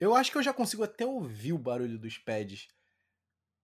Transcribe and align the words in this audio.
Eu 0.00 0.14
acho 0.16 0.32
que 0.32 0.38
eu 0.38 0.42
já 0.42 0.52
consigo 0.52 0.82
até 0.82 1.06
ouvir 1.06 1.52
o 1.52 1.58
barulho 1.58 1.98
dos 1.98 2.18
pads 2.18 2.68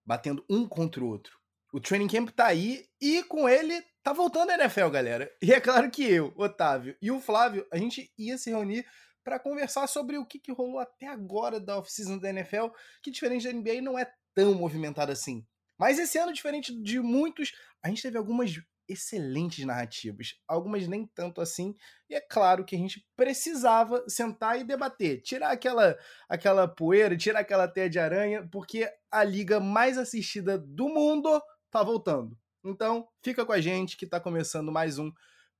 batendo 0.06 0.44
um 0.48 0.66
contra 0.66 1.02
o 1.02 1.08
outro. 1.08 1.38
O 1.72 1.80
training 1.80 2.08
camp 2.08 2.30
tá 2.30 2.46
aí 2.46 2.86
e 3.00 3.22
com 3.24 3.48
ele 3.48 3.82
tá 4.02 4.12
voltando 4.12 4.50
a 4.50 4.54
NFL, 4.54 4.88
galera. 4.88 5.30
E 5.42 5.52
é 5.52 5.60
claro 5.60 5.90
que 5.90 6.02
eu, 6.02 6.32
Otávio 6.36 6.96
e 7.02 7.10
o 7.10 7.20
Flávio, 7.20 7.66
a 7.70 7.76
gente 7.76 8.10
ia 8.16 8.38
se 8.38 8.50
reunir 8.50 8.86
para 9.22 9.38
conversar 9.38 9.86
sobre 9.86 10.16
o 10.16 10.24
que, 10.24 10.38
que 10.38 10.50
rolou 10.50 10.78
até 10.78 11.06
agora 11.06 11.60
da 11.60 11.76
off-season 11.76 12.16
da 12.16 12.30
NFL, 12.30 12.68
que 13.02 13.10
diferente 13.10 13.44
da 13.44 13.52
NBA 13.52 13.82
não 13.82 13.98
é 13.98 14.10
tão 14.34 14.54
movimentada 14.54 15.12
assim. 15.12 15.46
Mas 15.76 15.98
esse 15.98 16.18
ano, 16.18 16.32
diferente 16.32 16.74
de 16.82 16.98
muitos, 17.00 17.52
a 17.82 17.88
gente 17.88 18.00
teve 18.00 18.16
algumas 18.16 18.50
excelentes 18.88 19.64
narrativas, 19.64 20.34
algumas 20.46 20.88
nem 20.88 21.06
tanto 21.06 21.40
assim, 21.40 21.74
e 22.08 22.14
é 22.14 22.20
claro 22.20 22.64
que 22.64 22.74
a 22.74 22.78
gente 22.78 23.06
precisava 23.16 24.04
sentar 24.08 24.58
e 24.58 24.64
debater, 24.64 25.20
tirar 25.20 25.50
aquela 25.50 25.98
aquela 26.28 26.66
poeira, 26.66 27.16
tirar 27.16 27.40
aquela 27.40 27.68
teia 27.68 27.90
de 27.90 27.98
aranha, 27.98 28.48
porque 28.50 28.90
a 29.10 29.22
liga 29.22 29.60
mais 29.60 29.98
assistida 29.98 30.58
do 30.58 30.88
mundo 30.88 31.42
tá 31.70 31.82
voltando. 31.82 32.36
Então, 32.64 33.08
fica 33.22 33.44
com 33.44 33.52
a 33.52 33.60
gente 33.60 33.96
que 33.96 34.06
tá 34.06 34.18
começando 34.18 34.72
mais 34.72 34.98
um 34.98 35.12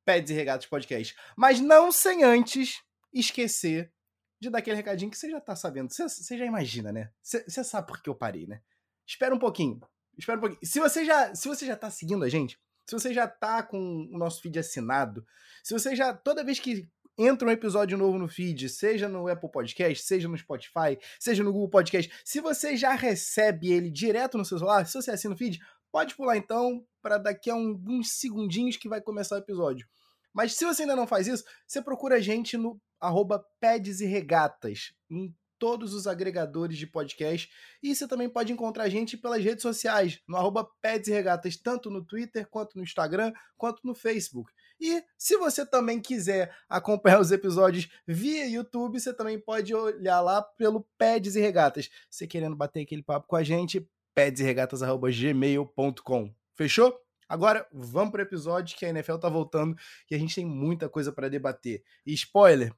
Peds 0.04 0.30
e 0.30 0.34
Regatos 0.34 0.66
Podcast. 0.66 1.14
Mas 1.36 1.60
não 1.60 1.92
sem 1.92 2.24
antes 2.24 2.82
esquecer 3.12 3.92
de 4.40 4.50
dar 4.50 4.58
aquele 4.58 4.76
recadinho 4.76 5.10
que 5.10 5.18
você 5.18 5.30
já 5.30 5.40
tá 5.40 5.54
sabendo. 5.56 5.92
Você, 5.92 6.36
já 6.36 6.44
imagina, 6.44 6.92
né? 6.92 7.10
Você, 7.22 7.44
você 7.44 7.64
sabe 7.64 7.86
por 7.86 8.00
que 8.02 8.08
eu 8.08 8.14
parei, 8.14 8.46
né? 8.46 8.60
Espera 9.06 9.34
um 9.34 9.38
pouquinho. 9.38 9.80
Espera 10.16 10.38
um 10.38 10.40
pouquinho. 10.40 10.60
Se 10.62 10.80
você 10.80 11.04
já, 11.04 11.34
se 11.34 11.48
você 11.48 11.66
já 11.66 11.76
tá 11.76 11.90
seguindo 11.90 12.24
a 12.24 12.28
gente, 12.28 12.58
se 12.88 12.94
você 12.94 13.12
já 13.12 13.28
tá 13.28 13.62
com 13.62 14.08
o 14.10 14.16
nosso 14.16 14.40
feed 14.40 14.58
assinado, 14.58 15.22
se 15.62 15.74
você 15.74 15.94
já, 15.94 16.14
toda 16.14 16.42
vez 16.42 16.58
que 16.58 16.88
entra 17.18 17.46
um 17.46 17.50
episódio 17.50 17.98
novo 17.98 18.18
no 18.18 18.28
feed, 18.28 18.66
seja 18.70 19.06
no 19.08 19.28
Apple 19.28 19.50
Podcast, 19.50 20.06
seja 20.06 20.26
no 20.26 20.38
Spotify, 20.38 20.98
seja 21.20 21.44
no 21.44 21.52
Google 21.52 21.68
Podcast, 21.68 22.10
se 22.24 22.40
você 22.40 22.78
já 22.78 22.94
recebe 22.94 23.70
ele 23.70 23.90
direto 23.90 24.38
no 24.38 24.44
seu 24.44 24.56
celular, 24.56 24.86
se 24.86 24.94
você 24.94 25.10
assina 25.10 25.34
o 25.34 25.36
feed, 25.36 25.60
pode 25.92 26.16
pular 26.16 26.38
então 26.38 26.82
para 27.02 27.18
daqui 27.18 27.50
a 27.50 27.54
alguns 27.54 28.12
segundinhos 28.12 28.78
que 28.78 28.88
vai 28.88 29.02
começar 29.02 29.34
o 29.34 29.40
episódio. 29.40 29.86
Mas 30.32 30.54
se 30.54 30.64
você 30.64 30.82
ainda 30.82 30.96
não 30.96 31.06
faz 31.06 31.26
isso, 31.26 31.44
você 31.66 31.82
procura 31.82 32.16
a 32.16 32.20
gente 32.20 32.56
no 32.56 32.80
arroba 32.98 33.44
e 33.62 34.06
Regatas, 34.06 34.94
em 35.10 35.34
todos 35.58 35.94
os 35.94 36.06
agregadores 36.06 36.78
de 36.78 36.86
podcast. 36.86 37.50
E 37.82 37.94
você 37.94 38.06
também 38.06 38.28
pode 38.28 38.52
encontrar 38.52 38.84
a 38.84 38.88
gente 38.88 39.16
pelas 39.16 39.42
redes 39.42 39.62
sociais, 39.62 40.20
no 40.26 40.36
arroba 40.36 40.68
Peds 40.80 41.08
e 41.08 41.12
Regatas, 41.12 41.56
tanto 41.56 41.90
no 41.90 42.04
Twitter, 42.04 42.46
quanto 42.48 42.76
no 42.76 42.82
Instagram, 42.82 43.32
quanto 43.56 43.80
no 43.84 43.94
Facebook. 43.94 44.52
E 44.80 45.02
se 45.16 45.36
você 45.36 45.66
também 45.66 46.00
quiser 46.00 46.54
acompanhar 46.68 47.20
os 47.20 47.32
episódios 47.32 47.88
via 48.06 48.46
YouTube, 48.46 49.00
você 49.00 49.12
também 49.12 49.36
pode 49.38 49.74
olhar 49.74 50.20
lá 50.20 50.40
pelo 50.40 50.86
Peds 50.96 51.34
e 51.34 51.40
Regatas. 51.40 51.90
Você 52.08 52.24
querendo 52.26 52.54
bater 52.54 52.82
aquele 52.82 53.02
papo 53.02 53.26
com 53.26 53.36
a 53.36 53.42
gente, 53.42 53.86
pedsregatas.gmail.com. 54.14 56.32
Fechou? 56.54 56.96
Agora, 57.28 57.66
vamos 57.72 58.10
para 58.10 58.20
o 58.20 58.22
episódio 58.22 58.76
que 58.76 58.86
a 58.86 58.88
NFL 58.88 59.16
tá 59.16 59.28
voltando 59.28 59.76
e 60.10 60.14
a 60.14 60.18
gente 60.18 60.34
tem 60.34 60.46
muita 60.46 60.88
coisa 60.88 61.12
para 61.12 61.28
debater. 61.28 61.82
E 62.06 62.14
spoiler, 62.14 62.72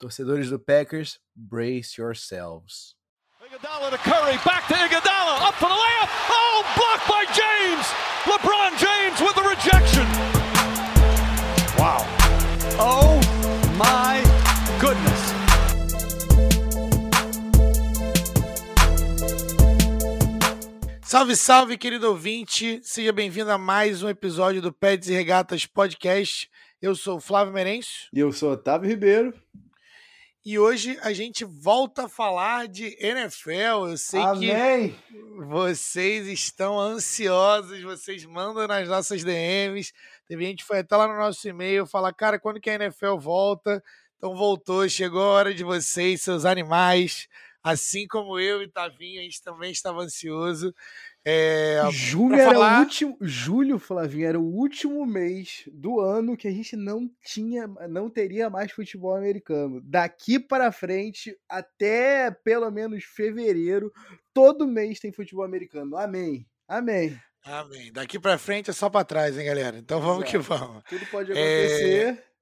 Torcedores 0.00 0.48
do 0.50 0.58
Packers, 0.58 1.18
brace 1.36 1.96
yourselves. 1.96 2.94
Iguodala 3.40 3.90
to 3.90 3.98
Curry, 3.98 4.36
back 4.44 4.66
to 4.66 4.74
Iguodala, 4.74 5.40
up 5.48 5.54
for 5.54 5.68
the 5.68 5.74
layup. 5.74 6.08
Oh, 6.30 6.64
blocked 6.76 7.06
by 7.08 7.24
James. 7.32 7.86
LeBron 8.24 8.76
James 8.76 9.20
with 9.20 9.34
the 9.36 9.42
rejection. 9.42 10.06
Wow. 11.78 12.04
Oh 12.80 13.20
my 13.76 14.22
goodness. 14.80 15.34
Salve, 21.02 21.36
salve, 21.36 21.78
querido 21.78 22.08
ouvinte. 22.08 22.80
Seja 22.82 23.12
bem-vindo 23.12 23.52
a 23.52 23.58
mais 23.58 24.02
um 24.02 24.08
episódio 24.08 24.60
do 24.60 24.72
Pets 24.72 25.08
e 25.08 25.12
Regatas 25.14 25.64
Podcast. 25.66 26.50
Eu 26.82 26.96
sou 26.96 27.18
o 27.18 27.20
Flávio 27.20 27.52
Merencio. 27.54 28.08
E 28.12 28.18
eu 28.18 28.32
sou 28.32 28.52
Otávio 28.52 28.90
Ribeiro. 28.90 29.32
E 30.46 30.58
hoje 30.58 30.98
a 31.00 31.10
gente 31.14 31.42
volta 31.42 32.04
a 32.04 32.08
falar 32.08 32.68
de 32.68 32.94
NFL. 33.00 33.88
Eu 33.88 33.96
sei 33.96 34.20
Amém. 34.20 34.90
que 34.90 35.16
vocês 35.38 36.26
estão 36.26 36.78
ansiosos, 36.78 37.82
vocês 37.82 38.26
mandam 38.26 38.66
nas 38.66 38.86
nossas 38.86 39.24
DMs. 39.24 39.90
Teve 40.28 40.44
gente 40.44 40.58
que 40.58 40.66
foi 40.66 40.80
até 40.80 40.94
lá 40.94 41.08
no 41.08 41.16
nosso 41.16 41.48
e-mail 41.48 41.86
falar, 41.86 42.12
cara, 42.12 42.38
quando 42.38 42.60
que 42.60 42.68
a 42.68 42.74
NFL 42.74 43.16
volta? 43.16 43.82
Então 44.18 44.36
voltou, 44.36 44.86
chegou 44.86 45.22
a 45.22 45.28
hora 45.28 45.54
de 45.54 45.64
vocês, 45.64 46.20
seus 46.20 46.44
animais. 46.44 47.26
Assim 47.64 48.06
como 48.06 48.38
eu 48.38 48.62
e 48.62 48.68
Tavinho, 48.68 49.20
a 49.20 49.22
gente 49.22 49.42
também 49.42 49.72
estava 49.72 50.02
ansioso. 50.02 50.74
É, 51.24 51.80
julho 51.90 52.34
era 52.34 52.52
falar... 52.52 52.76
o 52.76 52.80
último, 52.82 53.16
julho, 53.22 53.78
Flavinho, 53.78 54.26
era 54.26 54.38
o 54.38 54.44
último 54.44 55.06
mês 55.06 55.64
do 55.72 55.98
ano 55.98 56.36
que 56.36 56.46
a 56.46 56.50
gente 56.50 56.76
não 56.76 57.10
tinha, 57.24 57.66
não 57.88 58.10
teria 58.10 58.50
mais 58.50 58.70
futebol 58.70 59.16
americano. 59.16 59.80
Daqui 59.82 60.38
para 60.38 60.70
frente, 60.70 61.34
até 61.48 62.30
pelo 62.30 62.70
menos 62.70 63.04
fevereiro, 63.04 63.90
todo 64.34 64.68
mês 64.68 65.00
tem 65.00 65.10
futebol 65.10 65.46
americano. 65.46 65.96
Amém. 65.96 66.46
Amém. 66.68 67.18
Amém. 67.42 67.90
Daqui 67.90 68.18
para 68.18 68.36
frente 68.36 68.68
é 68.68 68.74
só 68.74 68.90
para 68.90 69.06
trás, 69.06 69.38
hein, 69.38 69.46
galera? 69.46 69.78
Então 69.78 70.02
vamos 70.02 70.24
Exato. 70.24 70.30
que 70.30 70.38
vamos. 70.38 70.84
Tudo 70.84 71.06
pode 71.06 71.32
acontecer. 71.32 72.18
É... 72.18 72.33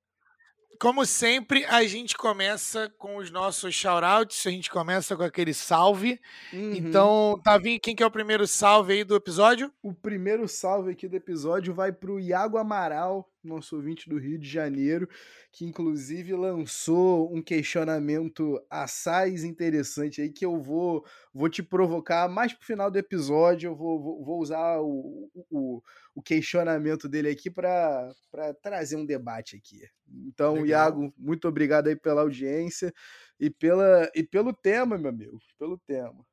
Como 0.82 1.06
sempre, 1.06 1.64
a 1.66 1.84
gente 1.84 2.16
começa 2.16 2.92
com 2.98 3.18
os 3.18 3.30
nossos 3.30 3.72
shoutouts, 3.72 4.44
a 4.44 4.50
gente 4.50 4.68
começa 4.68 5.16
com 5.16 5.22
aquele 5.22 5.54
salve. 5.54 6.20
Uhum. 6.52 6.72
Então, 6.72 7.40
Tavinho, 7.44 7.78
quem 7.78 7.94
que 7.94 8.02
é 8.02 8.06
o 8.06 8.10
primeiro 8.10 8.48
salve 8.48 8.94
aí 8.94 9.04
do 9.04 9.14
episódio? 9.14 9.72
O 9.80 9.94
primeiro 9.94 10.48
salve 10.48 10.90
aqui 10.90 11.06
do 11.06 11.14
episódio 11.14 11.72
vai 11.72 11.92
para 11.92 12.10
o 12.10 12.18
Iago 12.18 12.58
Amaral, 12.58 13.30
nosso 13.44 13.76
ouvinte 13.76 14.08
do 14.08 14.18
Rio 14.18 14.36
de 14.36 14.48
Janeiro, 14.48 15.08
que 15.52 15.64
inclusive 15.64 16.34
lançou 16.34 17.32
um 17.32 17.40
questionamento 17.40 18.60
assaz 18.68 19.44
interessante 19.44 20.20
aí 20.20 20.30
que 20.30 20.44
eu 20.44 20.60
vou 20.60 21.04
vou 21.34 21.48
te 21.48 21.62
provocar 21.62 22.28
mais 22.28 22.52
pro 22.52 22.66
final 22.66 22.90
do 22.90 22.98
episódio. 22.98 23.70
Eu 23.70 23.76
vou, 23.76 24.00
vou, 24.00 24.24
vou 24.24 24.40
usar 24.40 24.80
o, 24.80 25.30
o, 25.34 25.46
o, 25.50 25.82
questionamento 26.20 27.08
dele 27.08 27.30
aqui 27.30 27.48
para 27.48 28.12
trazer 28.60 28.96
um 28.96 29.06
debate 29.06 29.56
aqui. 29.56 29.88
Então, 30.26 30.54
Legal. 30.54 30.66
Iago, 30.66 31.14
muito 31.16 31.48
obrigado 31.48 31.86
aí 31.86 31.96
pela 31.96 32.20
audiência 32.20 32.92
e, 33.38 33.48
pela, 33.48 34.10
e 34.14 34.22
pelo 34.22 34.52
tema, 34.52 34.98
meu 34.98 35.10
amigo, 35.10 35.38
pelo 35.58 35.78
tema. 35.78 36.26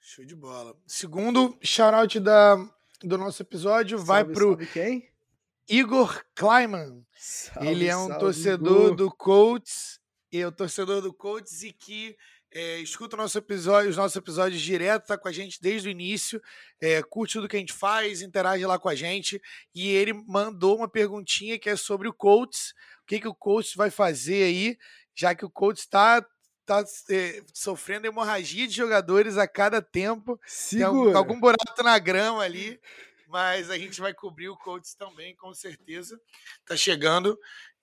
Show 0.00 0.24
de 0.24 0.36
bola. 0.36 0.76
Segundo 0.86 1.58
shoutout 1.62 2.20
da, 2.20 2.56
do 3.02 3.16
nosso 3.16 3.40
episódio 3.42 3.96
salve, 3.96 4.06
vai 4.06 4.24
pro. 4.24 4.50
Sabe 4.50 4.66
quem? 4.66 5.08
Igor 5.66 6.22
Kleiman. 6.34 7.02
Salve, 7.16 7.68
ele 7.68 7.86
é 7.86 7.96
um 7.96 8.08
salve, 8.08 8.20
torcedor 8.20 8.84
Igor. 8.84 8.96
do 8.96 9.10
Colts, 9.10 9.98
e 10.30 10.38
é 10.40 10.46
o 10.46 10.52
torcedor 10.52 11.00
do 11.00 11.14
Colts 11.14 11.62
e 11.62 11.72
que 11.72 12.16
é, 12.54 12.78
escuta 12.78 13.16
nosso 13.16 13.36
episódio, 13.36 13.90
os 13.90 13.96
nossos 13.96 14.14
episódios 14.14 14.62
direto, 14.62 15.08
tá 15.08 15.18
com 15.18 15.26
a 15.26 15.32
gente 15.32 15.60
desde 15.60 15.88
o 15.88 15.90
início, 15.90 16.40
é, 16.80 17.02
curte 17.02 17.32
tudo 17.32 17.48
que 17.48 17.56
a 17.56 17.58
gente 17.58 17.72
faz, 17.72 18.22
interage 18.22 18.64
lá 18.64 18.78
com 18.78 18.88
a 18.88 18.94
gente. 18.94 19.42
E 19.74 19.88
ele 19.90 20.12
mandou 20.12 20.76
uma 20.76 20.88
perguntinha 20.88 21.58
que 21.58 21.68
é 21.68 21.74
sobre 21.74 22.06
o 22.06 22.12
Colts. 22.12 22.72
O 23.02 23.06
que, 23.06 23.18
que 23.18 23.26
o 23.26 23.34
Colts 23.34 23.74
vai 23.74 23.90
fazer 23.90 24.44
aí, 24.44 24.78
já 25.14 25.34
que 25.34 25.44
o 25.44 25.50
Colts 25.50 25.82
está 25.82 26.24
tá, 26.64 26.84
é, 27.10 27.42
sofrendo 27.52 28.06
hemorragia 28.06 28.68
de 28.68 28.74
jogadores 28.74 29.36
a 29.36 29.48
cada 29.48 29.82
tempo. 29.82 30.40
Segura. 30.46 31.10
Tem 31.10 31.18
algum, 31.18 31.40
buraco 31.40 31.82
na 31.82 31.98
grama 31.98 32.42
ali 32.42 32.80
mas 33.34 33.68
a 33.68 33.76
gente 33.76 34.00
vai 34.00 34.14
cobrir 34.14 34.48
o 34.48 34.56
Colts 34.56 34.94
também, 34.94 35.34
com 35.34 35.52
certeza. 35.52 36.20
Tá 36.64 36.76
chegando. 36.76 37.36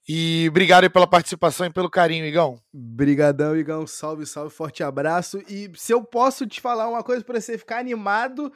E 0.08 0.48
obrigado 0.50 0.84
aí 0.84 0.90
pela 0.90 1.08
participação 1.08 1.66
e 1.66 1.72
pelo 1.72 1.90
carinho, 1.90 2.26
Igão. 2.26 2.60
Brigadão, 2.74 3.56
Igão. 3.56 3.86
Salve, 3.86 4.26
salve, 4.26 4.54
forte 4.54 4.84
abraço. 4.84 5.42
E 5.48 5.72
se 5.76 5.94
eu 5.94 6.04
posso 6.04 6.48
te 6.48 6.60
falar 6.60 6.88
uma 6.88 7.04
coisa 7.04 7.24
para 7.24 7.40
você 7.40 7.58
ficar 7.58 7.78
animado, 7.78 8.52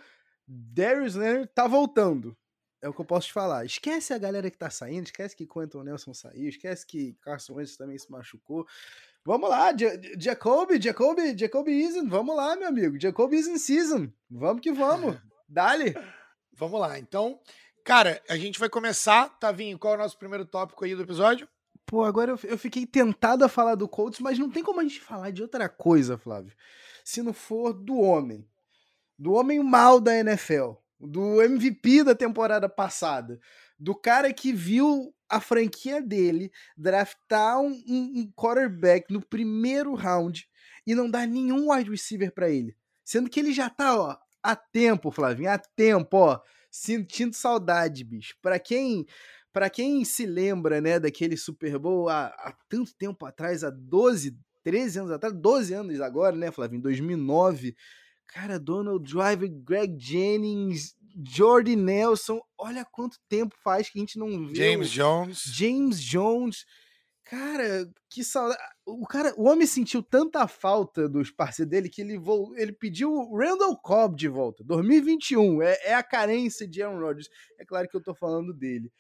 Darius 0.48 1.16
Leonard 1.16 1.50
tá 1.54 1.68
voltando. 1.68 2.36
É 2.82 2.90
o 2.90 2.94
que 2.94 3.02
eu 3.02 3.06
posso 3.06 3.28
te 3.28 3.34
falar. 3.34 3.66
Esquece 3.66 4.14
a 4.14 4.18
galera 4.18 4.50
que 4.52 4.58
tá 4.58 4.70
saindo, 4.70 5.06
esquece 5.06 5.36
que 5.36 5.48
Quentin 5.48 5.84
Nelson 5.84 6.14
saiu, 6.14 6.50
esquece 6.50 6.86
que 6.86 7.14
Carson 7.22 7.56
Wentz 7.56 7.78
também 7.78 7.98
se 7.98 8.12
machucou. 8.12 8.68
Vamos 9.24 9.50
lá, 9.50 9.72
Jacoby, 10.20 10.80
Jacoby, 10.80 11.36
Jacoby 11.36 11.84
Eason, 11.84 12.08
vamos 12.08 12.36
lá, 12.36 12.56
meu 12.56 12.68
amigo. 12.68 13.00
Jacoby 13.00 13.38
Eason 13.38 13.58
season. 13.58 14.08
Vamos 14.30 14.62
que 14.62 14.72
vamos. 14.72 15.18
Dale. 15.50 15.96
Vamos 16.54 16.80
lá. 16.80 17.00
Então, 17.00 17.40
cara, 17.86 18.20
a 18.28 18.36
gente 18.36 18.60
vai 18.60 18.68
começar. 18.68 19.30
Tavinho, 19.40 19.78
qual 19.78 19.94
é 19.94 19.98
o 19.98 20.00
nosso 20.00 20.18
primeiro 20.18 20.44
tópico 20.44 20.84
aí 20.84 20.96
do 20.96 21.04
episódio? 21.04 21.48
Pô, 21.86 22.04
agora 22.04 22.32
eu, 22.32 22.40
eu 22.44 22.58
fiquei 22.58 22.86
tentado 22.86 23.46
a 23.46 23.48
falar 23.48 23.76
do 23.76 23.88
Colts, 23.88 24.20
mas 24.20 24.40
não 24.40 24.50
tem 24.50 24.64
como 24.64 24.80
a 24.80 24.84
gente 24.84 25.00
falar 25.00 25.30
de 25.30 25.44
outra 25.44 25.70
coisa, 25.70 26.18
Flávio. 26.18 26.52
Se 27.04 27.22
não 27.22 27.32
for 27.32 27.72
do 27.72 28.00
homem. 28.00 28.46
Do 29.18 29.34
homem 29.34 29.64
mal 29.64 30.02
da 30.02 30.18
NFL. 30.18 30.74
do 31.00 31.42
MVP 31.42 32.04
da 32.04 32.16
temporada 32.16 32.68
passada, 32.68 33.40
do 33.78 33.94
cara 33.94 34.34
que 34.34 34.52
viu 34.52 35.14
a 35.30 35.40
franquia 35.40 36.02
dele 36.02 36.52
draftar 36.76 37.60
um, 37.60 37.84
um, 37.88 38.32
quarterback 38.36 39.14
no 39.14 39.22
primeiro 39.22 39.94
round 39.94 40.48
e 40.88 40.96
não 40.96 41.10
dar 41.10 41.28
nenhum 41.28 41.72
wide 41.72 41.90
receiver 41.90 42.34
para 42.34 42.50
ele. 42.50 42.76
Sendo 43.04 43.30
que 43.30 43.40
ele 43.40 43.54
já 43.54 43.70
tá, 43.70 43.96
ó, 43.96 44.18
há 44.42 44.56
tempo, 44.56 45.12
Flavinho, 45.12 45.52
há 45.52 45.60
tempo, 45.60 46.18
ó, 46.18 46.42
sentindo 46.76 47.36
saudade, 47.36 48.04
bicho. 48.04 48.36
Para 48.42 48.60
quem 48.60 49.06
para 49.54 49.70
quem 49.70 50.04
se 50.04 50.26
lembra, 50.26 50.82
né, 50.82 51.00
daquele 51.00 51.38
Super 51.38 51.80
Bowl 51.80 52.10
há, 52.10 52.26
há, 52.26 52.54
tanto 52.68 52.94
tempo 52.94 53.26
atrás, 53.26 53.64
há 53.64 53.70
12, 53.70 54.38
13 54.62 55.00
anos 55.00 55.12
atrás, 55.12 55.34
12 55.34 55.74
anos 55.74 56.02
agora, 56.02 56.36
né, 56.36 56.52
Flavinho, 56.52 56.82
2009, 56.82 57.74
cara, 58.28 58.60
Donald 58.60 59.10
Driver, 59.10 59.50
Greg 59.50 59.96
Jennings, 59.98 60.94
Jordy 61.26 61.78
Nelson, 61.78 62.42
olha 62.58 62.84
quanto 62.84 63.18
tempo 63.30 63.56
faz 63.64 63.90
que 63.90 63.98
a 63.98 64.02
gente 64.02 64.20
não 64.20 64.46
vê. 64.46 64.56
James 64.56 64.92
Jones. 64.92 65.44
James 65.46 66.02
Jones. 66.02 66.66
Cara, 67.26 67.92
que 68.08 68.24
saudade. 68.24 68.62
O 68.86 69.06
cara, 69.08 69.34
o 69.36 69.46
homem 69.50 69.66
sentiu 69.66 70.04
tanta 70.04 70.48
falta 70.48 71.10
dos 71.10 71.32
parceiros 71.32 71.72
dele 71.72 71.90
que 71.90 72.02
ele, 72.02 72.22
ele 72.56 72.72
pediu 72.72 73.12
o 73.12 73.36
Randall 73.36 73.76
Cobb 73.82 74.16
de 74.16 74.28
volta. 74.28 74.64
2021 74.64 75.60
é, 75.64 75.76
é 75.86 75.94
a 75.96 76.04
carência 76.04 76.68
de 76.68 76.84
Aaron 76.84 77.00
Rodgers. 77.00 77.28
É 77.58 77.66
claro 77.66 77.90
que 77.90 77.98
eu 77.98 78.04
tô 78.04 78.14
falando 78.14 78.54
dele. 78.54 78.94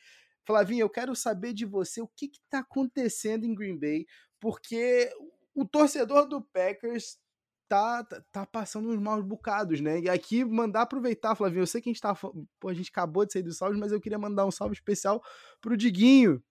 Flavinho, 0.43 0.81
eu 0.81 0.89
quero 0.89 1.15
saber 1.15 1.53
de 1.53 1.65
você 1.65 2.01
o 2.01 2.07
que 2.07 2.25
está 2.25 2.59
acontecendo 2.59 3.45
em 3.45 3.53
Green 3.53 3.77
Bay, 3.77 4.07
porque 4.39 5.11
o 5.53 5.63
torcedor 5.63 6.27
do 6.27 6.41
Packers 6.41 7.19
tá, 7.67 8.03
tá, 8.03 8.23
tá 8.31 8.45
passando 8.45 8.89
uns 8.89 8.99
maus 8.99 9.23
bocados, 9.23 9.81
né? 9.81 9.99
E 9.99 10.09
aqui 10.09 10.43
mandar 10.43 10.81
aproveitar, 10.81 11.35
Flavinho, 11.35 11.61
eu 11.61 11.67
sei 11.67 11.79
que 11.79 11.89
a 11.89 11.93
gente 11.93 12.01
tá. 12.01 12.15
Pô, 12.15 12.69
a 12.69 12.73
gente 12.73 12.89
acabou 12.89 13.23
de 13.23 13.33
sair 13.33 13.43
dos 13.43 13.57
salvos, 13.57 13.77
mas 13.77 13.91
eu 13.91 14.01
queria 14.01 14.17
mandar 14.17 14.47
um 14.47 14.51
salve 14.51 14.73
especial 14.73 15.21
pro 15.61 15.77
Diguinho. 15.77 16.43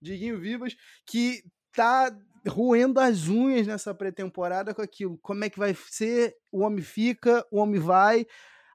Diguinho 0.00 0.38
Vivas, 0.38 0.76
que 1.06 1.42
tá 1.72 2.10
roendo 2.46 3.00
as 3.00 3.28
unhas 3.28 3.66
nessa 3.66 3.94
pré-temporada 3.94 4.74
com 4.74 4.82
aquilo. 4.82 5.18
Como 5.18 5.44
é 5.44 5.50
que 5.50 5.58
vai 5.58 5.74
ser? 5.74 6.34
O 6.50 6.60
homem 6.60 6.82
fica, 6.82 7.46
o 7.50 7.58
homem 7.58 7.80
vai. 7.80 8.26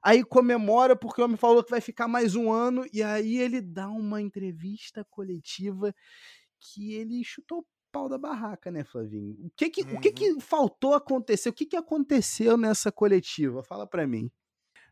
Aí 0.02 0.22
comemora 0.22 0.94
porque 0.94 1.20
o 1.20 1.24
homem 1.24 1.36
falou 1.36 1.64
que 1.64 1.70
vai 1.70 1.80
ficar 1.80 2.06
mais 2.06 2.34
um 2.34 2.52
ano. 2.52 2.86
E 2.92 3.02
aí 3.02 3.38
ele 3.38 3.60
dá 3.60 3.88
uma 3.88 4.20
entrevista 4.20 5.04
coletiva 5.10 5.94
que 6.60 6.94
ele 6.94 7.22
chutou 7.24 7.60
o 7.60 7.66
pau 7.90 8.08
da 8.08 8.18
barraca, 8.18 8.70
né, 8.70 8.84
Flavinho? 8.84 9.34
O 9.40 9.50
que 9.56 9.70
que, 9.70 9.82
uhum. 9.82 9.96
o 9.96 10.00
que, 10.00 10.12
que 10.12 10.32
uhum. 10.32 10.40
faltou 10.40 10.94
acontecer? 10.94 11.48
O 11.48 11.52
que, 11.52 11.66
que 11.66 11.76
aconteceu 11.76 12.56
nessa 12.56 12.90
coletiva? 12.90 13.62
Fala 13.62 13.86
para 13.86 14.06
mim. 14.06 14.30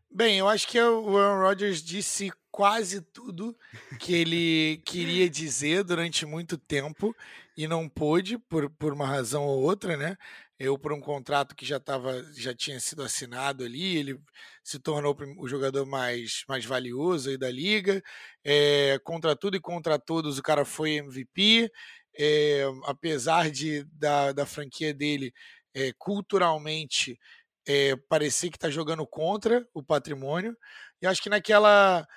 Bem, 0.09 0.37
eu 0.37 0.47
acho 0.47 0.67
que 0.67 0.79
o 0.79 1.17
Aaron 1.17 1.41
Rodgers 1.41 1.81
disse 1.81 2.31
quase 2.53 3.01
tudo 3.01 3.57
que 3.99 4.13
ele 4.13 4.77
queria 4.85 5.27
dizer 5.27 5.83
durante 5.83 6.23
muito 6.23 6.55
tempo 6.55 7.15
e 7.57 7.67
não 7.67 7.89
pôde 7.89 8.37
por, 8.37 8.69
por 8.69 8.93
uma 8.93 9.07
razão 9.07 9.43
ou 9.43 9.63
outra, 9.63 9.97
né? 9.97 10.15
Eu 10.59 10.77
por 10.77 10.93
um 10.93 11.01
contrato 11.01 11.55
que 11.55 11.65
já 11.65 11.79
tava, 11.79 12.23
já 12.35 12.53
tinha 12.53 12.79
sido 12.79 13.01
assinado 13.01 13.63
ali, 13.63 13.97
ele 13.97 14.19
se 14.63 14.77
tornou 14.77 15.17
o 15.39 15.47
jogador 15.47 15.83
mais, 15.87 16.43
mais 16.47 16.63
valioso 16.63 17.31
aí 17.31 17.39
da 17.39 17.49
liga. 17.49 18.03
É, 18.43 18.99
contra 19.03 19.35
tudo 19.35 19.57
e 19.57 19.59
contra 19.59 19.97
todos, 19.97 20.37
o 20.37 20.43
cara 20.43 20.63
foi 20.63 20.97
MVP. 20.97 21.71
É, 22.15 22.65
apesar 22.85 23.49
de 23.49 23.83
da, 23.85 24.31
da 24.31 24.45
franquia 24.45 24.93
dele 24.93 25.33
é, 25.73 25.91
culturalmente 25.97 27.19
é, 27.67 27.95
parecer 28.07 28.51
que 28.51 28.57
está 28.57 28.69
jogando 28.69 29.07
contra 29.07 29.67
o 29.73 29.81
patrimônio. 29.81 30.55
E 31.01 31.07
acho 31.07 31.21
que 31.21 31.29
naquela, 31.29 32.07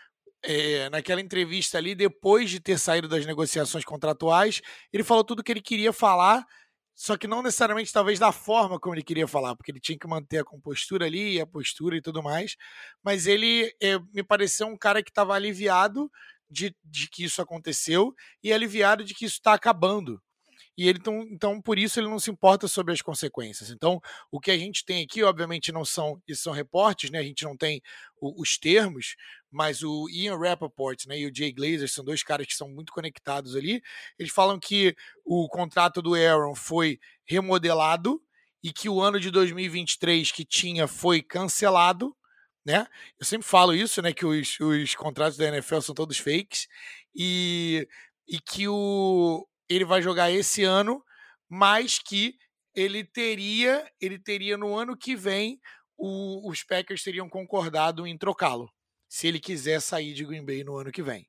é, 0.42 0.88
naquela 0.90 1.20
entrevista 1.20 1.78
ali, 1.78 1.94
depois 1.94 2.50
de 2.50 2.60
ter 2.60 2.78
saído 2.78 3.08
das 3.08 3.26
negociações 3.26 3.84
contratuais, 3.84 4.60
ele 4.92 5.02
falou 5.04 5.24
tudo 5.24 5.40
o 5.40 5.42
que 5.42 5.52
ele 5.52 5.60
queria 5.60 5.92
falar, 5.92 6.44
só 6.94 7.16
que 7.16 7.26
não 7.26 7.42
necessariamente 7.42 7.92
talvez 7.92 8.18
da 8.18 8.32
forma 8.32 8.80
como 8.80 8.94
ele 8.94 9.02
queria 9.02 9.28
falar, 9.28 9.54
porque 9.54 9.70
ele 9.70 9.80
tinha 9.80 9.98
que 9.98 10.06
manter 10.08 10.38
a 10.38 10.44
compostura 10.44 11.04
ali, 11.04 11.38
a 11.40 11.46
postura 11.46 11.96
e 11.96 12.00
tudo 12.00 12.22
mais. 12.22 12.56
Mas 13.04 13.26
ele 13.26 13.70
é, 13.82 13.98
me 14.14 14.22
pareceu 14.22 14.66
um 14.66 14.78
cara 14.78 15.02
que 15.02 15.10
estava 15.10 15.34
aliviado 15.34 16.10
de, 16.48 16.74
de 16.84 17.08
que 17.08 17.24
isso 17.24 17.42
aconteceu 17.42 18.14
e 18.42 18.52
aliviado 18.52 19.04
de 19.04 19.14
que 19.14 19.26
isso 19.26 19.34
está 19.36 19.52
acabando 19.52 20.22
e 20.76 20.88
ele 20.88 20.98
então, 20.98 21.22
então 21.30 21.60
por 21.60 21.78
isso 21.78 21.98
ele 21.98 22.08
não 22.08 22.18
se 22.18 22.30
importa 22.30 22.68
sobre 22.68 22.92
as 22.92 23.00
consequências. 23.00 23.70
Então, 23.70 24.00
o 24.30 24.38
que 24.38 24.50
a 24.50 24.58
gente 24.58 24.84
tem 24.84 25.02
aqui, 25.02 25.22
obviamente, 25.22 25.72
não 25.72 25.84
são, 25.84 26.20
isso 26.28 26.42
são 26.42 26.52
reportes, 26.52 27.10
né? 27.10 27.18
A 27.18 27.22
gente 27.22 27.44
não 27.44 27.56
tem 27.56 27.80
o, 28.20 28.42
os 28.42 28.58
termos, 28.58 29.16
mas 29.50 29.82
o 29.82 30.06
Ian 30.10 30.36
Rappaport 30.38 31.06
né, 31.06 31.18
e 31.18 31.26
o 31.26 31.34
Jay 31.34 31.50
Glazer 31.50 31.88
são 31.88 32.04
dois 32.04 32.22
caras 32.22 32.46
que 32.46 32.54
são 32.54 32.68
muito 32.68 32.92
conectados 32.92 33.56
ali. 33.56 33.82
Eles 34.18 34.32
falam 34.32 34.58
que 34.58 34.94
o 35.24 35.48
contrato 35.48 36.02
do 36.02 36.14
Aaron 36.14 36.54
foi 36.54 36.98
remodelado 37.24 38.20
e 38.62 38.70
que 38.70 38.88
o 38.88 39.00
ano 39.00 39.18
de 39.18 39.30
2023 39.30 40.30
que 40.30 40.44
tinha 40.44 40.86
foi 40.86 41.22
cancelado. 41.22 42.14
Né? 42.66 42.86
Eu 43.18 43.24
sempre 43.24 43.46
falo 43.46 43.72
isso, 43.72 44.02
né? 44.02 44.12
Que 44.12 44.26
os, 44.26 44.58
os 44.60 44.94
contratos 44.94 45.38
da 45.38 45.46
NFL 45.46 45.80
são 45.80 45.94
todos 45.94 46.18
fakes. 46.18 46.66
E, 47.14 47.88
e 48.28 48.40
que 48.40 48.68
o, 48.68 49.46
ele 49.68 49.84
vai 49.84 50.02
jogar 50.02 50.30
esse 50.30 50.64
ano, 50.64 51.02
mas 51.48 51.98
que 51.98 52.34
ele 52.74 53.04
teria, 53.04 53.90
ele 54.00 54.18
teria 54.18 54.56
no 54.56 54.76
ano 54.76 54.96
que 54.96 55.16
vem, 55.16 55.58
o, 55.96 56.48
os 56.50 56.62
Packers 56.62 57.02
teriam 57.02 57.28
concordado 57.28 58.06
em 58.06 58.18
trocá-lo, 58.18 58.70
se 59.08 59.26
ele 59.26 59.40
quiser 59.40 59.80
sair 59.80 60.12
de 60.12 60.24
Green 60.24 60.44
Bay 60.44 60.62
no 60.62 60.76
ano 60.76 60.92
que 60.92 61.02
vem. 61.02 61.26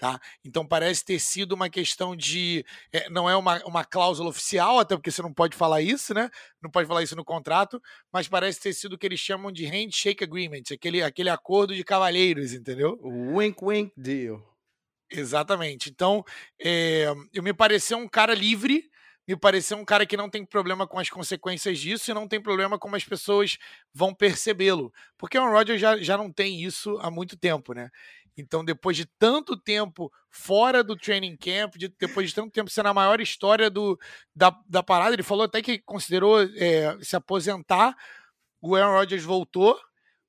Tá? 0.00 0.18
Então 0.42 0.66
parece 0.66 1.04
ter 1.04 1.18
sido 1.18 1.52
uma 1.52 1.68
questão 1.68 2.16
de. 2.16 2.64
É, 2.90 3.10
não 3.10 3.28
é 3.28 3.36
uma, 3.36 3.62
uma 3.66 3.84
cláusula 3.84 4.30
oficial, 4.30 4.78
até 4.78 4.96
porque 4.96 5.10
você 5.10 5.20
não 5.20 5.30
pode 5.32 5.54
falar 5.54 5.82
isso, 5.82 6.14
né? 6.14 6.30
Não 6.62 6.70
pode 6.70 6.88
falar 6.88 7.02
isso 7.02 7.14
no 7.14 7.22
contrato, 7.22 7.78
mas 8.10 8.26
parece 8.26 8.60
ter 8.60 8.72
sido 8.72 8.94
o 8.94 8.98
que 8.98 9.06
eles 9.06 9.20
chamam 9.20 9.52
de 9.52 9.66
handshake 9.66 10.24
agreement, 10.24 10.62
aquele, 10.72 11.02
aquele 11.02 11.28
acordo 11.28 11.74
de 11.74 11.84
cavalheiros, 11.84 12.54
entendeu? 12.54 12.98
Wink 13.02 13.62
wink 13.62 13.92
deal. 13.94 14.42
Exatamente. 15.10 15.90
Então, 15.90 16.24
é, 16.60 17.06
eu 17.32 17.42
me 17.42 17.52
pareceu 17.52 17.98
um 17.98 18.08
cara 18.08 18.32
livre, 18.32 18.88
me 19.26 19.36
pareceu 19.36 19.76
um 19.76 19.84
cara 19.84 20.06
que 20.06 20.16
não 20.16 20.30
tem 20.30 20.44
problema 20.44 20.86
com 20.86 20.98
as 20.98 21.10
consequências 21.10 21.78
disso 21.78 22.10
e 22.10 22.14
não 22.14 22.28
tem 22.28 22.40
problema 22.40 22.78
como 22.78 22.96
as 22.96 23.04
pessoas 23.04 23.58
vão 23.92 24.14
percebê-lo. 24.14 24.92
Porque 25.18 25.38
o 25.38 25.50
Roger 25.50 25.78
já, 25.78 25.96
já 25.98 26.16
não 26.16 26.32
tem 26.32 26.62
isso 26.62 26.96
há 27.00 27.10
muito 27.10 27.36
tempo, 27.36 27.72
né? 27.74 27.90
Então, 28.36 28.64
depois 28.64 28.96
de 28.96 29.04
tanto 29.18 29.56
tempo 29.56 30.10
fora 30.30 30.82
do 30.82 30.96
training 30.96 31.36
camp, 31.36 31.76
de, 31.76 31.88
depois 31.88 32.28
de 32.28 32.34
tanto 32.34 32.50
tempo 32.52 32.70
sendo 32.70 32.88
a 32.88 32.94
maior 32.94 33.20
história 33.20 33.68
do, 33.68 33.98
da, 34.34 34.56
da 34.68 34.82
parada, 34.82 35.14
ele 35.14 35.22
falou 35.22 35.44
até 35.44 35.60
que 35.60 35.78
considerou 35.80 36.40
é, 36.40 36.96
se 37.02 37.16
aposentar. 37.16 37.96
O 38.60 38.76
Aaron 38.76 38.92
Rodgers 38.92 39.24
voltou 39.24 39.78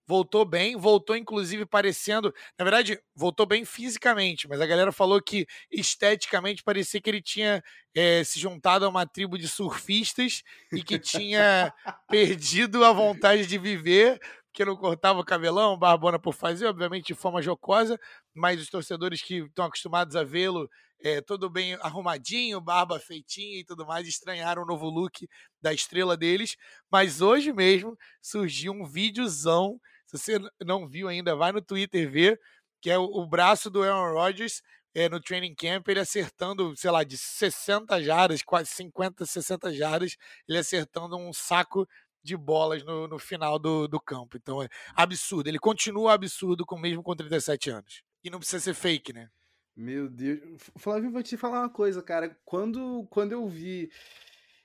voltou 0.08 0.44
bem, 0.46 0.76
voltou 0.76 1.16
inclusive 1.16 1.66
parecendo, 1.66 2.34
na 2.58 2.66
verdade, 2.66 3.00
voltou 3.16 3.46
bem 3.46 3.64
fisicamente, 3.64 4.48
mas 4.48 4.60
a 4.60 4.66
galera 4.66 4.92
falou 4.92 5.22
que 5.22 5.46
esteticamente 5.72 6.64
parecia 6.64 7.00
que 7.00 7.10
ele 7.10 7.22
tinha 7.22 7.64
é, 7.96 8.24
se 8.24 8.40
juntado 8.40 8.86
a 8.86 8.90
uma 8.90 9.06
tribo 9.06 9.38
de 9.38 9.48
surfistas 9.48 10.44
e 10.74 10.84
que 10.84 11.00
tinha 11.00 11.74
perdido 12.10 12.84
a 12.84 12.92
vontade 12.92 13.46
de 13.46 13.58
viver, 13.58 14.20
que 14.54 14.66
não 14.66 14.76
cortava 14.76 15.20
o 15.20 15.26
cabelão, 15.26 15.78
barbona 15.78 16.20
por 16.20 16.34
fazer, 16.34 16.68
obviamente 16.68 17.08
de 17.08 17.14
forma 17.14 17.42
jocosa, 17.42 17.98
mas 18.34 18.60
os 18.60 18.70
torcedores 18.70 19.22
que 19.22 19.46
estão 19.46 19.66
acostumados 19.66 20.16
a 20.16 20.24
vê-lo 20.24 20.70
é, 21.04 21.20
todo 21.22 21.50
bem 21.50 21.74
arrumadinho, 21.82 22.62
barba 22.62 23.00
feitinha 23.00 23.60
e 23.60 23.64
tudo 23.64 23.86
mais, 23.86 24.08
estranharam 24.08 24.64
o 24.64 24.66
novo 24.66 24.88
look 24.88 25.28
da 25.62 25.74
estrela 25.74 26.16
deles. 26.16 26.56
Mas 26.92 27.22
hoje 27.22 27.52
mesmo 27.52 27.98
surgiu 28.22 28.72
um 28.72 28.86
videozão 28.86 29.80
se 30.18 30.18
você 30.18 30.40
não 30.64 30.88
viu 30.88 31.08
ainda, 31.08 31.36
vai 31.36 31.52
no 31.52 31.62
Twitter 31.62 32.10
ver, 32.10 32.40
que 32.82 32.90
é 32.90 32.98
o, 32.98 33.26
braço 33.26 33.70
do 33.70 33.84
Aaron 33.84 34.14
Rodgers 34.14 34.62
é, 34.94 35.08
no 35.08 35.22
training 35.22 35.56
camp, 35.56 35.88
ele 35.88 36.00
acertando, 36.00 36.76
sei 36.76 36.92
lá, 36.92 37.04
de 37.04 37.18
60 37.18 38.02
jardas, 38.02 38.42
quase 38.42 38.70
50, 38.72 39.26
60 39.26 39.74
jardas, 39.74 40.18
ele 40.48 40.58
acertando 40.58 41.16
um 41.18 41.32
saco 41.32 41.88
de 42.24 42.36
bolas 42.36 42.84
no, 42.84 43.08
no 43.08 43.18
final 43.18 43.58
do, 43.58 43.88
do 43.88 44.00
campo. 44.00 44.38
Então 44.38 44.62
é 44.62 44.68
absurdo. 44.96 45.48
Ele 45.48 45.60
continua 45.60 46.14
absurdo 46.14 46.66
com 46.66 46.78
mesmo 46.78 47.02
com 47.02 47.16
37 47.16 47.70
anos. 47.70 48.04
E 48.24 48.30
não 48.30 48.40
precisa 48.40 48.60
ser 48.60 48.74
fake, 48.74 49.14
né? 49.14 49.30
Meu 49.76 50.10
Deus. 50.10 50.40
Flávio, 50.78 51.12
vou 51.12 51.24
te 51.24 51.38
falar 51.38 51.62
uma 51.62 51.70
coisa, 51.70 52.04
cara. 52.04 52.38
Quando, 52.46 53.08
quando 53.10 53.32
eu 53.32 53.48
vi 53.48 53.90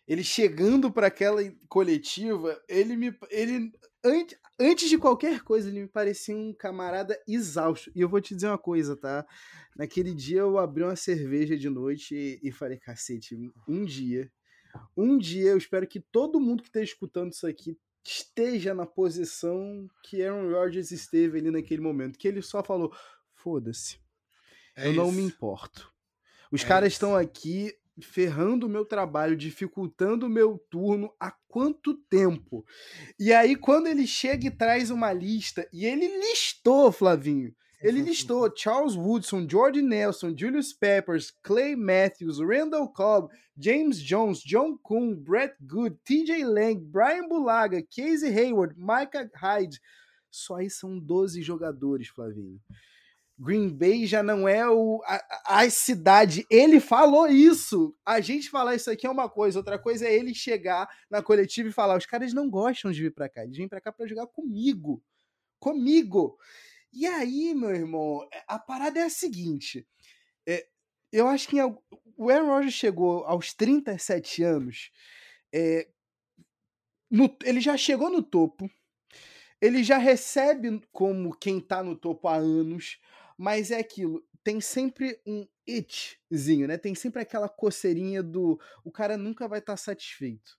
ele 0.07 0.23
chegando 0.23 0.91
para 0.91 1.09
aquela 1.09 1.41
coletiva, 1.69 2.61
ele 2.69 2.97
me. 2.97 3.17
Ele, 3.31 3.73
antes, 4.06 4.38
antes 4.58 4.88
de 4.88 4.96
qualquer 4.96 5.42
coisa, 5.42 5.68
ele 5.68 5.82
me 5.82 5.88
parecia 5.88 6.36
um 6.36 6.52
camarada 6.52 7.20
exausto. 7.26 7.90
E 7.94 8.00
eu 8.00 8.08
vou 8.08 8.20
te 8.20 8.34
dizer 8.34 8.48
uma 8.48 8.58
coisa, 8.58 8.96
tá? 8.96 9.26
Naquele 9.76 10.14
dia 10.14 10.40
eu 10.40 10.58
abri 10.58 10.82
uma 10.82 10.96
cerveja 10.96 11.56
de 11.56 11.68
noite 11.68 12.14
e, 12.14 12.48
e 12.48 12.52
falei, 12.52 12.78
cacete, 12.78 13.36
um 13.66 13.84
dia, 13.84 14.30
um 14.96 15.18
dia 15.18 15.50
eu 15.50 15.58
espero 15.58 15.86
que 15.86 16.00
todo 16.00 16.40
mundo 16.40 16.62
que 16.62 16.68
esteja 16.68 16.92
escutando 16.92 17.32
isso 17.32 17.46
aqui 17.46 17.78
esteja 18.04 18.72
na 18.72 18.86
posição 18.86 19.88
que 20.02 20.22
Aaron 20.22 20.52
Rodgers 20.52 20.92
esteve 20.92 21.38
ali 21.38 21.50
naquele 21.50 21.80
momento, 21.80 22.18
que 22.18 22.28
ele 22.28 22.40
só 22.40 22.62
falou: 22.62 22.94
foda-se, 23.34 23.98
é 24.76 24.86
eu 24.86 24.92
isso. 24.92 25.00
não 25.00 25.10
me 25.10 25.22
importo. 25.22 25.92
Os 26.52 26.62
é 26.62 26.66
caras 26.66 26.92
estão 26.92 27.16
aqui 27.16 27.75
ferrando 28.00 28.67
o 28.67 28.71
meu 28.71 28.85
trabalho, 28.85 29.37
dificultando 29.37 30.26
o 30.26 30.31
meu 30.31 30.59
turno 30.71 31.12
há 31.19 31.33
quanto 31.49 31.95
tempo? 31.95 32.65
E 33.19 33.33
aí, 33.33 33.57
quando 33.57 33.87
ele 33.87 34.07
chega 34.07 34.47
e 34.47 34.50
traz 34.50 34.91
uma 34.91 35.12
lista, 35.12 35.69
e 35.73 35.87
ele 35.87 36.07
listou, 36.19 36.93
Flavinho, 36.93 37.55
ele 37.81 38.03
listou 38.03 38.50
Charles 38.55 38.97
Woodson, 38.97 39.47
Jordan 39.49 39.83
Nelson, 39.83 40.35
Julius 40.37 40.73
Peppers, 40.73 41.31
Clay 41.43 41.76
Matthews, 41.76 42.38
Randall 42.41 42.88
Cobb, 42.88 43.31
James 43.59 44.03
Jones, 44.03 44.41
John 44.41 44.76
Kuhn, 44.83 45.15
Brett 45.15 45.55
Good, 45.61 45.99
TJ 46.05 46.45
Lang, 46.45 46.79
Brian 46.79 47.29
Bulaga, 47.29 47.83
Casey 47.83 48.31
Hayward, 48.31 48.75
Micah 48.76 49.31
Hyde. 49.35 49.81
Só 50.31 50.57
aí 50.57 50.69
são 50.69 50.99
12 50.99 51.41
jogadores, 51.43 52.09
Flavinho. 52.09 52.61
Green 53.38 53.69
Bay 53.69 54.07
já 54.07 54.23
não 54.23 54.49
é 54.49 54.66
o, 54.69 55.02
a, 55.05 55.61
a, 55.61 55.71
cidade. 55.71 56.47
Ele 56.50 56.81
falou 56.81 57.26
isso. 57.28 57.95
A 58.05 58.21
gente 58.21 58.49
falar 58.49 58.75
isso 58.75 58.90
aqui 58.90 59.07
é 59.07 59.11
uma 59.11 59.28
coisa, 59.28 59.59
outra 59.59 59.78
coisa 59.78 60.07
é 60.07 60.14
ele 60.14 60.35
chegar 60.35 60.88
na 61.11 61.23
coletiva 61.23 61.69
e 61.69 61.73
falar: 61.73 61.99
os 61.99 62.07
caras 62.07 62.33
não 62.33 62.49
gostam 62.49 62.90
de 62.90 63.02
vir 63.02 63.12
para 63.12 63.28
cá, 63.28 63.45
eles 63.45 63.57
vêm 63.57 63.69
para 63.69 63.81
cá 63.81 63.93
para 63.93 64.07
jogar 64.07 64.26
comigo. 64.26 65.02
Comigo. 65.59 66.38
E 66.93 67.07
aí, 67.07 67.55
meu 67.55 67.75
irmão, 67.75 68.26
é, 68.33 68.43
a 68.49 68.59
parada 68.59 68.99
é 68.99 69.02
a 69.02 69.11
seguinte. 69.11 69.87
É, 70.49 70.66
eu 71.12 71.28
acho 71.28 71.49
que 71.49 71.61
o 72.16 72.31
Aaron 72.31 72.47
Rodgers 72.47 72.75
chegou 72.75 73.25
aos 73.25 73.52
37 73.52 74.43
anos. 74.43 74.90
É, 75.52 75.88
no, 77.11 77.37
ele 77.45 77.61
já 77.61 77.76
chegou 77.76 78.09
no 78.09 78.23
topo. 78.23 78.71
Ele 79.61 79.83
já 79.83 79.99
recebe 79.99 80.81
como 80.93 81.37
quem 81.37 81.61
tá 81.61 81.83
no 81.83 81.97
topo 81.97 82.28
há 82.28 82.37
anos. 82.37 82.99
Mas 83.37 83.71
é 83.71 83.78
aquilo, 83.78 84.25
tem 84.43 84.61
sempre 84.61 85.21
um 85.26 85.47
itchzinho, 85.66 86.69
né? 86.69 86.78
Tem 86.78 86.95
sempre 86.95 87.23
aquela 87.23 87.49
coceirinha 87.49 88.23
do 88.23 88.59
o 88.85 88.90
cara 88.90 89.16
nunca 89.16 89.49
vai 89.49 89.59
estar 89.59 89.75
tá 89.75 89.76
satisfeito. 89.76 90.59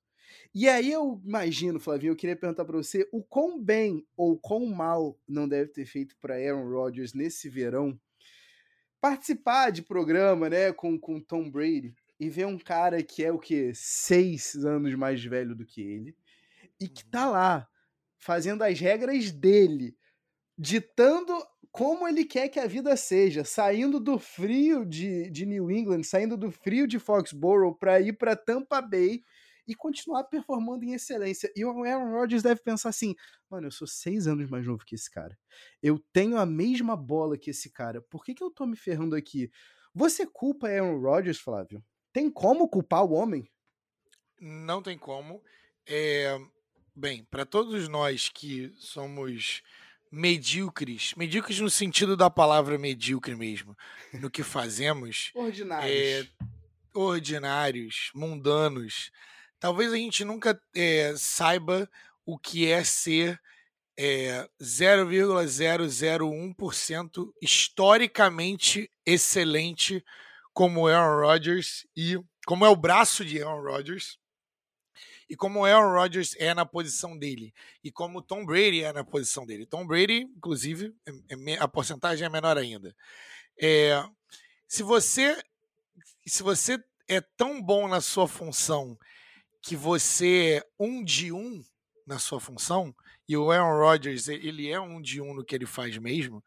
E 0.53 0.67
aí 0.67 0.91
eu 0.91 1.21
imagino, 1.23 1.79
Flavinho, 1.79 2.11
eu 2.11 2.15
queria 2.15 2.35
perguntar 2.35 2.65
para 2.65 2.77
você 2.77 3.07
o 3.11 3.23
quão 3.23 3.61
bem 3.61 4.05
ou 4.15 4.37
quão 4.37 4.65
mal 4.65 5.17
não 5.27 5.47
deve 5.47 5.71
ter 5.71 5.85
feito 5.85 6.15
para 6.19 6.35
Aaron 6.35 6.69
Rodgers 6.69 7.13
nesse 7.13 7.49
verão 7.49 7.99
participar 8.99 9.71
de 9.71 9.81
programa, 9.81 10.49
né, 10.49 10.73
com, 10.73 10.99
com 10.99 11.21
Tom 11.21 11.49
Brady 11.49 11.95
e 12.19 12.29
ver 12.29 12.45
um 12.45 12.57
cara 12.57 13.01
que 13.03 13.23
é 13.23 13.31
o 13.31 13.39
que 13.39 13.71
seis 13.73 14.55
anos 14.65 14.93
mais 14.95 15.23
velho 15.23 15.55
do 15.55 15.65
que 15.65 15.81
ele 15.81 16.15
e 16.79 16.87
que 16.87 17.05
tá 17.05 17.27
uhum. 17.27 17.33
lá 17.33 17.69
fazendo 18.17 18.63
as 18.63 18.79
regras 18.79 19.31
dele, 19.31 19.95
ditando 20.57 21.33
como 21.77 22.07
ele 22.07 22.25
quer 22.25 22.49
que 22.49 22.59
a 22.59 22.65
vida 22.65 22.97
seja, 22.97 23.45
saindo 23.45 23.99
do 23.99 24.17
frio 24.17 24.83
de, 24.83 25.29
de 25.29 25.45
New 25.45 25.69
England, 25.69 26.01
saindo 26.01 26.35
do 26.35 26.51
frio 26.51 26.87
de 26.87 26.97
Foxborough 26.97 27.75
para 27.75 28.01
ir 28.01 28.13
para 28.13 28.35
Tampa 28.35 28.81
Bay 28.81 29.21
e 29.67 29.75
continuar 29.75 30.23
performando 30.23 30.83
em 30.85 30.93
excelência. 30.93 31.51
E 31.55 31.63
o 31.63 31.83
Aaron 31.83 32.11
Rodgers 32.13 32.41
deve 32.41 32.61
pensar 32.63 32.89
assim: 32.89 33.13
mano, 33.47 33.67
eu 33.67 33.71
sou 33.71 33.87
seis 33.87 34.25
anos 34.25 34.49
mais 34.49 34.65
novo 34.65 34.83
que 34.83 34.95
esse 34.95 35.11
cara. 35.11 35.37
Eu 35.79 36.03
tenho 36.11 36.39
a 36.39 36.47
mesma 36.47 36.95
bola 36.95 37.37
que 37.37 37.51
esse 37.51 37.71
cara. 37.71 38.01
Por 38.09 38.25
que, 38.25 38.33
que 38.33 38.43
eu 38.43 38.49
tô 38.49 38.65
me 38.65 38.75
ferrando 38.75 39.15
aqui? 39.15 39.51
Você 39.93 40.25
culpa 40.25 40.67
Aaron 40.67 40.99
Rodgers, 40.99 41.37
Flávio? 41.37 41.83
Tem 42.11 42.27
como 42.27 42.67
culpar 42.67 43.05
o 43.05 43.13
homem? 43.13 43.47
Não 44.41 44.81
tem 44.81 44.97
como. 44.97 45.43
É... 45.85 46.39
Bem, 46.95 47.23
para 47.25 47.45
todos 47.45 47.87
nós 47.87 48.29
que 48.29 48.73
somos 48.77 49.61
medíocres, 50.11 51.13
medíocres 51.15 51.59
no 51.59 51.69
sentido 51.69 52.15
da 52.15 52.29
palavra 52.29 52.77
medíocre 52.77 53.35
mesmo, 53.35 53.75
no 54.13 54.29
que 54.29 54.43
fazemos. 54.43 55.31
ordinários. 55.35 55.91
É, 55.91 56.25
ordinários, 56.93 58.11
mundanos. 58.13 59.11
Talvez 59.59 59.91
a 59.91 59.97
gente 59.97 60.23
nunca 60.23 60.61
é, 60.75 61.15
saiba 61.17 61.89
o 62.25 62.37
que 62.37 62.69
é 62.69 62.83
ser 62.83 63.41
é, 63.97 64.47
0,001% 64.61 67.33
historicamente 67.41 68.91
excelente 69.05 70.05
como 70.53 70.87
Aaron 70.87 71.21
Rodgers 71.21 71.87
e 71.95 72.19
como 72.45 72.65
é 72.65 72.69
o 72.69 72.75
braço 72.75 73.23
de 73.25 73.41
Aaron 73.41 73.61
Rodgers 73.61 74.19
e 75.29 75.35
como 75.35 75.59
o 75.59 75.65
Aaron 75.65 75.93
Rodgers 75.93 76.35
é 76.37 76.53
na 76.53 76.65
posição 76.65 77.17
dele 77.17 77.53
e 77.83 77.91
como 77.91 78.19
o 78.19 78.21
Tom 78.21 78.45
Brady 78.45 78.83
é 78.83 78.93
na 78.93 79.03
posição 79.03 79.45
dele. 79.45 79.65
Tom 79.65 79.85
Brady, 79.85 80.21
inclusive, 80.35 80.93
é, 81.05 81.53
é, 81.53 81.57
a 81.59 81.67
porcentagem 81.67 82.25
é 82.25 82.29
menor 82.29 82.57
ainda. 82.57 82.95
É, 83.59 84.03
se 84.67 84.83
você 84.83 85.41
se 86.25 86.43
você 86.43 86.81
é 87.07 87.21
tão 87.21 87.61
bom 87.61 87.87
na 87.87 88.01
sua 88.01 88.27
função 88.27 88.97
que 89.61 89.75
você 89.75 90.61
é 90.61 90.67
um 90.79 91.03
de 91.03 91.31
um 91.31 91.63
na 92.05 92.19
sua 92.19 92.39
função 92.39 92.95
e 93.27 93.35
o 93.35 93.51
Aaron 93.51 93.79
Rodgers 93.79 94.27
ele 94.27 94.69
é 94.69 94.79
um 94.79 95.01
de 95.01 95.21
um 95.21 95.33
no 95.33 95.43
que 95.43 95.55
ele 95.55 95.65
faz 95.65 95.97
mesmo, 95.97 96.43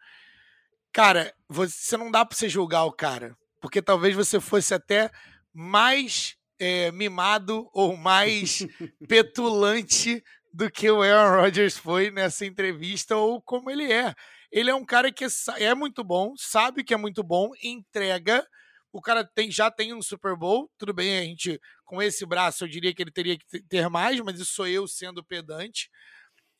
cara, 0.92 1.34
você 1.48 1.96
não 1.96 2.10
dá 2.10 2.24
para 2.24 2.36
você 2.36 2.48
julgar 2.48 2.84
o 2.84 2.92
cara, 2.92 3.36
porque 3.60 3.82
talvez 3.82 4.14
você 4.14 4.40
fosse 4.40 4.72
até 4.72 5.10
mais 5.52 6.36
é, 6.60 6.92
mimado 6.92 7.68
ou 7.72 7.96
mais 7.96 8.58
petulante 9.08 10.22
do 10.52 10.70
que 10.70 10.90
o 10.90 11.02
Aaron 11.02 11.42
Rodgers 11.42 11.76
foi 11.76 12.10
nessa 12.10 12.44
entrevista 12.44 13.16
ou 13.16 13.40
como 13.40 13.70
ele 13.70 13.90
é. 13.90 14.14
Ele 14.52 14.70
é 14.70 14.74
um 14.74 14.84
cara 14.84 15.10
que 15.10 15.24
é 15.58 15.74
muito 15.74 16.04
bom, 16.04 16.34
sabe 16.36 16.84
que 16.84 16.92
é 16.92 16.96
muito 16.96 17.22
bom, 17.22 17.50
entrega. 17.62 18.46
O 18.92 19.00
cara 19.00 19.24
tem, 19.24 19.50
já 19.50 19.70
tem 19.70 19.94
um 19.94 20.02
Super 20.02 20.36
Bowl, 20.36 20.68
tudo 20.76 20.92
bem, 20.92 21.18
a 21.18 21.22
gente 21.22 21.60
com 21.84 22.02
esse 22.02 22.26
braço 22.26 22.64
eu 22.64 22.68
diria 22.68 22.92
que 22.92 23.02
ele 23.02 23.12
teria 23.12 23.38
que 23.38 23.62
ter 23.62 23.88
mais, 23.88 24.20
mas 24.20 24.38
isso 24.38 24.52
sou 24.52 24.66
eu 24.66 24.86
sendo 24.86 25.24
pedante. 25.24 25.88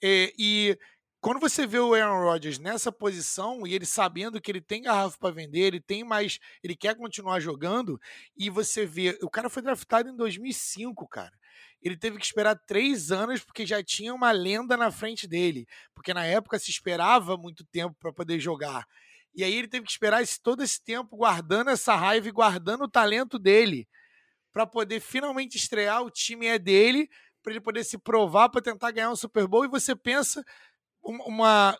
É, 0.03 0.33
e 0.39 0.79
quando 1.21 1.39
você 1.39 1.67
vê 1.67 1.79
o 1.79 1.95
Aaron 1.95 2.25
Rodgers 2.25 2.59
nessa 2.59 2.91
posição 2.91 3.67
e 3.67 3.75
ele 3.75 3.85
sabendo 3.85 4.41
que 4.41 4.51
ele 4.51 4.61
tem 4.61 4.83
garrafa 4.83 5.19
para 5.19 5.35
vender, 5.35 5.61
ele 5.61 5.81
tem 5.81 6.03
mais, 6.03 6.39
ele 6.63 6.75
quer 6.75 6.97
continuar 6.97 7.41
jogando, 7.41 8.01
e 8.37 8.49
você 8.49 8.87
vê, 8.87 9.19
o 9.23 9.29
cara 9.29 9.51
foi 9.51 9.63
draftado 9.63 10.09
em 10.09 10.17
2005, 10.17 11.07
cara. 11.09 11.39
Ele 11.83 11.97
teve 11.97 12.19
que 12.19 12.25
esperar 12.25 12.59
três 12.67 13.11
anos 13.13 13.43
porque 13.43 13.67
já 13.67 13.83
tinha 13.83 14.15
uma 14.15 14.31
lenda 14.33 14.77
na 14.77 14.91
frente 14.91 15.27
dele, 15.27 15.67
porque 15.95 16.13
na 16.13 16.25
época 16.25 16.59
se 16.59 16.71
esperava 16.71 17.37
muito 17.37 17.65
tempo 17.65 17.95
para 17.99 18.13
poder 18.13 18.39
jogar. 18.39 18.87
E 19.35 19.45
aí 19.45 19.55
ele 19.55 19.69
teve 19.69 19.87
que 19.87 19.93
esperar 19.93 20.23
esse, 20.23 20.41
todo 20.41 20.63
esse 20.63 20.83
tempo 20.83 21.17
guardando 21.17 21.71
essa 21.71 21.95
raiva 21.95 22.29
e 22.29 22.33
guardando 22.33 22.85
o 22.85 22.91
talento 22.91 23.39
dele 23.39 23.87
para 24.53 24.67
poder 24.67 25.01
finalmente 25.01 25.57
estrear. 25.57 26.03
O 26.03 26.11
time 26.11 26.47
é 26.47 26.59
dele, 26.59 27.09
para 27.43 27.53
ele 27.53 27.61
poder 27.61 27.85
se 27.85 27.97
provar 27.97 28.49
para 28.49 28.61
tentar 28.61 28.91
ganhar 28.91 29.11
um 29.11 29.17
Super 29.17 29.47
Bowl. 29.47 29.65
E 29.65 29.69
você 29.69 29.95
pensa 29.95 30.45
uma 31.03 31.79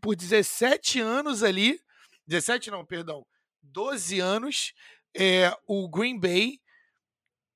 por 0.00 0.16
17 0.16 1.00
anos 1.00 1.42
ali, 1.42 1.80
17 2.26 2.70
não, 2.70 2.84
perdão, 2.84 3.24
12 3.62 4.18
anos, 4.20 4.72
é, 5.14 5.54
o 5.66 5.88
Green 5.88 6.18
Bay 6.18 6.60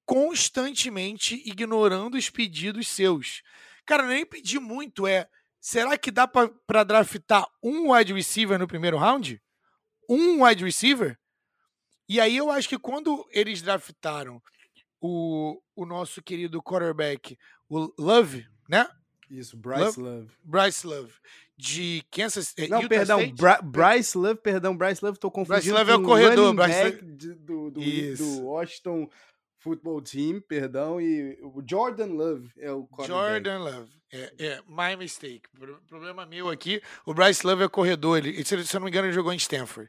constantemente 0.05 1.41
ignorando 1.47 2.17
os 2.17 2.29
pedidos 2.31 2.89
seus. 2.89 3.43
Cara, 3.87 4.07
nem 4.07 4.27
pedi 4.27 4.59
muito, 4.59 5.07
é, 5.07 5.29
será 5.61 5.97
que 5.97 6.11
dá 6.11 6.27
para 6.27 6.85
draftar 6.85 7.47
um 7.63 7.93
wide 7.93 8.13
receiver 8.13 8.59
no 8.59 8.67
primeiro 8.67 8.99
round? 8.99 9.41
Um 10.09 10.45
wide 10.45 10.65
receiver? 10.65 11.19
E 12.09 12.21
aí 12.21 12.37
eu 12.37 12.51
acho 12.51 12.69
que 12.69 12.79
quando 12.79 13.25
eles 13.31 13.63
draftaram 13.63 14.43
o, 15.01 15.63
o 15.77 15.87
nosso 15.87 16.21
querido 16.21 16.61
quarterback, 16.61 17.39
o 17.69 17.93
Love, 17.97 18.47
né? 18.69 18.89
Isso, 19.31 19.57
Bryce 19.57 20.01
Love. 20.01 20.01
Love. 20.01 20.33
Bryce 20.43 20.87
Love. 20.87 21.13
De 21.57 22.03
Kansas 22.11 22.55
Não, 22.69 22.79
Utah 22.79 22.89
perdão, 22.89 23.31
Bra 23.33 23.61
Bryce 23.63 24.17
Love, 24.17 24.41
perdão, 24.41 24.77
Bryce 24.77 25.05
Love, 25.05 25.19
tô 25.19 25.31
confundindo. 25.31 25.61
Bryce 25.61 25.71
Love 25.71 25.91
é 25.91 25.95
o 25.95 26.03
corredor, 26.03 26.55
Bryce 26.55 27.03
de, 27.03 27.35
do, 27.35 27.71
do, 27.71 27.81
do, 28.17 28.43
Washington 28.47 29.11
Football 29.59 30.01
Team, 30.01 30.41
perdão, 30.41 30.99
e 30.99 31.39
o 31.43 31.63
Jordan 31.69 32.07
Love 32.07 32.51
é 32.57 32.73
o 32.73 32.89
Jordan 33.07 33.59
Love. 33.59 33.91
É, 34.11 34.33
é, 34.39 34.63
my 34.67 34.97
mistake. 34.97 35.43
Problema 35.87 36.25
meu 36.25 36.49
aqui. 36.49 36.83
O 37.05 37.13
Bryce 37.13 37.47
Love 37.47 37.63
é 37.63 37.67
o 37.67 37.71
corredor. 37.71 38.19
Ele, 38.19 38.43
se, 38.43 38.55
eu 38.55 38.81
não 38.81 38.87
me 38.87 38.91
engano, 38.91 39.07
ele 39.07 39.15
jogou 39.15 39.33
em 39.33 39.37
Stanford. 39.37 39.89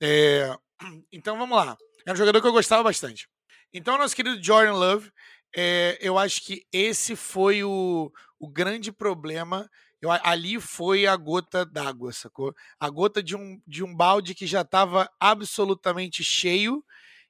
É, 0.00 0.56
então 1.12 1.36
vamos 1.36 1.56
lá. 1.56 1.76
É 2.06 2.12
um 2.12 2.16
jogador 2.16 2.40
que 2.40 2.46
eu 2.46 2.52
gostava 2.52 2.84
bastante. 2.84 3.28
Então, 3.72 3.98
nosso 3.98 4.16
querido 4.16 4.42
Jordan 4.42 4.72
Love, 4.72 5.10
é, 5.56 5.98
eu 6.00 6.18
acho 6.18 6.44
que 6.44 6.64
esse 6.72 7.16
foi 7.16 7.62
o, 7.64 8.12
o 8.38 8.48
grande 8.48 8.92
problema. 8.92 9.68
Eu, 10.00 10.10
ali 10.10 10.60
foi 10.60 11.06
a 11.06 11.16
gota 11.16 11.64
d'água, 11.66 12.12
sacou? 12.12 12.54
A 12.78 12.88
gota 12.88 13.22
de 13.22 13.34
um, 13.36 13.60
de 13.66 13.82
um 13.82 13.94
balde 13.94 14.34
que 14.34 14.46
já 14.46 14.60
estava 14.60 15.10
absolutamente 15.18 16.22
cheio 16.22 16.84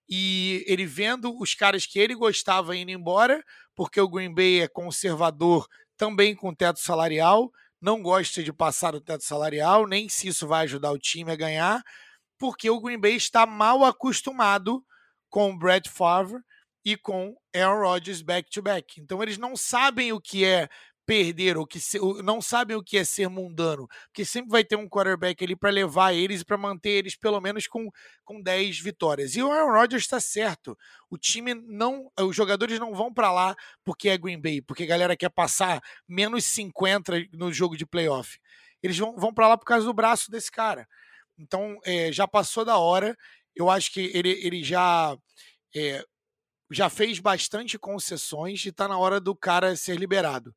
e 0.08 0.64
ele 0.66 0.86
vendo 0.86 1.36
os 1.38 1.54
caras 1.54 1.86
que 1.86 1.98
ele 1.98 2.14
gostava 2.14 2.74
indo 2.76 2.90
embora, 2.90 3.42
porque 3.74 4.00
o 4.00 4.08
Green 4.08 4.34
Bay 4.34 4.60
é 4.62 4.68
conservador 4.68 5.66
também 5.96 6.34
com 6.34 6.54
teto 6.54 6.80
salarial, 6.80 7.50
não 7.80 8.02
gosta 8.02 8.42
de 8.42 8.52
passar 8.52 8.94
o 8.94 9.00
teto 9.00 9.24
salarial, 9.24 9.86
nem 9.86 10.08
se 10.08 10.28
isso 10.28 10.46
vai 10.46 10.64
ajudar 10.64 10.92
o 10.92 10.98
time 10.98 11.30
a 11.30 11.36
ganhar, 11.36 11.82
porque 12.38 12.70
o 12.70 12.80
Green 12.80 12.98
Bay 12.98 13.16
está 13.16 13.44
mal 13.44 13.84
acostumado 13.84 14.82
com 15.28 15.50
o 15.50 15.58
Brett 15.58 15.90
Favre 15.90 16.40
e 16.88 16.96
com 16.96 17.36
Aaron 17.54 17.82
Rodgers 17.82 18.22
back-to-back. 18.22 18.98
Então 18.98 19.22
eles 19.22 19.36
não 19.36 19.54
sabem 19.54 20.10
o 20.10 20.18
que 20.18 20.42
é 20.42 20.70
perder, 21.04 21.58
ou 21.58 21.66
que 21.66 21.78
se, 21.78 21.98
não 22.22 22.40
sabem 22.40 22.76
o 22.76 22.82
que 22.82 22.96
é 22.96 23.04
ser 23.04 23.28
mundano, 23.28 23.86
porque 24.06 24.24
sempre 24.24 24.50
vai 24.50 24.64
ter 24.64 24.76
um 24.76 24.88
quarterback 24.88 25.42
ali 25.44 25.54
para 25.54 25.68
levar 25.68 26.14
eles 26.14 26.40
e 26.40 26.44
para 26.46 26.56
manter 26.56 26.90
eles 26.90 27.14
pelo 27.14 27.40
menos 27.42 27.66
com, 27.66 27.90
com 28.24 28.40
10 28.40 28.80
vitórias. 28.80 29.36
E 29.36 29.42
o 29.42 29.52
Aaron 29.52 29.72
Rodgers 29.72 30.04
está 30.04 30.18
certo. 30.18 30.76
O 31.10 31.18
time 31.18 31.52
não, 31.54 32.10
os 32.20 32.34
jogadores 32.34 32.78
não 32.78 32.94
vão 32.94 33.12
para 33.12 33.30
lá 33.30 33.54
porque 33.84 34.08
é 34.08 34.16
Green 34.16 34.40
Bay, 34.40 34.62
porque 34.62 34.84
a 34.84 34.86
galera 34.86 35.16
quer 35.16 35.30
passar 35.30 35.82
menos 36.06 36.44
50 36.46 37.12
no 37.34 37.52
jogo 37.52 37.76
de 37.76 37.84
playoff. 37.84 38.38
Eles 38.82 38.96
vão, 38.96 39.14
vão 39.14 39.34
para 39.34 39.48
lá 39.48 39.58
por 39.58 39.66
causa 39.66 39.84
do 39.84 39.92
braço 39.92 40.30
desse 40.30 40.50
cara. 40.50 40.88
Então, 41.38 41.78
é, 41.84 42.10
já 42.12 42.26
passou 42.26 42.64
da 42.64 42.78
hora. 42.78 43.14
Eu 43.54 43.68
acho 43.68 43.92
que 43.92 44.10
ele, 44.14 44.30
ele 44.42 44.62
já 44.64 45.16
é, 45.74 46.04
já 46.70 46.90
fez 46.90 47.18
bastante 47.18 47.78
concessões 47.78 48.64
e 48.64 48.68
está 48.68 48.86
na 48.86 48.98
hora 48.98 49.20
do 49.20 49.34
cara 49.34 49.74
ser 49.76 49.96
liberado. 49.96 50.54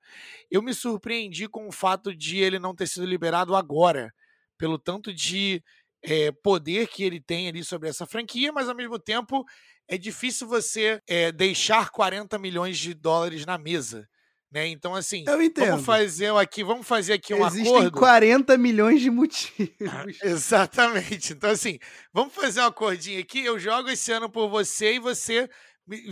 Eu 0.49 0.61
me 0.61 0.73
surpreendi 0.73 1.47
com 1.47 1.67
o 1.67 1.71
fato 1.71 2.15
de 2.15 2.37
ele 2.37 2.59
não 2.59 2.75
ter 2.75 2.87
sido 2.87 3.05
liberado 3.05 3.55
agora, 3.55 4.13
pelo 4.57 4.77
tanto 4.77 5.13
de 5.13 5.63
é, 6.03 6.31
poder 6.31 6.87
que 6.87 7.03
ele 7.03 7.19
tem 7.21 7.47
ali 7.47 7.63
sobre 7.63 7.89
essa 7.89 8.05
franquia, 8.05 8.51
mas 8.51 8.67
ao 8.67 8.75
mesmo 8.75 8.99
tempo 8.99 9.45
é 9.87 9.97
difícil 9.97 10.47
você 10.47 11.01
é, 11.07 11.31
deixar 11.31 11.89
40 11.89 12.37
milhões 12.37 12.77
de 12.77 12.93
dólares 12.93 13.45
na 13.45 13.57
mesa. 13.57 14.07
Né? 14.51 14.67
Então, 14.67 14.93
assim, 14.93 15.23
vamos 15.55 15.85
fazer 15.85 16.35
aqui, 16.35 16.61
vamos 16.61 16.85
fazer 16.85 17.13
aqui 17.13 17.33
um 17.33 17.45
Existem 17.47 17.73
acordo. 17.73 17.97
40 17.97 18.57
milhões 18.57 18.99
de 18.99 19.09
motivos. 19.09 19.71
Exatamente. 20.21 21.31
Então, 21.31 21.51
assim, 21.51 21.79
vamos 22.13 22.33
fazer 22.33 22.59
um 22.59 22.65
acordinho 22.65 23.21
aqui. 23.21 23.45
Eu 23.45 23.57
jogo 23.57 23.89
esse 23.89 24.11
ano 24.11 24.29
por 24.29 24.49
você 24.49 24.95
e 24.95 24.99
você 24.99 25.49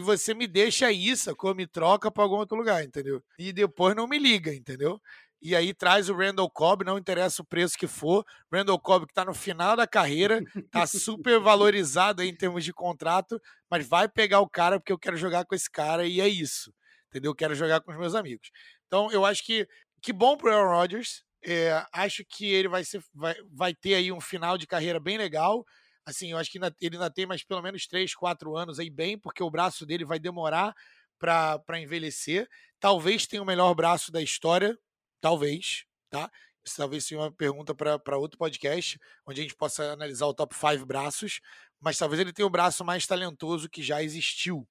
você 0.01 0.33
me 0.33 0.47
deixa 0.47 0.91
isso, 0.91 1.25
sacou? 1.25 1.55
Me 1.55 1.67
troca 1.67 2.11
para 2.11 2.23
algum 2.23 2.35
outro 2.35 2.57
lugar, 2.57 2.83
entendeu? 2.83 3.23
E 3.37 3.53
depois 3.53 3.95
não 3.95 4.07
me 4.07 4.17
liga, 4.17 4.53
entendeu? 4.53 5.01
E 5.41 5.55
aí 5.55 5.73
traz 5.73 6.09
o 6.09 6.15
Randall 6.15 6.49
Cobb, 6.49 6.83
não 6.83 6.97
interessa 6.97 7.41
o 7.41 7.45
preço 7.45 7.77
que 7.77 7.87
for. 7.87 8.25
Randall 8.51 8.79
Cobb 8.79 9.05
que 9.05 9.11
está 9.11 9.23
no 9.23 9.33
final 9.33 9.75
da 9.75 9.87
carreira, 9.87 10.43
está 10.55 10.85
super 10.85 11.39
valorizado 11.39 12.21
em 12.21 12.35
termos 12.35 12.65
de 12.65 12.73
contrato, 12.73 13.41
mas 13.69 13.87
vai 13.87 14.09
pegar 14.09 14.41
o 14.41 14.49
cara 14.49 14.79
porque 14.79 14.91
eu 14.91 14.99
quero 14.99 15.15
jogar 15.15 15.45
com 15.45 15.55
esse 15.55 15.69
cara 15.69 16.05
e 16.05 16.19
é 16.19 16.27
isso, 16.27 16.73
entendeu? 17.07 17.31
Eu 17.31 17.35
quero 17.35 17.55
jogar 17.55 17.79
com 17.79 17.91
os 17.91 17.97
meus 17.97 18.15
amigos. 18.15 18.49
Então 18.87 19.09
eu 19.11 19.25
acho 19.25 19.45
que 19.45 19.65
que 20.01 20.13
bom 20.13 20.37
pro 20.37 20.51
Aaron 20.51 20.71
Rodgers. 20.71 21.23
É, 21.41 21.85
acho 21.93 22.25
que 22.25 22.51
ele 22.51 22.67
vai, 22.67 22.83
ser, 22.83 23.01
vai, 23.13 23.33
vai 23.49 23.73
ter 23.73 23.95
aí 23.95 24.11
um 24.11 24.19
final 24.19 24.57
de 24.57 24.67
carreira 24.67 24.99
bem 24.99 25.17
legal 25.17 25.65
assim, 26.09 26.31
eu 26.31 26.37
acho 26.37 26.51
que 26.51 26.57
ainda, 26.57 26.75
ele 26.81 26.95
ainda 26.95 27.09
tem 27.09 27.25
mais 27.25 27.43
pelo 27.43 27.61
menos 27.61 27.87
3, 27.87 28.13
4 28.15 28.55
anos 28.57 28.79
aí 28.79 28.89
bem, 28.89 29.17
porque 29.17 29.41
o 29.43 29.49
braço 29.49 29.85
dele 29.85 30.05
vai 30.05 30.19
demorar 30.19 30.75
para 31.17 31.79
envelhecer. 31.79 32.47
Talvez 32.79 33.27
tenha 33.27 33.41
o 33.41 33.45
melhor 33.45 33.73
braço 33.73 34.11
da 34.11 34.21
história, 34.21 34.77
talvez, 35.21 35.85
tá? 36.09 36.31
Isso 36.65 36.75
talvez 36.77 37.05
seja 37.05 37.21
uma 37.21 37.31
pergunta 37.31 37.73
para 37.73 38.17
outro 38.17 38.37
podcast, 38.37 38.99
onde 39.25 39.39
a 39.39 39.43
gente 39.43 39.55
possa 39.55 39.93
analisar 39.93 40.25
o 40.27 40.33
top 40.33 40.55
5 40.55 40.85
braços, 40.85 41.39
mas 41.79 41.97
talvez 41.97 42.19
ele 42.19 42.33
tenha 42.33 42.45
o 42.45 42.49
braço 42.49 42.83
mais 42.83 43.07
talentoso 43.07 43.69
que 43.69 43.81
já 43.81 44.03
existiu. 44.03 44.67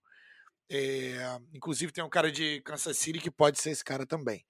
É, 0.71 1.39
inclusive 1.55 1.93
tem 1.93 2.05
um 2.05 2.09
cara 2.09 2.31
de 2.31 2.61
Kansas 2.63 2.99
City 2.99 3.19
que 3.19 3.31
pode 3.31 3.61
ser 3.61 3.71
esse 3.71 3.85
cara 3.85 4.05
também. 4.07 4.45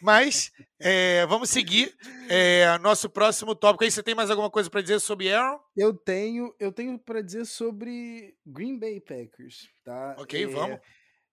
Mas 0.00 0.50
é, 0.78 1.26
vamos 1.26 1.50
seguir. 1.50 1.94
É, 2.28 2.78
nosso 2.78 3.08
próximo 3.08 3.54
tópico. 3.54 3.84
Aí 3.84 3.90
você 3.90 4.02
tem 4.02 4.14
mais 4.14 4.30
alguma 4.30 4.50
coisa 4.50 4.70
para 4.70 4.82
dizer 4.82 5.00
sobre 5.00 5.32
Aaron? 5.32 5.60
Eu 5.76 5.94
tenho, 5.94 6.54
eu 6.58 6.72
tenho 6.72 6.98
para 6.98 7.22
dizer 7.22 7.44
sobre 7.44 8.34
Green 8.44 8.78
Bay 8.78 9.00
Packers, 9.00 9.68
tá? 9.84 10.16
Ok, 10.18 10.46
vamos. 10.46 10.80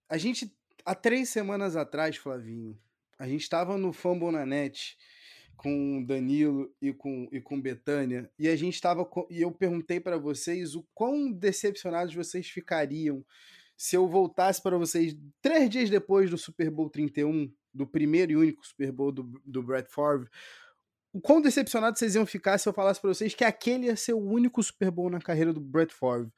A 0.09 0.17
gente 0.17 0.51
há 0.85 0.95
três 0.95 1.29
semanas 1.29 1.75
atrás, 1.75 2.15
Flavinho, 2.17 2.77
a 3.19 3.27
gente 3.27 3.41
estava 3.41 3.77
no 3.77 3.91
Fumble 3.91 4.31
na 4.31 4.45
Net 4.45 4.97
com 5.55 6.03
Danilo 6.03 6.71
e 6.79 6.93
com 6.93 7.27
e 7.31 7.41
com 7.41 7.59
Betânia 7.59 8.29
e 8.37 8.47
a 8.47 8.55
gente 8.55 8.75
estava 8.75 9.09
e 9.29 9.41
eu 9.41 9.51
perguntei 9.51 9.99
para 9.99 10.15
vocês 10.15 10.75
o 10.75 10.87
quão 10.93 11.31
decepcionados 11.31 12.13
vocês 12.13 12.47
ficariam 12.47 13.25
se 13.77 13.95
eu 13.95 14.07
voltasse 14.07 14.61
para 14.61 14.77
vocês 14.77 15.15
três 15.41 15.69
dias 15.69 15.89
depois 15.89 16.29
do 16.29 16.37
Super 16.37 16.71
Bowl 16.71 16.89
31 16.89 17.49
do 17.73 17.85
primeiro 17.85 18.31
e 18.31 18.35
único 18.35 18.65
Super 18.65 18.91
Bowl 18.91 19.11
do, 19.11 19.23
do 19.45 19.61
Brett 19.61 19.89
Favre, 19.89 20.27
o 21.13 21.21
quão 21.21 21.39
decepcionados 21.39 21.99
vocês 21.99 22.15
iam 22.15 22.25
ficar 22.25 22.57
se 22.57 22.67
eu 22.67 22.73
falasse 22.73 22.99
para 22.99 23.13
vocês 23.13 23.33
que 23.33 23.43
aquele 23.43 23.85
ia 23.85 23.95
ser 23.95 24.13
o 24.13 24.19
único 24.19 24.61
Super 24.61 24.91
Bowl 24.91 25.09
na 25.09 25.19
carreira 25.19 25.53
do 25.53 25.61
Brett 25.61 25.93
Favre. 25.93 26.31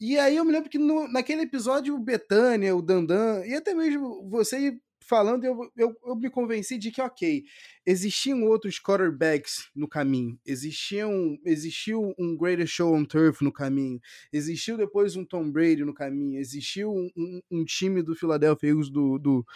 E 0.00 0.18
aí 0.18 0.36
eu 0.36 0.44
me 0.44 0.52
lembro 0.52 0.70
que 0.70 0.78
no, 0.78 1.08
naquele 1.08 1.42
episódio 1.42 1.94
o 1.94 1.98
Betânia, 1.98 2.76
o 2.76 2.82
Dandan 2.82 3.44
e 3.44 3.54
até 3.54 3.74
mesmo 3.74 4.28
você 4.28 4.78
falando, 5.02 5.44
eu, 5.44 5.70
eu, 5.76 5.94
eu, 6.04 6.16
me 6.16 6.30
convenci 6.30 6.78
de 6.78 6.90
que, 6.90 7.00
ok, 7.00 7.44
existiam 7.84 8.44
outros 8.44 8.78
quarterbacks 8.80 9.68
no 9.74 9.88
caminho, 9.88 10.38
existiam, 10.46 11.38
existiu 11.44 12.14
um 12.18 12.36
Greatest 12.36 12.74
Show 12.74 12.94
on 12.94 13.04
Turf 13.04 13.42
no 13.42 13.52
caminho, 13.52 14.00
existiu 14.32 14.76
depois 14.76 15.16
um 15.16 15.24
Tom 15.24 15.50
Brady 15.50 15.84
no 15.84 15.92
caminho, 15.92 16.38
existiu 16.38 16.92
um, 16.92 17.10
um, 17.16 17.40
um 17.50 17.64
time 17.64 18.02
do 18.02 18.14
Philadelphia 18.14 18.70
Eagles 18.70 18.90
do, 18.90 19.18
do, 19.18 19.46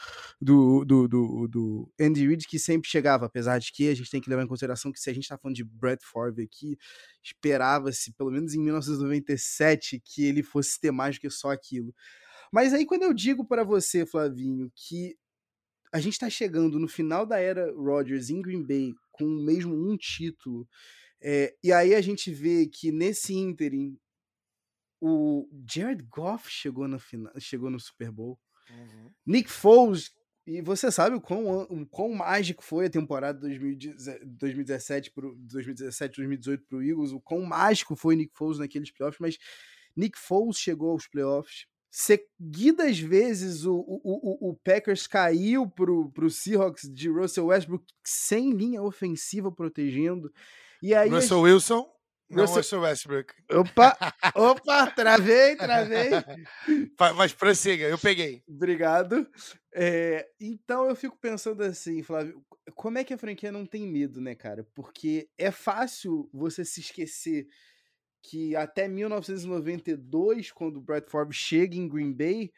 do, 0.40 0.84
do, 0.84 1.08
do, 1.08 1.48
do 1.48 1.92
Andy 2.00 2.26
Reid 2.26 2.46
que 2.46 2.58
sempre 2.58 2.88
chegava, 2.88 3.26
apesar 3.26 3.58
de 3.58 3.72
que 3.72 3.88
a 3.88 3.94
gente 3.94 4.10
tem 4.10 4.20
que 4.20 4.28
levar 4.28 4.42
em 4.42 4.48
consideração 4.48 4.92
que 4.92 5.00
se 5.00 5.08
a 5.08 5.14
gente 5.14 5.24
está 5.24 5.38
falando 5.38 5.56
de 5.56 5.64
Brett 5.64 6.04
Favre 6.04 6.44
aqui, 6.44 6.76
esperava-se, 7.22 8.12
pelo 8.12 8.30
menos 8.30 8.54
em 8.54 8.60
1997, 8.60 10.00
que 10.04 10.24
ele 10.24 10.42
fosse 10.42 10.80
ter 10.80 10.90
mais 10.90 11.16
do 11.16 11.20
que 11.20 11.30
só 11.30 11.50
aquilo. 11.50 11.94
Mas 12.52 12.72
aí, 12.72 12.86
quando 12.86 13.02
eu 13.02 13.12
digo 13.12 13.44
para 13.44 13.64
você, 13.64 14.06
Flavinho, 14.06 14.70
que 14.74 15.16
a 15.96 16.00
gente 16.00 16.12
está 16.12 16.28
chegando 16.28 16.78
no 16.78 16.86
final 16.86 17.24
da 17.24 17.38
era 17.38 17.72
Rodgers 17.72 18.28
em 18.28 18.42
Green 18.42 18.62
Bay 18.62 18.94
com 19.10 19.24
mesmo 19.24 19.74
um 19.74 19.96
título. 19.96 20.68
É, 21.22 21.56
e 21.64 21.72
aí 21.72 21.94
a 21.94 22.02
gente 22.02 22.30
vê 22.30 22.66
que 22.66 22.92
nesse 22.92 23.32
ínterim 23.32 23.98
o 25.00 25.48
Jared 25.66 26.04
Goff 26.04 26.50
chegou 26.50 26.86
no 26.86 26.98
final, 26.98 27.32
chegou 27.40 27.70
no 27.70 27.80
Super 27.80 28.10
Bowl. 28.10 28.38
Uhum. 28.68 29.10
Nick 29.24 29.50
Foles 29.50 30.12
e 30.46 30.60
você 30.60 30.92
sabe 30.92 31.16
o 31.16 31.20
quão, 31.20 31.62
o 31.62 31.86
quão 31.86 32.12
mágico 32.12 32.62
foi 32.62 32.86
a 32.86 32.90
temporada 32.90 33.40
2017 33.40 35.12
para 35.12 35.30
2017, 35.34 36.16
2018 36.18 36.66
para 36.68 36.76
o 36.76 36.82
Eagles, 36.82 37.12
o 37.12 37.20
quão 37.22 37.40
mágico 37.40 37.96
foi 37.96 38.16
Nick 38.16 38.36
Foles 38.36 38.58
naqueles 38.58 38.92
playoffs, 38.92 39.18
mas 39.18 39.38
Nick 39.96 40.18
Foles 40.18 40.58
chegou 40.58 40.90
aos 40.90 41.08
playoffs, 41.08 41.66
seguidas 41.90 42.98
vezes 42.98 43.64
o, 43.64 43.74
o, 43.74 44.50
o, 44.50 44.56
Packers 44.56 45.06
caiu 45.06 45.68
pro, 45.68 46.10
pro 46.10 46.30
Seahawks 46.30 46.82
de 46.92 47.08
Russell 47.08 47.46
Westbrook 47.46 47.84
sem 48.04 48.52
linha 48.52 48.82
ofensiva 48.82 49.50
protegendo. 49.50 50.32
E 50.82 50.94
aí 50.94 51.08
Russell 51.08 51.38
gente... 51.38 51.52
Wilson, 51.52 51.96
não 52.28 52.42
Russell... 52.42 52.56
Russell 52.56 52.80
Westbrook. 52.80 53.34
Opa, 53.50 53.96
opa, 54.34 54.90
travei, 54.90 55.56
travei. 55.56 56.10
Mas 57.16 57.32
prossiga, 57.32 57.84
eu 57.84 57.98
peguei. 57.98 58.42
Obrigado. 58.48 59.26
É, 59.72 60.28
então 60.40 60.88
eu 60.88 60.96
fico 60.96 61.16
pensando 61.18 61.62
assim, 61.62 62.02
Flávio, 62.02 62.44
como 62.74 62.98
é 62.98 63.04
que 63.04 63.14
a 63.14 63.18
franquia 63.18 63.52
não 63.52 63.64
tem 63.64 63.86
medo, 63.86 64.20
né, 64.20 64.34
cara? 64.34 64.66
Porque 64.74 65.28
é 65.38 65.50
fácil 65.50 66.28
você 66.32 66.64
se 66.64 66.80
esquecer 66.80 67.46
que 68.28 68.56
até 68.56 68.88
1992, 68.88 70.50
quando 70.50 70.78
o 70.78 70.80
Brett 70.80 71.08
Favre 71.10 71.32
chega 71.32 71.76
em 71.76 71.88
Green 71.88 72.12
Bay, 72.12 72.52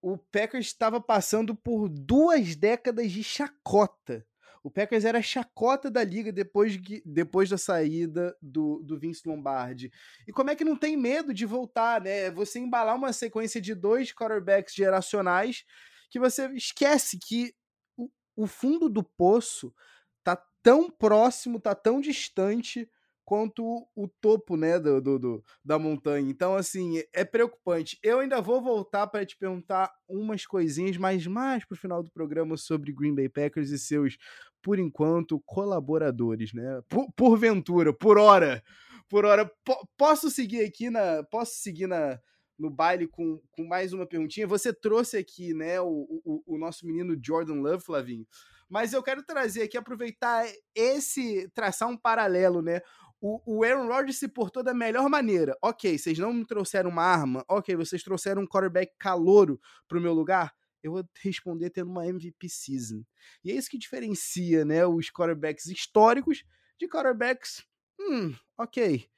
o 0.00 0.16
Packers 0.16 0.66
estava 0.66 1.00
passando 1.00 1.54
por 1.54 1.88
duas 1.88 2.56
décadas 2.56 3.10
de 3.10 3.22
chacota. 3.22 4.26
O 4.62 4.70
Packers 4.70 5.04
era 5.04 5.18
a 5.18 5.22
chacota 5.22 5.90
da 5.90 6.02
liga 6.02 6.32
depois, 6.32 6.80
de, 6.80 7.02
depois 7.04 7.50
da 7.50 7.58
saída 7.58 8.34
do, 8.40 8.82
do 8.82 8.98
Vince 8.98 9.28
Lombardi. 9.28 9.92
E 10.26 10.32
como 10.32 10.48
é 10.48 10.56
que 10.56 10.64
não 10.64 10.76
tem 10.76 10.96
medo 10.96 11.34
de 11.34 11.44
voltar, 11.44 12.00
né? 12.00 12.30
Você 12.30 12.58
embalar 12.58 12.96
uma 12.96 13.12
sequência 13.12 13.60
de 13.60 13.74
dois 13.74 14.10
quarterbacks 14.10 14.74
geracionais 14.74 15.64
que 16.10 16.18
você 16.18 16.48
esquece 16.54 17.18
que 17.18 17.54
o, 17.94 18.08
o 18.34 18.46
fundo 18.46 18.88
do 18.88 19.02
poço 19.02 19.74
tá 20.22 20.42
tão 20.62 20.90
próximo, 20.90 21.60
tá 21.60 21.74
tão 21.74 22.00
distante 22.00 22.88
quanto 23.24 23.86
o 23.94 24.08
topo, 24.20 24.56
né, 24.56 24.78
do, 24.78 25.00
do, 25.00 25.18
do, 25.18 25.44
da 25.64 25.78
montanha. 25.78 26.28
Então, 26.28 26.54
assim, 26.54 27.02
é 27.12 27.24
preocupante. 27.24 27.98
Eu 28.02 28.20
ainda 28.20 28.40
vou 28.40 28.62
voltar 28.62 29.06
para 29.06 29.24
te 29.24 29.36
perguntar 29.36 29.92
umas 30.08 30.46
coisinhas, 30.46 30.96
mas 30.96 31.26
mais 31.26 31.64
pro 31.64 31.76
final 31.76 32.02
do 32.02 32.10
programa 32.10 32.56
sobre 32.56 32.92
Green 32.92 33.14
Bay 33.14 33.28
Packers 33.28 33.70
e 33.70 33.78
seus, 33.78 34.16
por 34.62 34.78
enquanto, 34.78 35.40
colaboradores, 35.46 36.52
né? 36.52 36.82
Por, 36.88 37.10
porventura, 37.12 37.92
por 37.92 38.18
hora, 38.18 38.62
por 39.08 39.24
hora. 39.24 39.50
posso 39.96 40.30
seguir 40.30 40.64
aqui 40.64 40.90
na, 40.90 41.22
posso 41.24 41.54
seguir 41.56 41.86
na 41.86 42.20
no 42.58 42.70
baile 42.70 43.06
com, 43.08 43.40
com 43.50 43.64
mais 43.64 43.92
uma 43.92 44.06
perguntinha. 44.06 44.46
Você 44.46 44.72
trouxe 44.72 45.16
aqui, 45.16 45.52
né, 45.52 45.80
o, 45.80 46.06
o, 46.24 46.54
o 46.54 46.58
nosso 46.58 46.86
menino 46.86 47.18
Jordan 47.20 47.60
Love, 47.60 47.84
Flavinho. 47.84 48.26
Mas 48.68 48.92
eu 48.92 49.02
quero 49.02 49.22
trazer 49.22 49.62
aqui, 49.62 49.76
aproveitar 49.76 50.46
esse, 50.74 51.48
traçar 51.54 51.88
um 51.88 51.96
paralelo, 51.96 52.62
né? 52.62 52.80
O, 53.26 53.40
o 53.46 53.64
Aaron 53.64 53.88
Rodgers 53.88 54.18
se 54.18 54.28
portou 54.28 54.62
da 54.62 54.74
melhor 54.74 55.08
maneira. 55.08 55.56
Ok, 55.62 55.96
vocês 55.96 56.18
não 56.18 56.30
me 56.30 56.44
trouxeram 56.44 56.90
uma 56.90 57.04
arma. 57.04 57.42
Ok, 57.48 57.74
vocês 57.74 58.02
trouxeram 58.02 58.42
um 58.42 58.46
quarterback 58.46 58.92
calouro 58.98 59.58
pro 59.88 59.98
meu 59.98 60.12
lugar. 60.12 60.54
Eu 60.82 60.92
vou 60.92 61.08
responder 61.22 61.70
tendo 61.70 61.90
uma 61.90 62.06
MVP 62.06 62.50
season. 62.50 63.02
E 63.42 63.50
é 63.50 63.54
isso 63.54 63.70
que 63.70 63.78
diferencia, 63.78 64.66
né, 64.66 64.84
os 64.84 65.10
quarterbacks 65.10 65.64
históricos 65.64 66.44
de 66.78 66.86
quarterbacks, 66.86 67.64
hum, 67.98 68.34
ok. 68.58 69.08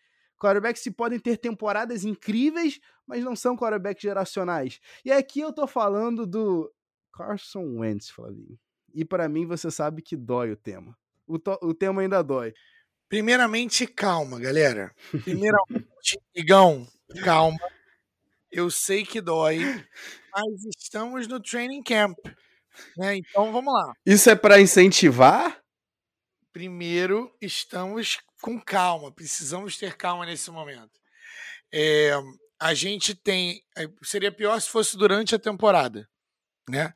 Quarterbacks 0.40 0.85
que 0.85 0.90
podem 0.92 1.19
ter 1.19 1.37
temporadas 1.37 2.05
incríveis, 2.05 2.79
mas 3.05 3.25
não 3.25 3.35
são 3.35 3.57
quarterbacks 3.57 4.03
geracionais. 4.03 4.79
E 5.05 5.11
aqui 5.11 5.40
eu 5.40 5.53
tô 5.53 5.66
falando 5.66 6.25
do 6.25 6.73
Carson 7.12 7.81
Wentz, 7.81 8.09
Flavinho. 8.11 8.57
E 8.95 9.05
para 9.05 9.29
mim 9.29 9.47
você 9.47 9.69
sabe 9.69 10.01
que 10.01 10.16
dói 10.16 10.53
o 10.53 10.57
tema. 10.57 10.97
O, 11.27 11.40
o 11.62 11.75
tema 11.75 12.03
ainda 12.03 12.23
dói. 12.23 12.55
Primeiramente, 13.09 13.87
calma, 13.87 14.40
galera. 14.40 14.95
Primeiramente, 15.23 16.19
Igão, 16.35 16.87
calma. 17.25 17.59
Eu 18.51 18.71
sei 18.71 19.05
que 19.05 19.21
dói, 19.21 19.59
mas 20.33 20.64
estamos 20.79 21.27
no 21.27 21.40
training 21.40 21.83
camp. 21.83 22.19
Né? 22.97 23.16
Então 23.16 23.53
vamos 23.53 23.73
lá. 23.73 23.92
Isso 24.05 24.29
é 24.29 24.35
para 24.35 24.61
incentivar? 24.61 25.61
Primeiro, 26.53 27.35
estamos 27.40 28.19
com 28.40 28.61
calma, 28.61 29.12
precisamos 29.12 29.77
ter 29.77 29.97
calma 29.97 30.27
nesse 30.27 30.51
momento. 30.51 31.01
É, 31.73 32.12
a 32.59 32.75
gente 32.75 33.14
tem. 33.14 33.62
Eh, 33.77 33.88
seria 34.03 34.33
pior 34.33 34.59
se 34.61 34.69
fosse 34.69 34.97
durante 34.97 35.35
a 35.35 35.38
temporada. 35.38 36.09
Né? 36.69 36.92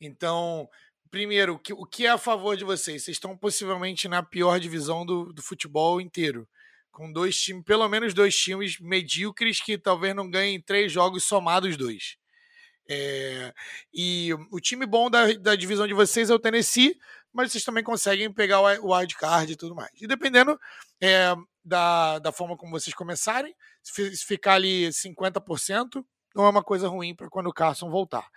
Então, 0.00 0.68
primeiro, 1.10 1.60
o 1.72 1.86
que, 1.86 2.06
é 2.06 2.10
a 2.10 2.18
favor 2.18 2.56
de 2.56 2.64
vocês? 2.64 3.04
Vocês 3.04 3.16
estão 3.16 3.36
possivelmente 3.36 4.08
na 4.08 4.22
pior 4.22 4.58
divisão 4.58 5.04
do, 5.04 5.32
do 5.32 5.42
futebol 5.42 6.00
inteiro. 6.00 6.48
Com 6.90 7.12
dois 7.12 7.40
times, 7.40 7.64
pelo 7.64 7.88
menos 7.88 8.14
dois 8.14 8.36
times 8.36 8.78
medíocres 8.78 9.60
que 9.60 9.76
talvez 9.76 10.14
não 10.14 10.30
ganhem 10.30 10.60
três 10.60 10.92
jogos 10.92 11.24
somados 11.24 11.76
dois. 11.76 12.16
É, 12.88 13.52
e 13.92 14.30
o 14.50 14.60
time 14.60 14.86
bom 14.86 15.10
da, 15.10 15.32
da 15.32 15.56
divisão 15.56 15.86
de 15.86 15.94
vocês 15.94 16.30
é 16.30 16.34
o 16.34 16.38
Tennessee, 16.38 16.96
mas 17.32 17.50
vocês 17.50 17.64
também 17.64 17.82
conseguem 17.82 18.32
pegar 18.32 18.60
o 18.60 18.94
wild 18.94 19.16
card 19.16 19.52
e 19.52 19.56
tudo 19.56 19.74
mais. 19.74 19.90
E 20.00 20.06
dependendo 20.06 20.58
é, 21.00 21.34
da, 21.64 22.18
da 22.18 22.30
forma 22.30 22.56
como 22.56 22.72
vocês 22.72 22.94
começarem, 22.94 23.54
se 23.82 24.16
ficar 24.24 24.54
ali 24.54 24.88
50%, 24.88 26.04
não 26.34 26.44
é 26.44 26.48
uma 26.48 26.62
coisa 26.62 26.88
ruim 26.88 27.14
para 27.14 27.28
quando 27.28 27.48
o 27.48 27.52
Carson 27.52 27.90
voltar. 27.90 28.28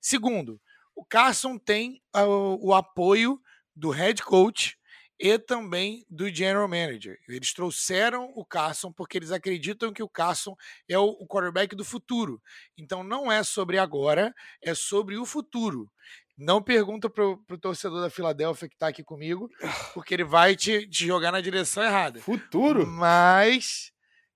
Segundo, 0.00 0.60
o 0.98 1.04
Carson 1.04 1.56
tem 1.56 2.02
o, 2.12 2.70
o 2.70 2.74
apoio 2.74 3.40
do 3.74 3.90
head 3.90 4.20
coach 4.20 4.76
e 5.16 5.38
também 5.38 6.04
do 6.10 6.28
general 6.28 6.66
manager. 6.66 7.16
Eles 7.28 7.52
trouxeram 7.52 8.32
o 8.34 8.44
Carson 8.44 8.92
porque 8.92 9.16
eles 9.16 9.30
acreditam 9.30 9.92
que 9.92 10.02
o 10.02 10.08
Carson 10.08 10.56
é 10.88 10.98
o, 10.98 11.24
quarterback 11.24 11.76
do 11.76 11.84
futuro. 11.84 12.42
Então 12.76 13.04
não 13.04 13.30
é 13.30 13.44
sobre 13.44 13.78
agora, 13.78 14.34
é 14.60 14.74
sobre 14.74 15.16
o 15.16 15.24
futuro. 15.24 15.88
Não 16.36 16.60
pergunta 16.60 17.08
pro, 17.08 17.38
pro 17.44 17.58
torcedor 17.58 18.00
da 18.00 18.10
Filadélfia 18.10 18.68
que 18.68 18.74
está 18.74 18.88
aqui 18.88 19.04
comigo, 19.04 19.48
porque 19.94 20.14
ele 20.14 20.24
vai 20.24 20.56
te, 20.56 20.84
te, 20.88 21.06
jogar 21.06 21.30
na 21.30 21.40
direção 21.40 21.84
errada. 21.84 22.20
Futuro? 22.20 22.84
Mas 22.84 23.92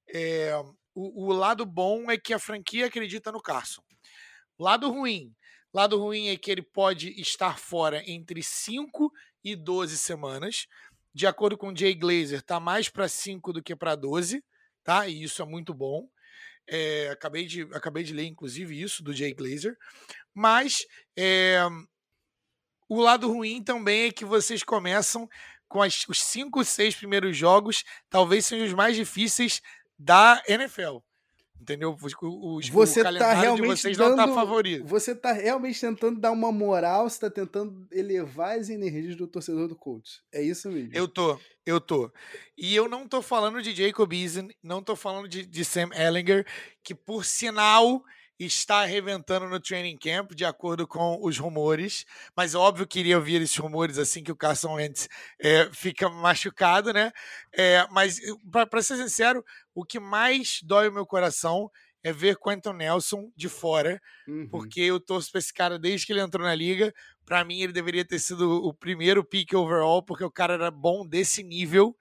é, 0.08 0.52
o, 0.94 1.26
o 1.26 1.32
lado 1.32 1.66
bom 1.66 2.08
é 2.08 2.16
que 2.16 2.32
a 2.32 2.38
franquia 2.38 2.86
acredita 2.86 3.32
no 3.32 3.42
Carson. 3.42 3.82
Lado 4.56 4.88
ruim 4.88 5.34
Lado 5.72 5.98
ruim 5.98 6.28
é 6.28 6.36
que 6.36 6.50
ele 6.50 6.62
pode 6.62 7.18
estar 7.20 7.58
fora 7.58 8.02
entre 8.06 8.42
5 8.42 9.12
e 9.42 9.56
12 9.56 9.96
semanas. 9.96 10.66
De 11.14 11.26
acordo 11.26 11.56
com 11.56 11.74
Jay 11.74 11.94
Glazer, 11.94 12.42
tá 12.42 12.60
mais 12.60 12.88
para 12.88 13.08
5 13.08 13.52
do 13.52 13.62
que 13.62 13.74
para 13.74 13.94
12, 13.94 14.42
tá? 14.84 15.08
E 15.08 15.22
isso 15.22 15.42
é 15.42 15.44
muito 15.44 15.72
bom. 15.72 16.08
É, 16.66 17.08
acabei, 17.10 17.46
de, 17.46 17.62
acabei 17.72 18.02
de 18.02 18.12
ler, 18.12 18.26
inclusive, 18.26 18.80
isso 18.80 19.02
do 19.02 19.12
Jay 19.12 19.34
Glazer. 19.34 19.76
Mas 20.34 20.86
é, 21.16 21.60
o 22.88 23.00
lado 23.00 23.30
ruim 23.30 23.62
também 23.62 24.04
é 24.04 24.12
que 24.12 24.24
vocês 24.24 24.62
começam 24.62 25.28
com 25.68 25.80
as, 25.80 26.06
os 26.06 26.22
5, 26.22 26.62
6 26.64 26.96
primeiros 26.96 27.34
jogos, 27.34 27.82
talvez 28.10 28.44
sejam 28.44 28.66
os 28.66 28.74
mais 28.74 28.94
difíceis 28.94 29.62
da 29.98 30.42
NFL. 30.46 30.98
Entendeu? 31.62 31.96
Os, 32.02 32.68
você 32.68 33.02
o 33.02 33.18
tá 33.18 33.32
realmente 33.34 33.76
de 33.76 33.82
vocês 33.82 33.96
dando, 33.96 34.16
não 34.16 34.26
tá 34.26 34.34
favorito. 34.34 34.84
Você 34.84 35.14
tá 35.14 35.32
realmente 35.32 35.80
tentando 35.80 36.18
dar 36.18 36.32
uma 36.32 36.50
moral, 36.50 37.08
você 37.08 37.20
tá 37.20 37.30
tentando 37.30 37.86
elevar 37.92 38.58
as 38.58 38.68
energias 38.68 39.14
do 39.14 39.28
torcedor 39.28 39.68
do 39.68 39.76
Colts. 39.76 40.22
É 40.32 40.42
isso 40.42 40.68
mesmo. 40.68 40.90
Eu 40.92 41.06
tô, 41.06 41.38
eu 41.64 41.80
tô. 41.80 42.10
E 42.58 42.74
eu 42.74 42.88
não 42.88 43.06
tô 43.06 43.22
falando 43.22 43.62
de 43.62 43.72
Jacob 43.72 44.12
Eason, 44.12 44.48
não 44.60 44.82
tô 44.82 44.96
falando 44.96 45.28
de, 45.28 45.46
de 45.46 45.64
Sam 45.64 45.90
Ellinger, 45.94 46.44
que 46.82 46.96
por 46.96 47.24
sinal 47.24 48.02
está 48.46 48.82
arrebentando 48.82 49.48
no 49.48 49.60
training 49.60 49.96
camp, 49.96 50.32
de 50.32 50.44
acordo 50.44 50.86
com 50.86 51.18
os 51.22 51.38
rumores. 51.38 52.04
Mas 52.36 52.54
óbvio 52.54 52.86
que 52.86 53.00
iria 53.00 53.16
ouvir 53.16 53.40
esses 53.40 53.56
rumores 53.56 53.98
assim 53.98 54.22
que 54.22 54.32
o 54.32 54.36
Carson 54.36 54.74
Wentz 54.74 55.08
é, 55.40 55.68
fica 55.72 56.08
machucado, 56.08 56.92
né? 56.92 57.12
É, 57.52 57.86
mas, 57.90 58.20
para 58.50 58.82
ser 58.82 58.96
sincero, 58.96 59.44
o 59.74 59.84
que 59.84 60.00
mais 60.00 60.60
dói 60.62 60.88
o 60.88 60.92
meu 60.92 61.06
coração 61.06 61.70
é 62.04 62.12
ver 62.12 62.36
Quentin 62.36 62.72
Nelson 62.72 63.30
de 63.36 63.48
fora, 63.48 64.00
uhum. 64.26 64.48
porque 64.50 64.80
eu 64.80 64.98
torço 64.98 65.30
para 65.30 65.38
esse 65.38 65.54
cara 65.54 65.78
desde 65.78 66.06
que 66.06 66.12
ele 66.12 66.20
entrou 66.20 66.44
na 66.44 66.54
liga. 66.54 66.92
Para 67.24 67.44
mim, 67.44 67.60
ele 67.60 67.72
deveria 67.72 68.04
ter 68.04 68.18
sido 68.18 68.66
o 68.66 68.74
primeiro 68.74 69.24
pick 69.24 69.52
overall, 69.54 70.02
porque 70.02 70.24
o 70.24 70.30
cara 70.30 70.54
era 70.54 70.70
bom 70.70 71.06
desse 71.06 71.42
nível 71.42 71.96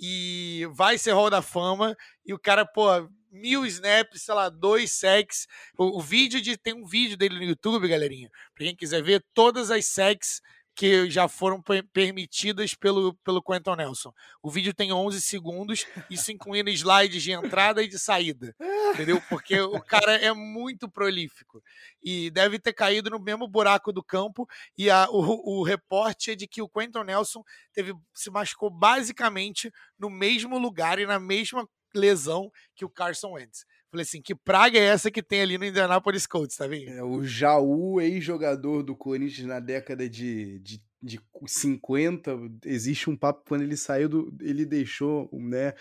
e 0.00 0.66
vai 0.72 0.98
ser 0.98 1.12
Hall 1.12 1.30
da 1.30 1.42
Fama. 1.42 1.96
E 2.24 2.32
o 2.32 2.38
cara, 2.38 2.64
pô, 2.64 2.88
mil 3.30 3.66
snaps, 3.66 4.22
sei 4.22 4.34
lá, 4.34 4.48
dois 4.48 4.92
sacks. 4.92 5.46
O, 5.76 5.98
o, 5.98 6.00
vídeo 6.00 6.40
de. 6.40 6.56
Tem 6.56 6.74
um 6.74 6.86
vídeo 6.86 7.16
dele 7.16 7.36
no 7.36 7.44
YouTube, 7.44 7.88
galerinha. 7.88 8.30
Pra 8.54 8.64
quem 8.64 8.76
quiser 8.76 9.02
ver 9.02 9.24
todas 9.34 9.70
as 9.70 9.86
sacks 9.86 10.40
que 10.78 11.10
já 11.10 11.26
foram 11.26 11.60
permitidas 11.92 12.72
pelo, 12.72 13.12
pelo 13.24 13.42
Quentin 13.42 13.74
Nelson. 13.76 14.14
O 14.40 14.48
vídeo 14.48 14.72
tem 14.72 14.92
11 14.92 15.20
segundos, 15.20 15.84
isso 16.08 16.30
incluindo 16.30 16.70
slides 16.70 17.20
de 17.20 17.32
entrada 17.32 17.82
e 17.82 17.88
de 17.88 17.98
saída. 17.98 18.54
Entendeu? 18.94 19.20
Porque 19.28 19.60
o 19.60 19.80
cara 19.82 20.14
é 20.14 20.32
muito 20.32 20.88
prolífico. 20.88 21.60
E 22.00 22.30
deve 22.30 22.60
ter 22.60 22.72
caído 22.72 23.10
no 23.10 23.18
mesmo 23.18 23.48
buraco 23.48 23.92
do 23.92 24.04
campo. 24.04 24.46
E 24.76 24.88
a, 24.88 25.08
o, 25.10 25.58
o 25.58 25.64
reporte 25.64 26.30
é 26.30 26.36
de 26.36 26.46
que 26.46 26.62
o 26.62 26.68
Quentin 26.68 27.02
Nelson 27.04 27.42
teve, 27.72 27.92
se 28.14 28.30
machucou 28.30 28.70
basicamente 28.70 29.72
no 29.98 30.08
mesmo 30.08 30.60
lugar 30.60 31.00
e 31.00 31.06
na 31.06 31.18
mesma 31.18 31.68
lesão 31.92 32.52
que 32.76 32.84
o 32.84 32.88
Carson 32.88 33.32
Wentz. 33.32 33.66
Falei 33.90 34.02
assim, 34.02 34.20
que 34.20 34.34
praga 34.34 34.78
é 34.78 34.84
essa 34.84 35.10
que 35.10 35.22
tem 35.22 35.40
ali 35.40 35.56
no 35.56 35.64
Indianapolis 35.64 36.26
Colts, 36.26 36.56
tá 36.56 36.66
vendo? 36.66 36.90
É, 36.90 37.02
o 37.02 37.24
Jaú, 37.24 38.00
ex-jogador 38.00 38.82
do 38.82 38.94
Corinthians 38.94 39.46
na 39.46 39.60
década 39.60 40.08
de, 40.08 40.58
de 40.58 40.82
de 41.00 41.20
50, 41.46 42.36
existe 42.64 43.08
um 43.08 43.16
papo 43.16 43.44
quando 43.46 43.62
ele 43.62 43.76
saiu 43.76 44.08
do. 44.08 44.36
Ele 44.40 44.64
deixou, 44.64 45.30
né, 45.32 45.72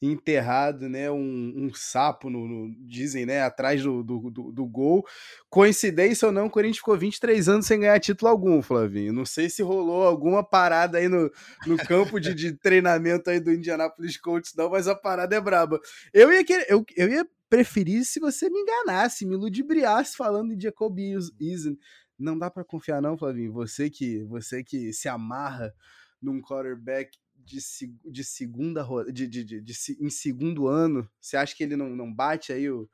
enterrado, 0.00 0.88
né, 0.88 1.10
um, 1.10 1.52
um 1.56 1.74
sapo, 1.74 2.30
no, 2.30 2.46
no, 2.46 2.74
dizem, 2.86 3.26
né, 3.26 3.42
atrás 3.42 3.82
do, 3.82 4.02
do, 4.04 4.30
do, 4.30 4.52
do, 4.52 4.66
gol. 4.66 5.04
Coincidência 5.48 6.26
ou 6.26 6.32
não, 6.32 6.46
o 6.46 6.50
Corinthians 6.50 6.78
ficou 6.78 6.96
23 6.96 7.48
anos 7.48 7.66
sem 7.66 7.80
ganhar 7.80 7.98
título 7.98 8.30
algum, 8.30 8.62
Flavinho. 8.62 9.12
Não 9.12 9.26
sei 9.26 9.50
se 9.50 9.60
rolou 9.60 10.04
alguma 10.04 10.44
parada 10.44 10.98
aí 10.98 11.08
no, 11.08 11.30
no 11.66 11.76
campo 11.76 12.20
de, 12.20 12.32
de 12.32 12.52
treinamento 12.52 13.28
aí 13.28 13.40
do 13.40 13.52
Indianapolis 13.52 14.16
Colts, 14.16 14.54
não, 14.56 14.70
mas 14.70 14.86
a 14.86 14.94
parada 14.94 15.34
é 15.34 15.40
braba. 15.40 15.80
Eu 16.14 16.32
ia, 16.32 16.44
querer, 16.44 16.66
eu, 16.68 16.84
eu 16.96 17.08
ia 17.08 17.26
preferir 17.50 18.04
se 18.06 18.18
você 18.18 18.48
me 18.48 18.60
enganasse, 18.60 19.26
me 19.26 19.36
ludibriasse 19.36 20.16
falando 20.16 20.56
de 20.56 20.62
Jacob 20.64 20.98
Eason 20.98 21.76
não 22.20 22.38
dá 22.38 22.50
para 22.50 22.64
confiar 22.64 23.00
não, 23.00 23.16
Flavinho. 23.16 23.52
Você 23.52 23.88
que 23.88 24.22
você 24.24 24.62
que 24.62 24.92
se 24.92 25.08
amarra 25.08 25.74
num 26.20 26.40
quarterback 26.40 27.18
de, 27.34 27.58
de 28.04 28.22
segunda 28.22 28.86
de, 29.10 29.26
de, 29.26 29.42
de, 29.42 29.60
de, 29.60 29.74
em 29.98 30.10
segundo 30.10 30.68
ano, 30.68 31.08
você 31.18 31.36
acha 31.36 31.56
que 31.56 31.62
ele 31.62 31.76
não, 31.76 31.88
não 31.88 32.12
bate 32.12 32.52
aí 32.52 32.70
o, 32.70 32.88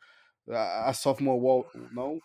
a, 0.49 0.91
a 0.91 0.95
sophomore 0.95 1.41
wall, 1.41 1.71
não? 1.93 2.21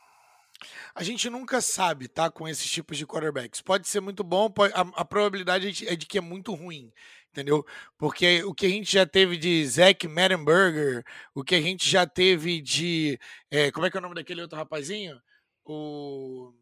A 0.94 1.02
gente 1.02 1.28
nunca 1.28 1.60
sabe, 1.60 2.08
tá, 2.08 2.30
com 2.30 2.48
esses 2.48 2.70
tipos 2.70 2.96
de 2.96 3.08
quarterbacks. 3.08 3.62
Pode 3.62 3.88
ser 3.88 4.00
muito 4.00 4.24
bom, 4.24 4.48
pode, 4.48 4.72
a, 4.76 4.82
a, 4.82 5.04
probabilidade 5.04 5.88
é 5.88 5.96
de 5.96 6.06
que 6.06 6.20
é 6.20 6.22
muito 6.22 6.54
ruim, 6.54 6.94
entendeu? 7.32 7.66
Porque 7.98 8.44
o 8.44 8.54
que 8.54 8.66
a 8.66 8.70
gente 8.70 8.92
já 8.92 9.06
teve 9.06 9.38
de 9.38 9.66
Zach 9.66 10.08
Mettenberger, 10.08 11.04
o 11.34 11.44
que 11.44 11.56
a 11.56 11.62
gente 11.62 11.90
já 11.90 12.06
teve 12.06 12.62
de. 12.62 13.20
É, 13.50 13.72
como 13.72 13.86
é 13.86 13.90
que 13.90 13.98
é 13.98 14.00
o 14.00 14.04
nome 14.04 14.16
daquele 14.16 14.42
outro 14.42 14.58
rapazinho? 14.58 15.20
O. 15.66 16.54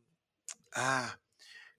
Ah, 0.75 1.15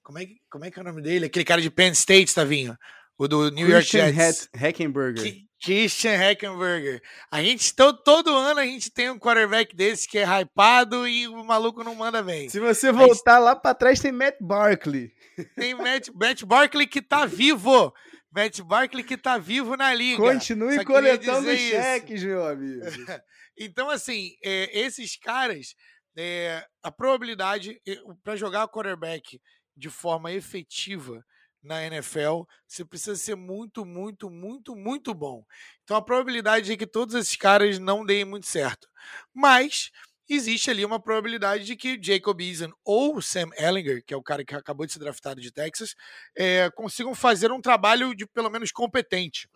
como 0.03 0.19
é, 0.19 0.27
como 0.51 0.65
é 0.65 0.71
que 0.71 0.79
é 0.79 0.83
o 0.83 0.85
nome 0.85 1.03
dele? 1.03 1.27
Aquele 1.27 1.45
cara 1.45 1.61
de 1.61 1.71
Penn 1.71 1.93
State, 1.93 2.35
Tavinho. 2.35 2.77
o 3.17 3.29
do 3.29 3.51
New 3.51 3.67
Christian 3.67 4.07
York 4.07 4.17
Jets. 4.17 4.49
Hackenberger. 4.55 5.47
Christian 5.63 6.17
Hackenberger. 6.17 7.03
A 7.31 7.43
gente, 7.43 7.75
todo, 7.75 8.03
todo 8.03 8.35
ano 8.35 8.61
a 8.61 8.65
gente 8.65 8.91
tem 8.91 9.11
um 9.11 9.19
quarterback 9.19 9.77
desse 9.77 10.09
que 10.09 10.19
é 10.19 10.25
hypado 10.25 11.07
e 11.07 11.29
o 11.29 11.45
maluco 11.45 11.85
não 11.85 11.95
manda 11.95 12.23
bem. 12.23 12.49
Se 12.49 12.59
você 12.59 12.91
voltar 12.91 13.37
gente... 13.37 13.45
lá 13.45 13.55
para 13.55 13.75
trás, 13.75 14.01
tem 14.01 14.11
Matt 14.11 14.37
Barkley. 14.41 15.13
Tem 15.55 15.75
Matt, 15.75 16.09
Matt 16.15 16.45
Barkley 16.45 16.87
que 16.87 17.03
tá 17.03 17.27
vivo. 17.27 17.95
Matt 18.31 18.61
Barkley 18.61 19.05
que 19.05 19.17
tá 19.17 19.39
vivo 19.39 19.77
na 19.77 19.93
liga. 19.93 20.23
Continue 20.23 20.85
coletando 20.85 21.55
cheques, 21.57 22.23
meu 22.23 22.47
amigo. 22.47 22.81
então, 23.59 23.91
assim, 23.91 24.37
é, 24.45 24.81
esses 24.81 25.17
caras, 25.17 25.75
é, 26.17 26.65
a 26.83 26.91
probabilidade 26.91 27.81
para 28.23 28.37
jogar 28.37 28.69
quarterback 28.69 29.41
de 29.77 29.89
forma 29.89 30.33
efetiva 30.33 31.25
na 31.63 31.85
NFL, 31.85 32.43
você 32.67 32.85
precisa 32.85 33.17
ser 33.17 33.35
muito, 33.35 33.85
muito, 33.85 34.31
muito, 34.31 34.75
muito 34.75 35.13
bom. 35.13 35.45
Então 35.85 35.97
a 35.97 36.03
probabilidade 36.03 36.73
é 36.73 36.77
que 36.77 36.87
todos 36.87 37.15
esses 37.15 37.37
caras 37.37 37.79
não 37.79 38.05
deem 38.05 38.25
muito 38.25 38.47
certo. 38.47 38.89
Mas 39.35 39.91
existe 40.35 40.71
ali 40.71 40.85
uma 40.85 41.01
probabilidade 41.01 41.65
de 41.65 41.77
que 41.77 41.99
Jacob 42.01 42.41
Eason 42.41 42.71
ou 42.85 43.21
Sam 43.21 43.51
Ellinger, 43.59 44.05
que 44.05 44.15
é 44.15 44.17
o 44.17 44.23
cara 44.23 44.45
que 44.45 44.55
acabou 44.55 44.87
de 44.87 44.93
ser 44.93 44.99
draftado 44.99 45.41
de 45.41 45.51
Texas, 45.53 45.95
é, 46.37 46.71
consigam 46.71 47.15
fazer 47.15 47.51
um 47.51 47.61
trabalho 47.61 48.15
de 48.15 48.27
pelo 48.27 48.51
menos 48.51 48.71
competente 48.71 49.49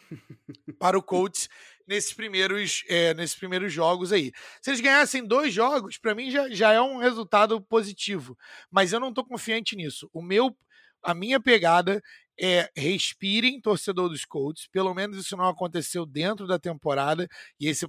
para 0.78 0.98
o 0.98 1.02
Colts 1.02 1.48
nesses 1.86 2.12
primeiros, 2.12 2.82
é, 2.88 3.14
nesses 3.14 3.36
primeiros 3.36 3.72
jogos 3.72 4.12
aí. 4.12 4.32
Se 4.60 4.70
eles 4.70 4.80
ganhassem 4.80 5.26
dois 5.26 5.52
jogos, 5.52 5.98
para 5.98 6.14
mim 6.14 6.30
já, 6.30 6.48
já 6.50 6.72
é 6.72 6.80
um 6.80 6.98
resultado 6.98 7.60
positivo. 7.60 8.36
Mas 8.70 8.92
eu 8.92 9.00
não 9.00 9.10
estou 9.10 9.24
confiante 9.24 9.76
nisso. 9.76 10.08
O 10.12 10.22
meu 10.22 10.56
a 11.04 11.12
minha 11.12 11.38
pegada 11.38 12.02
é 12.40 12.68
respirem, 12.76 13.60
torcedor 13.60 14.08
dos 14.08 14.24
Colts. 14.24 14.66
Pelo 14.68 14.94
menos 14.94 15.18
isso 15.18 15.36
não 15.36 15.46
aconteceu 15.46 16.06
dentro 16.06 16.46
da 16.46 16.58
temporada. 16.58 17.28
E 17.60 17.68
esse 17.68 17.86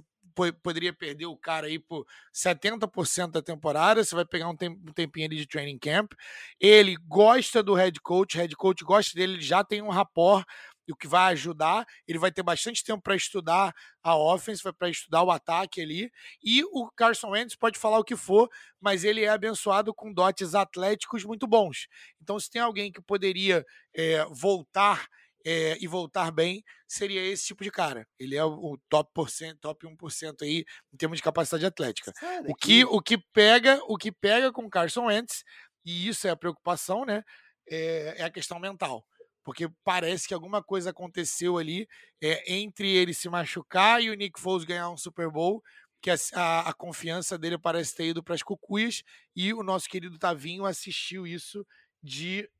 poderia 0.62 0.92
perder 0.92 1.26
o 1.26 1.36
cara 1.36 1.66
aí 1.66 1.78
por 1.78 2.06
70% 2.32 3.30
da 3.30 3.42
temporada. 3.42 4.04
Você 4.04 4.14
vai 4.14 4.24
pegar 4.24 4.48
um, 4.48 4.56
tempinho 4.56 5.26
ali 5.26 5.36
de 5.36 5.46
training 5.46 5.78
camp. 5.78 6.12
Ele 6.60 6.96
gosta 7.06 7.62
do 7.62 7.74
head 7.74 8.00
coach, 8.00 8.36
head 8.36 8.54
coach 8.56 8.84
gosta 8.84 9.14
dele, 9.14 9.34
ele 9.34 9.42
já 9.42 9.64
tem 9.64 9.82
um 9.82 9.88
rapport 9.88 10.44
o 10.92 10.96
que 10.96 11.06
vai 11.06 11.32
ajudar. 11.32 11.86
Ele 12.06 12.18
vai 12.18 12.30
ter 12.30 12.42
bastante 12.42 12.84
tempo 12.84 13.02
para 13.02 13.16
estudar 13.16 13.74
a 14.02 14.16
offense, 14.16 14.62
para 14.78 14.88
estudar 14.88 15.22
o 15.22 15.30
ataque 15.30 15.80
ali. 15.80 16.10
E 16.42 16.62
o 16.64 16.90
Carson 16.94 17.30
Wentz 17.30 17.56
pode 17.56 17.78
falar 17.78 17.98
o 17.98 18.04
que 18.04 18.16
for, 18.16 18.48
mas 18.80 19.04
ele 19.04 19.24
é 19.24 19.28
abençoado 19.28 19.92
com 19.94 20.12
dotes 20.12 20.54
atléticos 20.54 21.24
muito 21.24 21.46
bons. 21.46 21.88
Então, 22.22 22.38
se 22.38 22.50
tem 22.50 22.62
alguém 22.62 22.92
que 22.92 23.00
poderia 23.00 23.64
é, 23.94 24.24
voltar 24.30 25.06
é, 25.46 25.78
e 25.80 25.86
voltar 25.86 26.32
bem, 26.32 26.64
seria 26.88 27.24
esse 27.24 27.46
tipo 27.46 27.62
de 27.62 27.70
cara. 27.70 28.06
Ele 28.18 28.36
é 28.36 28.44
o 28.44 28.76
top, 28.88 29.10
por 29.14 29.30
cento, 29.30 29.60
top 29.60 29.86
1% 29.86 30.42
aí 30.42 30.64
em 30.92 30.96
termos 30.96 31.18
de 31.18 31.22
capacidade 31.22 31.64
atlética. 31.64 32.12
o 32.48 32.54
que, 32.54 32.84
o 32.84 33.00
que 33.00 33.16
pega, 33.32 33.80
o 33.86 33.96
que 33.96 34.10
pega 34.10 34.52
com 34.52 34.68
Carson 34.68 35.06
Wentz, 35.06 35.44
e 35.84 36.08
isso 36.08 36.26
é 36.26 36.30
a 36.30 36.36
preocupação, 36.36 37.04
né? 37.04 37.22
é, 37.68 38.14
é 38.18 38.24
a 38.24 38.30
questão 38.30 38.58
mental 38.58 39.04
porque 39.42 39.68
parece 39.84 40.26
que 40.26 40.34
alguma 40.34 40.60
coisa 40.60 40.90
aconteceu 40.90 41.56
ali 41.56 41.86
é, 42.20 42.52
entre 42.52 42.90
ele 42.90 43.14
se 43.14 43.28
machucar 43.28 44.02
e 44.02 44.10
o 44.10 44.14
Nick 44.14 44.40
Foles 44.40 44.64
ganhar 44.64 44.90
um 44.90 44.96
Super 44.96 45.30
Bowl, 45.30 45.62
que 46.02 46.10
a, 46.10 46.16
a, 46.34 46.70
a 46.70 46.74
confiança 46.74 47.38
dele 47.38 47.56
parece 47.56 47.94
ter 47.94 48.06
ido 48.06 48.24
para 48.24 48.34
as 48.34 48.42
cucuias, 48.42 49.04
e 49.36 49.54
o 49.54 49.62
nosso 49.62 49.88
querido 49.88 50.18
Tavinho 50.18 50.66
assistiu 50.66 51.28
isso 51.28 51.64
de 52.02 52.50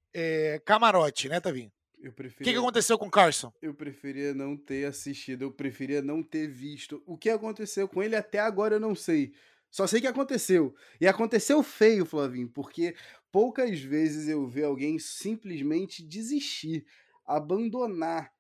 camarote, 0.65 1.29
né, 1.29 1.41
Tavinho? 1.41 1.73
O 1.99 2.13
preferia... 2.13 2.45
que, 2.45 2.53
que 2.53 2.59
aconteceu 2.59 2.99
com 2.99 3.07
o 3.07 3.11
Carson? 3.11 3.53
Eu 3.61 3.75
preferia 3.75 4.35
não 4.35 4.57
ter 4.57 4.85
assistido, 4.85 5.43
eu 5.43 5.51
preferia 5.51 6.03
não 6.03 6.23
ter 6.23 6.47
visto. 6.47 7.03
O 7.07 7.17
que 7.17 7.31
aconteceu 7.31 7.89
com 7.89 8.03
ele 8.03 8.15
até 8.15 8.39
agora 8.39 8.77
eu 8.77 8.81
não 8.81 8.95
sei. 8.95 9.33
Só 9.71 9.87
sei 9.87 10.01
que 10.01 10.07
aconteceu. 10.07 10.75
E 11.01 11.07
aconteceu 11.07 11.63
feio, 11.63 12.07
Flavinho, 12.07 12.49
porque 12.49 12.95
poucas 13.33 13.81
vezes 13.81 14.29
eu 14.29 14.47
vi 14.47 14.63
alguém 14.63 14.99
simplesmente 14.99 16.03
desistir, 16.03 16.87
abandonar, 17.27 18.33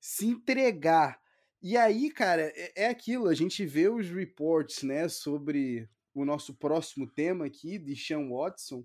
se 0.00 0.26
entregar. 0.26 1.20
E 1.62 1.76
aí, 1.76 2.10
cara, 2.10 2.52
é, 2.54 2.84
é 2.84 2.88
aquilo, 2.88 3.28
a 3.28 3.34
gente 3.34 3.64
vê 3.66 3.88
os 3.88 4.08
reports, 4.08 4.82
né, 4.82 5.08
sobre 5.08 5.88
o 6.14 6.24
nosso 6.24 6.54
próximo 6.54 7.06
tema 7.06 7.46
aqui, 7.46 7.78
de 7.78 7.96
Sean 7.96 8.28
Watson, 8.28 8.84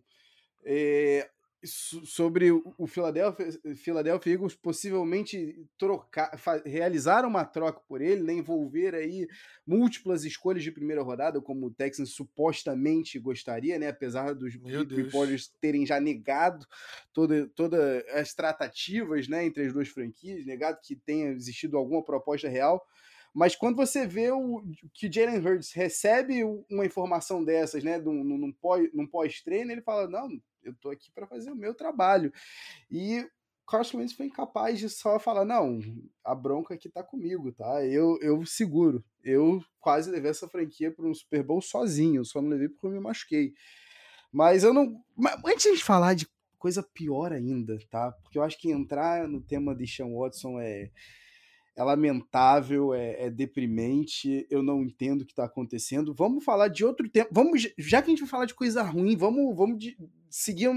é, 0.66 1.30
sobre 1.64 2.52
o 2.52 2.88
Philadelphia, 2.88 3.48
Philadelphia 3.76 4.34
Eagles 4.34 4.56
possivelmente 4.56 5.64
trocar, 5.78 6.32
realizar 6.66 7.24
uma 7.24 7.46
troca 7.46 7.80
por 7.88 8.02
ele, 8.02 8.24
né, 8.24 8.34
envolver 8.34 8.96
aí 8.96 9.28
múltiplas 9.66 10.24
escolhas 10.24 10.64
de 10.64 10.72
primeira 10.72 11.04
rodada, 11.04 11.40
como 11.40 11.68
o 11.68 11.72
Texans 11.72 12.14
supostamente 12.14 13.20
gostaria, 13.20 13.78
né, 13.78 13.90
apesar 13.90 14.34
dos 14.34 14.56
reporters 14.90 15.54
terem 15.62 15.86
já 15.86 16.00
negado 16.00 16.66
todas 17.14 17.48
toda 17.56 18.04
as 18.14 18.34
tratativas, 18.34 19.28
né, 19.28 19.46
entre 19.46 19.68
as 19.68 19.74
duas 19.74 19.88
franquias, 19.88 20.46
negado 20.46 20.80
que 20.82 20.96
tenha 20.96 21.30
existido 21.30 21.78
alguma 21.78 22.04
proposta 22.04 22.50
real. 22.50 22.84
Mas 23.34 23.56
quando 23.56 23.78
você 23.78 24.06
vê 24.06 24.30
o, 24.32 24.62
que 24.94 25.12
Jalen 25.12 25.40
Hurts 25.40 25.72
recebe 25.72 26.44
uma 26.70 26.86
informação 26.86 27.44
dessas, 27.44 27.84
né, 27.84 27.98
num, 27.98 28.54
num 28.94 29.08
pós-treino, 29.08 29.72
ele 29.72 29.82
fala: 29.82 30.10
Não, 30.10 30.28
eu 30.64 30.74
tô 30.76 30.90
aqui 30.90 31.12
para 31.12 31.28
fazer 31.28 31.52
o 31.52 31.56
meu 31.56 31.74
trabalho. 31.74 32.32
E 32.90 33.28
Carson 33.68 34.00
Wentz 34.00 34.14
foi 34.14 34.26
incapaz 34.26 34.80
de 34.80 34.90
só 34.90 35.18
falar: 35.18 35.46
Não, 35.46 35.80
a 36.24 36.36
bronca 36.36 36.74
aqui 36.74 36.90
tá 36.90 37.02
comigo, 37.02 37.52
tá? 37.52 37.86
Eu, 37.86 38.18
eu 38.22 38.46
seguro. 38.46 39.04
Eu 39.24 39.64
quase 39.80 40.12
levei 40.12 40.32
essa 40.32 40.48
franquia 40.48 40.92
para 40.92 41.06
um 41.06 41.14
Super 41.14 41.44
Bowl 41.44 41.62
sozinho, 41.62 42.26
só 42.26 42.42
não 42.42 42.50
levei 42.50 42.68
porque 42.68 42.86
eu 42.86 42.92
me 42.92 43.00
machuquei. 43.00 43.54
Mas 44.32 44.64
eu 44.64 44.74
não. 44.74 45.02
Mas 45.16 45.40
antes 45.46 45.78
de 45.78 45.84
falar 45.84 46.14
de 46.16 46.28
coisa 46.58 46.84
pior 46.84 47.32
ainda, 47.32 47.78
tá? 47.90 48.12
Porque 48.12 48.38
eu 48.38 48.44
acho 48.44 48.60
que 48.60 48.70
entrar 48.70 49.28
no 49.28 49.42
tema 49.42 49.74
de 49.76 49.88
Sean 49.88 50.14
Watson 50.14 50.60
é 50.60 50.92
é 51.76 51.84
lamentável, 51.84 52.94
é, 52.94 53.26
é, 53.26 53.30
deprimente, 53.30 54.46
eu 54.50 54.62
não 54.62 54.84
entendo 54.84 55.22
o 55.22 55.26
que 55.26 55.32
está 55.32 55.46
acontecendo. 55.46 56.14
Vamos 56.14 56.44
falar 56.44 56.68
de 56.68 56.84
outro 56.84 57.10
tema. 57.10 57.30
Vamos, 57.32 57.68
já 57.78 58.02
que 58.02 58.08
a 58.08 58.10
gente 58.12 58.20
vai 58.20 58.30
falar 58.30 58.46
de 58.46 58.54
coisa 58.54 58.82
ruim, 58.84 59.16
vamos, 59.16 59.56
vamos 59.56 59.80
de, 59.80 59.98
seguir 60.30 60.70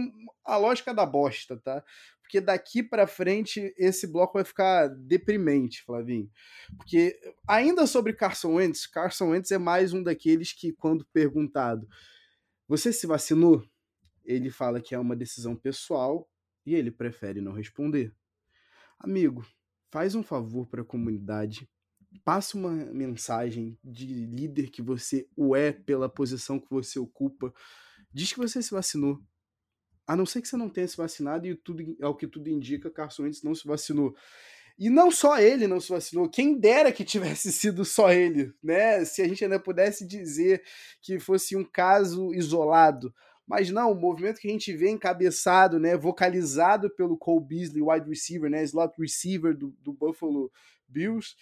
a 0.44 0.56
lógica 0.56 0.94
da 0.94 1.04
bosta, 1.04 1.56
tá? 1.56 1.82
Porque 2.20 2.40
daqui 2.40 2.82
para 2.82 3.06
frente 3.06 3.74
esse 3.76 4.06
bloco 4.06 4.34
vai 4.34 4.44
ficar 4.44 4.88
deprimente, 4.88 5.82
Flavinho. 5.82 6.30
Porque 6.76 7.18
ainda 7.46 7.86
sobre 7.86 8.12
Carson 8.12 8.54
Wentz, 8.54 8.86
Carson 8.86 9.30
Wentz 9.30 9.50
é 9.50 9.58
mais 9.58 9.92
um 9.92 10.02
daqueles 10.02 10.52
que, 10.52 10.72
quando 10.72 11.04
perguntado, 11.12 11.88
você 12.66 12.92
se 12.92 13.06
vacinou? 13.06 13.62
Ele 14.24 14.48
fala 14.48 14.80
que 14.80 14.94
é 14.94 14.98
uma 14.98 15.14
decisão 15.14 15.54
pessoal 15.54 16.28
e 16.64 16.74
ele 16.74 16.90
prefere 16.90 17.40
não 17.40 17.52
responder. 17.52 18.12
Amigo, 18.98 19.44
faz 19.94 20.16
um 20.16 20.24
favor 20.24 20.66
para 20.66 20.82
a 20.82 20.84
comunidade, 20.84 21.70
passa 22.24 22.58
uma 22.58 22.72
mensagem 22.72 23.78
de 23.84 24.06
líder 24.26 24.68
que 24.68 24.82
você 24.82 25.28
o 25.36 25.54
é 25.54 25.70
pela 25.70 26.08
posição 26.08 26.58
que 26.58 26.68
você 26.68 26.98
ocupa, 26.98 27.54
diz 28.12 28.32
que 28.32 28.40
você 28.40 28.60
se 28.60 28.72
vacinou. 28.72 29.22
A 30.04 30.16
não 30.16 30.26
ser 30.26 30.42
que 30.42 30.48
você 30.48 30.56
não 30.56 30.68
tenha 30.68 30.88
se 30.88 30.96
vacinado 30.96 31.46
e 31.46 31.54
tudo, 31.54 31.96
ao 32.02 32.16
que 32.16 32.26
tudo 32.26 32.50
indica, 32.50 32.90
Carson 32.90 33.22
Wentz 33.22 33.44
não 33.44 33.54
se 33.54 33.68
vacinou. 33.68 34.16
E 34.76 34.90
não 34.90 35.12
só 35.12 35.38
ele 35.38 35.68
não 35.68 35.78
se 35.78 35.90
vacinou, 35.90 36.28
quem 36.28 36.58
dera 36.58 36.90
que 36.90 37.04
tivesse 37.04 37.52
sido 37.54 37.84
só 37.84 38.12
ele, 38.12 38.52
né? 38.60 39.04
Se 39.04 39.22
a 39.22 39.28
gente 39.28 39.44
ainda 39.44 39.60
pudesse 39.60 40.04
dizer 40.04 40.60
que 41.00 41.20
fosse 41.20 41.54
um 41.54 41.64
caso 41.64 42.34
isolado. 42.34 43.14
Mas 43.46 43.70
não, 43.70 43.92
o 43.92 43.94
movimento 43.94 44.40
que 44.40 44.48
a 44.48 44.50
gente 44.50 44.74
vê 44.74 44.90
encabeçado, 44.90 45.78
né, 45.78 45.96
vocalizado 45.96 46.88
pelo 46.94 47.16
Cole 47.16 47.44
Beasley, 47.44 47.82
wide 47.82 48.08
receiver, 48.08 48.50
né, 48.50 48.62
slot 48.64 48.94
receiver 48.98 49.56
do, 49.56 49.74
do 49.80 49.92
Buffalo 49.92 50.50
Bills, 50.88 51.34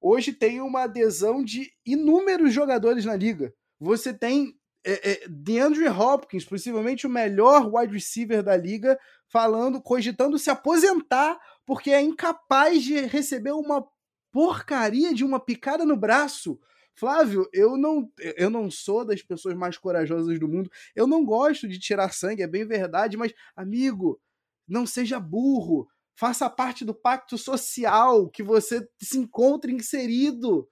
hoje 0.00 0.32
tem 0.32 0.60
uma 0.60 0.82
adesão 0.82 1.44
de 1.44 1.70
inúmeros 1.84 2.52
jogadores 2.52 3.04
na 3.04 3.14
liga. 3.14 3.54
Você 3.78 4.12
tem 4.12 4.54
é, 4.84 5.10
é, 5.12 5.28
DeAndre 5.28 5.88
Hopkins, 5.88 6.44
possivelmente 6.44 7.06
o 7.06 7.10
melhor 7.10 7.68
wide 7.72 7.92
receiver 7.92 8.42
da 8.42 8.56
liga, 8.56 8.98
falando, 9.28 9.80
cogitando 9.80 10.38
se 10.38 10.50
aposentar 10.50 11.38
porque 11.66 11.90
é 11.90 12.00
incapaz 12.00 12.82
de 12.82 13.00
receber 13.00 13.50
uma 13.50 13.84
porcaria 14.30 15.12
de 15.12 15.24
uma 15.24 15.40
picada 15.40 15.84
no 15.84 15.96
braço 15.96 16.58
Flávio, 16.96 17.46
eu 17.52 17.76
não, 17.76 18.10
eu 18.18 18.48
não 18.48 18.70
sou 18.70 19.04
das 19.04 19.22
pessoas 19.22 19.54
mais 19.54 19.76
corajosas 19.76 20.38
do 20.40 20.48
mundo. 20.48 20.70
Eu 20.94 21.06
não 21.06 21.24
gosto 21.24 21.68
de 21.68 21.78
tirar 21.78 22.12
sangue, 22.12 22.42
é 22.42 22.46
bem 22.46 22.66
verdade, 22.66 23.16
mas, 23.18 23.32
amigo, 23.54 24.18
não 24.66 24.86
seja 24.86 25.20
burro. 25.20 25.86
Faça 26.14 26.48
parte 26.48 26.84
do 26.84 26.94
pacto 26.94 27.36
social 27.36 28.30
que 28.30 28.42
você 28.42 28.88
se 28.98 29.18
encontre 29.18 29.72
inserido. 29.72 30.66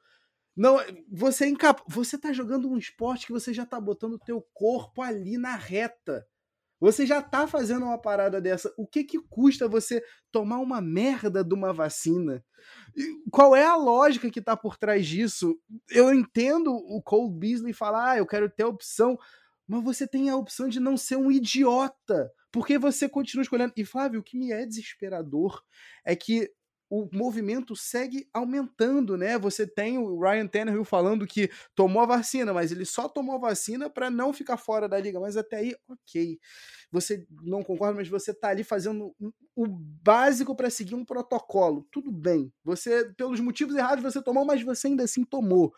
Não, 0.56 0.78
você 1.10 1.46
é 1.46 1.52
você 1.86 2.16
tá 2.16 2.32
jogando 2.32 2.70
um 2.70 2.78
esporte 2.78 3.26
que 3.26 3.32
você 3.32 3.52
já 3.52 3.66
tá 3.66 3.80
botando 3.80 4.14
o 4.14 4.18
teu 4.18 4.40
corpo 4.54 5.02
ali 5.02 5.36
na 5.36 5.56
reta. 5.56 6.26
Você 6.80 7.06
já 7.06 7.22
tá 7.22 7.46
fazendo 7.46 7.86
uma 7.86 7.98
parada 7.98 8.40
dessa. 8.40 8.72
O 8.76 8.86
que 8.86 9.04
que 9.04 9.18
custa 9.28 9.68
você 9.68 10.02
tomar 10.30 10.58
uma 10.58 10.80
merda 10.80 11.44
de 11.44 11.54
uma 11.54 11.72
vacina? 11.72 12.44
Qual 13.30 13.54
é 13.54 13.64
a 13.64 13.76
lógica 13.76 14.30
que 14.30 14.40
tá 14.40 14.56
por 14.56 14.76
trás 14.76 15.06
disso? 15.06 15.58
Eu 15.90 16.12
entendo 16.12 16.74
o 16.74 17.02
Cole 17.02 17.32
Beasley 17.32 17.72
falar, 17.72 18.12
ah, 18.12 18.18
eu 18.18 18.26
quero 18.26 18.50
ter 18.50 18.64
opção, 18.64 19.18
mas 19.66 19.82
você 19.82 20.06
tem 20.06 20.28
a 20.28 20.36
opção 20.36 20.68
de 20.68 20.78
não 20.80 20.96
ser 20.96 21.16
um 21.16 21.30
idiota, 21.30 22.30
porque 22.52 22.78
você 22.78 23.08
continua 23.08 23.42
escolhendo. 23.42 23.72
E 23.76 23.84
Flávio, 23.84 24.20
o 24.20 24.22
que 24.22 24.36
me 24.36 24.52
é 24.52 24.66
desesperador 24.66 25.62
é 26.04 26.14
que 26.14 26.50
o 26.90 27.08
movimento 27.12 27.74
segue 27.74 28.28
aumentando, 28.32 29.16
né? 29.16 29.38
Você 29.38 29.66
tem 29.66 29.98
o 29.98 30.20
Ryan 30.20 30.46
Tannehill 30.46 30.84
falando 30.84 31.26
que 31.26 31.50
tomou 31.74 32.02
a 32.02 32.06
vacina, 32.06 32.52
mas 32.52 32.70
ele 32.72 32.84
só 32.84 33.08
tomou 33.08 33.34
a 33.36 33.38
vacina 33.38 33.90
para 33.90 34.10
não 34.10 34.32
ficar 34.32 34.56
fora 34.56 34.88
da 34.88 34.98
liga. 34.98 35.18
Mas 35.18 35.36
até 35.36 35.56
aí, 35.56 35.74
ok. 35.88 36.38
Você 36.90 37.26
não 37.42 37.62
concorda, 37.62 37.96
mas 37.96 38.08
você 38.08 38.32
tá 38.32 38.48
ali 38.48 38.62
fazendo 38.64 39.14
o 39.56 39.66
básico 39.66 40.54
para 40.54 40.70
seguir 40.70 40.94
um 40.94 41.04
protocolo. 41.04 41.86
Tudo 41.90 42.12
bem. 42.12 42.52
Você, 42.64 43.12
pelos 43.16 43.40
motivos 43.40 43.74
errados, 43.76 44.02
você 44.02 44.22
tomou, 44.22 44.44
mas 44.44 44.62
você 44.62 44.86
ainda 44.88 45.04
assim 45.04 45.24
tomou. 45.24 45.74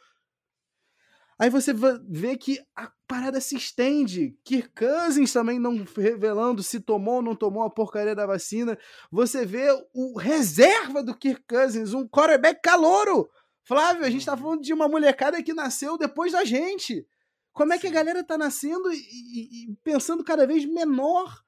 Aí 1.39 1.51
você 1.51 1.73
vê 2.09 2.37
que 2.37 2.59
a 2.75 2.91
parada 3.07 3.41
se 3.41 3.57
estende. 3.57 4.39
Kirk 4.43 4.71
Cousins 4.71 5.33
também 5.33 5.59
não 5.59 5.85
revelando 5.97 6.63
se 6.63 6.81
tomou 6.81 7.17
ou 7.17 7.23
não 7.23 7.37
tomou 7.37 7.63
a 7.63 7.71
porcaria 7.71 8.15
da 8.15 8.27
vacina. 8.27 8.79
Você 9.11 9.45
vê 9.45 9.69
o 9.93 10.19
reserva 10.19 11.03
do 11.03 11.15
Kirk 11.15 11.43
Cousins, 11.47 11.93
um 11.93 12.09
quarterback 12.09 12.61
calouro. 12.63 13.29
Flávio, 13.65 14.05
a 14.05 14.11
gente 14.11 14.25
tá 14.25 14.33
uhum. 14.33 14.39
falando 14.39 14.63
de 14.63 14.73
uma 14.73 14.89
molecada 14.89 15.43
que 15.43 15.53
nasceu 15.53 15.99
depois 15.99 16.33
da 16.33 16.45
gente. 16.45 17.07
Como 17.53 17.73
é 17.73 17.79
que 17.79 17.87
a 17.87 17.91
galera 17.91 18.23
tá 18.23 18.39
nascendo 18.39 18.93
e, 18.93 18.97
e, 18.97 19.65
e 19.65 19.77
pensando 19.83 20.25
cada 20.25 20.47
vez 20.47 20.65
menor? 20.65 21.43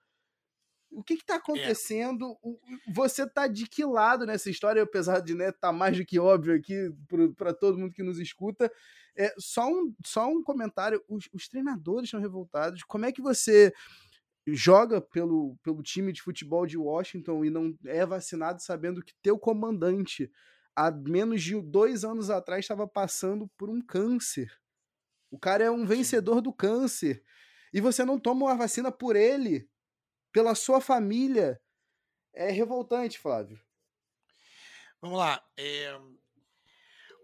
O 0.91 1.03
que 1.03 1.15
está 1.15 1.35
é. 1.35 1.37
acontecendo? 1.37 2.37
É. 2.45 2.93
Você 2.93 3.27
tá 3.27 3.47
de 3.47 3.67
que 3.67 3.85
lado 3.85 4.27
nessa 4.27 4.51
história? 4.51 4.83
Apesar 4.83 5.21
de 5.21 5.35
né, 5.35 5.53
tá 5.53 5.73
mais 5.73 5.97
do 5.97 6.05
que 6.05 6.19
óbvio 6.19 6.55
aqui 6.55 6.91
para 7.37 7.55
todo 7.55 7.79
mundo 7.79 7.93
que 7.93 8.03
nos 8.03 8.19
escuta. 8.19 8.71
É, 9.19 9.35
só, 9.37 9.69
um, 9.69 9.93
só 10.07 10.29
um 10.29 10.43
comentário: 10.43 11.03
os, 11.09 11.29
os 11.33 11.49
treinadores 11.49 12.07
estão 12.07 12.21
revoltados. 12.21 12.83
Como 12.85 13.05
é 13.05 13.13
que 13.13 13.21
você 13.21 13.73
joga 14.47 15.01
pelo, 15.01 15.57
pelo 15.63 15.83
time 15.83 16.13
de 16.13 16.23
futebol 16.23 16.67
de 16.67 16.79
Washington 16.79 17.45
e 17.45 17.51
não 17.51 17.77
é 17.85 18.07
vacinado 18.07 18.63
sabendo 18.63 19.03
que 19.03 19.15
teu 19.21 19.39
comandante 19.39 20.31
há 20.75 20.91
menos 20.91 21.43
de 21.43 21.61
dois 21.61 22.05
anos 22.05 22.31
atrás 22.31 22.65
estava 22.65 22.87
passando 22.87 23.49
por 23.59 23.69
um 23.69 23.83
câncer? 23.83 24.51
O 25.31 25.39
cara 25.39 25.65
é 25.65 25.71
um 25.71 25.85
vencedor 25.85 26.41
do 26.41 26.53
câncer. 26.53 27.23
E 27.73 27.81
você 27.81 28.05
não 28.05 28.19
toma 28.19 28.47
uma 28.47 28.57
vacina 28.57 28.91
por 28.91 29.15
ele, 29.17 29.69
pela 30.33 30.55
sua 30.55 30.81
família. 30.81 31.61
É 32.33 32.51
revoltante, 32.51 33.19
Flávio. 33.19 33.61
Vamos 35.03 35.19
lá. 35.19 35.45
É, 35.57 36.01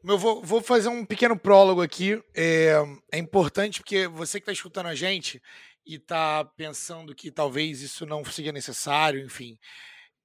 eu 0.07 0.19
vou, 0.19 0.43
vou 0.43 0.61
fazer 0.63 0.89
um 0.89 1.05
pequeno 1.05 1.39
prólogo 1.39 1.81
aqui. 1.81 2.23
É, 2.35 2.75
é 3.11 3.19
importante 3.19 3.81
porque 3.81 4.07
você 4.07 4.39
que 4.39 4.43
está 4.43 4.53
escutando 4.53 4.87
a 4.87 4.95
gente 4.95 5.41
e 5.87 5.97
está 5.97 6.45
pensando 6.45 7.15
que 7.15 7.31
talvez 7.31 7.81
isso 7.81 8.05
não 8.05 8.25
seja 8.25 8.53
necessário, 8.53 9.25
enfim. 9.25 9.59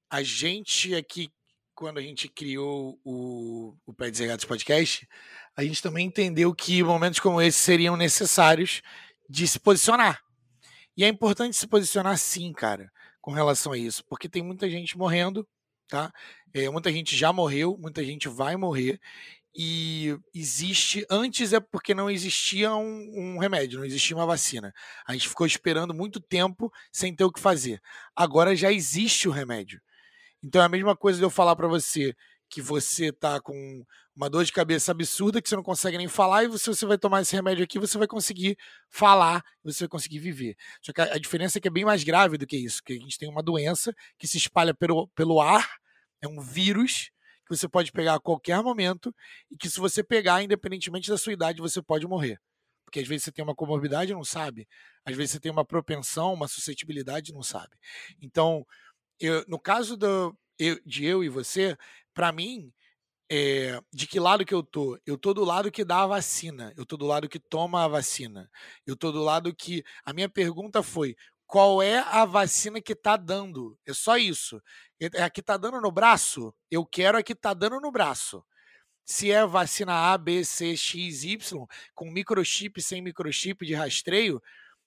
A 0.09 0.21
gente 0.21 0.95
aqui, 0.95 1.29
quando 1.73 1.97
a 1.97 2.01
gente 2.01 2.27
criou 2.27 2.99
o, 3.03 3.75
o 3.85 3.93
Pé 3.93 4.11
Desregados 4.11 4.45
Podcast, 4.45 5.07
a 5.55 5.63
gente 5.63 5.81
também 5.81 6.07
entendeu 6.07 6.53
que 6.53 6.83
momentos 6.83 7.19
como 7.19 7.41
esse 7.41 7.59
seriam 7.59 7.95
necessários 7.95 8.81
de 9.29 9.47
se 9.47 9.59
posicionar. 9.59 10.21
E 10.97 11.05
é 11.05 11.07
importante 11.07 11.55
se 11.55 11.67
posicionar 11.67 12.17
sim, 12.17 12.51
cara, 12.51 12.91
com 13.21 13.31
relação 13.31 13.71
a 13.71 13.77
isso, 13.77 14.03
porque 14.05 14.27
tem 14.27 14.41
muita 14.41 14.69
gente 14.69 14.97
morrendo, 14.97 15.47
tá? 15.87 16.11
É, 16.53 16.69
muita 16.69 16.91
gente 16.91 17.15
já 17.15 17.31
morreu, 17.31 17.77
muita 17.79 18.03
gente 18.03 18.27
vai 18.27 18.55
morrer, 18.55 18.99
e 19.55 20.17
existe. 20.33 21.05
Antes 21.09 21.53
é 21.53 21.59
porque 21.59 21.93
não 21.93 22.09
existia 22.09 22.73
um, 22.75 23.35
um, 23.35 23.37
remédio, 23.37 23.79
não 23.79 23.85
existia 23.85 24.15
uma 24.15 24.25
vacina. 24.25 24.73
A 25.05 25.13
gente 25.13 25.29
ficou 25.29 25.47
esperando 25.47 25.93
muito 25.93 26.19
tempo 26.19 26.71
sem 26.91 27.15
ter 27.15 27.23
o 27.23 27.31
que 27.31 27.39
fazer. 27.39 27.81
Agora 28.15 28.55
já 28.55 28.71
existe 28.71 29.27
o 29.27 29.31
remédio. 29.31 29.81
Então 30.43 30.61
é 30.61 30.65
a 30.65 30.69
mesma 30.69 30.95
coisa 30.95 31.17
de 31.17 31.25
eu 31.25 31.29
falar 31.29 31.55
para 31.55 31.67
você 31.67 32.15
que 32.49 32.61
você 32.61 33.11
tá 33.11 33.39
com 33.39 33.85
uma 34.15 34.29
dor 34.29 34.43
de 34.43 34.51
cabeça 34.51 34.91
absurda 34.91 35.41
que 35.41 35.47
você 35.47 35.55
não 35.55 35.63
consegue 35.63 35.97
nem 35.97 36.07
falar, 36.07 36.43
e 36.43 36.47
você, 36.47 36.69
você 36.69 36.85
vai 36.85 36.97
tomar 36.97 37.21
esse 37.21 37.33
remédio 37.33 37.63
aqui, 37.63 37.79
você 37.79 37.97
vai 37.97 38.07
conseguir 38.07 38.57
falar, 38.89 39.41
você 39.63 39.81
vai 39.81 39.87
conseguir 39.87 40.19
viver. 40.19 40.57
Só 40.81 40.91
que 40.91 40.99
a, 40.99 41.13
a 41.13 41.17
diferença 41.19 41.57
é 41.57 41.61
que 41.61 41.67
é 41.69 41.71
bem 41.71 41.85
mais 41.85 42.03
grave 42.03 42.37
do 42.37 42.45
que 42.45 42.57
isso, 42.57 42.83
que 42.83 42.93
a 42.93 42.97
gente 42.97 43.17
tem 43.17 43.29
uma 43.29 43.43
doença 43.43 43.93
que 44.17 44.27
se 44.27 44.37
espalha 44.37 44.73
pelo, 44.73 45.07
pelo 45.09 45.39
ar, 45.39 45.77
é 46.21 46.27
um 46.27 46.41
vírus 46.41 47.11
que 47.49 47.57
você 47.57 47.67
pode 47.67 47.91
pegar 47.91 48.15
a 48.15 48.19
qualquer 48.19 48.61
momento 48.61 49.13
e 49.49 49.57
que 49.57 49.69
se 49.69 49.79
você 49.79 50.03
pegar, 50.03 50.43
independentemente 50.43 51.09
da 51.09 51.17
sua 51.17 51.33
idade, 51.33 51.61
você 51.61 51.81
pode 51.81 52.07
morrer. 52.07 52.39
Porque 52.85 52.99
às 52.99 53.07
vezes 53.07 53.23
você 53.25 53.31
tem 53.31 53.43
uma 53.43 53.55
comorbidade 53.55 54.11
e 54.11 54.15
não 54.15 54.23
sabe. 54.23 54.67
Às 55.05 55.15
vezes 55.15 55.31
você 55.31 55.39
tem 55.39 55.51
uma 55.51 55.65
propensão, 55.65 56.33
uma 56.33 56.47
suscetibilidade 56.47 57.31
e 57.31 57.33
não 57.33 57.43
sabe. 57.43 57.77
Então, 58.21 58.65
eu, 59.19 59.43
no 59.47 59.59
caso 59.59 59.97
do, 59.97 60.35
eu, 60.57 60.79
de 60.85 61.05
eu 61.05 61.23
e 61.23 61.29
você, 61.29 61.77
para 62.13 62.31
mim, 62.31 62.71
é, 63.31 63.79
de 63.93 64.07
que 64.07 64.19
lado 64.19 64.45
que 64.45 64.53
eu 64.53 64.63
tô? 64.63 64.99
Eu 65.05 65.17
tô 65.17 65.33
do 65.33 65.43
lado 65.45 65.71
que 65.71 65.85
dá 65.85 66.03
a 66.03 66.07
vacina, 66.07 66.73
eu 66.75 66.85
tô 66.85 66.97
do 66.97 67.05
lado 67.05 67.29
que 67.29 67.39
toma 67.39 67.85
a 67.85 67.87
vacina, 67.87 68.49
eu 68.87 68.95
tô 68.95 69.11
do 69.11 69.21
lado 69.21 69.53
que. 69.55 69.83
A 70.03 70.13
minha 70.13 70.27
pergunta 70.27 70.81
foi: 70.81 71.15
qual 71.49 71.81
é 71.81 71.97
a 71.97 72.25
vacina 72.25 72.79
que 72.79 72.93
está 72.93 73.17
dando. 73.17 73.75
É 73.83 73.91
só 73.91 74.17
isso. 74.17 74.61
É 75.01 75.23
a 75.23 75.31
que 75.31 75.39
está 75.39 75.57
dando 75.57 75.81
no 75.81 75.91
braço? 75.91 76.53
Eu 76.69 76.85
quero 76.85 77.17
a 77.17 77.23
que 77.23 77.33
está 77.33 77.55
dando 77.55 77.79
no 77.79 77.91
braço. 77.91 78.45
Se 79.03 79.31
é 79.31 79.43
vacina 79.47 80.13
A, 80.13 80.15
B, 80.15 80.45
C, 80.45 80.77
X, 80.77 81.23
Y, 81.23 81.65
com 81.95 82.05
microchip, 82.11 82.79
sem 82.79 83.01
microchip 83.01 83.65
de 83.65 83.73
rastreio, 83.73 84.39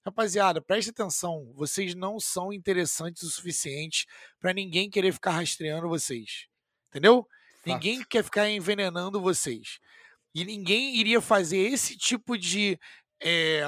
rapaziada, 0.07 0.62
preste 0.62 0.90
atenção. 0.90 1.53
Vocês 1.57 1.96
não 1.96 2.20
são 2.20 2.53
interessantes 2.53 3.25
o 3.25 3.31
suficiente 3.31 4.07
para 4.38 4.53
ninguém 4.53 4.88
querer 4.88 5.12
ficar 5.12 5.33
rastreando 5.33 5.88
vocês. 5.88 6.46
Entendeu? 6.90 7.27
Fato. 7.64 7.75
Ninguém 7.75 8.05
quer 8.05 8.22
ficar 8.22 8.48
envenenando 8.48 9.20
vocês. 9.20 9.81
E 10.33 10.44
ninguém 10.44 10.94
iria 10.94 11.20
fazer 11.20 11.59
esse 11.59 11.96
tipo 11.98 12.38
de 12.38 12.79
é, 13.20 13.64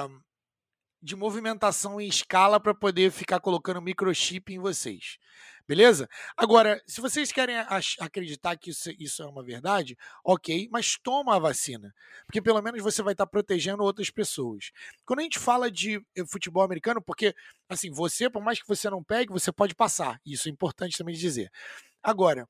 de 1.05 1.15
movimentação 1.15 2.01
em 2.01 2.07
escala 2.07 2.59
para 2.59 2.73
poder 2.73 3.11
ficar 3.11 3.39
colocando 3.39 3.79
microchip 3.79 4.51
em 4.51 4.57
vocês. 4.57 5.19
Beleza? 5.67 6.09
Agora, 6.35 6.81
se 6.87 6.99
vocês 6.99 7.31
querem 7.31 7.55
acreditar 7.99 8.57
que 8.57 8.71
isso, 8.71 8.89
isso, 8.99 9.21
é 9.21 9.25
uma 9.27 9.43
verdade, 9.43 9.95
ok, 10.23 10.67
mas 10.71 10.97
toma 10.97 11.35
a 11.35 11.39
vacina. 11.39 11.93
Porque 12.25 12.41
pelo 12.41 12.59
menos 12.59 12.81
você 12.81 13.03
vai 13.03 13.13
estar 13.13 13.25
tá 13.25 13.29
protegendo 13.29 13.83
outras 13.83 14.09
pessoas. 14.09 14.71
Quando 15.05 15.19
a 15.19 15.23
gente 15.23 15.37
fala 15.37 15.69
de 15.69 15.97
eh, 16.15 16.25
futebol 16.27 16.63
americano, 16.63 16.99
porque, 16.99 17.35
assim, 17.69 17.91
você, 17.91 18.27
por 18.27 18.43
mais 18.43 18.59
que 18.59 18.67
você 18.67 18.89
não 18.89 19.03
pegue, 19.03 19.31
você 19.31 19.51
pode 19.51 19.75
passar. 19.75 20.19
Isso 20.25 20.49
é 20.49 20.51
importante 20.51 20.97
também 20.97 21.15
dizer. 21.15 21.51
Agora, 22.01 22.47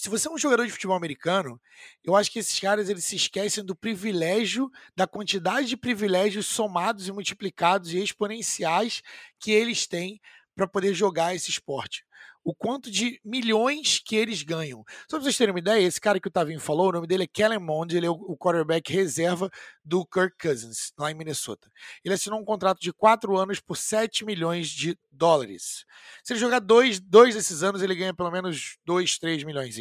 se 0.00 0.08
você 0.08 0.28
é 0.28 0.30
um 0.30 0.38
jogador 0.38 0.64
de 0.64 0.72
futebol 0.72 0.96
americano, 0.96 1.60
eu 2.02 2.16
acho 2.16 2.30
que 2.30 2.38
esses 2.38 2.58
caras 2.58 2.88
eles 2.88 3.04
se 3.04 3.16
esquecem 3.16 3.62
do 3.62 3.76
privilégio, 3.76 4.70
da 4.96 5.06
quantidade 5.06 5.68
de 5.68 5.76
privilégios 5.76 6.46
somados 6.46 7.06
e 7.06 7.12
multiplicados 7.12 7.92
e 7.92 8.02
exponenciais 8.02 9.02
que 9.38 9.52
eles 9.52 9.86
têm 9.86 10.18
para 10.54 10.66
poder 10.66 10.94
jogar 10.94 11.34
esse 11.34 11.50
esporte 11.50 12.06
o 12.42 12.54
quanto 12.54 12.90
de 12.90 13.20
milhões 13.24 13.98
que 13.98 14.16
eles 14.16 14.42
ganham. 14.42 14.84
Só 15.08 15.16
para 15.16 15.20
vocês 15.20 15.36
terem 15.36 15.52
uma 15.52 15.58
ideia, 15.58 15.86
esse 15.86 16.00
cara 16.00 16.18
que 16.18 16.28
o 16.28 16.30
Tavinho 16.30 16.60
falou, 16.60 16.88
o 16.88 16.92
nome 16.92 17.06
dele 17.06 17.24
é 17.24 17.26
Kellen 17.26 17.58
Mond, 17.58 17.94
ele 17.94 18.06
é 18.06 18.10
o 18.10 18.36
quarterback 18.36 18.92
reserva 18.92 19.50
do 19.84 20.06
Kirk 20.06 20.36
Cousins, 20.40 20.92
lá 20.98 21.10
em 21.10 21.14
Minnesota. 21.14 21.70
Ele 22.04 22.14
assinou 22.14 22.40
um 22.40 22.44
contrato 22.44 22.80
de 22.80 22.92
quatro 22.92 23.36
anos 23.36 23.60
por 23.60 23.76
7 23.76 24.24
milhões 24.24 24.68
de 24.68 24.98
dólares. 25.10 25.84
Se 26.24 26.32
ele 26.32 26.40
jogar 26.40 26.60
dois, 26.60 26.98
dois 27.00 27.34
desses 27.34 27.62
anos, 27.62 27.82
ele 27.82 27.94
ganha 27.94 28.14
pelo 28.14 28.30
menos 28.30 28.78
2, 28.84 29.18
3 29.18 29.44
milhões. 29.44 29.76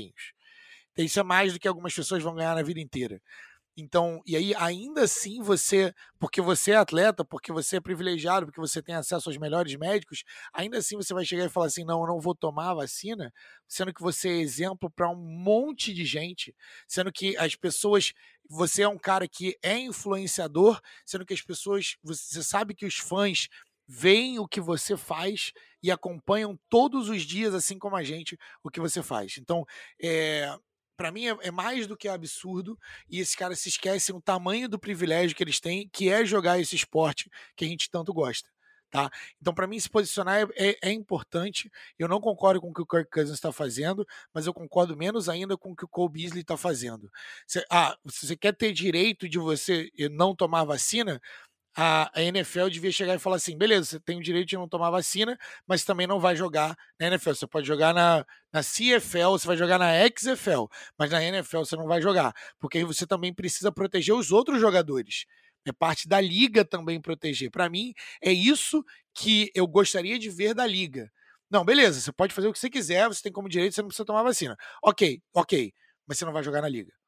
Isso 0.98 1.20
é 1.20 1.24
mais 1.24 1.54
do 1.54 1.60
que 1.60 1.68
algumas 1.68 1.94
pessoas 1.94 2.22
vão 2.22 2.36
ganhar 2.36 2.56
na 2.56 2.62
vida 2.62 2.80
inteira. 2.80 3.22
Então, 3.80 4.22
e 4.26 4.36
aí 4.36 4.54
ainda 4.56 5.04
assim 5.04 5.42
você, 5.42 5.94
porque 6.20 6.42
você 6.42 6.72
é 6.72 6.76
atleta, 6.78 7.24
porque 7.24 7.52
você 7.52 7.78
é 7.78 7.80
privilegiado, 7.82 8.46
porque 8.46 8.60
você 8.60 8.82
tem 8.82 8.96
acesso 8.96 9.30
aos 9.30 9.38
melhores 9.38 9.76
médicos, 9.76 10.24
ainda 10.54 10.78
assim 10.80 10.96
você 10.98 11.14
vai 11.14 11.24
chegar 11.26 11.46
e 11.46 11.50
falar 11.50 11.68
assim: 11.68 11.86
"Não, 11.86 12.02
eu 12.02 12.08
não 12.08 12.20
vou 12.20 12.36
tomar 12.36 12.72
a 12.72 12.74
vacina", 12.76 13.32
sendo 13.68 13.94
que 13.94 14.02
você 14.02 14.30
é 14.30 14.38
exemplo 14.40 14.90
para 14.90 15.10
um 15.10 15.16
monte 15.16 15.94
de 15.94 16.06
gente, 16.06 16.56
sendo 16.88 17.12
que 17.12 17.38
as 17.38 17.56
pessoas 17.56 18.14
você 18.50 18.82
é 18.82 18.88
um 18.90 18.98
cara 18.98 19.28
que 19.28 19.58
é 19.62 19.78
influenciador, 19.78 20.80
sendo 21.06 21.26
que 21.26 21.34
as 21.34 21.42
pessoas, 21.42 21.96
você 22.04 22.44
sabe 22.44 22.74
que 22.74 22.86
os 22.86 22.96
fãs 22.98 23.48
veem 23.88 24.40
o 24.40 24.48
que 24.48 24.62
você 24.62 24.96
faz 24.98 25.52
e 25.82 25.92
acompanham 25.92 26.58
todos 26.70 27.10
os 27.10 27.24
dias, 27.24 27.54
assim 27.54 27.78
como 27.80 27.96
a 27.96 28.04
gente, 28.04 28.38
o 28.64 28.70
que 28.70 28.80
você 28.80 29.02
faz. 29.02 29.38
Então, 29.38 29.66
é, 30.02 30.56
para 31.00 31.14
mim 31.14 31.28
é, 31.28 31.38
é, 31.44 31.50
mais 31.50 31.88
do 31.88 31.96
que 31.96 32.10
absurdo 32.10 32.78
e 33.10 33.22
esses 33.22 33.34
caras 33.34 33.62
se 33.62 33.70
esquecem 33.70 34.14
o 34.14 34.22
tamanho 34.22 34.68
do 34.68 34.78
privilégio 34.78 35.34
que 35.34 35.42
eles 35.42 35.58
têm, 35.58 35.88
que 35.94 36.10
é 36.10 36.26
jogar 36.26 36.60
esse 36.60 36.76
esporte 36.76 37.30
que 37.56 37.64
a 37.64 37.68
gente 37.70 37.90
tanto 37.90 38.14
gosta. 38.14 38.50
Tá? 38.92 39.10
Então, 39.40 39.54
para 39.54 39.66
mim, 39.66 39.80
se 39.80 39.90
posicionar 39.90 40.42
é, 40.42 40.72
é, 40.72 40.78
é, 40.90 40.92
importante. 40.92 41.72
Eu 41.98 42.10
não 42.10 42.20
concordo 42.20 42.60
com 42.60 42.72
o 42.72 42.74
que 42.74 42.82
o 42.82 42.86
Kirk 42.86 43.10
Cousins 43.12 43.36
está 43.36 43.52
fazendo, 43.52 44.06
mas 44.34 44.46
eu 44.46 44.54
concordo 44.54 44.98
menos 44.98 45.30
ainda 45.30 45.56
com 45.56 45.72
o 45.72 45.76
que 45.76 45.86
o 45.86 45.88
Cole 45.88 46.12
Beasley 46.12 46.42
está 46.42 46.58
fazendo. 46.58 47.10
Cê, 47.48 47.64
ah, 47.72 47.96
se 48.10 48.28
você 48.28 48.36
quer 48.36 48.54
ter 48.54 48.74
direito 48.74 49.30
de 49.30 49.38
você 49.38 49.90
não 50.12 50.36
tomar 50.36 50.66
vacina, 50.66 51.22
a, 51.82 52.12
a, 52.14 52.22
NFL 52.22 52.68
devia 52.68 52.92
chegar 52.92 53.16
e 53.16 53.20
falar 53.20 53.38
assim: 53.38 53.58
beleza, 53.58 53.86
você 53.86 54.00
tem 54.02 54.20
o 54.20 54.22
direito 54.22 54.50
de 54.50 54.58
não 54.58 54.68
tomar 54.68 54.90
vacina, 54.90 55.38
mas 55.66 55.86
também 55.86 56.06
não 56.06 56.20
vai 56.20 56.36
jogar 56.36 56.76
na 57.00 57.08
NFL. 57.08 57.30
Você 57.32 57.48
pode 57.48 57.66
jogar 57.66 57.94
na, 57.94 58.26
na 58.52 58.62
CFL, 58.62 59.32
você 59.32 59.48
vai 59.48 59.56
jogar 59.56 59.80
na 59.80 59.92
XFL, 60.10 60.66
mas 60.98 61.10
na 61.10 61.24
NFL 61.24 61.60
você 61.60 61.78
não 61.78 61.88
vai 61.88 62.02
jogar, 62.02 62.34
porque 62.60 62.80
aí 62.80 62.84
você 62.84 63.08
também 63.08 63.34
precisa 63.34 63.72
proteger 63.72 64.14
os 64.14 64.30
outros 64.30 64.60
jogadores. 64.60 65.26
É 65.66 65.72
parte 65.72 66.08
da 66.08 66.20
liga 66.20 66.66
também 66.66 67.00
proteger. 67.00 67.50
Para 67.50 67.70
mim, 67.70 67.94
é 68.22 68.32
isso 68.32 68.84
que 69.14 69.50
eu 69.56 69.66
gostaria 69.66 70.20
de 70.20 70.30
ver 70.30 70.54
da 70.54 70.66
liga. 70.68 71.10
Não, 71.50 71.64
beleza, 71.64 72.02
você 72.02 72.12
pode 72.12 72.34
fazer 72.34 72.50
o 72.50 72.54
que 72.54 72.60
você 72.60 72.70
quiser, 72.70 73.08
você 73.08 73.22
tem 73.24 73.32
como 73.32 73.48
direito, 73.48 73.74
você 73.74 73.82
não 73.82 73.88
precisa 73.88 74.06
tomar 74.06 74.24
vacina. 74.24 74.58
Ok, 74.84 75.22
ok, 75.34 75.74
mas 76.06 76.18
você 76.18 76.26
não 76.26 76.34
vai 76.34 76.44
jogar 76.44 76.62
na 76.62 76.68
liga 76.70 76.99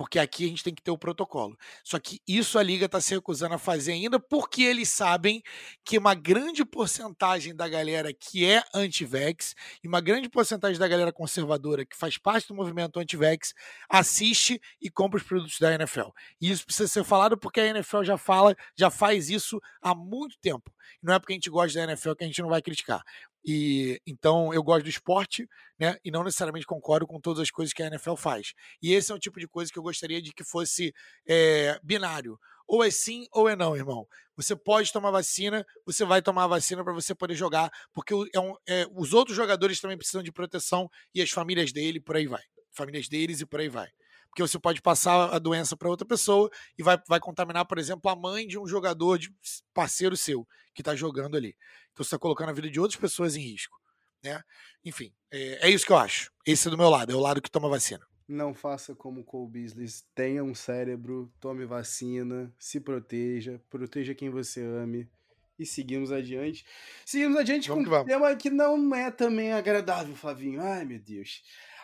porque 0.00 0.18
aqui 0.18 0.46
a 0.46 0.48
gente 0.48 0.64
tem 0.64 0.74
que 0.74 0.80
ter 0.80 0.90
o 0.90 0.96
protocolo. 0.96 1.58
Só 1.84 1.98
que 1.98 2.22
isso 2.26 2.58
a 2.58 2.62
liga 2.62 2.86
está 2.86 3.02
se 3.02 3.14
recusando 3.14 3.56
a 3.56 3.58
fazer 3.58 3.92
ainda 3.92 4.18
porque 4.18 4.62
eles 4.62 4.88
sabem 4.88 5.42
que 5.84 5.98
uma 5.98 6.14
grande 6.14 6.64
porcentagem 6.64 7.54
da 7.54 7.68
galera 7.68 8.10
que 8.10 8.46
é 8.46 8.62
anti-vax 8.74 9.54
e 9.84 9.86
uma 9.86 10.00
grande 10.00 10.30
porcentagem 10.30 10.78
da 10.78 10.88
galera 10.88 11.12
conservadora 11.12 11.84
que 11.84 11.94
faz 11.94 12.16
parte 12.16 12.48
do 12.48 12.54
movimento 12.54 12.98
anti-vax 12.98 13.52
assiste 13.90 14.58
e 14.80 14.88
compra 14.88 15.18
os 15.18 15.22
produtos 15.22 15.58
da 15.58 15.74
NFL. 15.74 16.08
E 16.40 16.50
isso 16.50 16.64
precisa 16.64 16.88
ser 16.88 17.04
falado 17.04 17.36
porque 17.36 17.60
a 17.60 17.66
NFL 17.66 18.02
já 18.02 18.16
fala, 18.16 18.56
já 18.74 18.88
faz 18.88 19.28
isso 19.28 19.60
há 19.82 19.94
muito 19.94 20.38
tempo. 20.38 20.72
Não 21.02 21.12
é 21.12 21.18
porque 21.18 21.34
a 21.34 21.36
gente 21.36 21.50
gosta 21.50 21.78
da 21.78 21.92
NFL 21.92 22.12
que 22.12 22.24
a 22.24 22.26
gente 22.26 22.40
não 22.40 22.48
vai 22.48 22.62
criticar. 22.62 23.02
E 23.44 24.00
então 24.06 24.52
eu 24.52 24.62
gosto 24.62 24.84
do 24.84 24.90
esporte, 24.90 25.48
né? 25.78 25.96
E 26.04 26.10
não 26.10 26.22
necessariamente 26.24 26.66
concordo 26.66 27.06
com 27.06 27.20
todas 27.20 27.40
as 27.40 27.50
coisas 27.50 27.72
que 27.72 27.82
a 27.82 27.86
NFL 27.86 28.14
faz. 28.16 28.52
E 28.82 28.92
esse 28.92 29.10
é 29.12 29.14
o 29.14 29.18
tipo 29.18 29.40
de 29.40 29.48
coisa 29.48 29.72
que 29.72 29.78
eu 29.78 29.82
gostaria 29.82 30.20
de 30.20 30.32
que 30.32 30.44
fosse 30.44 30.92
é, 31.26 31.78
binário. 31.82 32.38
Ou 32.66 32.84
é 32.84 32.90
sim 32.90 33.26
ou 33.32 33.48
é 33.48 33.56
não, 33.56 33.74
irmão. 33.74 34.06
Você 34.36 34.54
pode 34.54 34.92
tomar 34.92 35.10
vacina, 35.10 35.66
você 35.84 36.04
vai 36.04 36.22
tomar 36.22 36.44
a 36.44 36.48
vacina 36.48 36.84
para 36.84 36.92
você 36.92 37.14
poder 37.14 37.34
jogar, 37.34 37.70
porque 37.92 38.14
é 38.32 38.40
um, 38.40 38.54
é, 38.68 38.86
os 38.94 39.12
outros 39.12 39.36
jogadores 39.36 39.80
também 39.80 39.96
precisam 39.96 40.22
de 40.22 40.30
proteção 40.30 40.88
e 41.14 41.20
as 41.20 41.30
famílias 41.30 41.72
dele, 41.72 42.00
por 42.00 42.16
aí 42.16 42.26
vai. 42.26 42.42
Famílias 42.72 43.08
deles 43.08 43.40
e 43.40 43.46
por 43.46 43.60
aí 43.60 43.68
vai 43.68 43.88
porque 44.30 44.42
você 44.42 44.58
pode 44.58 44.80
passar 44.80 45.34
a 45.34 45.38
doença 45.38 45.76
para 45.76 45.88
outra 45.88 46.06
pessoa 46.06 46.48
e 46.78 46.82
vai, 46.82 46.96
vai 47.08 47.18
contaminar, 47.18 47.66
por 47.66 47.78
exemplo, 47.78 48.10
a 48.10 48.16
mãe 48.16 48.46
de 48.46 48.58
um 48.58 48.66
jogador, 48.66 49.18
de 49.18 49.28
parceiro 49.74 50.16
seu, 50.16 50.46
que 50.72 50.82
está 50.82 50.94
jogando 50.94 51.36
ali. 51.36 51.56
Então 52.00 52.04
você 52.04 52.14
está 52.14 52.18
colocando 52.18 52.48
a 52.48 52.52
vida 52.52 52.70
de 52.70 52.80
outras 52.80 52.98
pessoas 52.98 53.36
em 53.36 53.40
risco. 53.40 53.78
Né? 54.24 54.40
Enfim, 54.82 55.12
é, 55.30 55.68
é, 55.68 55.70
isso 55.70 55.84
que 55.84 55.92
eu 55.92 55.98
acho. 55.98 56.32
Esse 56.46 56.66
é 56.66 56.70
do 56.70 56.78
meu 56.78 56.88
lado, 56.88 57.12
é 57.12 57.14
o 57.14 57.20
lado 57.20 57.42
que 57.42 57.50
toma 57.50 57.68
vacina. 57.68 58.06
Não 58.26 58.54
faça 58.54 58.94
como 58.94 59.22
Cole 59.22 59.50
Beasley, 59.50 59.86
tenha 60.14 60.42
um 60.42 60.54
cérebro, 60.54 61.30
tome 61.38 61.66
vacina, 61.66 62.50
se 62.58 62.80
proteja, 62.80 63.60
proteja 63.68 64.14
quem 64.14 64.30
você 64.30 64.62
ame 64.62 65.10
e 65.58 65.66
seguimos 65.66 66.10
adiante. 66.10 66.64
Seguimos 67.04 67.36
adiante 67.36 67.68
vamos 67.68 67.86
com 67.86 67.96
um 67.96 68.04
tema 68.06 68.34
que 68.34 68.48
não 68.48 68.94
é 68.94 69.10
também 69.10 69.52
agradável, 69.52 70.16
Flavinho. 70.16 70.62
Ai, 70.62 70.86
meu 70.86 71.00
Deus. 71.00 71.42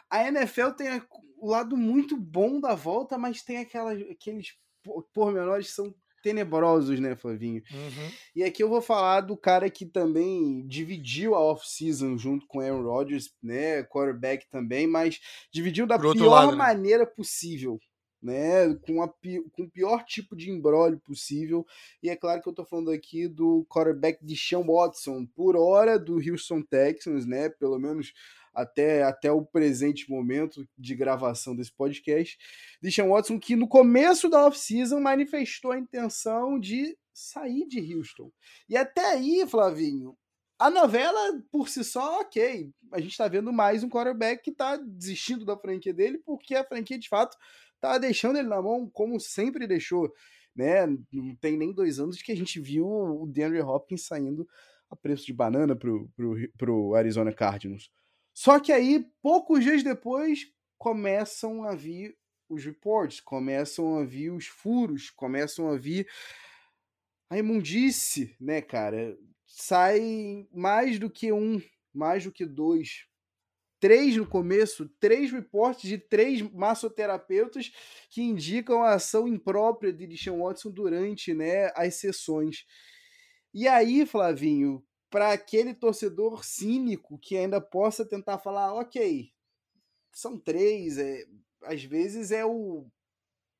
A 0.08 0.26
NFL 0.28 0.70
tem 0.70 1.02
o 1.36 1.50
lado 1.50 1.76
muito 1.76 2.16
bom 2.16 2.58
da 2.58 2.74
volta, 2.74 3.18
mas 3.18 3.42
tem 3.42 3.58
aquelas, 3.58 4.00
aqueles 4.02 4.56
pormenores 5.12 5.66
que 5.66 5.74
são 5.74 5.94
tenebrosos, 6.26 6.98
né, 6.98 7.14
Flavinho? 7.14 7.62
Uhum. 7.70 8.10
E 8.34 8.42
aqui 8.42 8.60
eu 8.60 8.68
vou 8.68 8.82
falar 8.82 9.20
do 9.20 9.36
cara 9.36 9.70
que 9.70 9.86
também 9.86 10.66
dividiu 10.66 11.36
a 11.36 11.40
off-season 11.40 12.18
junto 12.18 12.44
com 12.48 12.58
Aaron 12.58 12.82
Rodgers, 12.82 13.32
né, 13.40 13.84
quarterback 13.84 14.44
também, 14.50 14.88
mas 14.88 15.20
dividiu 15.52 15.86
da 15.86 15.96
pior 15.96 16.16
lado, 16.16 16.50
né? 16.50 16.58
maneira 16.58 17.06
possível, 17.06 17.78
né, 18.20 18.74
com, 18.82 19.00
a, 19.04 19.08
com 19.08 19.62
o 19.62 19.70
pior 19.70 20.02
tipo 20.04 20.34
de 20.34 20.50
embrólio 20.50 20.98
possível. 20.98 21.64
E 22.02 22.10
é 22.10 22.16
claro 22.16 22.42
que 22.42 22.48
eu 22.48 22.54
tô 22.54 22.64
falando 22.64 22.90
aqui 22.90 23.28
do 23.28 23.64
quarterback 23.70 24.18
de 24.26 24.36
Sean 24.36 24.64
Watson, 24.66 25.26
por 25.26 25.54
hora 25.56 25.96
do 25.96 26.14
Houston 26.16 26.60
Texans, 26.60 27.24
né, 27.24 27.50
pelo 27.50 27.78
menos 27.78 28.12
até, 28.56 29.02
até 29.02 29.30
o 29.30 29.44
presente 29.44 30.10
momento 30.10 30.66
de 30.76 30.94
gravação 30.94 31.54
desse 31.54 31.70
podcast. 31.70 32.38
Deshaun 32.80 33.10
Watson, 33.10 33.38
que 33.38 33.54
no 33.54 33.68
começo 33.68 34.30
da 34.30 34.46
off-season 34.46 34.98
manifestou 34.98 35.72
a 35.72 35.78
intenção 35.78 36.58
de 36.58 36.96
sair 37.12 37.66
de 37.66 37.94
Houston. 37.94 38.32
E 38.68 38.76
até 38.76 39.12
aí, 39.12 39.46
Flavinho, 39.46 40.16
a 40.58 40.70
novela 40.70 41.20
por 41.52 41.68
si 41.68 41.84
só, 41.84 42.20
ok. 42.20 42.70
A 42.90 42.98
gente 42.98 43.10
está 43.10 43.28
vendo 43.28 43.52
mais 43.52 43.84
um 43.84 43.90
quarterback 43.90 44.42
que 44.42 44.50
está 44.50 44.76
desistindo 44.76 45.44
da 45.44 45.56
franquia 45.58 45.92
dele, 45.92 46.18
porque 46.24 46.54
a 46.54 46.64
franquia 46.64 46.98
de 46.98 47.08
fato 47.10 47.36
está 47.74 47.98
deixando 47.98 48.38
ele 48.38 48.48
na 48.48 48.62
mão, 48.62 48.88
como 48.88 49.20
sempre 49.20 49.66
deixou. 49.66 50.10
Né? 50.54 50.86
Não 51.12 51.36
tem 51.36 51.58
nem 51.58 51.74
dois 51.74 52.00
anos 52.00 52.22
que 52.22 52.32
a 52.32 52.36
gente 52.36 52.58
viu 52.58 52.88
o 52.88 53.26
DeAndre 53.26 53.60
Hopkins 53.60 54.06
saindo 54.06 54.48
a 54.88 54.96
preço 54.96 55.26
de 55.26 55.32
banana 55.34 55.76
pro, 55.76 56.08
pro, 56.16 56.34
pro 56.56 56.94
Arizona 56.94 57.32
Cardinals. 57.32 57.90
Só 58.36 58.60
que 58.60 58.70
aí, 58.70 59.02
poucos 59.22 59.64
dias 59.64 59.82
depois, 59.82 60.52
começam 60.76 61.64
a 61.64 61.74
vir 61.74 62.14
os 62.50 62.62
reports, 62.62 63.18
começam 63.18 63.98
a 63.98 64.04
vir 64.04 64.30
os 64.30 64.46
furos, 64.46 65.08
começam 65.08 65.70
a 65.70 65.76
vir 65.78 66.06
a 67.30 67.38
imundice, 67.38 68.36
né, 68.38 68.60
cara? 68.60 69.16
Sai 69.46 70.46
mais 70.52 70.98
do 70.98 71.08
que 71.08 71.32
um, 71.32 71.62
mais 71.94 72.24
do 72.24 72.30
que 72.30 72.44
dois. 72.44 73.06
Três 73.80 74.14
no 74.18 74.26
começo, 74.26 74.86
três 75.00 75.32
reportes 75.32 75.88
de 75.88 75.96
três 75.96 76.42
massoterapeutas 76.42 77.72
que 78.10 78.20
indicam 78.20 78.82
a 78.82 78.92
ação 78.92 79.26
imprópria 79.26 79.94
de 79.94 80.06
Deshaun 80.06 80.42
Watson 80.42 80.70
durante 80.70 81.32
né, 81.32 81.72
as 81.74 81.94
sessões. 81.94 82.66
E 83.54 83.66
aí, 83.66 84.04
Flavinho, 84.04 84.85
para 85.10 85.32
aquele 85.32 85.74
torcedor 85.74 86.44
cínico 86.44 87.18
que 87.18 87.36
ainda 87.36 87.60
possa 87.60 88.04
tentar 88.04 88.38
falar, 88.38 88.74
ok, 88.74 89.30
são 90.12 90.38
três, 90.38 90.98
é, 90.98 91.24
às 91.62 91.82
vezes 91.84 92.30
é 92.30 92.44
o, 92.44 92.86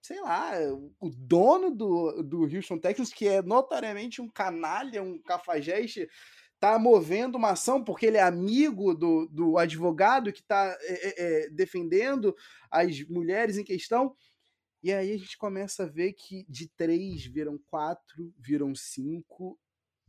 sei 0.03 0.21
lá, 0.21 0.53
o 1.01 1.11
dono 1.11 1.71
do, 1.71 2.23
do 2.23 2.43
Houston 2.43 2.79
Texans, 2.79 3.13
que 3.13 3.29
é 3.29 3.43
notoriamente 3.43 4.23
um 4.23 4.29
canalha, 4.29 5.03
um 5.03 5.21
cafajeste, 5.21 6.09
tá 6.59 6.79
movendo 6.79 7.37
uma 7.37 7.51
ação 7.51 7.85
porque 7.85 8.07
ele 8.07 8.17
é 8.17 8.23
amigo 8.23 8.95
do, 8.95 9.27
do 9.27 9.59
advogado 9.59 10.33
que 10.33 10.41
está 10.41 10.77
é, 10.81 10.93
é, 10.93 11.15
é, 11.45 11.51
defendendo 11.51 12.35
as 12.71 13.03
mulheres 13.09 13.59
em 13.59 13.65
questão. 13.65 14.15
E 14.83 14.93
aí 14.93 15.13
a 15.13 15.19
gente 15.19 15.37
começa 15.37 15.83
a 15.83 15.89
ver 15.89 16.13
que 16.13 16.47
de 16.49 16.69
três 16.69 17.27
viram 17.27 17.59
quatro, 17.67 18.33
viram 18.39 18.75
cinco, 18.75 19.59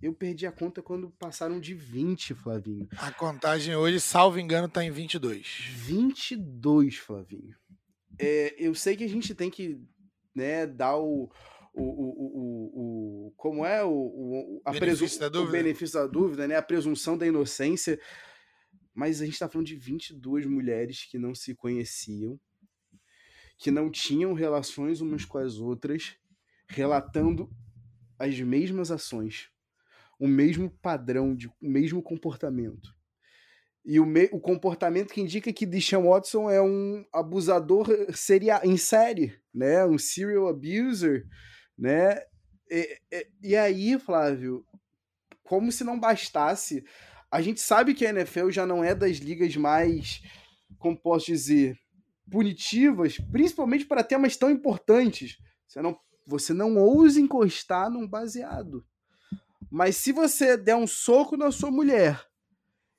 eu 0.02 0.14
perdi 0.14 0.46
a 0.46 0.52
conta 0.52 0.82
quando 0.82 1.10
passaram 1.10 1.60
de 1.60 1.74
20, 1.74 2.36
Flavinho. 2.36 2.88
A 2.98 3.12
contagem 3.12 3.76
hoje, 3.76 4.00
salvo 4.00 4.40
engano, 4.40 4.70
tá 4.70 4.84
em 4.84 4.92
22. 4.92 5.72
22, 5.72 6.98
Flavinho. 6.98 7.56
É, 8.20 8.56
eu 8.60 8.76
sei 8.76 8.96
que 8.96 9.04
a 9.04 9.10
gente 9.10 9.34
tem 9.34 9.50
que 9.50 9.82
né, 10.36 10.68
dar 10.68 10.98
o, 10.98 11.32
o, 11.74 11.84
o, 11.84 12.28
o, 12.36 13.28
o 13.28 13.34
como 13.36 13.66
é 13.66 13.84
o, 13.84 13.90
o, 13.90 14.62
a 14.66 14.72
benefício 14.72 15.20
da 15.20 15.30
dúvida. 15.30 15.50
o 15.50 15.52
benefício 15.52 16.00
da 16.00 16.08
dúvida, 16.08 16.48
né, 16.48 16.56
a 16.56 16.62
presunção 16.62 17.18
da 17.18 17.26
inocência, 17.26 18.00
mas 18.94 19.20
a 19.20 19.26
gente 19.26 19.34
está 19.34 19.50
falando 19.50 19.68
de 19.68 19.76
22 19.76 20.46
mulheres 20.46 21.06
que 21.06 21.18
não 21.18 21.34
se 21.34 21.56
conheciam, 21.56 22.40
que 23.58 23.72
não 23.72 23.90
tinham 23.90 24.34
relações 24.34 25.02
umas 25.02 25.26
com 25.26 25.40
as 25.40 25.58
outras, 25.58 26.16
relatando 26.68 27.50
as 28.20 28.40
mesmas 28.40 28.92
ações 28.92 29.50
o 30.20 30.28
mesmo 30.28 30.70
padrão, 30.82 31.36
de, 31.36 31.48
o 31.48 31.54
mesmo 31.62 32.02
comportamento. 32.02 32.96
E 33.86 34.00
o, 34.00 34.06
me, 34.06 34.26
o 34.34 34.40
comportamento 34.40 35.14
que 35.14 35.22
indica 35.22 35.54
que 35.54 35.66
Deshaun 35.66 36.10
Watson 36.10 36.50
é 36.50 36.62
um 36.62 37.06
abusador 37.14 37.88
seria, 38.14 38.60
em 38.64 38.76
série, 38.76 39.40
né? 39.54 39.86
Um 39.86 39.98
serial 39.98 40.48
abuser, 40.48 41.26
né? 41.78 42.20
E, 42.70 43.00
e, 43.12 43.28
e 43.44 43.56
aí, 43.56 43.98
Flávio, 43.98 44.66
como 45.42 45.72
se 45.72 45.86
não 45.86 45.98
bastasse, 45.98 46.84
a 47.32 47.42
gente 47.42 47.62
sabe 47.62 47.94
que 47.94 48.06
a 48.06 48.10
NFL 48.10 48.50
já 48.50 48.66
não 48.66 48.84
é 48.84 48.94
das 48.94 49.18
ligas 49.18 49.56
mais, 49.56 50.22
como 50.78 51.02
posso 51.02 51.28
dizer, 51.28 51.78
punitivas, 52.30 53.18
principalmente 53.32 53.86
para 53.86 54.04
temas 54.04 54.36
tão 54.36 54.50
importantes. 54.52 55.38
Você 55.66 55.82
não, 55.82 55.98
você 56.26 56.54
não 56.54 56.78
ousa 56.78 57.22
encostar 57.22 57.90
num 57.90 58.08
baseado. 58.08 58.86
Mas 59.70 59.98
se 59.98 60.12
você 60.12 60.56
der 60.58 60.76
um 60.76 60.88
soco 60.88 61.36
na 61.36 61.52
sua 61.52 61.70
mulher, 61.72 62.24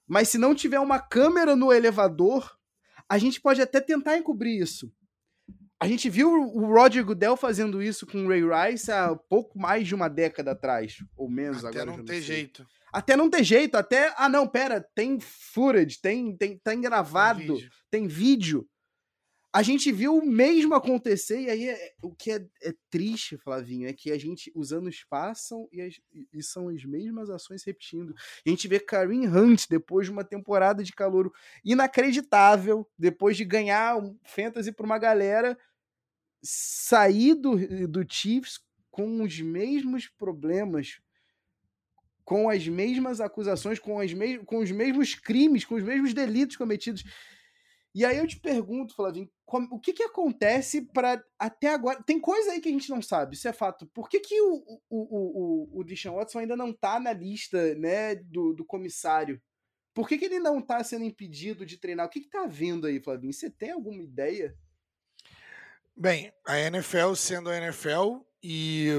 mas 0.07 0.29
se 0.29 0.39
não 0.39 0.55
tiver 0.55 0.79
uma 0.81 0.99
câmera 0.99 1.57
no 1.57 1.73
elevador, 1.73 2.57
a 3.09 3.19
gente 3.19 3.41
pode 3.41 3.61
até 3.63 3.81
tentar 3.81 4.19
encobrir 4.19 4.61
isso. 4.61 4.93
A 5.81 5.87
gente 5.87 6.11
viu 6.11 6.31
o 6.33 6.67
Roger 6.67 7.05
Goodell 7.05 7.37
fazendo 7.37 7.81
isso 7.81 8.05
com 8.05 8.25
o 8.25 8.29
Ray 8.29 8.43
Rice 8.43 8.91
há 8.91 9.15
pouco 9.15 9.59
mais 9.59 9.87
de 9.87 9.95
uma 9.95 10.09
década 10.09 10.51
atrás, 10.51 10.97
ou 11.17 11.31
menos 11.31 11.65
Até 11.65 11.83
agora. 11.83 11.97
não 11.97 12.05
ter 12.05 12.21
jeito. 12.21 12.67
Até 12.93 13.17
não 13.17 13.31
ter 13.31 13.45
jeito, 13.45 13.77
até. 13.77 14.13
Ah, 14.17 14.29
não, 14.29 14.49
pera, 14.49 14.81
tem 14.95 15.21
footage, 15.21 16.01
tem, 16.01 16.37
tem, 16.37 16.59
tem 16.59 16.81
gravado, 16.81 17.39
Tem 17.39 17.55
vídeo. 17.57 17.71
tem 17.91 18.07
vídeo. 18.09 18.69
A 19.53 19.63
gente 19.63 19.91
viu 19.91 20.15
o 20.19 20.25
mesmo 20.27 20.75
acontecer, 20.75 21.41
e 21.41 21.51
aí 21.51 21.69
é- 21.71 21.93
o 22.03 22.15
que 22.15 22.33
é, 22.33 22.47
é 22.63 22.75
triste, 22.91 23.39
Flavinho, 23.39 23.89
é 23.89 23.93
que 23.95 24.13
a 24.13 24.19
gente, 24.19 24.53
os 24.55 24.73
anos 24.73 25.05
passam 25.09 25.67
e, 25.73 25.81
as- 25.81 26.01
e- 26.33 26.43
são 26.43 26.69
as 26.69 26.85
mesmas 26.85 27.31
ações 27.31 27.65
repetindo. 27.65 28.15
A 28.47 28.51
gente 28.51 28.69
vê 28.69 28.79
Kareem 28.79 29.27
Hunt, 29.27 29.65
depois 29.69 30.07
de 30.07 30.13
uma 30.13 30.23
temporada 30.25 30.85
de 30.85 30.93
calor 30.93 31.33
inacreditável, 31.65 32.87
depois 32.99 33.37
de 33.39 33.45
ganhar 33.45 33.97
um 33.97 34.19
fantasy 34.23 34.71
para 34.71 34.85
uma 34.87 34.99
galera, 34.99 35.59
sair 36.43 37.35
do, 37.35 37.89
do 37.89 38.05
Chiefs 38.09 38.61
com 38.91 39.23
os 39.23 39.41
mesmos 39.41 40.09
problemas, 40.09 41.01
com 42.25 42.49
as 42.51 42.67
mesmas 42.69 43.21
acusações, 43.21 43.79
com, 43.79 43.99
as 44.01 44.13
mes 44.13 44.39
com 44.45 44.59
os 44.59 44.71
mesmos 44.71 45.15
crimes, 45.15 45.65
com 45.65 45.77
os 45.77 45.83
mesmos 45.83 46.13
delitos 46.13 46.57
cometidos. 46.57 47.03
E 47.99 48.05
aí 48.05 48.17
eu 48.17 48.29
te 48.29 48.39
pergunto, 48.39 48.95
Flavinho, 48.95 49.29
como- 49.45 49.75
o 49.75 49.81
que 49.81 49.93
que 49.93 50.05
acontece 50.05 50.83
para 50.83 51.21
até 51.37 51.75
agora? 51.75 52.01
Tem 52.01 52.21
coisa 52.21 52.53
aí 52.53 52.61
que 52.61 52.69
a 52.69 52.73
gente 52.73 52.89
não 52.91 53.03
sabe, 53.03 53.35
isso 53.35 53.49
é 53.49 53.53
fato. 53.53 53.89
Por 53.89 54.09
que, 54.09 54.21
que 54.21 54.41
o, 54.41 54.55
o, 54.55 54.81
o, 54.89 54.99
o, 55.01 55.81
o 55.81 55.83
Deshaun 55.83 56.15
Watson 56.15 56.39
ainda 56.39 56.57
não 56.57 56.73
tá 56.73 57.01
na 57.01 57.13
lista 57.13 57.75
né, 57.75 58.15
do, 58.15 58.53
do 58.53 58.65
comissário? 58.65 59.43
Por 59.93 60.09
que, 60.09 60.17
que 60.17 60.27
ele 60.27 60.39
não 60.39 60.63
tá 60.63 60.85
sendo 60.85 61.05
impedido 61.05 61.67
de 61.67 61.77
treinar? 61.77 62.07
O 62.07 62.09
que, 62.09 62.21
que 62.21 62.31
tá 62.31 62.45
havendo 62.45 62.87
aí, 62.87 63.01
Flavinho? 63.01 63.33
Você 63.33 63.51
tem 63.51 63.73
alguma 63.73 64.01
ideia? 64.01 64.57
Bem, 65.97 66.33
a 66.47 66.57
NFL 66.57 67.15
sendo 67.17 67.51
a 67.51 67.57
NFL 67.57 68.19
e 68.41 68.91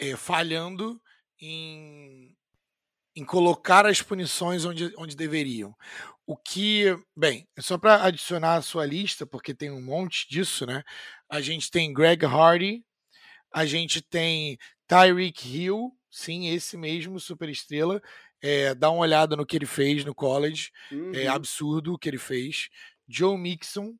eh, 0.00 0.16
falhando 0.16 1.00
em, 1.40 2.35
em 3.16 3.24
colocar 3.24 3.86
as 3.86 4.02
punições 4.02 4.64
onde, 4.64 4.92
onde 4.98 5.16
deveriam. 5.16 5.74
O 6.26 6.36
que, 6.36 6.96
bem, 7.16 7.48
só 7.58 7.78
para 7.78 8.04
adicionar 8.04 8.56
a 8.56 8.62
sua 8.62 8.84
lista, 8.84 9.26
porque 9.26 9.54
tem 9.54 9.70
um 9.70 9.80
monte 9.82 10.28
disso, 10.28 10.66
né? 10.66 10.82
A 11.28 11.40
gente 11.40 11.70
tem 11.70 11.92
Greg 11.92 12.24
Hardy, 12.26 12.84
a 13.52 13.64
gente 13.64 14.02
tem 14.02 14.58
Tyreek 14.86 15.48
Hill, 15.48 15.92
sim, 16.10 16.48
esse 16.48 16.76
mesmo, 16.76 17.18
super 17.20 17.48
estrela. 17.48 18.02
É, 18.42 18.74
dá 18.74 18.90
uma 18.90 19.00
olhada 19.00 19.34
no 19.36 19.46
que 19.46 19.56
ele 19.56 19.66
fez 19.66 20.04
no 20.04 20.14
college. 20.14 20.70
É 20.90 20.94
Uhum. 21.28 21.32
absurdo 21.32 21.94
o 21.94 21.98
que 21.98 22.08
ele 22.08 22.18
fez. 22.18 22.68
Joe 23.08 23.36
Mixon. 23.38 23.94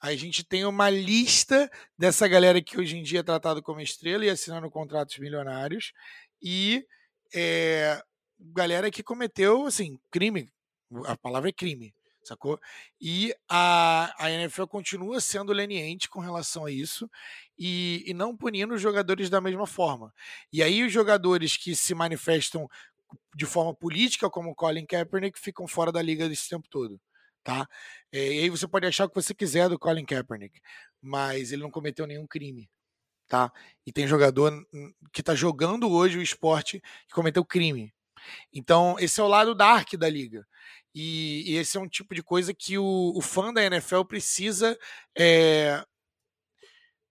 A 0.00 0.14
gente 0.14 0.44
tem 0.44 0.66
uma 0.66 0.90
lista 0.90 1.70
dessa 1.98 2.28
galera 2.28 2.60
que 2.62 2.78
hoje 2.78 2.96
em 2.96 3.02
dia 3.02 3.20
é 3.20 3.22
tratado 3.22 3.62
como 3.62 3.80
estrela 3.80 4.24
e 4.24 4.30
assinando 4.30 4.70
contratos 4.70 5.18
milionários. 5.18 5.92
E 6.42 6.84
é, 7.34 8.02
galera 8.38 8.90
que 8.90 9.02
cometeu, 9.02 9.66
assim, 9.66 9.98
crime. 10.10 10.52
A 11.06 11.16
palavra 11.16 11.48
é 11.48 11.52
crime, 11.52 11.94
sacou? 12.22 12.58
E 13.00 13.34
a, 13.48 14.14
a 14.18 14.30
NFL 14.30 14.64
continua 14.64 15.20
sendo 15.20 15.52
leniente 15.52 16.08
com 16.08 16.20
relação 16.20 16.66
a 16.66 16.70
isso 16.70 17.10
e, 17.58 18.04
e 18.06 18.14
não 18.14 18.36
punindo 18.36 18.74
os 18.74 18.80
jogadores 18.80 19.30
da 19.30 19.40
mesma 19.40 19.66
forma. 19.66 20.12
E 20.52 20.62
aí 20.62 20.82
os 20.84 20.92
jogadores 20.92 21.56
que 21.56 21.74
se 21.74 21.94
manifestam 21.94 22.68
de 23.34 23.46
forma 23.46 23.74
política, 23.74 24.30
como 24.30 24.54
Colin 24.54 24.86
Kaepernick, 24.86 25.38
ficam 25.38 25.66
fora 25.66 25.92
da 25.92 26.02
liga 26.02 26.28
desse 26.28 26.48
tempo 26.48 26.68
todo. 26.68 27.00
Tá? 27.42 27.68
É, 28.10 28.18
e 28.18 28.40
aí 28.40 28.50
você 28.50 28.66
pode 28.66 28.86
achar 28.86 29.04
o 29.04 29.08
que 29.08 29.14
você 29.14 29.34
quiser 29.34 29.68
do 29.68 29.78
Colin 29.78 30.04
Kaepernick, 30.04 30.60
mas 31.00 31.52
ele 31.52 31.62
não 31.62 31.70
cometeu 31.70 32.06
nenhum 32.06 32.26
crime. 32.26 32.70
Tá? 33.28 33.52
E 33.86 33.92
tem 33.92 34.06
jogador 34.06 34.52
que 35.12 35.20
está 35.20 35.34
jogando 35.34 35.90
hoje 35.90 36.18
o 36.18 36.22
esporte 36.22 36.80
que 37.06 37.14
cometeu 37.14 37.44
crime. 37.44 37.93
Então, 38.52 38.96
esse 38.98 39.20
é 39.20 39.24
o 39.24 39.28
lado 39.28 39.54
dark 39.54 39.94
da 39.94 40.08
liga. 40.08 40.46
E, 40.94 41.52
e 41.52 41.56
esse 41.56 41.76
é 41.76 41.80
um 41.80 41.88
tipo 41.88 42.14
de 42.14 42.22
coisa 42.22 42.54
que 42.54 42.78
o, 42.78 43.12
o 43.14 43.20
fã 43.20 43.52
da 43.52 43.64
NFL 43.64 44.02
precisa 44.04 44.78
é, 45.18 45.84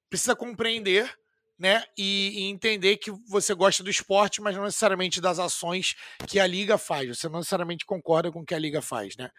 precisa 0.09 0.35
compreender 0.35 1.13
né, 1.57 1.83
e, 1.97 2.41
e 2.41 2.43
entender 2.49 2.97
que 2.97 3.11
você 3.27 3.53
gosta 3.53 3.83
do 3.83 3.89
esporte, 3.89 4.41
mas 4.41 4.55
não 4.55 4.63
necessariamente 4.63 5.21
das 5.21 5.39
ações 5.39 5.95
que 6.27 6.39
a 6.39 6.47
liga 6.47 6.77
faz. 6.77 7.17
Você 7.17 7.29
não 7.29 7.39
necessariamente 7.39 7.85
concorda 7.85 8.31
com 8.31 8.41
o 8.41 8.45
que 8.45 8.55
a 8.55 8.59
liga 8.59 8.81
faz, 8.81 9.15
né? 9.15 9.29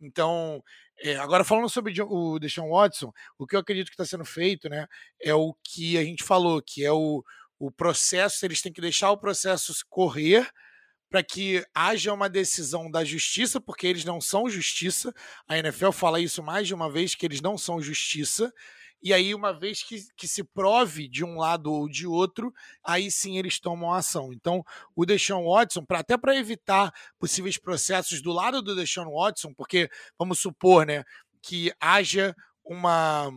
Então, 0.00 0.62
é, 1.00 1.16
agora 1.16 1.44
falando 1.44 1.68
sobre 1.68 1.94
o 2.02 2.38
Deshaun 2.38 2.70
Watson, 2.70 3.12
o 3.38 3.46
que 3.46 3.54
eu 3.54 3.60
acredito 3.60 3.88
que 3.88 3.94
está 3.94 4.04
sendo 4.04 4.24
feito, 4.24 4.68
né, 4.68 4.86
é 5.22 5.34
o 5.34 5.54
que 5.62 5.96
a 5.96 6.04
gente 6.04 6.24
falou, 6.24 6.60
que 6.60 6.84
é 6.84 6.92
o, 6.92 7.22
o 7.58 7.70
processo. 7.70 8.44
Eles 8.44 8.60
têm 8.60 8.72
que 8.72 8.80
deixar 8.80 9.10
o 9.10 9.18
processo 9.18 9.72
correr 9.88 10.50
para 11.10 11.22
que 11.22 11.64
haja 11.74 12.12
uma 12.12 12.28
decisão 12.28 12.90
da 12.90 13.04
justiça, 13.04 13.60
porque 13.60 13.86
eles 13.86 14.04
não 14.04 14.20
são 14.20 14.48
justiça. 14.48 15.12
A 15.48 15.58
NFL 15.58 15.90
fala 15.90 16.20
isso 16.20 16.42
mais 16.42 16.66
de 16.66 16.74
uma 16.74 16.90
vez, 16.90 17.14
que 17.14 17.26
eles 17.26 17.40
não 17.40 17.56
são 17.56 17.80
justiça. 17.80 18.52
E 19.00 19.12
aí, 19.12 19.32
uma 19.34 19.52
vez 19.52 19.82
que, 19.82 20.00
que 20.16 20.26
se 20.26 20.42
prove 20.42 21.08
de 21.08 21.24
um 21.24 21.36
lado 21.36 21.72
ou 21.72 21.88
de 21.88 22.06
outro, 22.06 22.52
aí 22.84 23.10
sim 23.10 23.38
eles 23.38 23.60
tomam 23.60 23.92
ação. 23.92 24.32
Então, 24.32 24.64
o 24.94 25.06
Deshaun 25.06 25.44
Watson, 25.48 25.84
pra, 25.84 26.00
até 26.00 26.18
para 26.18 26.36
evitar 26.36 26.92
possíveis 27.18 27.56
processos 27.56 28.20
do 28.20 28.32
lado 28.32 28.60
do 28.60 28.74
Deshaun 28.74 29.12
Watson, 29.12 29.54
porque 29.54 29.88
vamos 30.18 30.40
supor 30.40 30.84
né, 30.84 31.04
que 31.40 31.72
haja 31.80 32.34
uma 32.64 33.30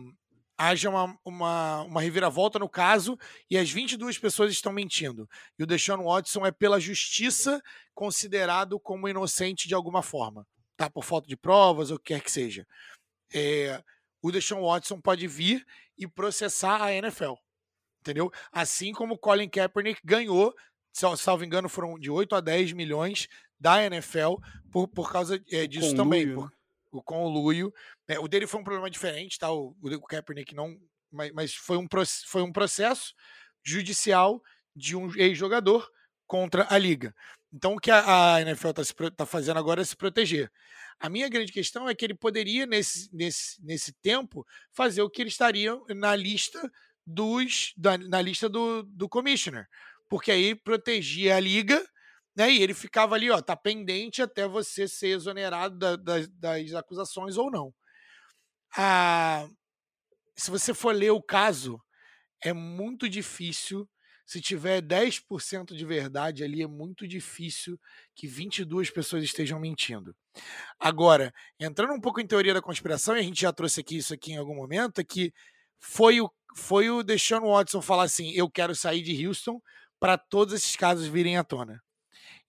haja 0.56 0.90
uma, 0.90 1.18
uma, 1.24 1.82
uma 1.82 2.00
reviravolta 2.00 2.58
no 2.58 2.68
caso 2.68 3.18
e 3.50 3.56
as 3.58 3.70
22 3.70 4.18
pessoas 4.18 4.52
estão 4.52 4.72
mentindo. 4.72 5.28
E 5.58 5.62
o 5.62 5.66
Deshaun 5.66 6.04
Watson 6.04 6.46
é 6.46 6.52
pela 6.52 6.78
justiça 6.78 7.60
considerado 7.94 8.78
como 8.78 9.08
inocente 9.08 9.66
de 9.68 9.74
alguma 9.74 10.02
forma, 10.02 10.46
tá? 10.76 10.88
Por 10.88 11.04
falta 11.04 11.26
de 11.26 11.36
provas 11.36 11.90
ou 11.90 11.96
o 11.96 11.98
que 11.98 12.14
quer 12.14 12.20
que 12.22 12.30
seja. 12.30 12.66
É, 13.32 13.82
o 14.22 14.30
Deshaun 14.30 14.62
Watson 14.62 15.00
pode 15.00 15.26
vir 15.26 15.66
e 15.98 16.06
processar 16.06 16.82
a 16.82 16.92
NFL, 16.92 17.34
entendeu? 18.00 18.30
Assim 18.50 18.92
como 18.92 19.14
o 19.14 19.18
Colin 19.18 19.48
Kaepernick 19.48 20.00
ganhou, 20.04 20.54
sal- 20.92 21.16
salvo 21.16 21.44
engano, 21.44 21.68
foram 21.68 21.98
de 21.98 22.10
8 22.10 22.34
a 22.36 22.40
10 22.40 22.72
milhões 22.72 23.26
da 23.58 23.82
NFL 23.84 24.36
por, 24.70 24.88
por 24.88 25.10
causa 25.10 25.42
é, 25.50 25.66
disso 25.66 25.94
também, 25.96 26.26
conluio, 26.26 26.34
por, 26.34 26.50
né? 26.50 26.56
O 26.92 27.02
conluio. 27.02 27.72
É, 28.06 28.20
o 28.20 28.28
dele 28.28 28.46
foi 28.46 28.60
um 28.60 28.64
problema 28.64 28.90
diferente, 28.90 29.38
tá? 29.38 29.50
O, 29.50 29.74
o 29.82 30.02
Kaepernick 30.02 30.54
não, 30.54 30.76
mas, 31.10 31.32
mas 31.32 31.54
foi, 31.54 31.76
um, 31.76 31.86
foi 32.26 32.42
um 32.42 32.52
processo 32.52 33.14
judicial 33.64 34.40
de 34.76 34.94
um 34.94 35.10
ex-jogador 35.16 35.88
contra 36.26 36.66
a 36.70 36.78
liga. 36.78 37.14
Então 37.52 37.74
o 37.74 37.80
que 37.80 37.90
a, 37.90 38.34
a 38.34 38.42
NFL 38.42 38.70
está 39.08 39.26
fazendo 39.26 39.58
agora 39.58 39.82
é 39.82 39.84
se 39.84 39.96
proteger. 39.96 40.50
A 40.98 41.08
minha 41.08 41.28
grande 41.28 41.52
questão 41.52 41.88
é 41.88 41.94
que 41.94 42.04
ele 42.04 42.14
poderia, 42.14 42.64
nesse, 42.64 43.14
nesse, 43.14 43.62
nesse 43.64 43.92
tempo, 43.94 44.46
fazer 44.72 45.02
o 45.02 45.10
que 45.10 45.20
ele 45.20 45.28
estaria 45.28 45.76
na 45.88 46.14
lista 46.14 46.70
dos. 47.06 47.74
Da, 47.76 47.98
na 47.98 48.22
lista 48.22 48.48
do, 48.48 48.82
do 48.84 49.08
commissioner. 49.08 49.66
Porque 50.08 50.30
aí 50.30 50.54
protegia 50.54 51.36
a 51.36 51.40
liga, 51.40 51.84
né? 52.36 52.50
E 52.52 52.62
ele 52.62 52.74
ficava 52.74 53.14
ali, 53.14 53.30
ó, 53.30 53.40
tá 53.40 53.56
pendente 53.56 54.22
até 54.22 54.46
você 54.48 54.88
ser 54.88 55.08
exonerado 55.08 55.76
da- 55.78 55.96
das- 55.96 56.28
das 56.28 56.74
acusações 56.74 57.36
ou 57.36 57.50
não. 57.50 57.74
Ah, 58.76 59.46
se 60.36 60.50
você 60.50 60.74
for 60.74 60.94
ler 60.94 61.10
o 61.10 61.22
caso, 61.22 61.80
é 62.44 62.52
muito 62.52 63.08
difícil. 63.08 63.88
Se 64.26 64.40
tiver 64.40 64.80
10% 64.82 65.76
de 65.76 65.84
verdade 65.86 66.44
ali, 66.44 66.62
é 66.62 66.66
muito 66.66 67.08
difícil 67.08 67.78
que 68.14 68.26
22 68.28 68.90
pessoas 68.90 69.24
estejam 69.24 69.60
mentindo. 69.60 70.16
Agora, 70.80 71.32
entrando 71.60 71.94
um 71.94 72.00
pouco 72.00 72.20
em 72.20 72.26
teoria 72.26 72.54
da 72.54 72.62
conspiração, 72.62 73.16
e 73.16 73.20
a 73.20 73.22
gente 73.22 73.42
já 73.42 73.52
trouxe 73.52 73.80
aqui 73.80 73.98
isso 73.98 74.14
aqui 74.14 74.32
em 74.32 74.38
algum 74.38 74.56
momento, 74.56 75.00
é 75.00 75.04
que 75.04 75.32
foi 75.80 76.20
o, 76.20 76.30
foi 76.56 76.90
o 76.90 77.02
Deshaun 77.02 77.50
Watson 77.52 77.82
falar 77.82 78.04
assim: 78.04 78.32
eu 78.32 78.50
quero 78.50 78.74
sair 78.74 79.02
de 79.02 79.26
Houston 79.26 79.60
para 80.00 80.18
todos 80.18 80.54
esses 80.54 80.76
casos 80.76 81.06
virem 81.08 81.36
à 81.38 81.44
tona. 81.44 81.82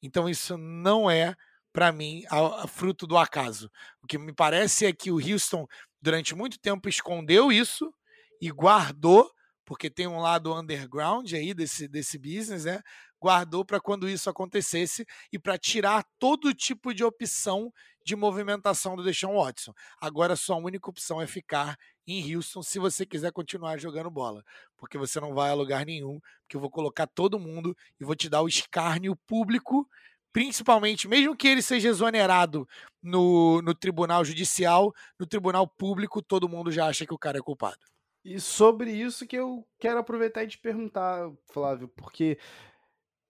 Então 0.03 0.29
isso 0.29 0.57
não 0.57 1.09
é, 1.11 1.35
para 1.73 1.91
mim, 1.93 2.23
a- 2.31 2.65
a 2.65 2.67
fruto 2.67 3.07
do 3.07 3.17
acaso. 3.17 3.71
O 4.03 4.07
que 4.07 4.19
me 4.19 4.33
parece 4.33 4.85
é 4.87 4.93
que 4.93 5.11
o 5.11 5.17
Houston, 5.17 5.67
durante 6.01 6.35
muito 6.35 6.59
tempo, 6.59 6.89
escondeu 6.89 7.51
isso 7.51 7.93
e 8.41 8.51
guardou, 8.51 9.31
porque 9.65 9.89
tem 9.89 10.07
um 10.07 10.19
lado 10.19 10.53
underground 10.53 11.31
aí 11.33 11.53
desse, 11.53 11.87
desse 11.87 12.17
business, 12.19 12.65
né? 12.65 12.81
Guardou 13.21 13.63
para 13.65 13.79
quando 13.79 14.09
isso 14.09 14.29
acontecesse 14.29 15.05
e 15.31 15.39
para 15.39 15.57
tirar 15.57 16.03
todo 16.19 16.53
tipo 16.53 16.93
de 16.93 17.03
opção 17.03 17.71
de 18.03 18.15
movimentação 18.15 18.95
do 18.95 19.03
Deshaun 19.03 19.35
Watson. 19.35 19.73
Agora 19.99 20.35
sua 20.35 20.57
única 20.57 20.89
opção 20.89 21.21
é 21.21 21.27
ficar 21.27 21.77
em 22.05 22.35
Houston 22.35 22.61
se 22.61 22.79
você 22.79 23.05
quiser 23.05 23.31
continuar 23.31 23.77
jogando 23.77 24.09
bola, 24.09 24.43
porque 24.77 24.97
você 24.97 25.19
não 25.19 25.33
vai 25.33 25.49
a 25.49 25.53
lugar 25.53 25.85
nenhum, 25.85 26.19
porque 26.41 26.55
eu 26.55 26.61
vou 26.61 26.69
colocar 26.69 27.07
todo 27.07 27.39
mundo 27.39 27.75
e 27.99 28.03
vou 28.03 28.15
te 28.15 28.29
dar 28.29 28.41
o 28.41 28.47
escárnio 28.47 29.15
público, 29.27 29.87
principalmente, 30.31 31.07
mesmo 31.07 31.35
que 31.35 31.47
ele 31.47 31.61
seja 31.61 31.89
exonerado 31.89 32.67
no, 33.01 33.61
no 33.61 33.73
tribunal 33.73 34.25
judicial, 34.25 34.93
no 35.19 35.25
tribunal 35.25 35.67
público, 35.67 36.21
todo 36.21 36.49
mundo 36.49 36.71
já 36.71 36.87
acha 36.87 37.05
que 37.05 37.13
o 37.13 37.19
cara 37.19 37.37
é 37.37 37.41
culpado. 37.41 37.79
E 38.25 38.39
sobre 38.39 38.91
isso 38.91 39.27
que 39.27 39.35
eu 39.35 39.67
quero 39.77 39.99
aproveitar 39.99 40.43
e 40.43 40.47
te 40.47 40.57
perguntar, 40.57 41.29
Flávio, 41.51 41.89
porque 41.89 42.37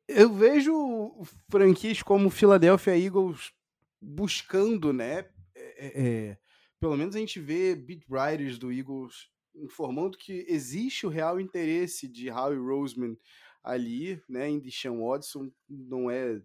eu 0.08 0.32
vejo 0.32 1.26
franquias 1.50 2.04
como 2.04 2.30
Philadelphia 2.30 2.98
Eagles 2.98 3.52
buscando, 4.04 4.92
né? 4.92 5.30
É, 5.56 6.02
é, 6.02 6.38
pelo 6.80 6.98
menos 6.98 7.16
a 7.16 7.20
gente 7.20 7.40
vê 7.40 7.76
beat 7.76 8.04
writers 8.10 8.58
do 8.58 8.72
Eagles 8.72 9.30
informando 9.56 10.18
que 10.18 10.46
existe 10.48 11.06
o 11.06 11.10
real 11.10 11.40
interesse 11.40 12.08
de 12.08 12.30
Howie 12.30 12.58
Roseman 12.58 13.16
ali, 13.64 14.22
né, 14.28 14.50
em 14.50 14.60
Deshaun 14.60 15.08
Watson, 15.08 15.50
não 15.70 16.12
é, 16.12 16.42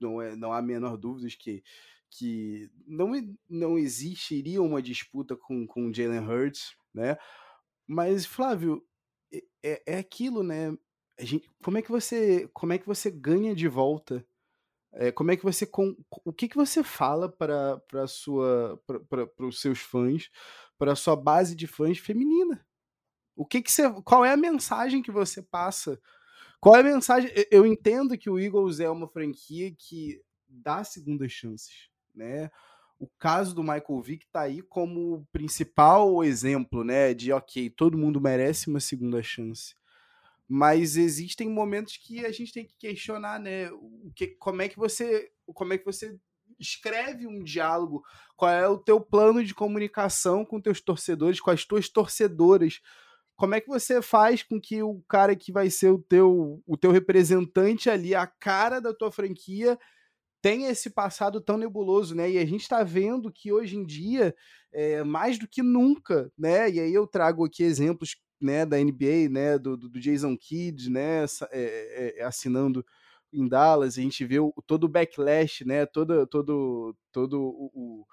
não 0.00 0.20
é, 0.20 0.34
não 0.34 0.52
há 0.52 0.60
menor 0.60 0.96
dúvidas 0.96 1.34
que 1.34 1.62
que 2.08 2.70
não, 2.86 3.12
não 3.48 3.78
existiria 3.78 4.62
uma 4.62 4.80
disputa 4.80 5.36
com 5.36 5.66
com 5.66 5.92
Jalen 5.92 6.20
Hurts, 6.20 6.74
né? 6.94 7.18
Mas 7.86 8.24
Flávio, 8.24 8.82
é, 9.62 9.82
é 9.86 9.98
aquilo, 9.98 10.42
né? 10.42 10.76
Gente, 11.20 11.50
como 11.62 11.78
é 11.78 11.82
que 11.82 11.90
você 11.90 12.48
como 12.54 12.72
é 12.72 12.78
que 12.78 12.86
você 12.86 13.10
ganha 13.10 13.54
de 13.54 13.68
volta 13.68 14.26
é, 14.98 15.12
como 15.12 15.30
é 15.30 15.36
que 15.36 15.44
você 15.44 15.66
com, 15.66 15.94
o 16.24 16.32
que 16.32 16.48
que 16.48 16.56
você 16.56 16.82
fala 16.82 17.28
para 17.28 17.78
para 17.88 18.06
sua 18.06 18.82
para 19.08 19.46
os 19.46 19.60
seus 19.60 19.78
fãs 19.78 20.30
para 20.78 20.92
a 20.92 20.96
sua 20.96 21.14
base 21.14 21.54
de 21.54 21.66
fãs 21.66 21.98
feminina? 21.98 22.66
O 23.36 23.44
que 23.44 23.60
que 23.60 23.70
você 23.70 23.90
qual 24.02 24.24
é 24.24 24.32
a 24.32 24.36
mensagem 24.36 25.02
que 25.02 25.10
você 25.10 25.42
passa? 25.42 26.00
Qual 26.58 26.74
é 26.74 26.80
a 26.80 26.84
mensagem 26.84 27.30
eu 27.50 27.66
entendo 27.66 28.16
que 28.16 28.30
o 28.30 28.38
Eagles 28.38 28.80
é 28.80 28.88
uma 28.88 29.06
franquia 29.08 29.70
que 29.76 30.20
dá 30.48 30.82
segundas 30.82 31.30
chances 31.30 31.90
né? 32.14 32.50
O 32.98 33.06
caso 33.18 33.54
do 33.54 33.62
Michael 33.62 34.00
Vick 34.00 34.24
está 34.24 34.40
aí 34.42 34.62
como 34.62 35.26
principal 35.30 36.24
exemplo 36.24 36.82
né 36.82 37.12
de 37.12 37.30
ok 37.32 37.68
todo 37.68 37.98
mundo 37.98 38.18
merece 38.18 38.68
uma 38.68 38.80
segunda 38.80 39.22
chance 39.22 39.74
mas 40.48 40.96
existem 40.96 41.48
momentos 41.48 41.96
que 41.96 42.24
a 42.24 42.30
gente 42.30 42.52
tem 42.52 42.66
que 42.66 42.76
questionar, 42.78 43.40
né? 43.40 43.70
O 43.72 44.12
que, 44.14 44.28
como 44.38 44.62
é 44.62 44.68
que 44.68 44.76
você, 44.76 45.30
como 45.54 45.72
é 45.72 45.78
que 45.78 45.84
você 45.84 46.16
escreve 46.58 47.26
um 47.26 47.42
diálogo? 47.42 48.02
Qual 48.36 48.50
é 48.50 48.68
o 48.68 48.78
teu 48.78 49.00
plano 49.00 49.44
de 49.44 49.54
comunicação 49.54 50.44
com 50.44 50.60
teus 50.60 50.80
torcedores, 50.80 51.40
com 51.40 51.50
as 51.50 51.64
tuas 51.64 51.88
torcedoras? 51.88 52.80
Como 53.34 53.54
é 53.54 53.60
que 53.60 53.68
você 53.68 54.00
faz 54.00 54.42
com 54.42 54.60
que 54.60 54.82
o 54.82 55.02
cara 55.08 55.34
que 55.36 55.52
vai 55.52 55.68
ser 55.68 55.90
o 55.90 55.98
teu, 55.98 56.62
o 56.66 56.76
teu 56.76 56.90
representante 56.90 57.90
ali, 57.90 58.14
a 58.14 58.26
cara 58.26 58.80
da 58.80 58.94
tua 58.94 59.10
franquia, 59.10 59.78
tenha 60.40 60.70
esse 60.70 60.90
passado 60.90 61.40
tão 61.40 61.58
nebuloso, 61.58 62.14
né? 62.14 62.30
E 62.30 62.38
a 62.38 62.46
gente 62.46 62.62
está 62.62 62.82
vendo 62.84 63.32
que 63.32 63.52
hoje 63.52 63.76
em 63.76 63.84
dia, 63.84 64.34
é, 64.72 65.02
mais 65.02 65.38
do 65.38 65.48
que 65.48 65.62
nunca, 65.62 66.30
né? 66.38 66.70
E 66.70 66.78
aí 66.78 66.94
eu 66.94 67.06
trago 67.06 67.44
aqui 67.44 67.62
exemplos 67.62 68.16
né, 68.40 68.66
da 68.66 68.78
NBA, 68.78 69.28
né, 69.30 69.58
do, 69.58 69.76
do 69.76 70.00
Jason 70.00 70.36
Kidd, 70.36 70.90
né, 70.90 71.24
é, 71.50 72.14
é, 72.18 72.22
assinando 72.24 72.84
em 73.32 73.48
Dallas, 73.48 73.98
a 73.98 74.00
gente 74.00 74.24
vê 74.24 74.38
o, 74.38 74.52
todo 74.66 74.84
o 74.84 74.88
backlash, 74.88 75.64
né, 75.64 75.86
todo, 75.86 76.26
todo, 76.26 76.96
todo 77.12 77.40
o, 77.40 77.70
o 77.74 78.06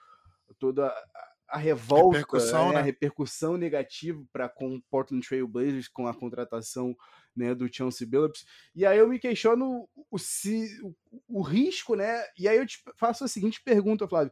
toda 0.59 0.87
a, 0.87 1.33
a 1.49 1.57
revolta, 1.57 2.17
repercussão, 2.17 2.67
né, 2.67 2.73
né? 2.73 2.79
a 2.79 2.83
repercussão 2.83 3.57
negativa 3.57 4.23
para 4.31 4.49
com 4.49 4.75
o 4.75 4.81
Portland 4.89 5.25
Trail 5.25 5.47
Blazers 5.47 5.87
com 5.87 6.07
a 6.07 6.13
contratação 6.13 6.95
né, 7.35 7.53
do 7.53 7.71
Chauncey 7.71 8.07
Billups. 8.07 8.45
E 8.75 8.85
aí 8.85 8.97
eu 8.97 9.07
me 9.07 9.19
questiono 9.19 9.87
o, 10.09 10.17
se, 10.17 10.67
o, 10.81 10.95
o 11.27 11.41
risco, 11.41 11.95
né? 11.95 12.23
E 12.37 12.47
aí 12.47 12.57
eu 12.57 12.65
te 12.65 12.81
faço 12.95 13.23
a 13.23 13.27
seguinte 13.27 13.61
pergunta, 13.63 14.07
Flávio. 14.07 14.31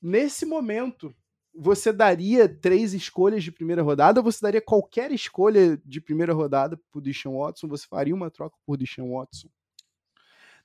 Nesse 0.00 0.46
momento, 0.46 1.14
você 1.54 1.92
daria 1.92 2.48
três 2.48 2.94
escolhas 2.94 3.42
de 3.42 3.50
primeira 3.50 3.82
rodada 3.82 4.20
ou 4.20 4.24
você 4.24 4.40
daria 4.40 4.60
qualquer 4.60 5.10
escolha 5.12 5.76
de 5.84 6.00
primeira 6.00 6.32
rodada 6.32 6.78
por 6.90 7.00
Deshaun 7.00 7.38
Watson? 7.38 7.68
Você 7.68 7.86
faria 7.86 8.14
uma 8.14 8.30
troca 8.30 8.56
por 8.64 8.76
Deshaun 8.76 9.12
Watson? 9.16 9.48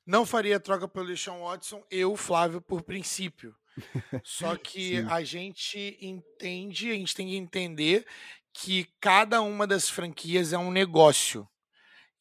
Não 0.05 0.25
faria 0.25 0.59
troca 0.59 0.87
pelo 0.87 1.07
Deshaun 1.07 1.43
Watson, 1.43 1.83
eu, 1.89 2.15
Flávio, 2.15 2.61
por 2.61 2.83
princípio. 2.83 3.55
Só 4.23 4.55
que 4.55 4.97
a 5.09 5.23
gente 5.23 5.97
entende, 6.01 6.91
a 6.91 6.93
gente 6.93 7.15
tem 7.15 7.27
que 7.27 7.37
entender 7.37 8.05
que 8.53 8.87
cada 8.99 9.41
uma 9.41 9.65
das 9.65 9.89
franquias 9.89 10.53
é 10.53 10.57
um 10.57 10.71
negócio. 10.71 11.47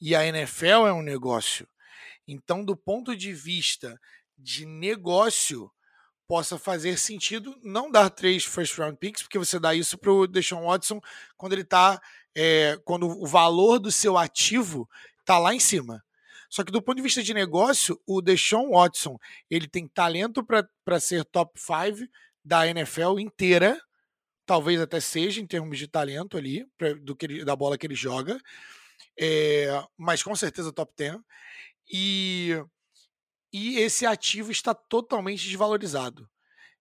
E 0.01 0.15
a 0.15 0.25
NFL 0.27 0.87
é 0.87 0.93
um 0.93 1.03
negócio. 1.03 1.69
Então, 2.27 2.65
do 2.65 2.77
ponto 2.77 3.17
de 3.17 3.33
vista 3.33 4.01
de 4.39 4.65
negócio, 4.65 5.71
possa 6.33 6.59
fazer 6.59 6.99
sentido 6.99 7.55
não 7.63 7.91
dar 7.91 8.09
três 8.09 8.43
first 8.43 8.79
round 8.79 8.97
picks, 8.97 9.23
porque 9.23 9.39
você 9.39 9.61
dá 9.61 9.75
isso 9.75 9.99
para 9.99 10.11
o 10.11 10.27
Deshaun 10.27 10.65
Watson 10.65 10.99
quando 11.37 11.53
ele 11.53 11.61
está. 11.61 12.01
É, 12.35 12.79
quando 12.87 13.07
o 13.07 13.27
valor 13.27 13.79
do 13.79 13.93
seu 13.93 14.17
ativo 14.17 14.89
está 15.21 15.39
lá 15.39 15.55
em 15.55 15.61
cima. 15.61 16.03
Só 16.49 16.65
que 16.65 16.73
do 16.73 16.81
ponto 16.81 16.97
de 16.97 17.03
vista 17.03 17.23
de 17.23 17.35
negócio, 17.35 18.01
o 18.07 18.23
Deshaun 18.23 18.71
Watson 18.71 19.19
ele 19.51 19.69
tem 19.69 19.87
talento 19.87 20.43
para 20.43 20.99
ser 20.99 21.23
top 21.27 21.61
5 21.61 22.11
da 22.43 22.67
NFL 22.67 23.19
inteira, 23.19 23.79
talvez 24.47 24.81
até 24.81 25.01
seja 25.01 25.39
em 25.39 25.47
termos 25.47 25.77
de 25.77 25.87
talento 25.87 26.39
ali, 26.39 26.67
pra, 26.79 26.95
do 26.95 27.15
que 27.15 27.27
ele, 27.27 27.45
da 27.45 27.55
bola 27.55 27.77
que 27.77 27.87
ele 27.87 27.95
joga, 27.95 28.41
é, 29.21 29.69
mas 29.99 30.23
com 30.23 30.35
certeza 30.35 30.73
top 30.73 30.95
10. 30.97 31.19
E 31.93 32.59
e 33.53 33.79
esse 33.79 34.07
ativo 34.07 34.51
está 34.51 34.75
totalmente 34.75 35.45
desvalorizado. 35.45 36.29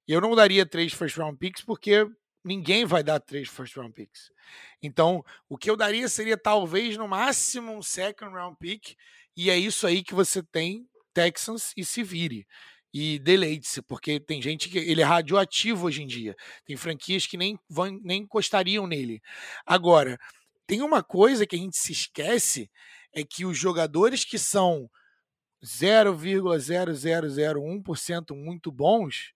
Eu 0.07 0.21
não 0.21 0.35
daria 0.35 0.65
três 0.65 0.93
first 0.93 1.17
round 1.17 1.37
picks 1.37 1.63
porque 1.63 2.07
ninguém 2.43 2.85
vai 2.85 3.03
dar 3.03 3.19
três 3.19 3.49
first 3.49 3.75
round 3.75 3.93
picks. 3.93 4.31
Então, 4.81 5.23
o 5.47 5.57
que 5.57 5.69
eu 5.69 5.75
daria 5.75 6.07
seria 6.07 6.37
talvez 6.37 6.97
no 6.97 7.07
máximo 7.07 7.71
um 7.71 7.81
second 7.81 8.33
round 8.33 8.57
pick, 8.59 8.95
e 9.35 9.49
é 9.49 9.57
isso 9.57 9.85
aí 9.85 10.03
que 10.03 10.13
você 10.13 10.41
tem 10.41 10.87
Texans 11.13 11.71
e 11.75 11.85
se 11.85 12.03
vire. 12.03 12.47
E 12.93 13.19
deleite-se, 13.19 13.81
porque 13.81 14.19
tem 14.19 14.41
gente 14.41 14.67
que 14.67 14.77
ele 14.77 15.01
é 15.01 15.05
radioativo 15.05 15.87
hoje 15.87 16.03
em 16.03 16.07
dia. 16.07 16.35
Tem 16.65 16.75
franquias 16.75 17.25
que 17.25 17.37
nem, 17.37 17.57
vão, 17.69 17.97
nem 18.03 18.23
encostariam 18.23 18.85
nele. 18.85 19.21
Agora, 19.65 20.17
tem 20.67 20.81
uma 20.81 21.01
coisa 21.01 21.47
que 21.47 21.55
a 21.55 21.59
gente 21.59 21.77
se 21.77 21.93
esquece: 21.93 22.69
é 23.13 23.23
que 23.23 23.45
os 23.45 23.57
jogadores 23.57 24.25
que 24.25 24.37
são 24.37 24.89
0,0001% 25.63 28.35
muito 28.35 28.71
bons, 28.71 29.33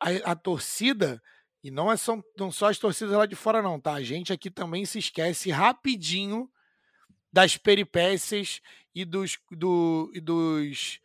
a, 0.00 0.32
a, 0.32 0.36
torcida, 0.36 1.22
e 1.62 1.70
não, 1.70 1.92
é 1.92 1.96
só, 1.96 2.18
não 2.38 2.50
só 2.50 2.70
as 2.70 2.78
torcidas 2.78 3.14
lá 3.14 3.26
de 3.26 3.36
fora, 3.36 3.60
não, 3.60 3.78
tá? 3.78 3.92
A 3.94 4.02
gente 4.02 4.32
aqui 4.32 4.50
também 4.50 4.86
se 4.86 4.98
esquece 4.98 5.50
rapidinho 5.50 6.50
das 7.32 7.56
peripécias 7.56 8.60
e 8.94 9.04
dos, 9.04 9.38
do, 9.50 10.10
e 10.14 10.20
dos, 10.20 11.00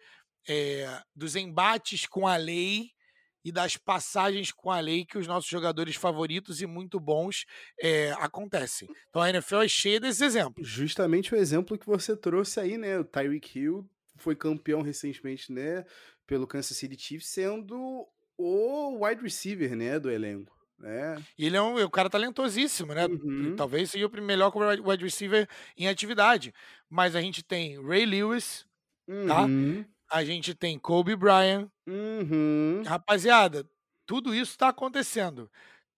é, 0.47 1.01
dos 1.13 1.35
embates 1.35 2.05
com 2.05 2.27
a 2.27 2.37
lei 2.37 2.91
e 3.43 3.51
das 3.51 3.77
passagens 3.77 4.51
com 4.51 4.71
a 4.71 4.79
lei 4.79 5.05
que 5.05 5.19
os 5.19 5.27
nossos 5.27 5.47
jogadores 5.47 5.95
favoritos 5.95 6.61
e 6.61 6.65
muito 6.65 6.99
bons 6.99 7.45
é, 7.79 8.11
acontecem. 8.13 8.89
Então 9.09 9.21
a 9.21 9.29
NFL 9.29 9.61
é 9.61 9.67
cheia 9.67 9.99
desses 9.99 10.21
exemplos. 10.21 10.67
Justamente 10.67 11.31
o 11.31 11.37
exemplo 11.37 11.77
que 11.77 11.85
você 11.85 12.17
trouxe 12.17 12.59
aí, 12.59 12.75
né? 12.75 12.97
O 12.97 13.03
Tyreek 13.03 13.59
Hill 13.59 13.87
foi 14.17 14.35
campeão 14.35 14.81
recentemente, 14.81 15.51
né, 15.51 15.85
pelo 16.25 16.47
Kansas 16.47 16.77
City 16.77 16.99
Chiefs, 16.99 17.29
sendo 17.29 18.07
o 18.37 19.05
wide 19.05 19.21
receiver, 19.21 19.75
né, 19.75 19.99
do 19.99 20.09
elenco. 20.09 20.55
Né? 20.77 21.23
E 21.37 21.45
ele 21.45 21.55
é 21.55 21.61
um, 21.61 21.81
o 21.83 21.89
cara 21.89 22.09
talentosíssimo, 22.09 22.93
né? 22.93 23.05
Uhum. 23.05 23.55
Talvez 23.55 23.91
seja 23.91 24.07
o 24.07 24.21
melhor 24.21 24.51
wide 24.85 25.03
receiver 25.03 25.47
em 25.77 25.87
atividade. 25.87 26.53
Mas 26.89 27.15
a 27.15 27.21
gente 27.21 27.41
tem 27.41 27.81
Ray 27.81 28.05
Lewis, 28.05 28.65
tá? 29.27 29.43
uhum. 29.43 29.83
tá? 29.83 30.17
A 30.17 30.23
gente 30.23 30.53
tem 30.53 30.77
Kobe 30.77 31.15
Bryant. 31.15 31.69
Uhum. 31.87 32.83
Rapaziada, 32.85 33.67
tudo 34.05 34.33
isso 34.35 34.51
está 34.51 34.69
acontecendo. 34.69 35.49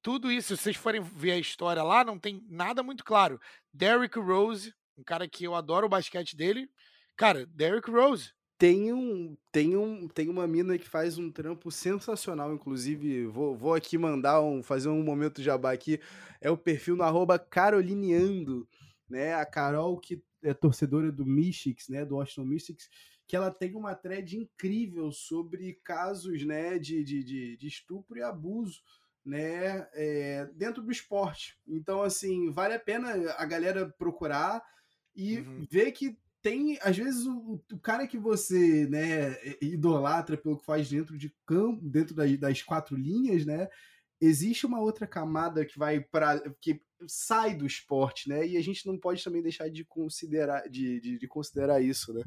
Tudo 0.02 0.32
isso, 0.32 0.56
se 0.56 0.64
vocês 0.64 0.76
forem 0.76 1.02
ver 1.02 1.32
a 1.32 1.40
história 1.40 1.84
lá, 1.84 2.04
não 2.04 2.18
tem 2.18 2.46
nada 2.48 2.84
muito 2.84 3.04
claro. 3.04 3.42
Derrick 3.74 4.18
Rose, 4.20 4.74
um 4.98 5.04
cara 5.04 5.28
que 5.28 5.44
eu 5.44 5.56
adoro 5.56 5.88
o 5.88 5.90
basquete 5.90 6.36
dele, 6.36 6.70
Cara, 7.18 7.48
Derrick 7.48 7.90
Rose. 7.90 8.32
Tem, 8.60 8.94
um, 8.94 9.36
tem, 9.52 9.76
um, 9.76 10.08
tem 10.08 10.30
uma 10.30 10.48
mina 10.48 10.78
que 10.78 10.88
faz 10.88 11.18
um 11.18 11.32
trampo 11.32 11.70
sensacional, 11.72 12.54
inclusive, 12.54 13.26
vou, 13.28 13.56
vou 13.56 13.74
aqui 13.74 13.98
mandar 14.00 14.42
um, 14.42 14.64
fazer 14.64 14.90
um 14.90 15.04
momento 15.04 15.44
jabá 15.44 15.72
aqui, 15.72 16.00
é 16.42 16.50
o 16.50 16.58
perfil 16.58 16.96
no 16.96 17.04
arroba 17.04 17.38
Carolineando, 17.38 18.68
né, 19.08 19.36
a 19.36 19.46
Carol 19.46 20.00
que 20.00 20.24
é 20.42 20.56
torcedora 20.56 21.12
do 21.12 21.24
Mystics, 21.24 21.88
né, 21.88 22.04
do 22.04 22.16
Washington 22.16 22.46
Mystics, 22.46 22.90
que 23.28 23.36
ela 23.36 23.52
tem 23.52 23.76
uma 23.76 23.94
thread 23.94 24.36
incrível 24.36 25.12
sobre 25.12 25.80
casos, 25.84 26.44
né, 26.44 26.80
de, 26.80 27.04
de, 27.04 27.24
de, 27.24 27.58
de 27.58 27.68
estupro 27.68 28.18
e 28.18 28.24
abuso, 28.24 28.82
né, 29.24 29.88
é, 29.94 30.50
dentro 30.56 30.82
do 30.82 30.92
esporte. 30.92 31.60
Então, 31.68 32.02
assim, 32.02 32.52
vale 32.52 32.74
a 32.74 32.80
pena 32.80 33.34
a 33.38 33.46
galera 33.46 33.88
procurar 34.00 34.64
e 35.16 35.40
uhum. 35.40 35.68
ver 35.70 35.92
que 35.92 36.18
tem, 36.42 36.78
às 36.82 36.98
vezes, 36.98 37.26
o, 37.26 37.62
o, 37.74 37.80
cara 37.80 38.08
que 38.08 38.18
você 38.18 38.88
né, 38.88 39.38
idolatra 39.62 40.38
pelo 40.38 40.58
que 40.58 40.66
faz 40.66 40.90
dentro 40.90 41.18
de 41.18 41.34
campo, 41.46 41.82
dentro 41.90 42.16
das, 42.16 42.38
das 42.38 42.62
quatro 42.62 42.96
linhas, 42.96 43.46
né? 43.46 43.68
existe 44.20 44.66
uma 44.66 44.80
outra 44.80 45.08
camada 45.08 45.66
que 45.66 45.78
vai 45.78 46.00
para 46.00 46.42
que 46.60 46.82
sai 47.08 47.56
do 47.56 47.66
esporte, 47.66 48.28
né? 48.28 48.46
E 48.46 48.58
a 48.58 48.62
gente 48.62 48.86
não 48.88 48.98
pode 48.98 49.24
também 49.24 49.42
deixar 49.42 49.70
de 49.70 49.86
considerar 49.86 50.68
de, 50.68 51.00
de, 51.00 51.20
de 51.20 51.28
considerar 51.28 51.82
isso, 51.82 52.14
né? 52.14 52.24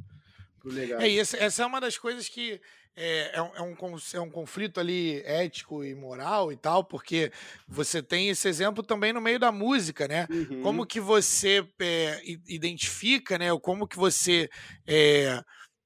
Pro. 0.59 0.79
É, 0.79 1.17
essa, 1.17 1.37
essa 1.37 1.63
é 1.63 1.67
uma 1.67 1.81
das 1.81 1.99
coisas 1.99 2.29
que 2.29 2.61
é, 2.97 3.37
é, 3.37 3.43
um, 3.43 3.55
é, 3.55 3.63
um, 3.63 3.97
é 4.15 4.21
um 4.21 4.31
conflito 4.31 4.81
ali 4.81 5.23
ético 5.25 5.85
e 5.85 5.95
moral 5.95 6.53
e 6.53 6.57
tal, 6.57 6.85
porque 6.85 7.33
você 7.67 8.03
tem 8.03 8.29
esse 8.29 8.49
exemplo 8.49 8.83
também 8.83 9.13
no 9.13 9.21
meio 9.21 9.39
da 9.39 9.51
música, 9.51 10.07
né? 10.07 10.27
Uhum. 10.31 10.63
Como 10.63 10.87
que 10.87 11.01
você 11.01 11.67
é, 11.81 12.21
identifica, 12.49 13.39
né? 13.39 13.53
Ou 13.53 13.61
como 13.61 13.87
que 13.87 13.97
você 13.97 14.51
é, 14.87 15.43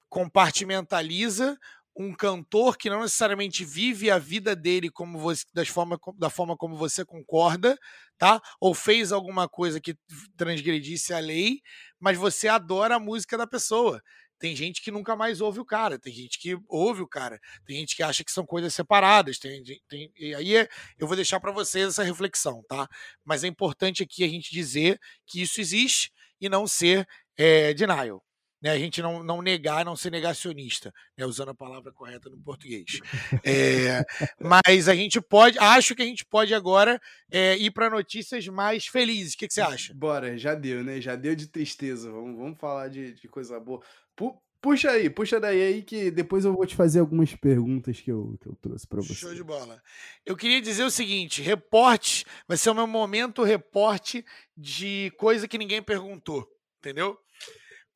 compartimentaliza 0.08 1.56
um 1.96 2.12
cantor 2.12 2.76
que 2.76 2.90
não 2.90 3.02
necessariamente 3.02 3.64
vive 3.64 4.10
a 4.10 4.18
vida 4.18 4.56
dele 4.56 4.90
como 4.90 5.18
você, 5.18 5.44
das 5.54 5.68
forma, 5.68 5.98
da 6.18 6.28
forma 6.28 6.56
como 6.56 6.76
você 6.76 7.04
concorda, 7.04 7.78
tá? 8.18 8.40
Ou 8.60 8.74
fez 8.74 9.12
alguma 9.12 9.48
coisa 9.48 9.80
que 9.80 9.96
transgredisse 10.36 11.14
a 11.14 11.20
lei, 11.20 11.60
mas 12.00 12.18
você 12.18 12.48
adora 12.48 12.96
a 12.96 13.00
música 13.00 13.38
da 13.38 13.46
pessoa. 13.46 14.02
Tem 14.44 14.54
gente 14.54 14.82
que 14.82 14.90
nunca 14.90 15.16
mais 15.16 15.40
ouve 15.40 15.58
o 15.58 15.64
cara, 15.64 15.98
tem 15.98 16.12
gente 16.12 16.38
que 16.38 16.54
ouve 16.68 17.00
o 17.00 17.08
cara, 17.08 17.40
tem 17.64 17.78
gente 17.78 17.96
que 17.96 18.02
acha 18.02 18.22
que 18.22 18.30
são 18.30 18.44
coisas 18.44 18.74
separadas. 18.74 19.38
Tem, 19.38 19.64
tem 19.88 20.12
e 20.18 20.34
aí 20.34 20.54
é, 20.54 20.68
eu 20.98 21.06
vou 21.06 21.16
deixar 21.16 21.40
para 21.40 21.50
vocês 21.50 21.88
essa 21.88 22.02
reflexão, 22.02 22.62
tá? 22.68 22.86
Mas 23.24 23.42
é 23.42 23.46
importante 23.46 24.02
aqui 24.02 24.22
a 24.22 24.28
gente 24.28 24.52
dizer 24.52 25.00
que 25.24 25.40
isso 25.40 25.62
existe 25.62 26.12
e 26.38 26.50
não 26.50 26.66
ser 26.66 27.08
é, 27.38 27.72
denial 27.72 28.22
né, 28.64 28.70
a 28.70 28.78
gente 28.78 29.02
não, 29.02 29.22
não 29.22 29.42
negar, 29.42 29.84
não 29.84 29.94
ser 29.94 30.10
negacionista, 30.10 30.90
né, 31.18 31.26
usando 31.26 31.50
a 31.50 31.54
palavra 31.54 31.92
correta 31.92 32.30
no 32.30 32.38
português. 32.38 32.98
É, 33.44 34.02
mas 34.40 34.88
a 34.88 34.94
gente 34.94 35.20
pode, 35.20 35.58
acho 35.58 35.94
que 35.94 36.00
a 36.00 36.06
gente 36.06 36.24
pode 36.24 36.54
agora 36.54 36.98
é, 37.30 37.58
ir 37.58 37.70
para 37.70 37.90
notícias 37.90 38.46
mais 38.48 38.86
felizes. 38.86 39.34
O 39.34 39.36
que, 39.36 39.48
que, 39.48 39.52
você 39.52 39.60
acha? 39.60 39.92
Bora, 39.92 40.38
já 40.38 40.54
deu, 40.54 40.82
né? 40.82 40.98
Já 40.98 41.14
deu 41.14 41.34
de 41.34 41.46
tristeza. 41.46 42.10
Vamos, 42.10 42.38
vamos 42.38 42.58
falar 42.58 42.88
de, 42.88 43.12
de 43.12 43.28
coisa 43.28 43.60
boa. 43.60 43.82
Pu 44.16 44.40
puxa 44.60 44.92
aí, 44.92 45.10
puxa 45.10 45.38
daí 45.38 45.62
aí 45.62 45.82
que 45.82 46.10
depois 46.10 46.44
eu 46.44 46.54
vou 46.54 46.64
te 46.64 46.74
fazer 46.74 47.00
algumas 47.00 47.34
perguntas 47.34 48.00
que 48.00 48.10
eu, 48.10 48.38
que 48.40 48.48
eu 48.48 48.56
trouxe 48.62 48.86
para 48.86 49.02
você. 49.02 49.14
Show 49.14 49.34
de 49.34 49.44
bola. 49.44 49.82
Eu 50.24 50.36
queria 50.36 50.60
dizer 50.60 50.84
o 50.84 50.90
seguinte: 50.90 51.42
reporte 51.42 52.24
vai 52.48 52.56
ser 52.56 52.70
o 52.70 52.74
meu 52.74 52.86
momento 52.86 53.42
reporte 53.42 54.24
de 54.56 55.12
coisa 55.18 55.46
que 55.46 55.58
ninguém 55.58 55.82
perguntou, 55.82 56.48
entendeu? 56.78 57.18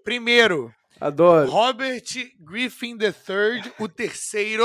Primeiro, 0.04 0.72
Adoro. 1.00 1.50
Robert 1.50 2.04
Griffin 2.40 2.98
III, 3.00 3.72
o 3.78 3.88
terceiro. 3.88 4.64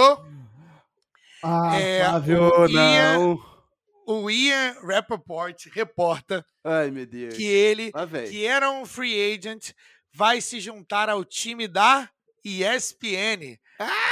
Ah, 1.43 1.79
é, 1.79 2.03
Flávio, 2.03 2.49
o 2.49 2.67
Ian, 2.67 3.17
não. 3.17 3.53
O 4.05 4.29
Ian 4.29 4.75
Rappaport 4.81 5.55
reporta 5.71 6.45
Ai, 6.63 6.91
meu 6.91 7.05
Deus. 7.05 7.35
que 7.35 7.43
ele, 7.43 7.91
que 8.29 8.45
era 8.45 8.69
um 8.69 8.85
free 8.85 9.33
agent, 9.33 9.71
vai 10.13 10.41
se 10.41 10.59
juntar 10.59 11.09
ao 11.09 11.25
time 11.25 11.67
da 11.67 12.09
ESPN 12.43 13.57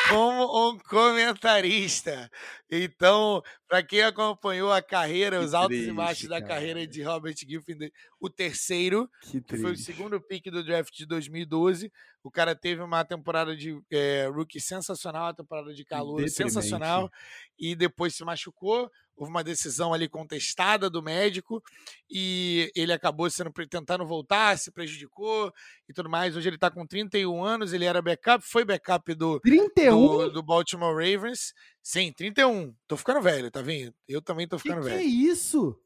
como 0.09 0.69
um 0.69 0.79
comentarista. 0.79 2.29
Então, 2.69 3.41
para 3.67 3.83
quem 3.83 4.01
acompanhou 4.01 4.71
a 4.71 4.81
carreira, 4.81 5.39
que 5.39 5.45
os 5.45 5.53
altos 5.53 5.77
triste, 5.77 5.91
e 5.91 5.93
baixos 5.93 6.29
da 6.29 6.41
carreira 6.41 6.87
de 6.87 7.01
Robert 7.01 7.35
Griffin, 7.45 7.91
o 8.19 8.29
terceiro, 8.29 9.09
que, 9.21 9.41
que 9.41 9.57
foi 9.57 9.73
o 9.73 9.77
segundo 9.77 10.19
pick 10.19 10.45
do 10.49 10.63
draft 10.63 10.93
de 10.95 11.05
2012. 11.05 11.91
O 12.23 12.31
cara 12.31 12.55
teve 12.55 12.81
uma 12.81 13.03
temporada 13.03 13.55
de 13.55 13.77
é, 13.91 14.27
rookie 14.27 14.59
sensacional, 14.59 15.25
uma 15.25 15.35
temporada 15.35 15.73
de 15.73 15.83
calor 15.83 16.27
sensacional, 16.29 17.09
e 17.57 17.75
depois 17.75 18.15
se 18.15 18.23
machucou 18.23 18.89
houve 19.22 19.32
uma 19.32 19.43
decisão 19.43 19.93
ali 19.93 20.09
contestada 20.09 20.89
do 20.89 21.03
médico 21.03 21.61
e 22.09 22.72
ele 22.76 22.91
acabou 22.91 23.30
sendo 23.30 23.51
tentando 23.69 24.03
voltar, 24.03 24.57
se 24.57 24.72
prejudicou 24.72 25.53
e 25.88 25.93
tudo 25.93 26.09
mais. 26.09 26.36
Hoje 26.36 26.49
ele 26.49 26.55
está 26.55 26.72
com 26.72 26.88
31 26.88 27.43
anos, 27.43 27.72
ele 27.72 27.86
era 27.86 28.01
backup, 28.01 28.43
foi 28.43 28.65
backup 28.65 29.13
do, 29.13 29.39
31? 29.39 29.95
do, 29.95 30.32
do 30.32 30.43
Baltimore 30.43 30.95
Ravens. 30.95 31.53
Sim, 31.84 32.11
31. 32.11 32.74
Tô 32.88 32.97
ficando 32.97 33.22
velho, 33.22 33.51
tá 33.51 33.61
vendo? 33.61 33.93
Eu 34.07 34.24
também 34.24 34.47
tô 34.47 34.57
ficando 34.57 34.82
que 34.82 34.89
velho. 34.89 34.97
Que 34.99 35.05
é 35.05 35.07
isso? 35.07 35.80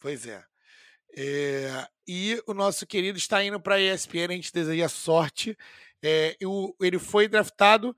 Pois 0.00 0.26
é. 0.26 0.44
é. 1.16 1.86
E 2.08 2.42
o 2.44 2.52
nosso 2.52 2.84
querido 2.88 3.16
está 3.16 3.44
indo 3.44 3.60
para 3.60 3.76
a 3.76 3.80
ESPN, 3.80 4.30
a 4.30 4.32
gente 4.32 4.52
deseja 4.52 4.88
sorte. 4.88 5.56
É, 6.02 6.36
o, 6.42 6.74
ele 6.80 6.98
foi 6.98 7.28
draftado, 7.28 7.94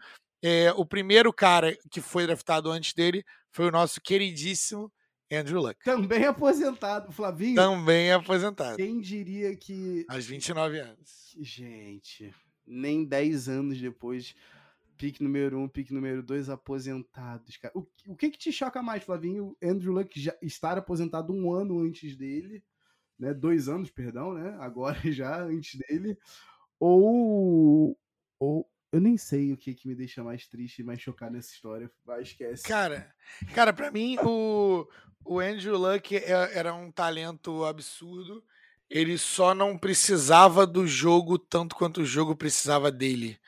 é, 0.47 0.73
o 0.75 0.87
primeiro 0.87 1.33
cara 1.33 1.77
que 1.91 2.01
foi 2.01 2.25
draftado 2.25 2.71
antes 2.71 2.95
dele 2.95 3.25
foi 3.51 3.67
o 3.67 3.73
nosso 3.73 4.01
queridíssimo 4.01 4.93
Andrew 5.31 5.61
Luck. 5.61 5.83
Também 5.83 6.23
aposentado, 6.25 7.11
Flavinho. 7.11 7.57
Também 7.57 8.13
aposentado. 8.13 8.77
Quem 8.77 9.01
diria 9.01 9.57
que. 9.57 10.07
Aos 10.09 10.25
29 10.25 10.79
anos. 10.79 11.35
Gente, 11.41 12.33
nem 12.65 13.05
10 13.05 13.49
anos 13.49 13.81
depois, 13.81 14.37
pique 14.97 15.21
número 15.21 15.59
1, 15.59 15.63
um, 15.65 15.69
pique 15.69 15.93
número 15.93 16.23
2, 16.23 16.49
aposentados, 16.49 17.57
cara. 17.57 17.77
O, 17.77 17.85
o 18.07 18.17
que 18.17 18.31
que 18.31 18.39
te 18.39 18.53
choca 18.53 18.81
mais, 18.81 19.03
Flavinho? 19.03 19.57
Andrew 19.61 19.93
Luck 19.93 20.21
já 20.21 20.33
estar 20.41 20.79
aposentado 20.79 21.35
um 21.35 21.53
ano 21.53 21.81
antes 21.81 22.17
dele, 22.17 22.63
né? 23.19 23.35
Dois 23.35 23.69
anos, 23.69 23.91
perdão, 23.91 24.33
né? 24.33 24.57
Agora 24.61 24.97
já 25.11 25.43
antes 25.43 25.77
dele. 25.81 26.17
Ou. 26.79 27.99
Ou 28.39 28.71
eu 28.93 29.01
nem 29.01 29.17
sei 29.17 29.53
o 29.53 29.57
que, 29.57 29.75
que 29.75 29.89
me 29.89 29.95
deixa 29.95 30.23
mais 30.23 30.47
triste 30.47 30.81
e 30.81 30.85
mais 30.85 31.01
chocado 31.01 31.33
nessa 31.33 31.53
história. 31.53 31.91
Vai, 32.05 32.23
esquece. 32.23 32.63
Cara, 32.63 33.13
cara, 33.55 33.73
para 33.73 33.91
mim 33.91 34.17
o, 34.23 34.87
o 35.25 35.41
Andrew 35.41 35.77
Luck 35.77 36.17
é, 36.17 36.59
era 36.59 36.75
um 36.75 36.91
talento 36.91 37.65
absurdo. 37.65 38.43
Ele 38.89 39.19
só 39.19 39.55
não 39.55 39.77
precisava 39.77 40.67
do 40.67 40.87
jogo 40.87 41.39
tanto 41.39 41.75
quanto 41.75 42.03
o 42.03 42.07
jogo 42.07 42.37
precisava 42.37 42.91
dele. 42.91 43.39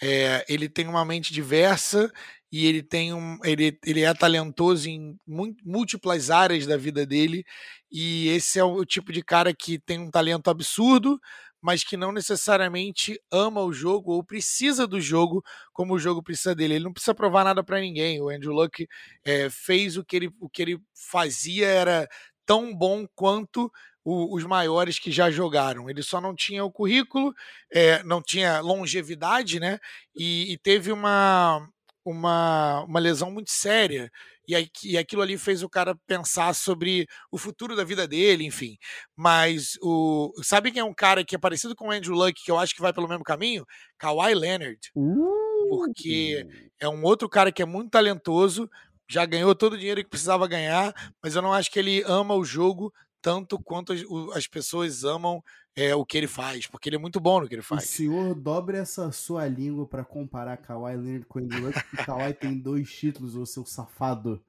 É, 0.00 0.44
ele 0.48 0.68
tem 0.68 0.86
uma 0.86 1.04
mente 1.04 1.32
diversa 1.32 2.12
e 2.50 2.66
ele 2.66 2.82
tem 2.82 3.12
um, 3.12 3.38
ele, 3.44 3.76
ele 3.84 4.02
é 4.02 4.14
talentoso 4.14 4.88
em 4.88 5.18
múltiplas 5.64 6.30
áreas 6.30 6.66
da 6.66 6.76
vida 6.76 7.04
dele. 7.04 7.44
E 7.90 8.28
esse 8.28 8.58
é 8.58 8.64
o 8.64 8.84
tipo 8.84 9.12
de 9.12 9.22
cara 9.22 9.52
que 9.52 9.78
tem 9.78 9.98
um 9.98 10.10
talento 10.10 10.48
absurdo, 10.48 11.20
mas 11.60 11.82
que 11.82 11.96
não 11.96 12.12
necessariamente 12.12 13.20
ama 13.30 13.62
o 13.62 13.72
jogo 13.72 14.12
ou 14.12 14.24
precisa 14.24 14.86
do 14.86 15.00
jogo 15.00 15.42
como 15.72 15.94
o 15.94 15.98
jogo 15.98 16.22
precisa 16.22 16.54
dele. 16.54 16.74
Ele 16.74 16.84
não 16.84 16.92
precisa 16.92 17.14
provar 17.14 17.44
nada 17.44 17.62
para 17.64 17.80
ninguém. 17.80 18.20
O 18.20 18.28
Andrew 18.28 18.52
Luck 18.52 18.86
é, 19.24 19.50
fez 19.50 19.96
o 19.96 20.04
que, 20.04 20.16
ele, 20.16 20.30
o 20.40 20.48
que 20.48 20.62
ele 20.62 20.78
fazia 21.10 21.66
era 21.66 22.08
tão 22.46 22.74
bom 22.74 23.06
quanto 23.14 23.70
o, 24.04 24.34
os 24.34 24.44
maiores 24.44 24.98
que 24.98 25.12
já 25.12 25.30
jogaram. 25.30 25.90
Ele 25.90 26.02
só 26.02 26.20
não 26.20 26.34
tinha 26.34 26.64
o 26.64 26.72
currículo, 26.72 27.34
é, 27.70 28.02
não 28.04 28.22
tinha 28.22 28.60
longevidade, 28.60 29.60
né? 29.60 29.78
E, 30.16 30.52
e 30.52 30.58
teve 30.58 30.90
uma, 30.90 31.68
uma, 32.08 32.84
uma 32.84 32.98
lesão 32.98 33.30
muito 33.30 33.50
séria 33.50 34.10
e, 34.46 34.54
aí, 34.54 34.68
e 34.82 34.96
aquilo 34.96 35.20
ali 35.20 35.36
fez 35.36 35.62
o 35.62 35.68
cara 35.68 35.94
pensar 36.06 36.54
sobre 36.54 37.06
o 37.30 37.36
futuro 37.36 37.76
da 37.76 37.84
vida 37.84 38.08
dele, 38.08 38.44
enfim. 38.44 38.78
Mas 39.14 39.78
o 39.82 40.32
sabe 40.42 40.72
quem 40.72 40.80
é 40.80 40.84
um 40.84 40.94
cara 40.94 41.22
que 41.24 41.34
é 41.34 41.38
parecido 41.38 41.76
com 41.76 41.88
o 41.88 41.90
Andrew 41.90 42.14
Luck, 42.14 42.42
que 42.42 42.50
eu 42.50 42.58
acho 42.58 42.74
que 42.74 42.80
vai 42.80 42.92
pelo 42.92 43.08
mesmo 43.08 43.24
caminho? 43.24 43.66
Kawhi 43.98 44.34
Leonard. 44.34 44.78
Uh! 44.96 45.68
Porque 45.68 46.46
é 46.80 46.88
um 46.88 47.02
outro 47.04 47.28
cara 47.28 47.52
que 47.52 47.60
é 47.60 47.66
muito 47.66 47.90
talentoso, 47.90 48.70
já 49.06 49.26
ganhou 49.26 49.54
todo 49.54 49.74
o 49.74 49.78
dinheiro 49.78 50.02
que 50.02 50.08
precisava 50.08 50.48
ganhar, 50.48 50.94
mas 51.22 51.34
eu 51.34 51.42
não 51.42 51.52
acho 51.52 51.70
que 51.70 51.78
ele 51.78 52.02
ama 52.06 52.34
o 52.34 52.44
jogo 52.44 52.90
tanto 53.28 53.58
quanto 53.58 53.92
as, 53.92 54.00
as 54.34 54.46
pessoas 54.46 55.04
amam 55.04 55.44
é, 55.76 55.94
o 55.94 56.02
que 56.02 56.16
ele 56.16 56.26
faz, 56.26 56.66
porque 56.66 56.88
ele 56.88 56.96
é 56.96 56.98
muito 56.98 57.20
bom 57.20 57.40
no 57.40 57.46
que 57.46 57.54
ele 57.54 57.60
faz. 57.60 57.84
O 57.84 57.86
senhor 57.86 58.34
dobre 58.34 58.78
essa 58.78 59.12
sua 59.12 59.46
língua 59.46 59.86
para 59.86 60.02
comparar 60.02 60.56
Kawhi 60.56 60.96
Leonard 60.96 61.26
com 61.26 61.38
Andrew 61.38 61.66
Luck, 61.66 61.78
porque 61.90 62.06
Kawhi 62.06 62.32
tem 62.32 62.58
dois 62.58 62.90
títulos, 62.90 63.36
ô 63.36 63.44
seu 63.44 63.66
safado. 63.66 64.42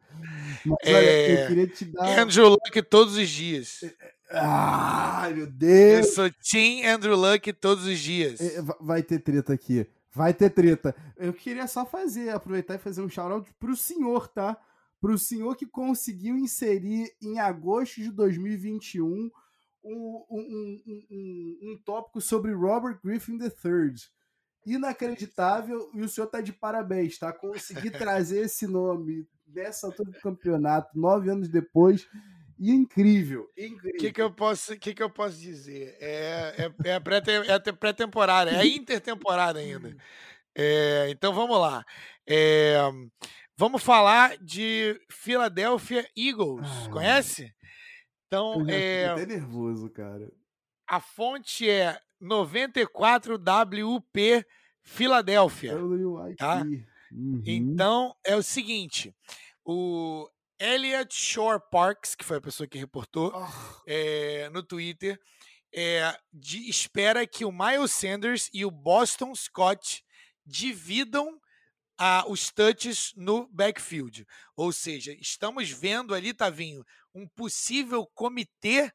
Mas 0.65 0.77
é... 0.83 0.93
olha, 0.95 1.41
eu 1.41 1.47
queria 1.47 1.67
te 1.67 1.85
dar... 1.85 2.19
Andrew 2.19 2.47
Luck 2.47 2.81
todos 2.83 3.17
os 3.17 3.29
dias. 3.29 3.81
Ai, 4.31 5.33
meu 5.33 5.47
Deus! 5.47 6.07
Eu 6.07 6.13
sou 6.13 6.31
Team 6.49 6.89
Andrew 6.89 7.17
Luck 7.17 7.51
todos 7.51 7.83
os 7.83 7.99
dias. 7.99 8.39
É, 8.39 8.61
vai 8.79 9.03
ter 9.03 9.19
treta 9.19 9.51
aqui. 9.51 9.85
Vai 10.13 10.33
ter 10.33 10.49
treta. 10.51 10.95
Eu 11.17 11.33
queria 11.33 11.67
só 11.67 11.85
fazer, 11.85 12.29
aproveitar 12.29 12.75
e 12.75 12.79
fazer 12.79 13.01
um 13.01 13.09
shout-out 13.09 13.53
pro 13.59 13.75
senhor, 13.75 14.29
tá? 14.29 14.57
Pro 14.99 15.17
senhor 15.17 15.55
que 15.55 15.65
conseguiu 15.65 16.37
inserir 16.37 17.09
em 17.21 17.39
agosto 17.39 18.01
de 18.01 18.11
2021 18.11 19.31
um, 19.83 20.25
um, 20.29 20.81
um, 20.85 21.59
um, 21.61 21.81
tópico 21.85 22.19
sobre 22.19 22.51
Robert 22.53 22.99
Griffin 23.03 23.37
III. 23.37 23.93
Inacreditável, 24.65 25.89
e 25.93 26.01
o 26.01 26.09
senhor 26.09 26.27
tá 26.27 26.41
de 26.41 26.51
parabéns, 26.51 27.17
tá? 27.17 27.31
Conseguir 27.31 27.91
trazer 27.97 28.41
esse 28.41 28.67
nome 28.67 29.25
dessa 29.47 29.87
altura 29.87 30.11
do 30.11 30.19
campeonato, 30.19 30.99
nove 30.99 31.29
anos 31.29 31.47
depois, 31.47 32.07
e 32.59 32.71
incrível, 32.71 33.49
incrível. 33.57 33.95
O 33.95 33.97
que, 33.99 34.11
que, 34.11 34.21
eu 34.21 34.31
posso, 34.31 34.77
que, 34.77 34.93
que 34.93 35.01
eu 35.01 35.09
posso 35.09 35.37
dizer? 35.37 35.95
É, 36.01 36.65
é, 36.83 36.89
é 36.89 36.95
a 36.95 37.01
pré-temporada, 37.01 38.51
é 38.51 38.59
a 38.59 38.65
intertemporada 38.67 39.59
ainda. 39.59 39.95
É, 40.53 41.09
então 41.09 41.33
vamos 41.33 41.57
lá. 41.57 41.85
É, 42.27 42.77
vamos 43.59 43.83
falar 43.83 44.37
de 44.37 44.97
Philadelphia 45.11 46.09
Eagles. 46.17 46.65
Ah. 46.85 46.89
Conhece? 46.89 47.53
Então, 48.27 48.61
Eu 48.61 48.69
é, 48.69 49.05
até 49.07 49.25
nervoso, 49.25 49.89
cara. 49.89 50.31
a 50.87 51.01
fonte 51.01 51.69
é 51.69 51.99
94WP 52.21 54.45
Filadélfia. 54.81 55.73
Tá. 56.37 56.63
Uhum. 57.11 57.41
Então, 57.45 58.15
é 58.23 58.35
o 58.35 58.43
seguinte: 58.43 59.13
o 59.65 60.29
Elliot 60.59 61.13
Shore 61.13 61.61
Parks, 61.71 62.15
que 62.15 62.23
foi 62.25 62.37
a 62.37 62.41
pessoa 62.41 62.67
que 62.67 62.77
reportou 62.77 63.31
Ah, 63.35 63.51
é, 63.87 64.49
no 64.49 64.63
Twitter, 64.63 65.19
é, 65.73 66.15
de- 66.31 66.69
espera 66.69 67.25
que 67.27 67.45
o 67.45 67.51
Miles 67.51 67.91
Sanders 67.91 68.49
e 68.53 68.65
o 68.65 68.71
Boston 68.71 69.33
Scott 69.35 70.03
dividam 70.45 71.39
ah, 71.99 72.23
os 72.27 72.49
touches 72.49 73.13
no 73.17 73.47
backfield. 73.51 74.25
Ou 74.55 74.71
seja, 74.71 75.11
estamos 75.19 75.69
vendo 75.69 76.15
ali, 76.15 76.33
Tavinho, 76.33 76.85
um 77.13 77.27
possível 77.27 78.07
comitê 78.15 78.89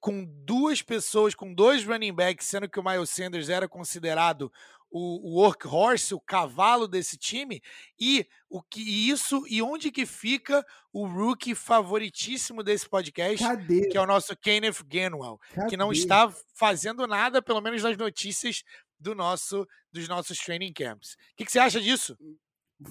com 0.00 0.24
duas 0.24 0.80
pessoas, 0.80 1.34
com 1.34 1.52
dois 1.52 1.84
running 1.84 2.14
backs, 2.14 2.46
sendo 2.46 2.68
que 2.68 2.80
o 2.80 2.82
Miles 2.82 3.10
Sanders 3.10 3.50
era 3.50 3.68
considerado 3.68 4.50
o, 4.90 5.30
o 5.30 5.42
workhorse, 5.42 6.14
o 6.14 6.20
cavalo 6.20 6.88
desse 6.88 7.18
time, 7.18 7.62
e 8.00 8.26
o 8.48 8.62
que 8.62 8.80
isso 8.80 9.44
e 9.46 9.62
onde 9.62 9.90
que 9.92 10.06
fica 10.06 10.64
o 10.92 11.06
rookie 11.06 11.54
favoritíssimo 11.54 12.62
desse 12.62 12.88
podcast, 12.88 13.46
cadê? 13.46 13.88
que 13.88 13.96
é 13.96 14.00
o 14.00 14.06
nosso 14.06 14.34
Kenneth 14.36 14.82
Gainwell, 14.86 15.38
que 15.68 15.76
não 15.76 15.88
Cadê? 15.88 15.98
está 15.98 16.34
fazendo 16.54 17.06
nada, 17.06 17.42
pelo 17.42 17.60
menos 17.60 17.82
nas 17.82 17.96
notícias 17.96 18.64
do 19.00 19.14
nosso 19.14 19.66
dos 19.90 20.06
nossos 20.06 20.38
training 20.38 20.72
camps. 20.72 21.14
O 21.14 21.16
que, 21.36 21.44
que 21.44 21.52
você 21.52 21.58
acha 21.58 21.80
disso? 21.80 22.16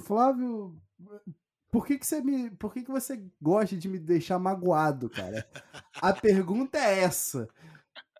Flávio, 0.06 0.82
por 1.72 1.86
que, 1.86 2.00
que 2.00 2.06
você 2.06 2.22
me. 2.22 2.50
Por 2.52 2.74
que, 2.74 2.84
que 2.84 2.92
você 2.92 3.24
gosta 3.42 3.78
de 3.78 3.88
me 3.88 4.00
deixar 4.00 4.40
magoado, 4.40 5.10
cara? 5.10 5.48
A 6.02 6.14
pergunta 6.14 6.78
é 6.78 7.02
essa. 7.02 7.48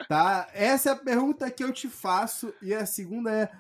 Tá? 0.08 0.48
Essa 0.54 0.90
é 0.90 0.94
a 0.94 0.96
pergunta 0.96 1.50
que 1.50 1.64
eu 1.64 1.74
te 1.74 1.88
faço. 1.88 2.54
E 2.62 2.74
a 2.74 2.86
segunda 2.86 3.32
é: 3.32 3.52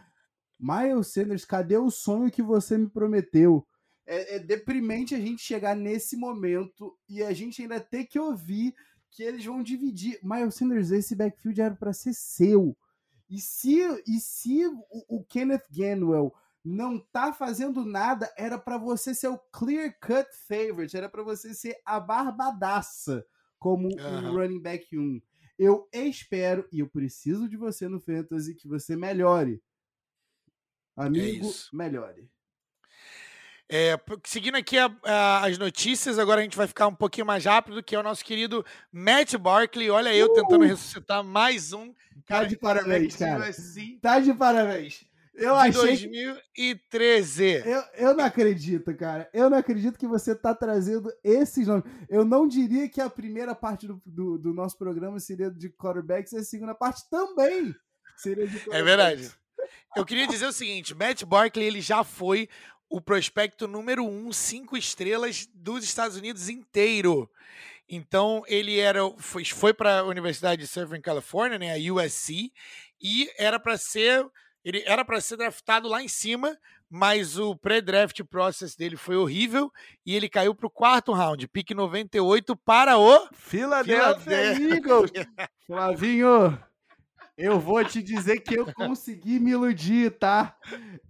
Miles 0.59 1.07
Sanders, 1.07 1.43
cadê 1.43 1.77
o 1.77 1.89
sonho 1.89 2.31
que 2.31 2.41
você 2.41 2.77
me 2.77 2.87
prometeu? 2.87 3.65
É, 4.05 4.35
é 4.35 4.39
deprimente 4.39 5.15
a 5.15 5.19
gente 5.19 5.41
chegar 5.41 5.75
nesse 5.75 6.15
momento 6.15 6.95
e 7.07 7.23
a 7.23 7.33
gente 7.33 7.61
ainda 7.61 7.79
ter 7.79 8.05
que 8.05 8.19
ouvir 8.19 8.75
que 9.09 9.23
eles 9.23 9.43
vão 9.43 9.63
dividir. 9.63 10.19
Miles 10.21 10.55
Sanders, 10.55 10.91
esse 10.91 11.15
backfield 11.15 11.61
era 11.61 11.75
para 11.75 11.93
ser 11.93 12.13
seu. 12.13 12.77
E 13.29 13.39
se, 13.39 13.79
e 14.07 14.19
se 14.19 14.65
o, 14.65 15.17
o 15.17 15.23
Kenneth 15.23 15.65
Gainwell 15.71 16.33
não 16.63 16.99
tá 16.99 17.31
fazendo 17.31 17.85
nada, 17.85 18.31
era 18.37 18.57
para 18.57 18.77
você 18.77 19.13
ser 19.13 19.27
o 19.27 19.37
clear 19.37 19.97
cut 19.99 20.27
favorite, 20.47 20.97
era 20.97 21.07
para 21.07 21.23
você 21.23 21.53
ser 21.53 21.79
a 21.85 21.99
barbadaça 21.99 23.25
como 23.57 23.89
Aham. 23.99 24.31
um 24.31 24.35
running 24.35 24.61
back 24.61 24.97
1. 24.97 25.21
Eu 25.57 25.87
espero 25.93 26.67
e 26.71 26.79
eu 26.79 26.89
preciso 26.89 27.47
de 27.49 27.57
você 27.57 27.87
no 27.87 27.99
fantasy 27.99 28.55
que 28.55 28.67
você 28.67 28.95
melhore. 28.95 29.61
Amigo, 30.95 31.47
isso. 31.47 31.75
melhore. 31.75 32.29
É, 33.71 33.99
seguindo 34.25 34.55
aqui 34.55 34.77
a- 34.79 34.91
a- 35.03 35.45
as 35.45 35.57
notícias, 35.59 36.17
agora 36.17 36.41
a 36.41 36.43
gente 36.43 36.57
vai 36.57 36.65
ficar 36.67 36.87
um 36.87 36.95
pouquinho 36.95 37.27
mais 37.27 37.45
rápido, 37.45 37.83
que 37.83 37.95
é 37.95 37.99
o 37.99 38.03
nosso 38.03 38.25
querido 38.25 38.65
Matt 38.91 39.35
Barkley. 39.35 39.89
Olha 39.91 40.13
eu 40.15 40.29
tentando 40.33 40.63
Uh! 40.65 40.67
ressuscitar 40.67 41.23
mais 41.23 41.71
um 41.71 41.93
Tá 42.25 42.43
de 42.43 42.55
parabéns, 42.57 43.15
cara. 43.15 43.47
assim, 43.47 43.99
Tá 44.01 44.19
de 44.19 44.33
parabéns. 44.33 45.05
Eu 45.35 45.53
de 45.53 45.59
achei 45.79 45.95
que 45.97 46.07
2013. 46.07 47.63
Eu, 47.65 47.83
eu 48.09 48.13
não 48.15 48.25
acredito, 48.25 48.93
cara. 48.95 49.29
Eu 49.33 49.49
não 49.49 49.57
acredito 49.57 49.97
que 49.97 50.07
você 50.07 50.35
tá 50.35 50.53
trazendo 50.53 51.09
esses 51.23 51.65
nomes. 51.67 51.85
Eu 52.09 52.25
não 52.25 52.47
diria 52.47 52.89
que 52.89 52.99
a 52.99 53.09
primeira 53.09 53.55
parte 53.55 53.87
do, 53.87 54.01
do, 54.05 54.37
do 54.37 54.53
nosso 54.53 54.77
programa 54.77 55.19
seria 55.19 55.49
de 55.49 55.69
quarterbacks 55.69 56.33
e 56.33 56.37
a 56.37 56.43
segunda 56.43 56.75
parte 56.75 57.03
também 57.09 57.73
seria 58.17 58.47
de 58.47 58.57
É 58.57 58.59
quarterbacks. 58.59 58.85
verdade. 58.85 59.31
Eu 59.95 60.05
queria 60.05 60.27
dizer 60.27 60.45
o 60.47 60.51
seguinte: 60.51 60.93
Matt 60.93 61.23
Barkley 61.23 61.65
ele 61.67 61.81
já 61.81 62.03
foi 62.03 62.49
o 62.89 62.99
prospecto 62.99 63.67
número 63.67 64.03
um, 64.03 64.31
cinco 64.31 64.75
estrelas 64.75 65.47
dos 65.53 65.83
Estados 65.83 66.17
Unidos 66.17 66.49
inteiro. 66.49 67.29
Então 67.87 68.43
ele 68.47 68.79
era 68.79 69.01
foi, 69.17 69.45
foi 69.45 69.73
para 69.73 69.99
a 69.99 70.03
Universidade 70.03 70.61
de 70.61 70.67
Southern 70.67 71.01
California, 71.01 71.59
né, 71.59 71.73
a 71.73 71.93
USC, 71.93 72.51
e 73.01 73.31
era 73.37 73.59
para 73.59 73.77
ser 73.77 74.25
ele 74.63 74.83
era 74.85 75.05
para 75.05 75.21
ser 75.21 75.37
draftado 75.37 75.87
lá 75.87 76.03
em 76.03 76.07
cima, 76.07 76.57
mas 76.89 77.37
o 77.37 77.55
pré-draft 77.55 78.21
process 78.23 78.75
dele 78.75 78.97
foi 78.97 79.15
horrível 79.15 79.71
e 80.05 80.15
ele 80.15 80.27
caiu 80.27 80.53
para 80.53 80.67
o 80.67 80.71
quarto 80.71 81.13
round, 81.13 81.47
pique 81.47 81.73
98 81.73 82.55
para 82.57 82.97
o 82.97 83.27
Philadelphia 83.31 84.19
Philadelphia. 84.19 84.75
Eagles. 84.75 85.11
Flavinho, 85.65 86.59
eu 87.39 87.59
vou 87.59 87.83
te 87.85 88.01
dizer 88.03 88.39
que 88.41 88.53
eu 88.55 88.71
consegui 88.73 89.39
me 89.39 89.51
iludir, 89.51 90.11
tá? 90.17 90.55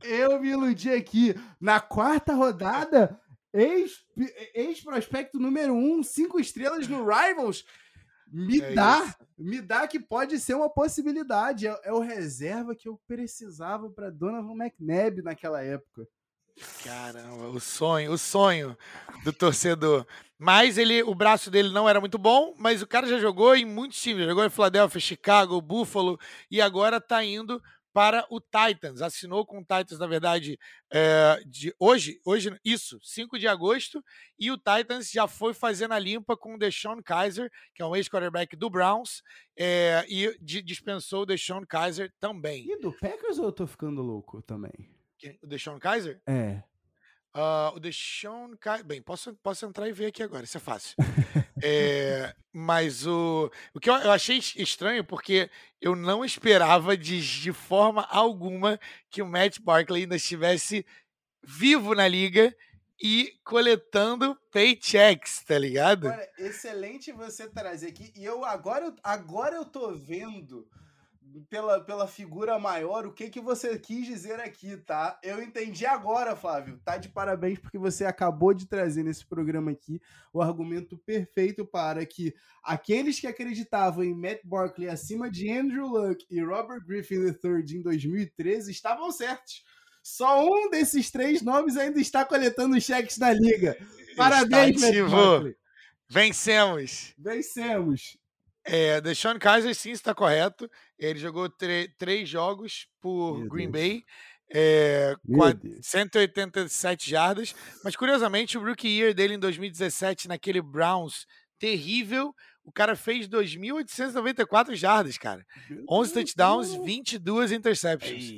Eu 0.03 0.39
me 0.39 0.49
iludi 0.49 0.91
aqui. 0.91 1.33
Na 1.59 1.79
quarta 1.79 2.33
rodada, 2.33 3.19
ex- 3.53 4.05
ex-prospecto 4.53 5.39
número 5.39 5.73
um, 5.73 6.03
cinco 6.03 6.39
estrelas 6.39 6.87
no 6.87 7.03
Rivals. 7.05 7.65
Me 8.31 8.61
É 8.61 8.73
dá, 8.75 9.03
isso. 9.05 9.15
me 9.39 9.59
dá 9.59 9.87
que 9.87 9.99
pode 9.99 10.39
ser 10.39 10.53
uma 10.53 10.69
possibilidade. 10.69 11.65
É, 11.67 11.79
é 11.85 11.91
o 11.91 11.99
reserva 11.99 12.75
que 12.75 12.87
eu 12.87 12.99
precisava 13.07 13.89
para 13.89 14.11
Donovan 14.11 14.53
McNabb 14.63 15.23
naquela 15.23 15.63
época. 15.63 16.07
Caramba, 16.83 17.47
o 17.49 17.59
sonho, 17.59 18.11
o 18.11 18.17
sonho 18.17 18.77
do 19.23 19.31
torcedor. 19.33 20.05
Mas 20.37 20.77
ele, 20.77 21.03
o 21.03 21.13
braço 21.13 21.51
dele 21.51 21.69
não 21.69 21.87
era 21.89 21.99
muito 21.99 22.17
bom, 22.17 22.55
mas 22.57 22.81
o 22.81 22.87
cara 22.87 23.05
já 23.07 23.19
jogou 23.19 23.55
em 23.55 23.65
muitos 23.65 24.01
times, 24.01 24.25
jogou 24.25 24.45
em 24.45 24.49
Philadelphia, 24.49 24.99
Chicago, 25.01 25.59
Buffalo 25.61 26.17
e 26.49 26.61
agora 26.61 27.01
tá 27.01 27.23
indo 27.23 27.61
para 27.91 28.25
o 28.29 28.39
Titans. 28.39 29.01
Assinou 29.01 29.45
com 29.45 29.57
o 29.57 29.61
Titans, 29.61 29.99
na 29.99 30.07
verdade, 30.07 30.57
é, 30.89 31.41
de 31.45 31.75
hoje, 31.77 32.21
hoje 32.23 32.57
isso, 32.63 32.97
5 33.03 33.37
de 33.37 33.47
agosto, 33.47 34.01
e 34.39 34.49
o 34.49 34.57
Titans 34.57 35.11
já 35.11 35.27
foi 35.27 35.53
fazendo 35.53 35.93
a 35.93 35.99
limpa 35.99 36.37
com 36.37 36.55
o 36.55 36.57
Deshaun 36.57 37.01
Kaiser, 37.03 37.51
que 37.75 37.81
é 37.81 37.85
um 37.85 37.95
ex-quarterback 37.95 38.55
do 38.55 38.69
Browns, 38.69 39.21
é, 39.57 40.05
e 40.07 40.37
di- 40.39 40.61
dispensou 40.61 41.23
o 41.23 41.25
Deshaun 41.25 41.65
Kaiser 41.65 42.13
também. 42.19 42.65
E 42.71 42.79
do 42.79 42.93
Packers 42.93 43.39
ou 43.39 43.45
eu 43.45 43.51
tô 43.51 43.67
ficando 43.67 44.01
louco 44.01 44.41
também? 44.41 44.87
Quem? 45.19 45.37
O 45.43 45.47
Deshaun 45.47 45.77
Kaiser? 45.77 46.21
É. 46.25 46.63
Ah, 47.33 47.71
o 47.75 47.79
Deshaun 47.79 48.55
Kaiser. 48.57 48.85
Bem, 48.85 49.01
posso, 49.01 49.33
posso 49.35 49.65
entrar 49.65 49.87
e 49.87 49.91
ver 49.91 50.07
aqui 50.07 50.23
agora, 50.23 50.45
isso 50.45 50.57
é 50.57 50.61
fácil. 50.61 50.95
É, 51.61 52.33
mas 52.53 53.05
o, 53.05 53.51
o 53.73 53.81
que 53.81 53.89
eu, 53.89 53.95
eu 53.95 54.11
achei 54.13 54.37
es- 54.37 54.55
estranho, 54.55 55.03
porque 55.03 55.49
eu 55.81 55.93
não 55.93 56.23
esperava 56.23 56.95
de, 56.95 57.19
de 57.19 57.51
forma 57.51 58.03
alguma 58.09 58.79
que 59.09 59.21
o 59.21 59.27
Matt 59.27 59.59
Barkley 59.59 60.03
ainda 60.03 60.15
estivesse 60.15 60.85
vivo 61.43 61.93
na 61.93 62.07
liga 62.07 62.55
e 63.03 63.37
coletando 63.43 64.37
paychecks, 64.53 65.43
tá 65.43 65.59
ligado? 65.59 66.07
Olha, 66.07 66.29
excelente 66.37 67.11
você 67.11 67.49
trazer 67.49 67.87
aqui. 67.89 68.13
E 68.15 68.23
eu 68.23 68.45
agora, 68.45 68.85
eu- 68.85 68.95
agora 69.03 69.57
eu 69.57 69.65
tô 69.65 69.93
vendo 69.93 70.65
pela, 71.49 71.79
pela 71.79 72.07
figura 72.07 72.59
maior 72.59 73.05
o 73.05 73.13
que 73.13 73.29
que 73.29 73.39
você 73.39 73.77
quis 73.77 74.05
dizer 74.05 74.39
aqui, 74.39 74.77
tá? 74.77 75.19
Eu 75.23 75.41
entendi 75.41 75.85
agora, 75.85 76.35
Flávio. 76.35 76.79
Tá 76.83 76.97
de 76.97 77.09
parabéns 77.09 77.59
porque 77.59 77.77
você 77.77 78.05
acabou 78.05 78.53
de 78.53 78.67
trazer 78.67 79.03
nesse 79.03 79.25
programa 79.25 79.71
aqui 79.71 80.01
o 80.33 80.41
argumento 80.41 80.97
perfeito 80.97 81.65
para 81.65 82.05
que 82.05 82.33
aqueles 82.63 83.19
que 83.19 83.27
acreditavam 83.27 84.03
em 84.03 84.13
Matt 84.13 84.39
Barkley 84.43 84.89
acima 84.89 85.29
de 85.29 85.51
Andrew 85.51 85.87
Luck 85.87 86.25
e 86.29 86.41
Robert 86.41 86.85
Griffin 86.85 87.25
III 87.25 87.77
em 87.77 87.81
2013 87.81 88.71
estavam 88.71 89.11
certos. 89.11 89.63
Só 90.01 90.45
um 90.45 90.69
desses 90.69 91.11
três 91.11 91.41
nomes 91.41 91.77
ainda 91.77 91.99
está 91.99 92.25
coletando 92.25 92.79
cheques 92.79 93.17
na 93.17 93.33
liga. 93.33 93.77
Parabéns, 94.15 94.81
Matt. 94.81 95.11
Barkley. 95.11 95.55
Vencemos! 96.09 97.13
Vencemos. 97.17 98.17
É, 98.65 99.01
Deshaun 99.01 99.39
Kaiser 99.39 99.73
sim 99.73 99.91
está 99.91 100.13
correto. 100.13 100.69
Ele 100.97 101.19
jogou 101.19 101.49
três 101.97 102.27
jogos 102.27 102.87
por 103.01 103.39
Meu 103.39 103.49
Green 103.49 103.71
Deus. 103.71 103.83
Bay, 103.83 104.03
é, 104.51 105.15
Deus. 105.61 105.79
187 105.81 107.09
jardas. 107.09 107.55
Mas 107.83 107.95
curiosamente, 107.95 108.57
o 108.57 108.63
rookie 108.63 108.87
year 108.87 109.13
dele 109.13 109.35
em 109.35 109.39
2017, 109.39 110.27
naquele 110.27 110.61
Browns 110.61 111.25
terrível, 111.57 112.33
o 112.63 112.71
cara 112.71 112.95
fez 112.95 113.27
2.894 113.27 114.75
jardas, 114.75 115.17
cara. 115.17 115.45
11 115.89 116.13
touchdowns, 116.13 116.73
22 116.75 117.51
interceptions. 117.51 118.31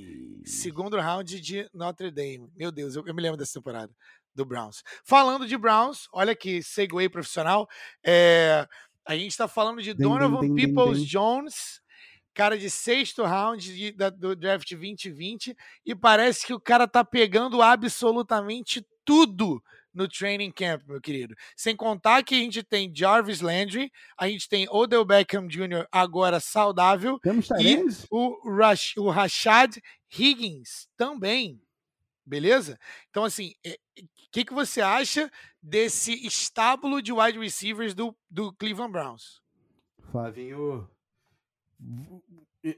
Segundo 0.45 0.97
round 0.97 1.39
de 1.39 1.69
Notre 1.74 2.09
Dame. 2.09 2.49
Meu 2.55 2.72
Deus, 2.72 2.95
eu, 2.95 3.05
eu 3.05 3.13
me 3.13 3.22
lembro 3.22 3.38
dessa 3.38 3.53
temporada 3.53 3.93
do 4.34 4.45
Browns. 4.45 4.84
Falando 5.03 5.45
de 5.45 5.57
Browns, 5.57 6.07
olha 6.13 6.36
que 6.36 6.63
segue 6.63 7.09
profissional. 7.09 7.67
é, 8.03 8.65
a 9.12 9.18
gente 9.18 9.32
está 9.32 9.47
falando 9.47 9.82
de 9.82 9.93
Donovan 9.93 10.41
dem, 10.41 10.55
dem, 10.55 10.74
Peoples 10.74 10.99
dem. 10.99 11.07
Jones 11.07 11.82
cara 12.34 12.57
de 12.57 12.70
sexto 12.70 13.24
round 13.24 13.76
de, 13.76 13.91
da, 13.91 14.09
do 14.09 14.36
draft 14.36 14.70
2020, 14.70 15.55
e 15.86 15.95
parece 15.95 16.45
que 16.45 16.53
o 16.53 16.59
cara 16.59 16.88
tá 16.88 17.03
pegando 17.03 17.62
absolutamente 17.62 18.86
tudo 19.03 19.62
no 19.93 20.07
training 20.07 20.51
camp, 20.51 20.84
meu 20.88 21.01
querido. 21.01 21.36
Sem 21.55 21.76
contar 21.76 22.24
que 22.24 22.36
a 22.36 22.38
gente 22.38 22.64
tem 22.64 22.91
Jarvis 22.93 23.41
Landry, 23.41 23.91
a 24.18 24.28
gente 24.28 24.47
tem 24.47 24.68
Odell 24.70 25.03
Beckham 25.03 25.47
Jr. 25.47 25.86
agora 25.91 26.39
saudável 26.39 27.20
e 27.59 27.84
o, 28.09 28.55
Rash, 28.55 28.95
o 28.97 29.09
Rashad 29.09 29.78
Higgins 30.18 30.88
também. 30.95 31.62
Beleza? 32.26 32.80
Então, 33.09 33.24
assim, 33.24 33.53
o 33.65 33.69
é, 33.69 33.78
que, 34.32 34.45
que 34.45 34.53
você 34.53 34.82
acha 34.82 35.32
desse 35.61 36.13
estábulo 36.26 37.01
de 37.01 37.11
wide 37.11 37.39
receivers 37.39 37.93
do, 37.93 38.15
do 38.30 38.53
Cleveland 38.53 38.91
Browns? 38.91 39.41
Flavinho, 40.11 40.89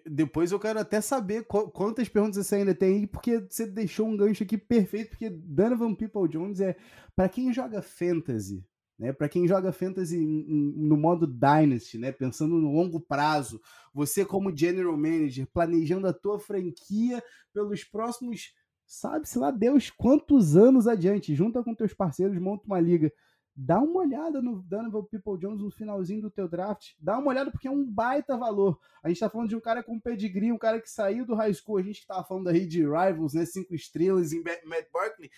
depois 0.05 0.51
eu 0.51 0.59
quero 0.59 0.79
até 0.79 1.01
saber 1.01 1.45
quantas 1.45 2.07
perguntas 2.07 2.45
você 2.45 2.55
ainda 2.55 2.73
tem 2.73 2.99
aí, 2.99 3.07
porque 3.07 3.39
você 3.39 3.65
deixou 3.65 4.07
um 4.07 4.15
gancho 4.15 4.43
aqui 4.43 4.57
perfeito, 4.57 5.09
porque 5.09 5.29
Donovan 5.29 5.93
People 5.93 6.27
Jones 6.29 6.61
é 6.61 6.75
para 7.15 7.27
quem 7.27 7.53
joga 7.53 7.81
fantasy, 7.81 8.65
né? 8.97 9.11
Para 9.11 9.27
quem 9.27 9.45
joga 9.45 9.73
fantasy 9.73 10.17
no 10.17 10.95
modo 10.95 11.27
dynasty, 11.27 11.97
né? 11.97 12.11
Pensando 12.13 12.55
no 12.55 12.71
longo 12.71 13.01
prazo, 13.01 13.61
você 13.93 14.23
como 14.23 14.55
general 14.55 14.95
manager 14.95 15.45
planejando 15.53 16.07
a 16.07 16.13
tua 16.13 16.39
franquia 16.39 17.21
pelos 17.53 17.83
próximos, 17.83 18.53
sabe-se 18.95 19.37
lá 19.37 19.51
Deus 19.51 19.89
quantos 19.89 20.55
anos 20.55 20.87
adiante, 20.87 21.35
junta 21.35 21.63
com 21.63 21.75
teus 21.75 21.93
parceiros, 21.93 22.37
monta 22.39 22.65
uma 22.65 22.79
liga 22.79 23.11
dá 23.55 23.79
uma 23.79 23.99
olhada 23.99 24.41
no 24.41 24.61
Donovan 24.63 25.03
People 25.05 25.37
Jones 25.37 25.61
no 25.61 25.71
finalzinho 25.71 26.21
do 26.21 26.31
teu 26.31 26.47
draft. 26.47 26.93
Dá 26.99 27.17
uma 27.17 27.29
olhada 27.29 27.51
porque 27.51 27.67
é 27.67 27.71
um 27.71 27.85
baita 27.85 28.35
valor. 28.35 28.79
A 29.03 29.09
gente 29.09 29.19
tá 29.19 29.29
falando 29.29 29.49
de 29.49 29.55
um 29.55 29.61
cara 29.61 29.83
com 29.83 29.99
pedigree, 29.99 30.51
um 30.51 30.57
cara 30.57 30.81
que 30.81 30.89
saiu 30.89 31.25
do 31.25 31.35
high 31.35 31.53
school. 31.53 31.77
A 31.77 31.83
gente 31.83 32.05
tava 32.05 32.23
falando 32.23 32.47
aí 32.49 32.65
de 32.65 32.81
Rivals, 32.81 33.33
né? 33.33 33.45
Cinco 33.45 33.75
estrelas 33.75 34.33
em 34.33 34.41
Matt 34.41 34.89
Barkley. 34.91 35.29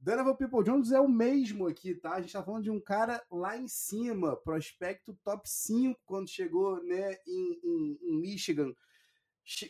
Donovan 0.00 0.34
People 0.34 0.64
Jones 0.64 0.90
é 0.90 0.98
o 0.98 1.08
mesmo 1.08 1.68
aqui, 1.68 1.94
tá? 1.94 2.14
A 2.14 2.20
gente 2.20 2.32
tá 2.32 2.42
falando 2.42 2.64
de 2.64 2.70
um 2.70 2.80
cara 2.80 3.22
lá 3.30 3.56
em 3.56 3.68
cima, 3.68 4.36
prospecto 4.36 5.16
top 5.22 5.48
5 5.48 6.00
quando 6.04 6.28
chegou, 6.28 6.82
né, 6.82 7.16
em, 7.24 7.60
em, 7.62 7.98
em 8.02 8.20
Michigan. 8.20 8.74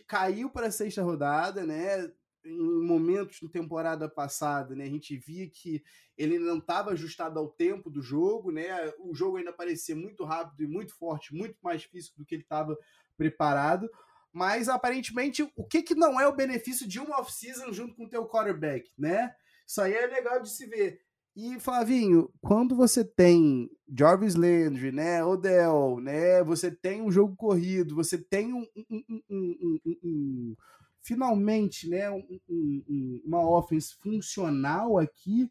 Caiu 0.08 0.48
para 0.48 0.68
a 0.68 0.72
sexta 0.72 1.02
rodada, 1.02 1.66
né? 1.66 2.10
Em 2.44 2.86
momentos 2.86 3.40
da 3.40 3.48
temporada 3.48 4.08
passada, 4.08 4.74
né, 4.74 4.84
a 4.84 4.90
gente 4.90 5.16
via 5.16 5.48
que 5.48 5.82
ele 6.16 6.38
não 6.38 6.58
estava 6.58 6.90
ajustado 6.90 7.38
ao 7.38 7.48
tempo 7.48 7.88
do 7.88 8.02
jogo, 8.02 8.50
né? 8.50 8.92
O 8.98 9.14
jogo 9.14 9.38
ainda 9.38 9.52
parecia 9.52 9.96
muito 9.96 10.24
rápido 10.24 10.62
e 10.62 10.66
muito 10.66 10.94
forte, 10.94 11.34
muito 11.34 11.56
mais 11.62 11.84
físico 11.84 12.18
do 12.18 12.24
que 12.24 12.34
ele 12.34 12.42
estava 12.42 12.76
preparado. 13.16 13.88
Mas 14.32 14.68
aparentemente, 14.68 15.42
o 15.56 15.64
que, 15.64 15.82
que 15.82 15.94
não 15.94 16.20
é 16.20 16.26
o 16.26 16.34
benefício 16.34 16.86
de 16.86 16.98
uma 16.98 17.20
off-season 17.20 17.72
junto 17.72 17.94
com 17.94 18.04
o 18.04 18.08
teu 18.08 18.26
quarterback, 18.26 18.90
né? 18.98 19.34
Isso 19.66 19.80
aí 19.80 19.94
é 19.94 20.06
legal 20.06 20.40
de 20.40 20.50
se 20.50 20.66
ver. 20.66 21.00
E 21.34 21.58
Flavinho, 21.58 22.30
quando 22.42 22.76
você 22.76 23.02
tem 23.02 23.70
Jarvis 23.88 24.34
Landry, 24.34 24.92
né, 24.92 25.24
Odell, 25.24 25.98
né, 25.98 26.44
você 26.44 26.70
tem 26.70 27.00
um 27.00 27.10
jogo 27.10 27.34
corrido, 27.34 27.94
você 27.94 28.18
tem 28.18 28.52
um, 28.52 28.66
um, 28.90 29.22
um, 29.30 29.80
um 30.04 30.56
finalmente 31.02 31.88
né, 31.88 32.10
um, 32.10 32.24
um, 32.48 33.22
uma 33.24 33.48
offense 33.48 33.94
funcional 33.96 34.98
aqui, 34.98 35.50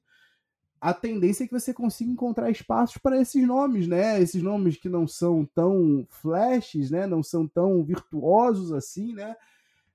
a 0.81 0.95
tendência 0.95 1.43
é 1.43 1.47
que 1.47 1.53
você 1.53 1.71
consiga 1.73 2.09
encontrar 2.09 2.49
espaços 2.49 2.97
para 2.97 3.21
esses 3.21 3.45
nomes, 3.45 3.87
né? 3.87 4.19
Esses 4.19 4.41
nomes 4.41 4.77
que 4.77 4.89
não 4.89 5.07
são 5.07 5.45
tão 5.45 6.07
flashes, 6.09 6.89
né? 6.89 7.05
Não 7.05 7.21
são 7.21 7.47
tão 7.47 7.83
virtuosos 7.83 8.71
assim, 8.71 9.13
né? 9.13 9.35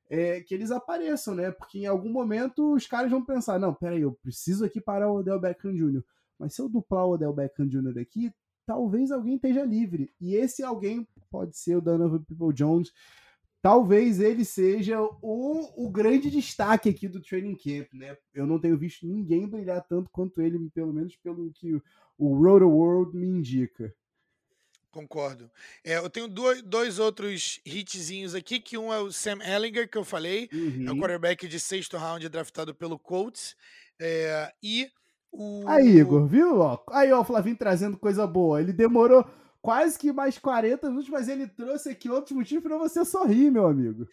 É, 0.08 0.40
que 0.42 0.54
eles 0.54 0.70
apareçam, 0.70 1.34
né? 1.34 1.50
Porque 1.50 1.80
em 1.80 1.86
algum 1.86 2.12
momento 2.12 2.72
os 2.72 2.86
caras 2.86 3.10
vão 3.10 3.24
pensar, 3.24 3.58
não, 3.58 3.74
peraí, 3.74 4.02
eu 4.02 4.12
preciso 4.22 4.64
aqui 4.64 4.80
parar 4.80 5.10
o 5.10 5.16
Odell 5.16 5.40
Beckham 5.40 5.74
Jr. 5.74 6.04
Mas 6.38 6.54
se 6.54 6.62
eu 6.62 6.68
duplar 6.68 7.04
o 7.04 7.14
Odell 7.14 7.32
Beckham 7.32 7.66
Jr. 7.66 7.98
aqui, 7.98 8.32
talvez 8.64 9.10
alguém 9.10 9.34
esteja 9.34 9.64
livre. 9.64 10.14
E 10.20 10.36
esse 10.36 10.62
alguém 10.62 11.04
pode 11.28 11.56
ser 11.56 11.76
o 11.76 11.80
Donovan 11.80 12.22
People 12.22 12.52
Jones, 12.52 12.92
talvez 13.62 14.20
ele 14.20 14.44
seja 14.44 15.00
o, 15.00 15.86
o 15.86 15.90
grande 15.90 16.30
destaque 16.30 16.88
aqui 16.88 17.08
do 17.08 17.20
training 17.20 17.56
camp, 17.56 17.92
né? 17.92 18.16
Eu 18.34 18.46
não 18.46 18.58
tenho 18.58 18.78
visto 18.78 19.06
ninguém 19.06 19.48
brilhar 19.48 19.84
tanto 19.88 20.10
quanto 20.10 20.40
ele, 20.40 20.70
pelo 20.70 20.92
menos 20.92 21.16
pelo 21.16 21.50
que 21.52 21.80
o 22.18 22.34
Roto 22.34 22.68
World 22.68 23.16
me 23.16 23.26
indica. 23.26 23.94
Concordo. 24.90 25.50
É, 25.84 25.98
eu 25.98 26.08
tenho 26.08 26.26
dois, 26.26 26.62
dois 26.62 26.98
outros 26.98 27.60
hitzinhos 27.66 28.34
aqui, 28.34 28.58
que 28.58 28.78
um 28.78 28.90
é 28.90 28.98
o 28.98 29.12
Sam 29.12 29.38
Ellinger, 29.44 29.90
que 29.90 29.98
eu 29.98 30.04
falei, 30.04 30.48
uhum. 30.50 30.86
é 30.88 30.92
o 30.92 30.96
quarterback 30.96 31.46
de 31.46 31.60
sexto 31.60 31.98
round 31.98 32.26
draftado 32.30 32.74
pelo 32.74 32.98
Colts, 32.98 33.54
é, 34.00 34.50
e 34.62 34.88
o... 35.30 35.68
Aí, 35.68 35.98
Igor, 35.98 36.26
viu? 36.26 36.62
Aí, 36.90 37.12
ó, 37.12 37.20
o 37.20 37.24
Flavinho 37.24 37.56
trazendo 37.56 37.98
coisa 37.98 38.26
boa. 38.26 38.58
Ele 38.58 38.72
demorou 38.72 39.22
quase 39.66 39.98
que 39.98 40.12
mais 40.12 40.38
40 40.38 40.88
minutos, 40.88 41.10
mas 41.10 41.28
ele 41.28 41.48
trouxe 41.48 41.88
aqui 41.88 42.08
outros 42.08 42.36
motivos 42.36 42.62
para 42.62 42.78
você 42.78 43.04
sorrir, 43.04 43.50
meu 43.50 43.66
amigo. 43.66 44.06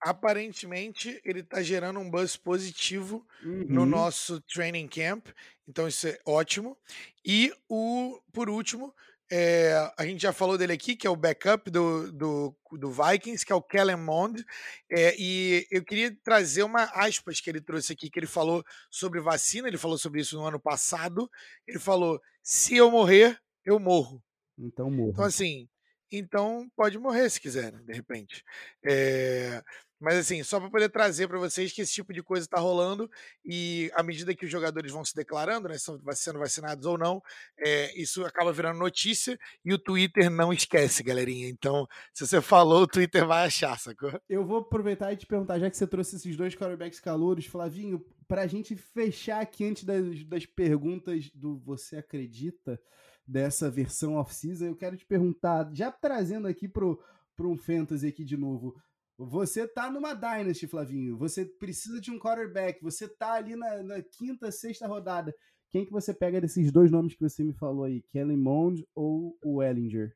Aparentemente, 0.00 1.20
ele 1.24 1.40
está 1.40 1.62
gerando 1.62 2.00
um 2.00 2.10
buzz 2.10 2.36
positivo 2.36 3.24
uhum. 3.44 3.66
no 3.68 3.86
nosso 3.86 4.40
training 4.40 4.88
camp, 4.88 5.28
então 5.68 5.86
isso 5.86 6.08
é 6.08 6.18
ótimo. 6.26 6.76
E 7.24 7.54
o, 7.68 8.20
por 8.32 8.50
último, 8.50 8.92
é, 9.30 9.74
a 9.96 10.04
gente 10.04 10.22
já 10.22 10.32
falou 10.32 10.58
dele 10.58 10.72
aqui, 10.72 10.96
que 10.96 11.06
é 11.06 11.10
o 11.10 11.14
backup 11.14 11.70
do, 11.70 12.10
do, 12.10 12.56
do 12.72 12.90
Vikings, 12.90 13.46
que 13.46 13.52
é 13.52 13.56
o 13.56 13.62
Kellen 13.62 13.98
Mond. 13.98 14.44
É, 14.90 15.14
e 15.16 15.68
eu 15.70 15.84
queria 15.84 16.12
trazer 16.24 16.64
uma 16.64 16.82
aspas 16.94 17.40
que 17.40 17.48
ele 17.48 17.60
trouxe 17.60 17.92
aqui, 17.92 18.10
que 18.10 18.18
ele 18.18 18.26
falou 18.26 18.64
sobre 18.90 19.20
vacina, 19.20 19.68
ele 19.68 19.78
falou 19.78 19.98
sobre 19.98 20.20
isso 20.20 20.36
no 20.36 20.44
ano 20.44 20.58
passado. 20.58 21.30
Ele 21.64 21.78
falou: 21.78 22.20
se 22.42 22.76
eu 22.76 22.90
morrer, 22.90 23.38
eu 23.64 23.78
morro. 23.78 24.20
Então 24.58 24.90
morra. 24.90 25.10
Então, 25.10 25.24
assim, 25.24 25.68
então 26.10 26.70
pode 26.76 26.98
morrer 26.98 27.28
se 27.30 27.40
quiser, 27.40 27.72
né, 27.72 27.82
de 27.84 27.92
repente. 27.92 28.44
É, 28.84 29.62
mas 29.98 30.16
assim, 30.16 30.42
só 30.42 30.60
para 30.60 30.70
poder 30.70 30.90
trazer 30.90 31.26
para 31.26 31.38
vocês 31.38 31.72
que 31.72 31.80
esse 31.80 31.92
tipo 31.92 32.12
de 32.12 32.22
coisa 32.22 32.44
está 32.44 32.60
rolando 32.60 33.10
e 33.44 33.90
à 33.94 34.02
medida 34.02 34.34
que 34.34 34.44
os 34.44 34.50
jogadores 34.50 34.92
vão 34.92 35.04
se 35.04 35.14
declarando, 35.14 35.68
né, 35.68 35.78
são 35.78 35.98
sendo 36.12 36.38
vacinados 36.38 36.84
ou 36.84 36.98
não, 36.98 37.22
é, 37.58 37.98
isso 37.98 38.24
acaba 38.24 38.52
virando 38.52 38.78
notícia 38.78 39.38
e 39.64 39.72
o 39.72 39.78
Twitter 39.78 40.30
não 40.30 40.52
esquece, 40.52 41.02
galerinha. 41.02 41.48
Então, 41.48 41.86
se 42.12 42.26
você 42.26 42.42
falou, 42.42 42.82
o 42.82 42.86
Twitter 42.86 43.26
vai 43.26 43.46
achar, 43.46 43.78
sacou? 43.78 44.12
Eu 44.28 44.44
vou 44.44 44.58
aproveitar 44.58 45.12
e 45.12 45.16
te 45.16 45.26
perguntar, 45.26 45.58
já 45.58 45.70
que 45.70 45.76
você 45.76 45.86
trouxe 45.86 46.16
esses 46.16 46.36
dois 46.36 46.54
quarterbacks 46.54 47.00
calouros, 47.00 47.46
Flavinho, 47.46 48.04
para 48.28 48.42
a 48.42 48.46
gente 48.46 48.76
fechar 48.76 49.40
aqui 49.40 49.64
antes 49.64 49.84
das, 49.84 50.24
das 50.24 50.44
perguntas 50.44 51.30
do 51.32 51.58
Você 51.60 51.96
Acredita, 51.96 52.78
dessa 53.26 53.70
versão 53.70 54.14
off-season. 54.14 54.66
Eu 54.66 54.76
quero 54.76 54.96
te 54.96 55.04
perguntar, 55.04 55.68
já 55.72 55.90
trazendo 55.90 56.46
aqui 56.46 56.68
pro, 56.68 57.02
pro 57.34 57.50
um 57.50 57.58
fantasy 57.58 58.06
aqui 58.06 58.24
de 58.24 58.36
novo. 58.36 58.74
Você 59.18 59.66
tá 59.66 59.90
numa 59.90 60.14
Dynasty, 60.14 60.66
Flavinho. 60.66 61.16
Você 61.16 61.44
precisa 61.44 62.00
de 62.00 62.10
um 62.10 62.18
quarterback. 62.18 62.82
Você 62.82 63.08
tá 63.08 63.32
ali 63.32 63.56
na, 63.56 63.82
na 63.82 64.02
quinta, 64.02 64.52
sexta 64.52 64.86
rodada. 64.86 65.34
Quem 65.70 65.84
que 65.84 65.92
você 65.92 66.14
pega 66.14 66.40
desses 66.40 66.70
dois 66.70 66.90
nomes 66.90 67.14
que 67.14 67.22
você 67.22 67.42
me 67.42 67.54
falou 67.54 67.84
aí? 67.84 68.02
Kellen 68.02 68.36
Mond 68.36 68.86
ou 68.94 69.36
o 69.42 69.62
Ellinger? 69.62 70.14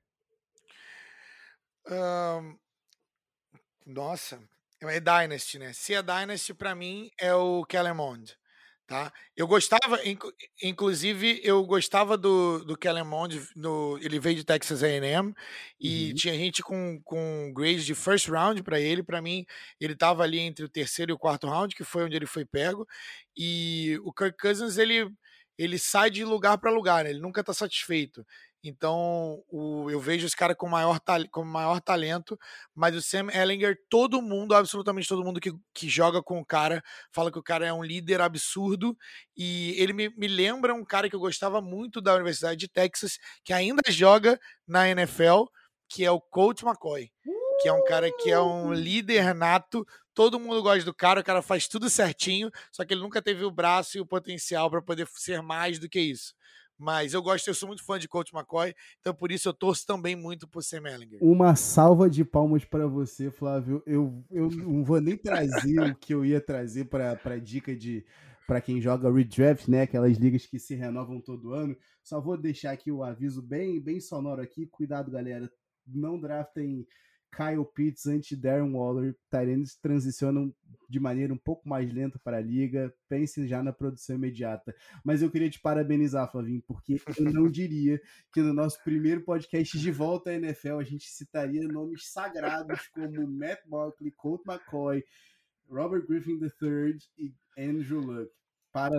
Um, 1.88 2.56
nossa, 3.86 4.40
é 4.80 5.00
Dynasty, 5.00 5.58
né? 5.58 5.72
Se 5.72 5.94
é 5.94 6.02
Dynasty, 6.02 6.54
para 6.54 6.74
mim, 6.74 7.10
é 7.18 7.34
o 7.34 7.64
Kellen 7.64 7.94
Mond. 7.94 8.38
Tá? 8.90 9.12
Eu 9.36 9.46
gostava, 9.46 10.00
inclusive, 10.60 11.40
eu 11.44 11.64
gostava 11.64 12.18
do, 12.18 12.64
do 12.64 12.76
Kellen 12.76 13.04
Mond, 13.04 13.40
no, 13.54 13.96
ele 14.02 14.18
veio 14.18 14.34
de 14.34 14.42
Texas 14.42 14.82
A&M 14.82 15.32
e 15.78 16.08
uhum. 16.08 16.14
tinha 16.16 16.34
gente 16.34 16.60
com, 16.60 17.00
com 17.04 17.52
grades 17.54 17.86
de 17.86 17.94
first 17.94 18.26
round 18.26 18.64
para 18.64 18.80
ele. 18.80 19.00
Para 19.00 19.22
mim, 19.22 19.46
ele 19.80 19.92
estava 19.92 20.24
ali 20.24 20.40
entre 20.40 20.64
o 20.64 20.68
terceiro 20.68 21.12
e 21.12 21.14
o 21.14 21.18
quarto 21.18 21.46
round, 21.46 21.72
que 21.72 21.84
foi 21.84 22.02
onde 22.02 22.16
ele 22.16 22.26
foi 22.26 22.44
pego. 22.44 22.84
E 23.36 23.96
o 24.02 24.12
Kirk 24.12 24.36
Cousins, 24.36 24.76
ele, 24.76 25.08
ele 25.56 25.78
sai 25.78 26.10
de 26.10 26.24
lugar 26.24 26.58
para 26.58 26.72
lugar, 26.72 27.04
né? 27.04 27.10
ele 27.10 27.20
nunca 27.20 27.42
está 27.42 27.54
satisfeito. 27.54 28.26
Então, 28.62 29.42
o, 29.48 29.90
eu 29.90 29.98
vejo 29.98 30.26
esse 30.26 30.36
cara 30.36 30.54
com 30.54 30.68
maior, 30.68 31.00
com 31.30 31.42
maior 31.44 31.80
talento, 31.80 32.38
mas 32.74 32.94
o 32.94 33.00
Sam 33.00 33.28
Ellinger, 33.32 33.78
todo 33.88 34.20
mundo, 34.20 34.54
absolutamente 34.54 35.08
todo 35.08 35.24
mundo 35.24 35.40
que, 35.40 35.50
que 35.72 35.88
joga 35.88 36.22
com 36.22 36.38
o 36.38 36.44
cara, 36.44 36.82
fala 37.10 37.32
que 37.32 37.38
o 37.38 37.42
cara 37.42 37.66
é 37.66 37.72
um 37.72 37.82
líder 37.82 38.20
absurdo. 38.20 38.96
E 39.34 39.74
ele 39.80 39.94
me, 39.94 40.10
me 40.10 40.28
lembra 40.28 40.74
um 40.74 40.84
cara 40.84 41.08
que 41.08 41.16
eu 41.16 41.20
gostava 41.20 41.62
muito 41.62 42.02
da 42.02 42.14
Universidade 42.14 42.58
de 42.58 42.68
Texas, 42.68 43.18
que 43.42 43.52
ainda 43.54 43.82
joga 43.90 44.38
na 44.68 44.88
NFL, 44.88 45.44
que 45.88 46.04
é 46.04 46.10
o 46.10 46.20
Colt 46.20 46.62
McCoy. 46.62 47.10
Que 47.62 47.68
é 47.68 47.72
um 47.72 47.84
cara 47.84 48.10
que 48.10 48.30
é 48.30 48.40
um 48.40 48.72
líder 48.74 49.34
nato, 49.34 49.86
todo 50.14 50.40
mundo 50.40 50.62
gosta 50.62 50.84
do 50.84 50.94
cara, 50.94 51.20
o 51.20 51.24
cara 51.24 51.42
faz 51.42 51.66
tudo 51.66 51.88
certinho, 51.88 52.50
só 52.72 52.84
que 52.84 52.92
ele 52.92 53.02
nunca 53.02 53.22
teve 53.22 53.44
o 53.44 53.50
braço 53.50 53.96
e 53.96 54.00
o 54.00 54.06
potencial 54.06 54.70
para 54.70 54.82
poder 54.82 55.06
ser 55.14 55.42
mais 55.42 55.78
do 55.78 55.88
que 55.88 56.00
isso 56.00 56.34
Mas 56.80 57.12
eu 57.12 57.22
gosto, 57.22 57.46
eu 57.46 57.54
sou 57.54 57.66
muito 57.68 57.84
fã 57.84 57.98
de 57.98 58.08
Coach 58.08 58.34
McCoy, 58.34 58.74
então 59.00 59.14
por 59.14 59.30
isso 59.30 59.46
eu 59.46 59.52
torço 59.52 59.84
também 59.86 60.16
muito 60.16 60.48
por 60.48 60.64
Sam 60.64 60.88
Ellinger. 60.88 61.18
Uma 61.20 61.54
salva 61.54 62.08
de 62.08 62.24
palmas 62.24 62.64
para 62.64 62.86
você, 62.86 63.30
Flávio. 63.30 63.82
Eu, 63.86 64.24
eu 64.30 64.48
não 64.50 64.82
vou 64.82 64.98
nem 64.98 65.14
trazer 65.14 65.78
o 65.78 65.94
que 65.94 66.14
eu 66.14 66.24
ia 66.24 66.40
trazer 66.40 66.86
para 66.86 67.38
dica 67.38 67.76
de 67.76 68.02
para 68.46 68.62
quem 68.62 68.80
joga 68.80 69.12
redraft, 69.12 69.68
né? 69.68 69.82
Aquelas 69.82 70.16
ligas 70.16 70.46
que 70.46 70.58
se 70.58 70.74
renovam 70.74 71.20
todo 71.20 71.52
ano. 71.52 71.76
Só 72.02 72.18
vou 72.18 72.36
deixar 72.36 72.72
aqui 72.72 72.90
o 72.90 73.04
aviso 73.04 73.42
bem, 73.42 73.78
bem 73.78 74.00
sonoro 74.00 74.40
aqui. 74.40 74.66
Cuidado, 74.66 75.10
galera. 75.10 75.52
Não 75.86 76.18
draftem 76.18 76.86
Kyle 77.34 77.64
Pitts 77.64 78.06
anti 78.06 78.36
Darren 78.36 78.72
Waller. 78.72 79.16
Tyrants 79.30 79.76
transicionam 79.76 80.54
de 80.88 80.98
maneira 80.98 81.32
um 81.32 81.38
pouco 81.38 81.68
mais 81.68 81.92
lenta 81.92 82.18
para 82.18 82.38
a 82.38 82.40
liga. 82.40 82.92
Pensem 83.08 83.46
já 83.46 83.62
na 83.62 83.72
produção 83.72 84.16
imediata. 84.16 84.74
Mas 85.04 85.22
eu 85.22 85.30
queria 85.30 85.48
te 85.48 85.60
parabenizar, 85.60 86.30
Flavinho, 86.30 86.62
porque 86.66 87.00
eu 87.18 87.32
não 87.32 87.48
diria 87.48 88.00
que 88.32 88.40
no 88.40 88.52
nosso 88.52 88.82
primeiro 88.82 89.22
podcast 89.22 89.78
de 89.78 89.90
volta 89.90 90.30
à 90.30 90.34
NFL 90.34 90.78
a 90.78 90.84
gente 90.84 91.08
citaria 91.08 91.66
nomes 91.68 92.10
sagrados 92.10 92.88
como 92.88 93.26
Matt 93.26 93.60
Barkley, 93.66 94.10
Colt 94.12 94.42
McCoy, 94.46 95.04
Robert 95.68 96.06
Griffin 96.06 96.40
III 96.42 96.98
e 97.18 97.32
Andrew 97.56 98.00
Luck. 98.00 98.30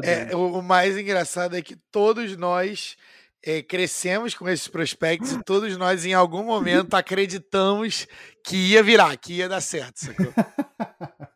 É, 0.03 0.35
o 0.35 0.61
mais 0.61 0.97
engraçado 0.97 1.55
é 1.55 1.61
que 1.61 1.77
todos 1.91 2.35
nós 2.35 2.97
é, 3.43 3.61
crescemos 3.61 4.35
com 4.35 4.47
esses 4.47 4.67
prospectos 4.67 5.31
e 5.31 5.43
todos 5.43 5.75
nós, 5.77 6.05
em 6.05 6.13
algum 6.13 6.43
momento, 6.43 6.93
acreditamos 6.93 8.07
que 8.45 8.55
ia 8.55 8.83
virar, 8.83 9.17
que 9.17 9.33
ia 9.33 9.49
dar 9.49 9.61
certo. 9.61 9.99
Sacou? 9.99 10.27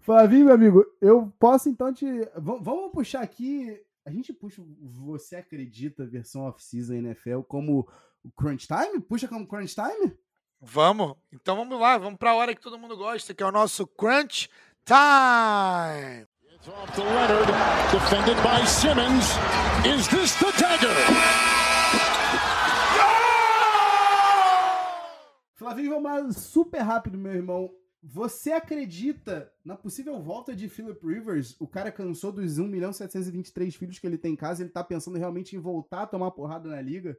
Flavinho, 0.00 0.46
meu 0.46 0.54
amigo, 0.54 0.84
eu 1.00 1.32
posso 1.38 1.68
então 1.68 1.92
te. 1.92 2.06
V 2.06 2.30
vamos 2.36 2.92
puxar 2.92 3.22
aqui. 3.22 3.78
A 4.04 4.10
gente 4.10 4.32
puxa 4.32 4.62
Você 4.80 5.36
Acredita 5.36 6.06
versão 6.06 6.42
off-season 6.42 6.94
NFL 6.94 7.40
como 7.46 7.86
o 8.22 8.30
Crunch 8.30 8.66
Time? 8.66 9.00
Puxa 9.00 9.28
como 9.28 9.46
Crunch 9.46 9.74
Time? 9.74 10.16
Vamos. 10.60 11.14
Então 11.32 11.56
vamos 11.56 11.78
lá, 11.78 11.98
vamos 11.98 12.18
para 12.18 12.30
a 12.30 12.34
hora 12.34 12.54
que 12.54 12.60
todo 12.60 12.78
mundo 12.78 12.96
gosta, 12.96 13.34
que 13.34 13.42
é 13.42 13.46
o 13.46 13.52
nosso 13.52 13.86
Crunch 13.86 14.48
Time. 14.84 16.26
It's 16.60 16.68
off 16.68 16.92
to 16.96 17.02
Leonard, 17.02 17.46
defended 17.92 18.36
by 18.42 18.64
Simmons. 18.64 19.24
Is 19.86 20.08
this 20.08 20.34
the 20.34 20.50
dagger? 20.58 20.92
Flavinho, 25.54 25.90
vamos 25.90 26.36
super 26.36 26.80
rápido, 26.80 27.16
meu 27.16 27.32
irmão. 27.32 27.70
Você 28.02 28.50
acredita 28.50 29.52
na 29.64 29.76
possível 29.76 30.20
volta 30.20 30.54
de 30.54 30.68
Philip 30.68 30.98
Rivers? 31.06 31.54
O 31.60 31.68
cara 31.68 31.92
cansou 31.92 32.32
dos 32.32 32.58
1 32.58 32.66
milhão 32.66 32.92
723 32.92 33.76
filhos 33.76 33.98
que 34.00 34.06
ele 34.06 34.18
tem 34.18 34.32
em 34.32 34.36
casa, 34.36 34.64
ele 34.64 34.70
tá 34.70 34.82
pensando 34.82 35.16
realmente 35.16 35.54
em 35.54 35.60
voltar 35.60 36.02
a 36.02 36.06
tomar 36.08 36.32
porrada 36.32 36.68
na 36.68 36.80
liga? 36.80 37.16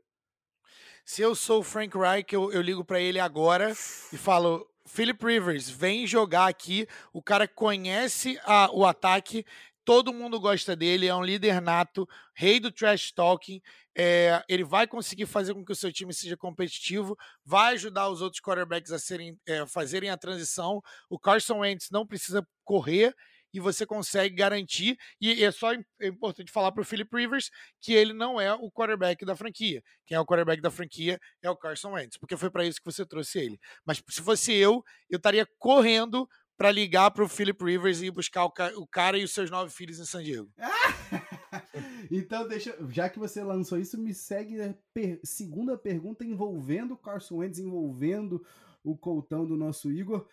Se 1.06 1.22
eu 1.22 1.34
sou 1.34 1.62
o 1.62 1.64
Frank 1.64 1.98
Reich, 1.98 2.34
eu, 2.34 2.52
eu 2.52 2.62
ligo 2.62 2.84
para 2.84 3.00
ele 3.00 3.20
agora 3.20 3.72
e 3.72 4.18
falo: 4.18 4.69
Philip 4.90 5.24
Rivers, 5.24 5.70
vem 5.70 6.08
jogar 6.08 6.48
aqui. 6.48 6.88
O 7.14 7.22
cara 7.22 7.48
conhece 7.48 8.40
a, 8.44 8.70
o 8.74 8.86
ataque, 8.86 9.46
todo 9.86 10.12
mundo 10.12 10.40
gosta 10.40 10.76
dele, 10.76 11.08
é 11.08 11.16
um 11.16 11.24
líder 11.24 11.62
nato, 11.62 12.10
rei 12.34 12.60
do 12.60 12.72
trash 12.72 13.12
talking. 13.12 13.62
É, 13.96 14.44
ele 14.50 14.64
vai 14.64 14.88
conseguir 14.88 15.26
fazer 15.26 15.54
com 15.54 15.64
que 15.64 15.72
o 15.72 15.76
seu 15.76 15.92
time 15.92 16.14
seja 16.14 16.36
competitivo, 16.36 17.18
vai 17.46 17.74
ajudar 17.74 18.10
os 18.10 18.22
outros 18.22 18.42
quarterbacks 18.42 18.92
a 18.92 18.98
serem, 18.98 19.38
é, 19.48 19.66
fazerem 19.68 20.10
a 20.10 20.18
transição. 20.18 20.82
O 21.10 21.20
Carson 21.20 21.60
Wentz 21.60 21.90
não 21.92 22.06
precisa 22.06 22.46
correr, 22.64 23.16
e 23.54 23.60
você 23.60 23.86
consegue 23.86 24.36
garantir. 24.36 24.98
E 25.20 25.44
é 25.44 25.52
só 25.52 25.74
é 25.74 26.08
importante 26.08 26.52
falar 26.52 26.72
para 26.72 26.82
o 26.82 26.86
Philip 26.86 27.10
Rivers 27.16 27.50
que 27.82 27.94
ele 27.94 28.14
não 28.14 28.40
é 28.40 28.54
o 28.54 28.72
quarterback 28.72 29.26
da 29.26 29.36
franquia. 29.36 29.82
Quem 30.06 30.16
é 30.16 30.20
o 30.20 30.26
quarterback 30.26 30.62
da 30.62 30.72
franquia 30.72 31.20
é 31.42 31.50
o 31.50 31.56
Carson 31.56 31.92
Wentz, 31.92 32.18
porque 32.18 32.38
foi 32.38 32.50
para 32.50 32.66
isso 32.66 32.80
que 32.80 32.92
você 32.92 33.06
trouxe 33.06 33.40
ele. 33.40 33.60
Mas 33.86 34.02
se 34.10 34.22
fosse 34.22 34.54
eu, 34.54 34.84
eu 35.10 35.18
estaria 35.18 35.48
correndo 35.58 36.28
para 36.60 36.72
ligar 36.74 37.10
para 37.12 37.24
o 37.24 37.30
Philip 37.30 37.64
Rivers 37.64 38.02
e 38.02 38.12
buscar 38.12 38.44
o, 38.44 38.52
ca 38.52 38.70
o, 38.76 38.86
cara 38.86 39.18
e 39.18 39.24
os 39.24 39.32
seus 39.32 39.50
nove 39.50 39.72
filhos 39.72 39.98
em 39.98 40.06
San 40.06 40.22
Diego. 40.22 40.52
então, 42.12 42.46
deixa, 42.46 42.78
já 42.90 43.08
que 43.08 43.18
você 43.18 43.42
lançou 43.42 43.80
isso, 43.80 43.98
me 43.98 44.14
segue 44.14 44.62
a 44.62 44.76
per 44.94 45.22
segunda 45.24 45.78
pergunta 45.78 46.26
envolvendo 46.26 46.96
o 46.96 46.98
Carson 46.98 47.38
Wentz, 47.38 47.60
envolvendo 47.60 48.46
o 48.84 48.98
coltão 48.98 49.46
do 49.46 49.56
nosso 49.56 49.90
Igor. 49.90 50.28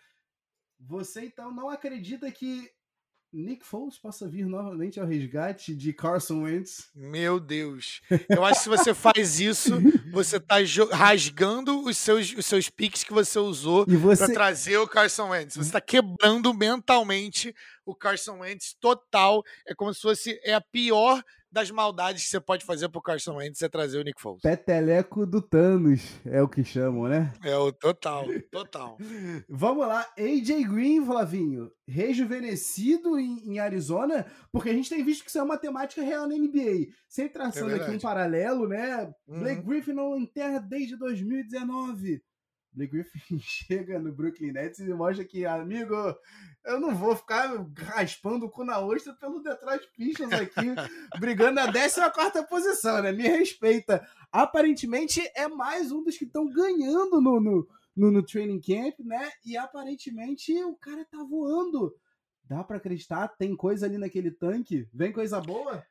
Você 0.77 1.25
então 1.25 1.49
não 1.49 1.69
acredita 1.69 2.29
que 2.29 2.69
Nick 3.31 3.65
Foles 3.65 3.97
possa 3.97 4.27
vir 4.27 4.45
novamente 4.45 4.99
ao 4.99 5.05
resgate 5.05 5.75
de 5.75 5.91
Carson 5.91 6.43
Wentz. 6.43 6.89
Meu 6.95 7.39
Deus. 7.39 8.01
Eu 8.29 8.43
acho 8.45 8.59
que 8.59 8.63
se 8.63 8.69
você 8.69 8.93
faz 8.93 9.39
isso, 9.39 9.71
você 10.11 10.37
está 10.37 10.55
rasgando 10.91 11.83
os 11.83 11.97
seus, 11.97 12.33
os 12.33 12.45
seus 12.45 12.69
picks 12.69 13.03
que 13.03 13.13
você 13.13 13.37
usou 13.37 13.85
você... 13.85 14.25
para 14.25 14.33
trazer 14.33 14.77
o 14.77 14.87
Carson 14.87 15.29
Wentz. 15.29 15.55
Você 15.55 15.67
está 15.67 15.81
quebrando 15.81 16.53
mentalmente 16.53 17.53
o 17.85 17.93
Carson 17.93 18.39
Wentz 18.39 18.75
total. 18.79 19.43
É 19.67 19.75
como 19.75 19.93
se 19.93 20.01
fosse 20.01 20.39
é 20.43 20.53
a 20.53 20.61
pior 20.61 21.21
das 21.57 21.71
maldades 21.71 22.23
que 22.23 22.29
você 22.29 22.39
pode 22.39 22.63
fazer 22.63 22.87
pro 22.87 23.01
Carson 23.01 23.37
Wentz 23.37 23.63
é 23.63 23.67
trazer 23.67 23.97
o 23.97 24.03
Nick 24.03 24.21
Foles. 24.21 24.43
Peteleco 24.43 25.25
do 25.25 25.41
Thanos, 25.41 26.03
é 26.23 26.39
o 26.39 26.47
que 26.47 26.63
chamam, 26.63 27.07
né? 27.07 27.33
É 27.43 27.57
o 27.57 27.71
total, 27.71 28.27
total. 28.51 28.95
Vamos 29.49 29.87
lá, 29.87 30.07
AJ 30.15 30.67
Green, 30.67 31.03
Flavinho, 31.03 31.71
rejuvenescido 31.87 33.17
em, 33.19 33.39
em, 33.43 33.57
Arizona, 33.57 34.27
porque 34.51 34.69
a 34.69 34.73
gente 34.73 34.87
tem 34.87 35.03
visto 35.03 35.23
que 35.23 35.29
isso 35.29 35.39
é 35.39 35.41
uma 35.41 35.57
temática 35.57 36.03
real 36.03 36.27
na 36.27 36.35
NBA. 36.35 36.89
Sempre 37.09 37.33
traçando 37.33 37.71
é 37.71 37.77
aqui 37.77 37.89
um 37.89 37.99
paralelo, 37.99 38.67
né? 38.67 39.11
Uhum. 39.27 39.39
Blake 39.39 39.63
Griffin 39.63 39.93
não 39.93 40.15
enterra 40.15 40.59
desde 40.59 40.95
2019. 40.95 42.21
Blake 42.77 42.91
Griffin 42.91 43.39
chega 43.41 43.97
no 43.99 44.13
Brooklyn 44.13 44.51
Nets 44.51 44.79
e 44.79 44.93
mostra 44.93 45.25
que, 45.25 45.45
amigo, 45.45 45.95
eu 46.63 46.79
não 46.79 46.95
vou 46.95 47.15
ficar 47.15 47.49
raspando 47.75 48.45
o 48.45 48.49
cu 48.49 48.63
na 48.63 48.79
ostra 48.79 49.13
pelo 49.13 49.41
Detroit 49.41 49.89
Pistons 49.95 50.31
aqui, 50.31 50.67
brigando 51.19 51.55
na 51.55 51.71
14 51.71 52.47
posição, 52.47 53.01
né? 53.01 53.11
Me 53.11 53.23
respeita. 53.23 54.07
Aparentemente 54.31 55.21
é 55.35 55.47
mais 55.47 55.91
um 55.91 56.03
dos 56.03 56.17
que 56.17 56.25
estão 56.25 56.47
ganhando 56.47 57.19
no, 57.19 57.41
no, 57.41 57.67
no, 57.95 58.11
no, 58.11 58.23
training 58.23 58.61
camp, 58.61 58.99
né? 58.99 59.31
E 59.43 59.57
aparentemente 59.57 60.53
o 60.63 60.75
cara 60.75 61.03
tá 61.05 61.17
voando. 61.23 61.95
Dá 62.43 62.63
para 62.63 62.77
acreditar? 62.77 63.27
Tem 63.29 63.55
coisa 63.55 63.87
ali 63.87 63.97
naquele 63.97 64.29
tanque? 64.29 64.87
Vem 64.93 65.11
coisa 65.11 65.41
boa? 65.41 65.83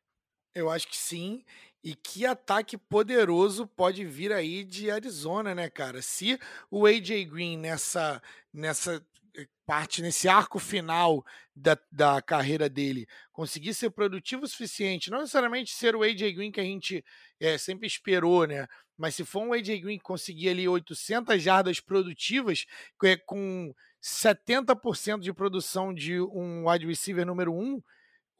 Eu 0.54 0.70
acho 0.70 0.88
que 0.88 0.96
sim. 0.96 1.44
E 1.86 1.94
que 1.94 2.26
ataque 2.26 2.76
poderoso 2.76 3.64
pode 3.64 4.04
vir 4.04 4.32
aí 4.32 4.64
de 4.64 4.90
Arizona, 4.90 5.54
né, 5.54 5.70
cara? 5.70 6.02
Se 6.02 6.36
o 6.68 6.84
AJ 6.84 7.26
Green 7.26 7.56
nessa, 7.56 8.20
nessa 8.52 9.00
eh, 9.36 9.46
parte, 9.64 10.02
nesse 10.02 10.28
arco 10.28 10.58
final 10.58 11.24
da, 11.54 11.78
da 11.92 12.20
carreira 12.20 12.68
dele, 12.68 13.06
conseguir 13.30 13.72
ser 13.72 13.90
produtivo 13.90 14.42
o 14.42 14.48
suficiente, 14.48 15.12
não 15.12 15.20
necessariamente 15.20 15.72
ser 15.72 15.94
o 15.94 16.02
AJ 16.02 16.34
Green 16.34 16.50
que 16.50 16.58
a 16.58 16.64
gente 16.64 17.04
é, 17.38 17.56
sempre 17.56 17.86
esperou, 17.86 18.48
né? 18.48 18.66
Mas 18.98 19.14
se 19.14 19.24
for 19.24 19.44
um 19.44 19.52
AJ 19.52 19.80
Green 19.80 20.00
conseguir 20.00 20.48
ali 20.48 20.66
800 20.66 21.40
jardas 21.40 21.78
produtivas, 21.78 22.66
é, 23.04 23.16
com 23.16 23.72
70% 24.02 25.20
de 25.20 25.32
produção 25.32 25.94
de 25.94 26.20
um 26.20 26.68
wide 26.68 26.84
receiver 26.84 27.24
número 27.24 27.54
1, 27.54 27.80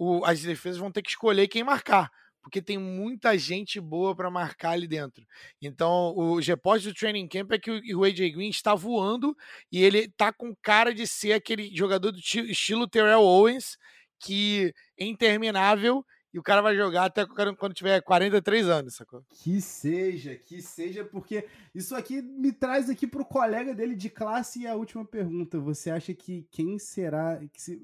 o, 0.00 0.24
as 0.24 0.42
defesas 0.42 0.80
vão 0.80 0.90
ter 0.90 1.00
que 1.00 1.10
escolher 1.10 1.46
quem 1.46 1.62
marcar 1.62 2.10
porque 2.46 2.62
tem 2.62 2.78
muita 2.78 3.36
gente 3.36 3.80
boa 3.80 4.14
para 4.14 4.30
marcar 4.30 4.70
ali 4.70 4.86
dentro. 4.86 5.26
Então, 5.60 6.14
os 6.16 6.46
repórteres 6.46 6.94
do 6.94 6.96
training 6.96 7.26
camp 7.26 7.50
é 7.50 7.58
que 7.58 7.92
o 7.92 8.04
AJ 8.04 8.30
Green 8.34 8.50
está 8.50 8.72
voando 8.72 9.36
e 9.72 9.82
ele 9.82 10.08
tá 10.16 10.32
com 10.32 10.54
cara 10.62 10.94
de 10.94 11.08
ser 11.08 11.32
aquele 11.32 11.74
jogador 11.74 12.12
do 12.12 12.20
estilo 12.20 12.86
Terrell 12.86 13.20
Owens, 13.20 13.76
que 14.20 14.72
é 14.96 15.04
interminável 15.04 16.06
e 16.32 16.38
o 16.38 16.42
cara 16.42 16.62
vai 16.62 16.76
jogar 16.76 17.06
até 17.06 17.26
quando 17.26 17.74
tiver 17.74 18.00
43 18.00 18.68
anos, 18.68 18.94
sacou? 18.94 19.24
Que 19.28 19.60
seja, 19.60 20.36
que 20.36 20.62
seja, 20.62 21.04
porque 21.04 21.48
isso 21.74 21.96
aqui 21.96 22.22
me 22.22 22.52
traz 22.52 22.88
aqui 22.88 23.08
pro 23.08 23.24
colega 23.24 23.74
dele 23.74 23.96
de 23.96 24.08
classe 24.08 24.60
e 24.60 24.68
a 24.68 24.76
última 24.76 25.04
pergunta. 25.04 25.58
Você 25.58 25.90
acha 25.90 26.14
que 26.14 26.46
quem 26.52 26.78
será, 26.78 27.40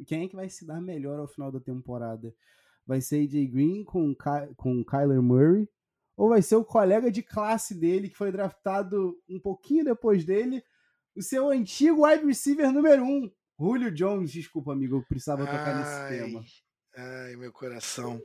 quem 0.06 0.22
é 0.22 0.28
que 0.28 0.36
vai 0.36 0.48
se 0.48 0.64
dar 0.64 0.80
melhor 0.80 1.18
ao 1.18 1.26
final 1.26 1.50
da 1.50 1.58
temporada? 1.58 2.32
Vai 2.86 3.00
ser 3.00 3.24
AJ 3.24 3.46
Green 3.50 3.84
com, 3.84 4.14
com 4.56 4.84
Kyler 4.84 5.22
Murray, 5.22 5.68
ou 6.16 6.28
vai 6.28 6.42
ser 6.42 6.56
o 6.56 6.64
colega 6.64 7.10
de 7.10 7.22
classe 7.22 7.74
dele, 7.74 8.08
que 8.08 8.16
foi 8.16 8.30
draftado 8.30 9.16
um 9.28 9.40
pouquinho 9.40 9.84
depois 9.84 10.24
dele, 10.24 10.62
o 11.16 11.22
seu 11.22 11.48
antigo 11.50 12.06
wide 12.06 12.24
receiver 12.24 12.72
número 12.72 13.04
um, 13.04 13.30
Julio 13.58 13.90
Jones. 13.90 14.32
Desculpa, 14.32 14.72
amigo, 14.72 14.96
eu 14.96 15.02
precisava 15.02 15.44
tocar 15.44 15.74
ai, 15.74 15.78
nesse 15.78 16.24
tema. 16.24 16.44
Ai, 16.94 17.36
meu 17.36 17.52
coração. 17.52 18.22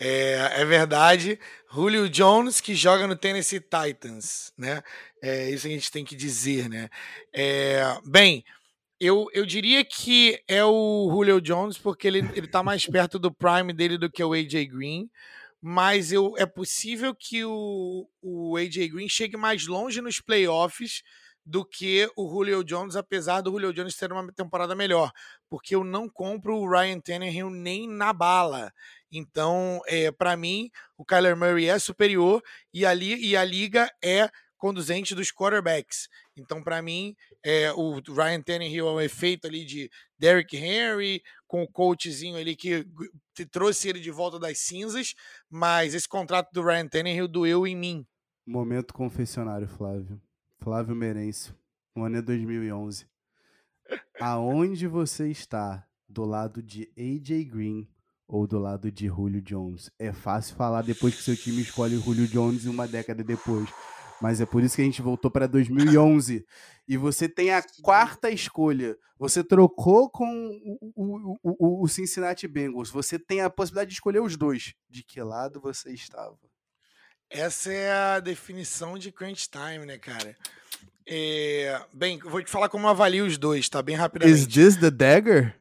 É, 0.00 0.60
é 0.60 0.64
verdade, 0.64 1.38
Julio 1.70 2.08
Jones 2.08 2.60
que 2.60 2.74
joga 2.74 3.06
no 3.06 3.16
Tennessee 3.16 3.60
Titans, 3.60 4.52
né? 4.56 4.82
É 5.22 5.50
isso 5.50 5.66
que 5.66 5.72
a 5.72 5.76
gente 5.76 5.90
tem 5.90 6.04
que 6.04 6.16
dizer, 6.16 6.68
né? 6.68 6.88
É, 7.34 7.82
bem, 8.06 8.42
eu, 9.00 9.26
eu 9.32 9.44
diria 9.44 9.84
que 9.84 10.42
é 10.48 10.64
o 10.64 11.08
Julio 11.10 11.40
Jones, 11.40 11.78
porque 11.78 12.06
ele, 12.06 12.18
ele 12.34 12.48
tá 12.48 12.62
mais 12.62 12.86
perto 12.86 13.18
do 13.18 13.32
prime 13.32 13.72
dele 13.72 13.98
do 13.98 14.10
que 14.10 14.22
o 14.24 14.32
AJ 14.32 14.66
Green. 14.68 15.10
mas 15.60 16.12
eu, 16.12 16.34
é 16.38 16.46
possível 16.46 17.14
que 17.14 17.44
o, 17.44 18.08
o 18.22 18.56
AJ 18.56 18.88
Green 18.88 19.08
chegue 19.08 19.36
mais 19.36 19.66
longe 19.66 20.00
nos 20.00 20.20
playoffs 20.20 21.02
do 21.44 21.64
que 21.64 22.10
o 22.16 22.28
Julio 22.28 22.64
Jones, 22.64 22.96
apesar 22.96 23.40
do 23.40 23.52
Julio 23.52 23.72
Jones 23.72 23.96
ter 23.96 24.10
uma 24.10 24.32
temporada 24.32 24.74
melhor, 24.74 25.12
porque 25.48 25.76
eu 25.76 25.84
não 25.84 26.08
compro 26.08 26.56
o 26.56 26.68
Ryan 26.68 26.98
Tannehill 26.98 27.50
nem 27.50 27.88
na 27.88 28.12
bala. 28.12 28.72
Então, 29.12 29.80
é, 29.86 30.10
para 30.10 30.36
mim, 30.36 30.68
o 30.96 31.04
Kyler 31.04 31.36
Murray 31.36 31.68
é 31.68 31.78
superior 31.78 32.42
e 32.74 32.84
a, 32.84 32.92
e 32.94 33.36
a 33.36 33.44
liga 33.44 33.88
é 34.02 34.28
conduzente 34.56 35.14
dos 35.14 35.30
quarterbacks. 35.30 36.08
Então, 36.36 36.62
para 36.62 36.82
mim, 36.82 37.14
é, 37.48 37.72
o 37.72 38.00
Ryan 38.00 38.42
Tannehill 38.42 38.88
é 38.88 38.90
um 38.90 39.00
efeito 39.00 39.46
ali 39.46 39.64
de 39.64 39.88
Derrick 40.18 40.56
Henry, 40.56 41.22
com 41.46 41.62
o 41.62 41.70
coachzinho 41.70 42.36
ali 42.36 42.56
que 42.56 42.84
trouxe 43.52 43.88
ele 43.88 44.00
de 44.00 44.10
volta 44.10 44.36
das 44.36 44.58
cinzas, 44.58 45.14
mas 45.48 45.94
esse 45.94 46.08
contrato 46.08 46.50
do 46.52 46.60
Ryan 46.60 46.88
Tannehill 46.88 47.28
doeu 47.28 47.64
em 47.64 47.76
mim. 47.76 48.04
Momento 48.44 48.92
confessionário, 48.92 49.68
Flávio. 49.68 50.20
Flávio 50.58 50.96
Merencio, 50.96 51.54
o 51.94 52.02
ano 52.02 52.16
é 52.16 52.22
2011. 52.22 53.06
Aonde 54.18 54.88
você 54.88 55.30
está? 55.30 55.86
Do 56.08 56.24
lado 56.24 56.60
de 56.60 56.90
AJ 56.98 57.44
Green 57.44 57.88
ou 58.26 58.48
do 58.48 58.58
lado 58.58 58.90
de 58.90 59.06
Julio 59.06 59.40
Jones? 59.40 59.88
É 60.00 60.12
fácil 60.12 60.56
falar 60.56 60.82
depois 60.82 61.14
que 61.14 61.22
seu 61.22 61.36
time 61.36 61.62
escolhe 61.62 61.96
Julio 62.00 62.26
Jones 62.26 62.64
uma 62.64 62.88
década 62.88 63.22
depois. 63.22 63.68
Mas 64.20 64.40
é 64.40 64.46
por 64.46 64.62
isso 64.62 64.76
que 64.76 64.82
a 64.82 64.84
gente 64.84 65.02
voltou 65.02 65.30
para 65.30 65.46
2011. 65.46 66.44
e 66.88 66.96
você 66.96 67.28
tem 67.28 67.52
a 67.52 67.62
quarta 67.82 68.30
escolha. 68.30 68.96
Você 69.18 69.42
trocou 69.42 70.10
com 70.10 70.26
o, 70.26 70.92
o, 70.94 71.38
o, 71.42 71.84
o, 71.84 71.88
Cincinnati 71.88 72.46
Bengals. 72.46 72.90
Você 72.90 73.18
tem 73.18 73.40
a 73.40 73.50
possibilidade 73.50 73.90
de 73.90 73.94
escolher 73.94 74.20
os 74.20 74.36
dois. 74.36 74.74
De 74.88 75.02
que 75.02 75.20
lado 75.22 75.60
você 75.60 75.92
estava? 75.92 76.38
Essa 77.30 77.72
é 77.72 77.92
a 77.92 78.20
definição 78.20 78.98
de 78.98 79.10
crunch 79.10 79.48
time, 79.48 79.86
né, 79.86 79.98
cara? 79.98 80.36
É... 81.06 81.80
Bem, 81.92 82.18
vou 82.18 82.42
te 82.42 82.50
falar 82.50 82.68
como 82.68 82.86
eu 82.86 82.90
avalio 82.90 83.26
os 83.26 83.38
dois, 83.38 83.68
tá? 83.68 83.82
Bem 83.82 83.96
rapidamente. 83.96 84.38
Is 84.38 84.46
this 84.46 84.76
the 84.76 84.90
dagger? 84.90 85.56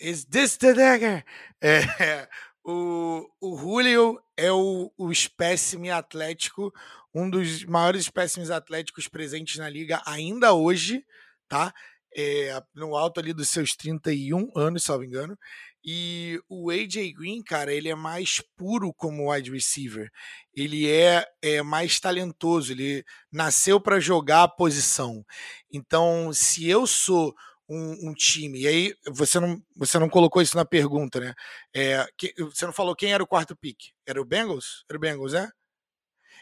Is 0.00 0.24
this 0.24 0.56
the 0.56 0.74
dagger? 0.74 1.24
É, 1.60 1.80
o, 2.64 3.28
o 3.40 3.56
Julio 3.56 4.20
é 4.36 4.52
o, 4.52 4.92
o 4.96 5.10
espécime 5.10 5.90
atlético, 5.90 6.72
um 7.18 7.30
dos 7.30 7.64
maiores 7.64 8.02
espécimes 8.02 8.50
atléticos 8.50 9.08
presentes 9.08 9.56
na 9.56 9.68
liga 9.68 10.02
ainda 10.06 10.52
hoje, 10.52 11.04
tá? 11.48 11.72
É, 12.16 12.60
no 12.74 12.96
alto 12.96 13.20
ali 13.20 13.32
dos 13.32 13.48
seus 13.48 13.76
31 13.76 14.50
anos, 14.56 14.88
me 14.88 15.06
engano. 15.06 15.38
E 15.84 16.40
o 16.48 16.70
AJ 16.70 17.12
Green, 17.14 17.42
cara, 17.42 17.72
ele 17.72 17.88
é 17.88 17.94
mais 17.94 18.42
puro 18.56 18.92
como 18.94 19.32
wide 19.32 19.50
receiver. 19.50 20.10
Ele 20.54 20.90
é, 20.90 21.24
é 21.42 21.62
mais 21.62 22.00
talentoso, 22.00 22.72
ele 22.72 23.04
nasceu 23.32 23.80
para 23.80 24.00
jogar 24.00 24.42
a 24.42 24.48
posição. 24.48 25.24
Então, 25.72 26.32
se 26.32 26.68
eu 26.68 26.86
sou 26.86 27.34
um, 27.68 28.10
um, 28.10 28.14
time. 28.14 28.60
E 28.60 28.66
aí, 28.66 28.94
você 29.08 29.38
não, 29.38 29.62
você 29.76 29.98
não 29.98 30.08
colocou 30.08 30.40
isso 30.40 30.56
na 30.56 30.64
pergunta, 30.64 31.20
né? 31.20 31.34
É, 31.74 32.06
que, 32.16 32.32
você 32.38 32.64
não 32.64 32.72
falou 32.72 32.96
quem 32.96 33.12
era 33.12 33.22
o 33.22 33.26
quarto 33.26 33.54
pick? 33.54 33.76
Era 34.06 34.20
o 34.20 34.24
Bengals? 34.24 34.84
Era 34.88 34.96
o 34.96 35.00
Bengals, 35.00 35.34
é? 35.34 35.48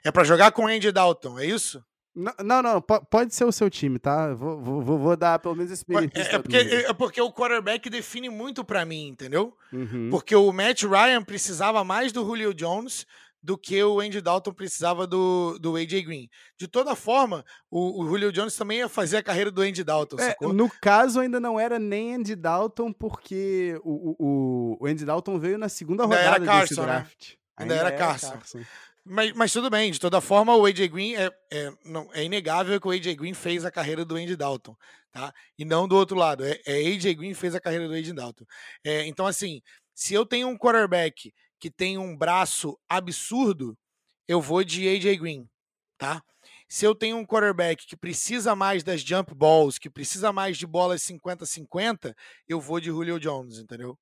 É 0.07 0.13
para 0.13 0.23
jogar 0.23 0.53
com 0.53 0.63
o 0.63 0.67
Andy 0.69 0.93
Dalton, 0.93 1.37
é 1.39 1.47
isso? 1.47 1.85
Não, 2.15 2.33
não, 2.43 2.63
não, 2.63 2.81
pode 2.81 3.35
ser 3.35 3.45
o 3.45 3.51
seu 3.51 3.69
time, 3.69 3.99
tá? 3.99 4.33
Vou, 4.33 4.59
vou, 4.59 4.99
vou 4.99 5.17
dar 5.17 5.39
pelo 5.41 5.57
menos 5.57 5.73
esse 5.73 5.85
benefício. 5.85 6.33
É, 6.33 6.37
é, 6.37 6.39
porque, 6.39 6.57
é 6.57 6.93
porque 6.95 7.21
o 7.21 7.33
quarterback 7.33 7.91
define 7.91 8.31
muito 8.31 8.65
para 8.65 8.85
mim, 8.87 9.09
entendeu? 9.09 9.55
Uhum. 9.73 10.09
Porque 10.11 10.35
o 10.35 10.51
Matt 10.53 10.85
Ryan 10.85 11.23
precisava 11.25 11.83
mais 11.83 12.13
do 12.13 12.25
Julio 12.25 12.55
Jones 12.55 13.05
do 13.43 13.59
que 13.59 13.83
o 13.83 14.01
Andy 14.01 14.21
Dalton 14.21 14.53
precisava 14.53 15.07
do, 15.07 15.59
do 15.59 15.77
AJ 15.77 16.05
Green. 16.05 16.29
De 16.57 16.67
toda 16.67 16.95
forma, 16.97 17.45
o, 17.71 18.03
o 18.03 18.09
Julio 18.09 18.33
Jones 18.33 18.57
também 18.57 18.79
ia 18.79 18.89
fazer 18.89 19.19
a 19.19 19.23
carreira 19.23 19.51
do 19.51 19.61
Andy 19.61 19.85
Dalton, 19.85 20.17
é, 20.21 20.37
No 20.41 20.71
caso, 20.81 21.21
ainda 21.21 21.39
não 21.39 21.59
era 21.59 21.79
nem 21.79 22.15
Andy 22.15 22.35
Dalton, 22.35 22.93
porque 22.93 23.79
o, 23.85 24.17
o, 24.19 24.77
o 24.81 24.87
Andy 24.87 25.05
Dalton 25.05 25.39
veio 25.39 25.59
na 25.59 25.69
segunda 25.69 26.05
rodada 26.05 26.45
Carson, 26.45 26.61
desse 26.63 26.81
né? 26.81 26.87
draft. 26.87 27.29
Né? 27.29 27.37
Ainda, 27.59 27.75
ainda, 27.75 27.87
era, 27.87 27.89
era 27.89 27.99
Carson. 27.99 28.33
Carson. 28.33 28.61
Mas, 29.09 29.33
mas 29.35 29.53
tudo 29.53 29.71
bem, 29.71 29.93
de 29.93 30.01
toda 30.01 30.21
forma, 30.21 30.57
o 30.57 30.67
AJ 30.67 30.89
Green 30.89 31.15
é, 31.15 31.31
é, 31.53 31.73
não, 31.85 32.13
é 32.13 32.25
inegável 32.25 32.81
que 32.81 32.89
o 32.89 32.91
AJ 32.91 33.15
Green 33.15 33.35
fez 33.35 33.65
a 33.65 33.71
carreira 33.71 34.05
do 34.05 34.17
Andy 34.17 34.35
Dalton, 34.35 34.77
tá? 35.13 35.33
E 35.57 35.65
não 35.65 35.87
do 35.87 35.95
outro 35.97 36.17
lado. 36.17 36.45
É, 36.45 36.61
é 36.67 36.89
AJ 36.89 37.15
Green 37.15 37.33
fez 37.33 37.55
a 37.55 37.61
carreira 37.61 37.87
do 37.87 37.95
Andy 37.95 38.13
Dalton. 38.13 38.45
É, 38.83 39.07
então, 39.07 39.25
assim, 39.25 39.63
se 39.95 40.13
eu 40.13 40.27
tenho 40.27 40.49
um 40.49 40.59
quarterback 40.59 41.33
que 41.61 41.71
tem 41.71 41.97
um 41.97 42.17
braço 42.17 42.77
absurdo, 42.89 43.79
eu 44.27 44.41
vou 44.41 44.65
de 44.65 44.89
AJ 44.89 45.19
Green, 45.19 45.49
tá? 45.97 46.21
Se 46.69 46.85
eu 46.85 46.93
tenho 46.93 47.17
um 47.17 47.25
quarterback 47.25 47.87
que 47.87 47.97
precisa 47.97 48.57
mais 48.57 48.83
das 48.83 49.03
jump 49.03 49.33
balls, 49.37 49.79
que 49.79 49.89
precisa 49.89 50.33
mais 50.33 50.59
de 50.59 50.67
bolas 50.67 51.01
50-50, 51.03 52.13
eu 52.49 52.61
vou 52.61 52.81
de 52.81 52.87
Julio 52.87 53.21
Jones, 53.21 53.59
entendeu? 53.59 53.97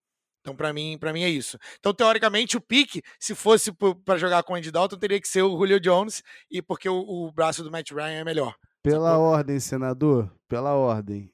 Então, 0.45 0.55
para 0.55 0.75
mim, 0.75 0.99
para 0.99 1.11
mim 1.11 1.23
é 1.23 1.29
isso. 1.31 1.59
Então, 1.81 1.95
teoricamente, 1.95 2.55
o 2.55 2.61
pique, 2.61 3.03
se 3.19 3.35
fosse 3.35 3.73
para 4.05 4.19
jogar 4.19 4.43
com 4.43 4.53
o 4.53 4.57
Andy 4.57 4.71
Dalton, 4.71 4.99
teria 4.99 5.19
que 5.19 5.27
ser 5.27 5.41
o 5.41 5.57
Julio 5.57 5.81
Jones, 5.81 6.23
e 6.51 6.61
porque 6.61 6.87
o, 6.87 6.99
o 6.99 7.33
braço 7.33 7.65
do 7.65 7.71
Matt 7.71 7.93
Ryan 7.93 8.21
é 8.21 8.25
melhor. 8.25 8.55
Pela 8.83 9.13
sacou? 9.13 9.25
ordem, 9.25 9.59
senador, 9.59 10.31
pela 10.47 10.75
ordem. 10.75 11.33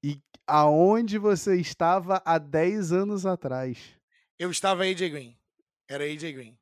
E 0.00 0.20
aonde 0.46 1.18
você 1.18 1.60
estava 1.60 2.22
há 2.24 2.38
10 2.38 2.92
anos 2.92 3.26
atrás? 3.26 3.78
Eu 4.38 4.48
estava 4.48 4.84
AJ 4.84 5.10
Green. 5.10 5.36
Era 5.88 6.04
AJ 6.04 6.32
Green. 6.32 6.56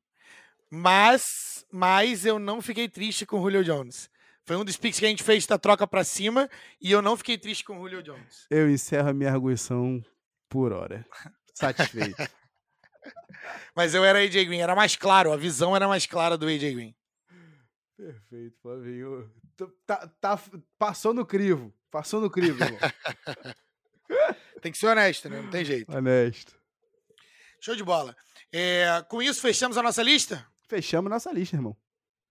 Mas, 0.71 1.67
mas 1.71 2.25
eu 2.25 2.39
não 2.39 2.63
fiquei 2.63 2.89
triste 2.89 3.27
com 3.27 3.37
o 3.37 3.43
Julio 3.43 3.63
Jones. 3.63 4.09
Foi 4.43 4.55
um 4.55 4.65
dos 4.65 4.75
picks 4.75 4.99
que 4.99 5.05
a 5.05 5.09
gente 5.09 5.21
fez 5.21 5.45
da 5.45 5.59
troca 5.59 5.85
para 5.85 6.03
cima 6.03 6.49
e 6.81 6.91
eu 6.91 7.03
não 7.03 7.15
fiquei 7.15 7.37
triste 7.37 7.63
com 7.63 7.77
o 7.77 7.81
Julio 7.81 8.01
Jones. 8.01 8.47
Eu 8.49 8.67
encerro 8.67 9.09
a 9.09 9.13
minha 9.13 9.31
arguição 9.31 10.03
por 10.49 10.73
hora. 10.73 11.05
Satisfeito. 11.55 12.15
mas 13.75 13.95
eu 13.95 14.03
era 14.03 14.19
AJ 14.19 14.45
Green, 14.45 14.59
era 14.59 14.75
mais 14.75 14.95
claro, 14.95 15.31
a 15.31 15.37
visão 15.37 15.75
era 15.75 15.87
mais 15.87 16.05
clara 16.05 16.37
do 16.37 16.45
AJ 16.45 16.73
Green. 16.73 16.95
Perfeito, 17.97 18.59
Flavinho. 18.61 19.31
Tá, 19.87 20.07
tá, 20.19 20.39
passou 20.77 21.13
no 21.13 21.25
crivo. 21.25 21.73
Passou 21.89 22.19
no 22.19 22.29
crivo, 22.29 22.61
irmão. 22.61 22.79
tem 24.61 24.71
que 24.71 24.77
ser 24.77 24.87
honesto, 24.87 25.29
né? 25.29 25.41
Não 25.41 25.49
tem 25.49 25.63
jeito. 25.63 25.95
Honesto. 25.95 26.53
Show 27.61 27.75
de 27.75 27.83
bola. 27.83 28.15
É, 28.51 29.01
com 29.07 29.21
isso, 29.21 29.41
fechamos 29.41 29.77
a 29.77 29.81
nossa 29.81 30.03
lista? 30.03 30.45
Fechamos 30.67 31.09
nossa 31.09 31.31
lista, 31.31 31.55
irmão. 31.55 31.75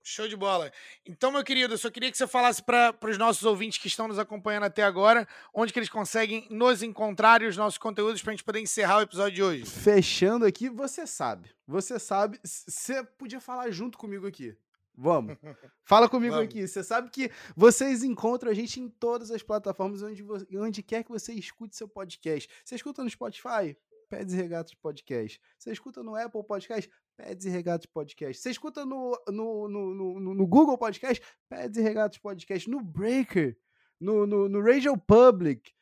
Show 0.07 0.29
de 0.29 0.37
bola. 0.37 0.71
Então, 1.07 1.33
meu 1.33 1.43
querido, 1.43 1.73
eu 1.73 1.79
só 1.79 1.91
queria 1.91 2.11
que 2.11 2.19
você 2.19 2.27
falasse 2.27 2.63
para 2.63 2.95
os 3.09 3.17
nossos 3.17 3.43
ouvintes 3.43 3.79
que 3.79 3.87
estão 3.89 4.07
nos 4.07 4.19
acompanhando 4.19 4.65
até 4.65 4.83
agora, 4.83 5.27
onde 5.53 5.73
que 5.73 5.79
eles 5.79 5.89
conseguem 5.89 6.47
nos 6.51 6.83
encontrar 6.83 7.41
e 7.41 7.47
os 7.47 7.57
nossos 7.57 7.79
conteúdos 7.79 8.21
para 8.21 8.33
a 8.33 8.35
gente 8.35 8.45
poder 8.45 8.61
encerrar 8.61 8.99
o 8.99 9.01
episódio 9.01 9.35
de 9.35 9.43
hoje. 9.43 9.65
Fechando 9.65 10.45
aqui, 10.45 10.69
você 10.69 11.07
sabe. 11.07 11.49
Você 11.67 11.99
sabe. 11.99 12.39
Você 12.45 13.03
podia 13.03 13.41
falar 13.41 13.71
junto 13.71 13.97
comigo 13.97 14.27
aqui. 14.27 14.55
Vamos. 14.95 15.39
Fala 15.83 16.07
comigo 16.07 16.35
Vamos. 16.35 16.51
aqui. 16.51 16.69
Você 16.69 16.85
sabe 16.85 17.09
que 17.09 17.31
vocês 17.57 18.05
encontram 18.05 18.51
a 18.51 18.55
gente 18.55 18.79
em 18.79 18.91
todas 18.91 19.31
as 19.31 19.43
plataformas 19.43 20.03
onde, 20.03 20.23
onde 20.55 20.83
quer 20.83 21.03
que 21.03 21.11
você 21.11 21.33
escute 21.33 21.75
seu 21.77 21.89
podcast. 21.89 22.47
Você 22.63 22.75
escuta 22.75 23.03
no 23.03 23.09
Spotify? 23.09 23.75
Peds 24.15 24.33
e 24.33 24.37
Regatos 24.37 24.75
Podcast. 24.75 25.41
Você 25.59 25.73
escuta 25.73 26.01
no 26.01 26.15
Apple 26.15 26.45
Podcast? 26.45 26.89
Peds 27.17 27.47
e 27.47 27.51
Regatos 27.51 27.87
Podcast. 27.87 28.41
Você 28.41 28.51
escuta 28.51 28.87
no, 28.87 29.21
no, 29.29 29.69
no, 29.69 29.95
no, 30.21 30.35
no 30.35 30.47
Google 30.47 30.79
Podcast? 30.79 31.21
Peds 31.49 31.77
e 31.77 31.83
Regatos 31.83 32.19
Podcast. 32.19 32.71
No 32.71 32.81
Breaker, 32.81 33.59
no, 34.01 34.25
no, 34.25 34.49
no 34.49 34.61
Radio 34.63 34.97
Public. 34.97 35.73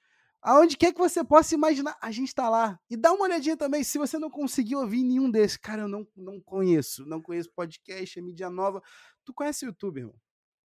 Aonde 0.41 0.79
quer 0.79 0.95
que 0.95 0.99
você 0.99 1.23
possa 1.23 1.55
imaginar, 1.55 1.95
a 2.01 2.11
gente 2.11 2.35
tá 2.35 2.49
lá. 2.49 2.81
E 2.89 2.97
dá 2.97 3.13
uma 3.13 3.25
olhadinha 3.25 3.57
também, 3.57 3.85
se 3.85 3.99
você 3.99 4.19
não 4.19 4.31
conseguiu 4.31 4.79
ouvir 4.79 5.05
nenhum 5.05 5.31
desses. 5.31 5.59
Cara, 5.59 5.83
eu 5.83 5.89
não, 5.89 6.09
não 6.17 6.41
conheço. 6.41 7.05
Não 7.05 7.21
conheço 7.21 7.53
podcast, 7.55 8.19
é 8.19 8.23
mídia 8.23 8.49
nova. 8.49 8.83
Tu 9.27 9.35
conhece 9.35 9.67
o 9.67 9.69
YouTube, 9.69 9.99
irmão? 9.99 10.17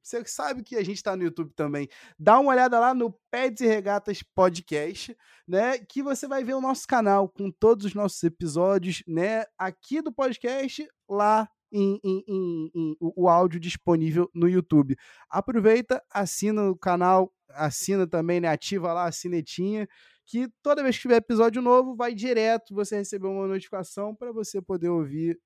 Você 0.07 0.25
sabe 0.25 0.63
que 0.63 0.77
a 0.77 0.85
gente 0.85 0.99
está 0.99 1.17
no 1.17 1.25
YouTube 1.25 1.53
também. 1.53 1.89
Dá 2.17 2.39
uma 2.39 2.53
olhada 2.53 2.79
lá 2.79 2.95
no 2.95 3.11
Peds 3.29 3.61
e 3.61 3.67
Regatas 3.67 4.23
Podcast, 4.23 5.17
né? 5.49 5.79
Que 5.79 6.01
você 6.01 6.29
vai 6.29 6.45
ver 6.45 6.55
o 6.55 6.61
nosso 6.61 6.87
canal 6.87 7.29
com 7.29 7.51
todos 7.51 7.87
os 7.87 7.93
nossos 7.93 8.23
episódios, 8.23 9.03
né? 9.05 9.45
Aqui 9.59 10.01
do 10.01 10.13
podcast, 10.13 10.87
lá 11.11 11.51
em, 11.73 11.99
em, 12.05 12.25
em, 12.29 12.71
em, 12.73 12.97
o 13.01 13.29
áudio 13.29 13.59
disponível 13.59 14.31
no 14.33 14.49
YouTube. 14.49 14.97
Aproveita, 15.29 16.01
assina 16.09 16.71
o 16.71 16.79
canal, 16.79 17.35
assina 17.51 18.07
também, 18.07 18.39
né? 18.39 18.47
Ativa 18.47 18.93
lá 18.93 19.07
a 19.07 19.13
sinetinha, 19.13 19.89
que 20.25 20.49
toda 20.63 20.85
vez 20.85 20.95
que 20.95 21.03
tiver 21.03 21.17
episódio 21.17 21.61
novo, 21.61 21.97
vai 21.97 22.15
direto 22.15 22.77
você 22.77 22.95
receber 22.95 23.27
uma 23.27 23.49
notificação 23.49 24.15
para 24.15 24.31
você 24.31 24.63
poder 24.63 24.89
ouvir 24.89 25.37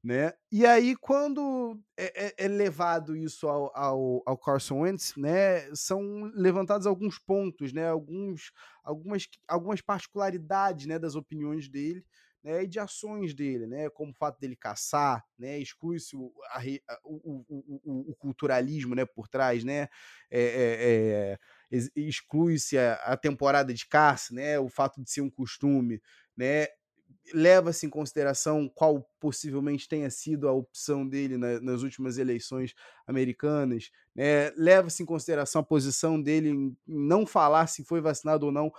né? 0.05 0.35
E 0.53 0.67
aí, 0.67 0.95
quando 0.95 1.81
é, 1.97 2.27
é, 2.27 2.45
é 2.45 2.49
levado 2.49 3.17
isso 3.17 3.49
ao, 3.49 3.75
ao, 3.75 4.23
ao, 4.27 4.37
Carson 4.37 4.81
Wentz, 4.81 5.17
né, 5.17 5.75
são 5.75 6.31
levantados 6.35 6.87
alguns 6.87 7.19
pontos, 7.19 7.73
né, 7.73 7.89
alguns, 7.89 8.53
algumas, 8.85 9.27
algumas 9.49 9.81
particularidades, 9.81 10.85
né, 10.85 10.99
das 10.99 11.15
opiniões 11.15 11.71
dele, 11.71 12.05
né, 12.43 12.65
e 12.65 12.67
de 12.67 12.79
ações 12.79 13.33
dele, 13.33 13.67
né, 13.67 13.89
como 13.89 14.11
o 14.11 14.15
fato 14.15 14.39
dele 14.39 14.55
caçar, 14.55 15.25
né, 15.39 15.59
exclui-se 15.59 16.15
o, 16.15 16.31
o, 17.03 17.45
o, 17.49 18.11
o, 18.11 18.15
culturalismo, 18.17 18.95
né, 18.95 19.07
por 19.07 19.27
trás, 19.27 19.65
né, 19.65 19.89
é, 20.31 20.43
é, 20.43 21.39
é, 21.73 21.89
exclui-se 21.97 22.77
a, 22.77 22.97
a, 22.97 23.17
temporada 23.17 23.73
de 23.73 23.89
caça, 23.89 24.35
né, 24.35 24.59
o 24.59 24.69
fato 24.69 25.03
de 25.03 25.11
ser 25.11 25.23
um 25.23 25.31
costume, 25.31 26.03
né, 26.37 26.67
leva-se 27.33 27.87
em 27.87 27.91
consideração 27.91 28.69
qual 28.69 29.09
possivelmente 29.19 29.89
tenha 29.89 30.11
sido 30.11 30.49
a 30.49 30.53
opção 30.53 31.07
dele 31.07 31.39
na, 31.39 31.61
nas 31.61 31.83
últimas 31.83 32.19
eleições 32.19 32.75
americanas, 33.07 33.91
né, 34.15 34.51
leva-se 34.57 35.03
em 35.03 35.07
consideração 35.07 35.61
a 35.61 35.65
posição 35.65 36.21
dele 36.21 36.51
em 36.51 36.77
não 36.87 37.27
falar 37.27 37.67
se 37.67 37.85
foi 37.85 38.01
vacinado 38.01 38.47
ou 38.47 38.53
não, 38.53 38.71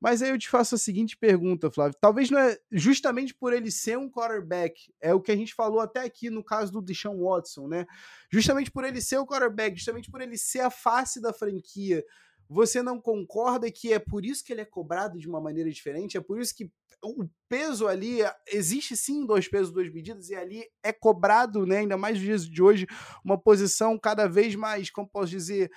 mas 0.00 0.20
aí 0.20 0.28
eu 0.28 0.38
te 0.38 0.48
faço 0.48 0.74
a 0.74 0.78
seguinte 0.78 1.16
pergunta, 1.16 1.70
Flávio. 1.70 1.96
Talvez 1.98 2.30
não 2.30 2.38
é 2.38 2.58
justamente 2.70 3.34
por 3.34 3.52
ele 3.54 3.70
ser 3.70 3.96
um 3.96 4.10
quarterback, 4.10 4.92
é 5.00 5.14
o 5.14 5.20
que 5.20 5.32
a 5.32 5.36
gente 5.36 5.54
falou 5.54 5.80
até 5.80 6.00
aqui 6.00 6.28
no 6.28 6.44
caso 6.44 6.70
do 6.70 6.82
Deshaun 6.82 7.18
Watson, 7.18 7.66
né? 7.66 7.86
Justamente 8.30 8.70
por 8.70 8.84
ele 8.84 9.00
ser 9.00 9.16
o 9.16 9.26
quarterback, 9.26 9.74
justamente 9.74 10.10
por 10.10 10.20
ele 10.20 10.36
ser 10.36 10.60
a 10.60 10.70
face 10.70 11.20
da 11.20 11.32
franquia, 11.32 12.04
você 12.48 12.82
não 12.82 13.00
concorda 13.00 13.70
que 13.70 13.92
é 13.92 13.98
por 13.98 14.24
isso 14.24 14.44
que 14.44 14.52
ele 14.52 14.60
é 14.60 14.64
cobrado 14.64 15.18
de 15.18 15.28
uma 15.28 15.40
maneira 15.40 15.70
diferente? 15.70 16.16
É 16.16 16.20
por 16.20 16.40
isso 16.40 16.54
que 16.54 16.70
o 17.02 17.28
peso 17.48 17.86
ali, 17.86 18.18
existe 18.46 18.96
sim 18.96 19.26
dois 19.26 19.48
pesos, 19.48 19.72
duas 19.72 19.92
medidas, 19.92 20.30
e 20.30 20.34
ali 20.34 20.64
é 20.82 20.92
cobrado, 20.92 21.66
né, 21.66 21.78
ainda 21.78 21.96
mais 21.96 22.16
nos 22.16 22.24
dias 22.24 22.48
de 22.48 22.62
hoje, 22.62 22.86
uma 23.24 23.38
posição 23.38 23.98
cada 23.98 24.26
vez 24.26 24.54
mais, 24.54 24.90
como 24.90 25.08
posso 25.08 25.30
dizer, 25.30 25.70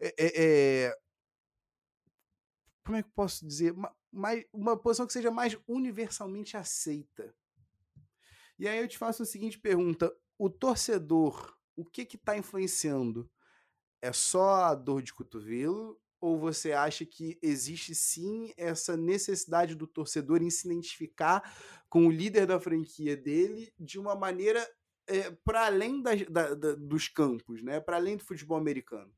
é, 0.00 0.14
é, 0.18 0.96
como 2.84 2.96
é 2.96 3.02
que 3.02 3.08
eu 3.08 3.14
posso 3.14 3.46
dizer, 3.46 3.72
uma, 3.72 3.94
mais, 4.10 4.44
uma 4.52 4.76
posição 4.76 5.06
que 5.06 5.12
seja 5.12 5.30
mais 5.30 5.56
universalmente 5.66 6.56
aceita. 6.56 7.34
E 8.58 8.68
aí 8.68 8.78
eu 8.78 8.88
te 8.88 8.98
faço 8.98 9.22
a 9.22 9.26
seguinte 9.26 9.58
pergunta: 9.58 10.14
o 10.38 10.50
torcedor, 10.50 11.56
o 11.76 11.84
que 11.84 12.04
que 12.04 12.16
está 12.16 12.36
influenciando? 12.36 13.30
É 14.00 14.12
só 14.12 14.64
a 14.64 14.74
dor 14.74 15.02
de 15.02 15.14
cotovelo? 15.14 16.00
Ou 16.22 16.38
você 16.38 16.70
acha 16.70 17.04
que 17.04 17.36
existe 17.42 17.96
sim 17.96 18.54
essa 18.56 18.96
necessidade 18.96 19.74
do 19.74 19.88
torcedor 19.88 20.40
em 20.40 20.50
se 20.50 20.68
identificar 20.68 21.42
com 21.88 22.06
o 22.06 22.10
líder 22.12 22.46
da 22.46 22.60
franquia 22.60 23.16
dele 23.16 23.74
de 23.76 23.98
uma 23.98 24.14
maneira 24.14 24.64
é, 25.08 25.32
para 25.44 25.66
além 25.66 26.00
da, 26.00 26.14
da, 26.30 26.54
da, 26.54 26.74
dos 26.76 27.08
campos, 27.08 27.60
né? 27.60 27.80
para 27.80 27.96
além 27.96 28.16
do 28.16 28.24
futebol 28.24 28.56
americano? 28.56 29.12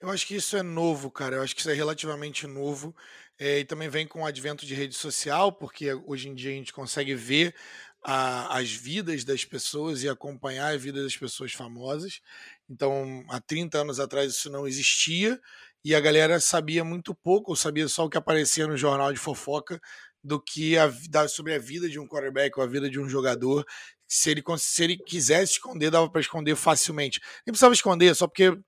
Eu 0.00 0.10
acho 0.10 0.26
que 0.26 0.34
isso 0.34 0.56
é 0.56 0.64
novo, 0.64 1.12
cara. 1.12 1.36
Eu 1.36 1.42
acho 1.42 1.54
que 1.54 1.60
isso 1.60 1.70
é 1.70 1.74
relativamente 1.74 2.44
novo. 2.44 2.94
É, 3.38 3.60
e 3.60 3.64
também 3.64 3.88
vem 3.88 4.06
com 4.06 4.22
o 4.22 4.26
advento 4.26 4.66
de 4.66 4.74
rede 4.74 4.96
social, 4.96 5.52
porque 5.52 5.94
hoje 5.94 6.28
em 6.28 6.34
dia 6.34 6.50
a 6.50 6.54
gente 6.54 6.72
consegue 6.72 7.14
ver 7.14 7.54
a, 8.02 8.58
as 8.58 8.70
vidas 8.70 9.24
das 9.24 9.44
pessoas 9.44 10.02
e 10.02 10.08
acompanhar 10.08 10.74
a 10.74 10.76
vida 10.76 11.02
das 11.02 11.16
pessoas 11.16 11.52
famosas. 11.52 12.20
Então, 12.68 13.24
há 13.28 13.40
30 13.40 13.78
anos 13.78 13.98
atrás 13.98 14.32
isso 14.32 14.50
não 14.50 14.66
existia 14.66 15.40
e 15.84 15.94
a 15.94 16.00
galera 16.00 16.40
sabia 16.40 16.82
muito 16.82 17.14
pouco, 17.14 17.52
ou 17.52 17.56
sabia 17.56 17.86
só 17.88 18.04
o 18.04 18.10
que 18.10 18.16
aparecia 18.16 18.66
no 18.66 18.76
jornal 18.76 19.12
de 19.12 19.18
fofoca 19.18 19.80
do 20.22 20.40
que 20.40 20.78
a, 20.78 20.90
da, 21.10 21.28
sobre 21.28 21.54
a 21.54 21.58
vida 21.58 21.88
de 21.88 22.00
um 22.00 22.08
quarterback 22.08 22.58
ou 22.58 22.64
a 22.64 22.66
vida 22.66 22.88
de 22.88 22.98
um 22.98 23.08
jogador. 23.08 23.66
Se 24.08 24.30
ele, 24.30 24.42
se 24.58 24.84
ele 24.84 24.96
quisesse 24.96 25.52
esconder, 25.52 25.90
dava 25.90 26.08
para 26.10 26.20
esconder 26.20 26.56
facilmente. 26.56 27.20
Nem 27.46 27.52
precisava 27.52 27.74
esconder, 27.74 28.14
só 28.14 28.26
porque 28.26 28.58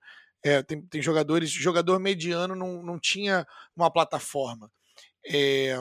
é, 0.44 0.62
tem, 0.62 0.82
tem 0.82 1.00
jogadores, 1.00 1.50
jogador 1.50 1.98
mediano 1.98 2.54
não, 2.54 2.82
não 2.82 3.00
tinha 3.00 3.46
uma 3.74 3.90
plataforma. 3.90 4.70
É, 5.26 5.76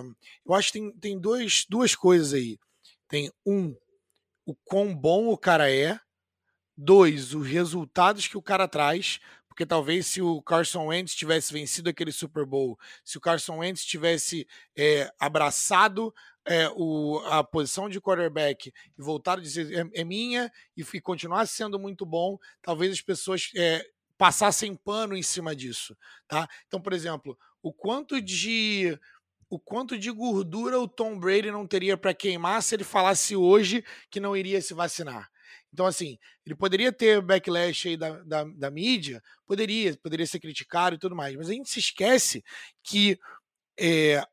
eu 0.46 0.54
acho 0.54 0.72
que 0.72 0.80
tem, 0.80 0.92
tem 0.94 1.20
dois, 1.20 1.66
duas 1.70 1.94
coisas 1.96 2.34
aí. 2.34 2.58
Tem 3.08 3.32
um, 3.46 3.76
o 4.46 4.56
quão 4.64 4.96
bom 4.96 5.28
o 5.28 5.38
cara 5.38 5.70
é. 5.72 6.00
Dois, 6.78 7.34
os 7.34 7.48
resultados 7.48 8.28
que 8.28 8.38
o 8.38 8.42
cara 8.42 8.68
traz. 8.68 9.20
Porque 9.56 9.66
talvez 9.66 10.08
se 10.08 10.22
o 10.22 10.42
Carson 10.42 10.88
Wentz 10.88 11.16
tivesse 11.16 11.54
vencido 11.54 11.90
aquele 11.90 12.12
Super 12.12 12.46
Bowl, 12.46 12.78
se 13.06 13.18
o 13.18 13.22
Carson 13.22 13.60
Wentz 13.60 13.86
tivesse 13.86 14.46
é, 14.76 15.10
abraçado 15.18 16.14
é, 16.46 16.70
o, 16.76 17.20
a 17.28 17.42
posição 17.42 17.88
de 17.88 18.02
quarterback 18.02 18.68
e 18.68 19.02
voltado 19.02 19.40
a 19.40 19.44
dizer 19.44 19.74
é, 19.74 20.02
é 20.02 20.04
minha 20.04 20.52
e, 20.76 20.86
e 20.94 21.00
continuasse 21.00 21.54
sendo 21.54 21.80
muito 21.80 22.06
bom, 22.06 22.38
talvez 22.62 22.92
as 22.92 23.00
pessoas 23.00 23.50
é, 23.56 23.82
passassem 24.18 24.76
pano 24.76 25.16
em 25.16 25.24
cima 25.24 25.56
disso, 25.56 25.96
tá? 26.28 26.50
Então, 26.68 26.82
por 26.82 26.92
exemplo, 26.92 27.40
o 27.64 27.72
quanto 27.72 28.20
de 28.22 29.00
o 29.50 29.58
quanto 29.58 29.98
de 29.98 30.12
gordura 30.12 30.78
o 30.78 30.88
Tom 30.88 31.18
Brady 31.18 31.50
não 31.50 31.66
teria 31.66 31.96
para 31.96 32.14
queimar 32.14 32.62
se 32.62 32.76
ele 32.76 32.84
falasse 32.84 33.38
hoje 33.38 33.86
que 34.10 34.20
não 34.20 34.36
iria 34.36 34.62
se 34.62 34.74
vacinar. 34.74 35.32
Então, 35.76 35.86
assim, 35.86 36.18
ele 36.46 36.56
poderia 36.56 36.90
ter 36.90 37.22
backlash 37.22 37.90
aí 37.90 37.98
da, 37.98 38.24
da, 38.24 38.46
da 38.46 38.72
mídia, 38.72 39.22
poderia, 39.46 39.94
poderia 39.98 40.26
ser 40.26 40.40
criticado 40.40 40.96
e 40.96 40.98
tudo 40.98 41.14
mais, 41.14 41.36
mas 41.36 41.50
a 41.50 41.52
gente 41.52 41.70
se 41.70 41.80
esquece 41.80 42.42
que 42.82 43.20
é, 43.78 44.26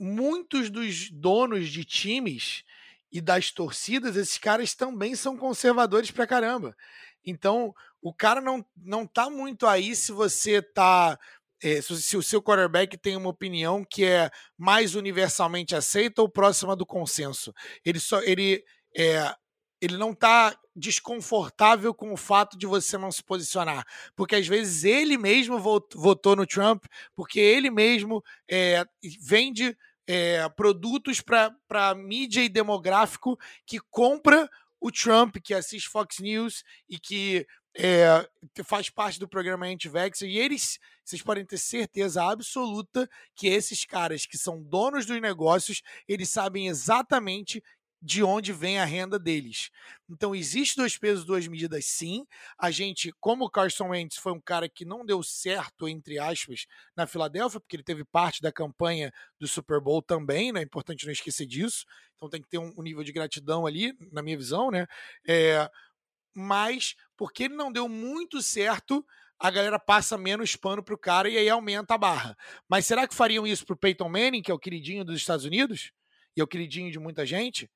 muitos 0.00 0.68
dos 0.68 1.08
donos 1.12 1.68
de 1.68 1.84
times 1.84 2.64
e 3.12 3.20
das 3.20 3.52
torcidas, 3.52 4.16
esses 4.16 4.36
caras 4.36 4.74
também 4.74 5.14
são 5.14 5.36
conservadores 5.36 6.10
pra 6.10 6.26
caramba. 6.26 6.76
Então, 7.24 7.72
o 8.02 8.12
cara 8.12 8.40
não, 8.40 8.66
não 8.76 9.06
tá 9.06 9.30
muito 9.30 9.68
aí 9.68 9.94
se 9.94 10.10
você 10.10 10.60
tá. 10.60 11.16
É, 11.62 11.80
se, 11.80 12.16
o 12.16 12.22
seu 12.22 12.42
quarterback 12.42 12.98
tem 12.98 13.14
uma 13.14 13.28
opinião 13.28 13.84
que 13.88 14.04
é 14.04 14.28
mais 14.58 14.96
universalmente 14.96 15.76
aceita 15.76 16.20
ou 16.20 16.28
próxima 16.28 16.74
do 16.74 16.84
consenso. 16.84 17.54
Ele 17.84 18.00
só. 18.00 18.20
Ele, 18.22 18.64
é, 18.96 19.32
ele 19.80 19.96
não 19.96 20.14
tá 20.14 20.56
desconfortável 20.74 21.92
com 21.94 22.12
o 22.12 22.16
fato 22.16 22.56
de 22.56 22.66
você 22.66 22.96
não 22.96 23.10
se 23.10 23.22
posicionar. 23.22 23.84
Porque 24.14 24.36
às 24.36 24.46
vezes 24.46 24.84
ele 24.84 25.16
mesmo 25.16 25.58
votou 25.58 26.36
no 26.36 26.46
Trump, 26.46 26.84
porque 27.14 27.40
ele 27.40 27.70
mesmo 27.70 28.22
é, 28.48 28.84
vende 29.20 29.76
é, 30.06 30.48
produtos 30.50 31.20
para 31.20 31.94
mídia 31.94 32.42
e 32.42 32.48
demográfico 32.48 33.38
que 33.66 33.78
compra 33.90 34.48
o 34.80 34.90
Trump, 34.90 35.36
que 35.42 35.52
assiste 35.52 35.88
Fox 35.88 36.18
News 36.18 36.64
e 36.88 36.98
que 36.98 37.46
é, 37.76 38.28
faz 38.64 38.90
parte 38.90 39.20
do 39.20 39.28
programa 39.28 39.66
Anti-Vax, 39.66 40.22
e 40.22 40.36
eles, 40.36 40.78
vocês 41.04 41.22
podem 41.22 41.44
ter 41.44 41.58
certeza 41.58 42.24
absoluta 42.24 43.08
que 43.34 43.46
esses 43.46 43.84
caras 43.84 44.26
que 44.26 44.36
são 44.36 44.62
donos 44.62 45.06
dos 45.06 45.20
negócios, 45.20 45.82
eles 46.08 46.28
sabem 46.30 46.66
exatamente 46.66 47.62
de 48.02 48.22
onde 48.22 48.52
vem 48.52 48.78
a 48.78 48.84
renda 48.84 49.18
deles. 49.18 49.70
Então, 50.08 50.34
existe 50.34 50.76
dois 50.76 50.96
pesos, 50.96 51.24
duas 51.24 51.46
medidas, 51.46 51.84
sim. 51.84 52.26
A 52.58 52.70
gente, 52.70 53.12
como 53.20 53.44
o 53.44 53.50
Carson 53.50 53.88
Wentz 53.88 54.16
foi 54.16 54.32
um 54.32 54.40
cara 54.40 54.68
que 54.68 54.84
não 54.84 55.04
deu 55.04 55.22
certo, 55.22 55.86
entre 55.86 56.18
aspas, 56.18 56.66
na 56.96 57.06
Filadélfia, 57.06 57.60
porque 57.60 57.76
ele 57.76 57.82
teve 57.82 58.04
parte 58.04 58.40
da 58.40 58.50
campanha 58.50 59.12
do 59.38 59.46
Super 59.46 59.80
Bowl 59.80 60.00
também, 60.00 60.50
né? 60.50 60.60
É 60.60 60.62
importante 60.62 61.04
não 61.04 61.12
esquecer 61.12 61.46
disso. 61.46 61.84
Então, 62.16 62.30
tem 62.30 62.40
que 62.40 62.48
ter 62.48 62.58
um, 62.58 62.82
nível 62.82 63.04
de 63.04 63.12
gratidão 63.12 63.66
ali, 63.66 63.94
na 64.10 64.22
minha 64.22 64.36
visão, 64.36 64.70
né? 64.70 64.86
É, 65.26 65.70
mas, 66.34 66.94
porque 67.16 67.44
ele 67.44 67.54
não 67.54 67.70
deu 67.70 67.86
muito 67.86 68.40
certo, 68.40 69.04
a 69.38 69.50
galera 69.50 69.78
passa 69.78 70.16
menos 70.16 70.56
pano 70.56 70.82
pro 70.82 70.98
cara 70.98 71.28
e 71.28 71.36
aí 71.36 71.48
aumenta 71.48 71.94
a 71.94 71.98
barra. 71.98 72.36
Mas 72.68 72.86
será 72.86 73.06
que 73.06 73.14
fariam 73.14 73.46
isso 73.46 73.66
pro 73.66 73.76
Peyton 73.76 74.08
Manning, 74.08 74.42
que 74.42 74.50
é 74.50 74.54
o 74.54 74.58
queridinho 74.58 75.04
dos 75.04 75.16
Estados 75.16 75.44
Unidos? 75.44 75.92
E 76.36 76.40
é 76.40 76.44
o 76.44 76.46
queridinho 76.46 76.90
de 76.90 76.98
muita 76.98 77.26
gente? 77.26 77.68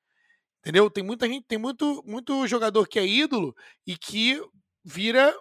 Entendeu? 0.65 0.89
Tem 0.89 1.03
muita 1.03 1.27
gente, 1.27 1.45
tem 1.45 1.59
muito, 1.59 2.03
muito 2.07 2.47
jogador 2.47 2.87
que 2.87 2.97
é 2.97 3.05
ídolo 3.05 3.55
e 3.85 3.95
que 3.95 4.41
vira. 4.83 5.31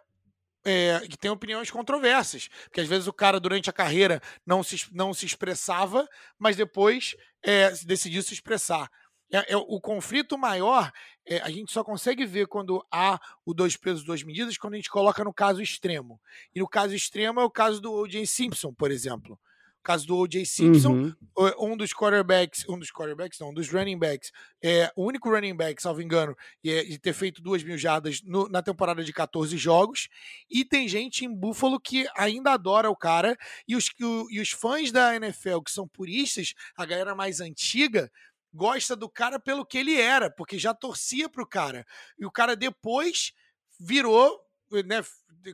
É, 0.66 1.00
que 1.00 1.18
tem 1.18 1.30
opiniões 1.30 1.70
controversas. 1.70 2.48
Porque 2.64 2.80
às 2.80 2.88
vezes 2.88 3.06
o 3.06 3.12
cara, 3.12 3.40
durante 3.40 3.68
a 3.68 3.72
carreira, 3.72 4.20
não 4.46 4.62
se, 4.62 4.86
não 4.92 5.12
se 5.12 5.26
expressava, 5.26 6.08
mas 6.38 6.56
depois 6.56 7.14
é, 7.42 7.70
decidiu 7.84 8.22
se 8.22 8.32
expressar. 8.32 8.90
É, 9.30 9.52
é, 9.52 9.56
o 9.56 9.80
conflito 9.80 10.38
maior 10.38 10.90
é, 11.26 11.38
a 11.38 11.50
gente 11.50 11.70
só 11.70 11.84
consegue 11.84 12.24
ver 12.24 12.46
quando 12.46 12.82
há 12.90 13.20
o 13.44 13.52
dois 13.52 13.76
pesos, 13.76 14.04
duas 14.04 14.22
medidas, 14.22 14.56
quando 14.56 14.74
a 14.74 14.76
gente 14.76 14.90
coloca 14.90 15.22
no 15.24 15.34
caso 15.34 15.60
extremo. 15.60 16.20
E 16.54 16.60
no 16.60 16.68
caso 16.68 16.94
extremo 16.94 17.40
é 17.40 17.44
o 17.44 17.50
caso 17.50 17.80
do 17.80 17.92
O.J. 17.92 18.26
Simpson, 18.26 18.72
por 18.72 18.90
exemplo 18.90 19.38
caso 19.84 20.06
do 20.06 20.16
O.J. 20.16 20.44
Simpson, 20.44 21.14
uhum. 21.36 21.52
um 21.60 21.76
dos 21.76 21.92
quarterbacks, 21.92 22.68
um 22.68 22.78
dos 22.78 22.90
quarterbacks, 22.90 23.38
não, 23.38 23.50
um 23.50 23.54
dos 23.54 23.68
running 23.68 23.98
backs, 23.98 24.32
é 24.62 24.90
o 24.96 25.04
único 25.04 25.30
running 25.30 25.54
back, 25.54 25.80
salvo 25.80 26.02
engano, 26.02 26.36
é, 26.64 26.82
de 26.84 26.98
ter 26.98 27.12
feito 27.12 27.42
duas 27.42 27.62
mil 27.62 27.78
jardas 27.78 28.20
no, 28.22 28.48
na 28.48 28.62
temporada 28.62 29.04
de 29.04 29.12
14 29.12 29.56
jogos. 29.56 30.08
E 30.50 30.64
tem 30.64 30.88
gente 30.88 31.24
em 31.24 31.32
Buffalo 31.32 31.78
que 31.78 32.06
ainda 32.16 32.52
adora 32.52 32.90
o 32.90 32.96
cara, 32.96 33.36
e 33.68 33.76
os, 33.76 33.90
o, 34.00 34.26
e 34.30 34.40
os 34.40 34.50
fãs 34.50 34.90
da 34.90 35.14
NFL, 35.14 35.60
que 35.60 35.70
são 35.70 35.86
puristas, 35.86 36.54
a 36.76 36.84
galera 36.84 37.14
mais 37.14 37.40
antiga, 37.40 38.10
gosta 38.52 38.94
do 38.94 39.08
cara 39.08 39.38
pelo 39.38 39.66
que 39.66 39.76
ele 39.76 40.00
era, 40.00 40.30
porque 40.30 40.58
já 40.58 40.72
torcia 40.72 41.28
pro 41.28 41.46
cara. 41.46 41.84
E 42.18 42.24
o 42.24 42.30
cara 42.30 42.54
depois 42.54 43.32
virou, 43.78 44.40
né, 44.82 45.04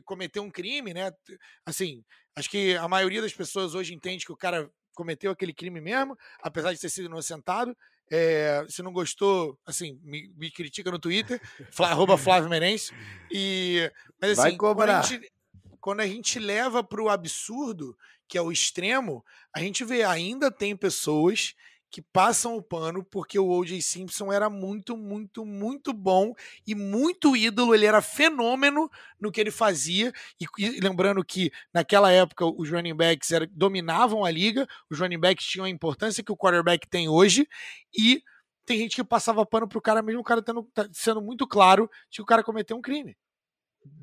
cometeu 0.05 0.43
um 0.43 0.49
crime, 0.49 0.93
né? 0.93 1.11
Assim, 1.65 2.03
Acho 2.35 2.49
que 2.49 2.75
a 2.77 2.87
maioria 2.87 3.21
das 3.21 3.33
pessoas 3.33 3.75
hoje 3.75 3.93
entende 3.93 4.25
que 4.25 4.31
o 4.31 4.37
cara 4.37 4.69
cometeu 4.93 5.31
aquele 5.31 5.53
crime 5.53 5.81
mesmo, 5.81 6.17
apesar 6.41 6.73
de 6.73 6.79
ter 6.79 6.89
sido 6.89 7.05
inocentado. 7.05 7.75
É, 8.13 8.65
se 8.67 8.81
não 8.83 8.91
gostou, 8.91 9.57
assim, 9.65 9.97
me, 10.03 10.33
me 10.35 10.51
critica 10.51 10.91
no 10.91 10.99
Twitter, 10.99 11.41
arroba 11.79 12.17
Flávio 12.19 12.49
Merencio. 12.49 12.95
E, 13.31 13.89
mas 14.19 14.31
assim, 14.31 14.41
Vai 14.41 14.57
cobrar. 14.57 14.85
Quando, 14.85 14.97
a 14.97 15.01
gente, 15.01 15.33
quando 15.79 15.99
a 16.01 16.07
gente 16.07 16.39
leva 16.39 16.83
para 16.83 17.01
o 17.01 17.09
absurdo, 17.09 17.97
que 18.27 18.37
é 18.37 18.41
o 18.41 18.51
extremo, 18.51 19.23
a 19.53 19.59
gente 19.59 19.85
vê 19.85 20.03
ainda 20.03 20.51
tem 20.51 20.75
pessoas 20.75 21.53
que 21.91 22.01
passam 22.01 22.55
o 22.55 22.61
pano 22.63 23.03
porque 23.03 23.37
o 23.37 23.49
O.J. 23.49 23.81
Simpson 23.81 24.31
era 24.31 24.49
muito, 24.49 24.95
muito, 24.95 25.45
muito 25.45 25.91
bom 25.91 26.33
e 26.65 26.73
muito 26.73 27.35
ídolo. 27.35 27.75
Ele 27.75 27.85
era 27.85 28.01
fenômeno 28.01 28.89
no 29.19 29.31
que 29.31 29.41
ele 29.41 29.51
fazia. 29.51 30.13
E, 30.39 30.45
e 30.57 30.79
lembrando 30.79 31.23
que 31.23 31.51
naquela 31.73 32.09
época 32.09 32.45
os 32.45 32.69
running 32.69 32.95
backs 32.95 33.31
era, 33.31 33.45
dominavam 33.51 34.23
a 34.23 34.31
liga, 34.31 34.65
os 34.89 34.97
running 34.97 35.19
backs 35.19 35.45
tinham 35.45 35.65
a 35.65 35.69
importância 35.69 36.23
que 36.23 36.31
o 36.31 36.37
quarterback 36.37 36.87
tem 36.87 37.09
hoje. 37.09 37.45
E 37.93 38.23
tem 38.65 38.79
gente 38.79 38.95
que 38.95 39.03
passava 39.03 39.45
pano 39.45 39.67
pro 39.67 39.81
cara, 39.81 40.01
mesmo 40.01 40.21
o 40.21 40.23
cara 40.23 40.41
tendo, 40.41 40.63
tá 40.73 40.87
sendo 40.93 41.21
muito 41.21 41.45
claro 41.45 41.89
de 42.09 42.17
que 42.17 42.21
o 42.21 42.25
cara 42.25 42.41
cometeu 42.41 42.77
um 42.77 42.81
crime. 42.81 43.17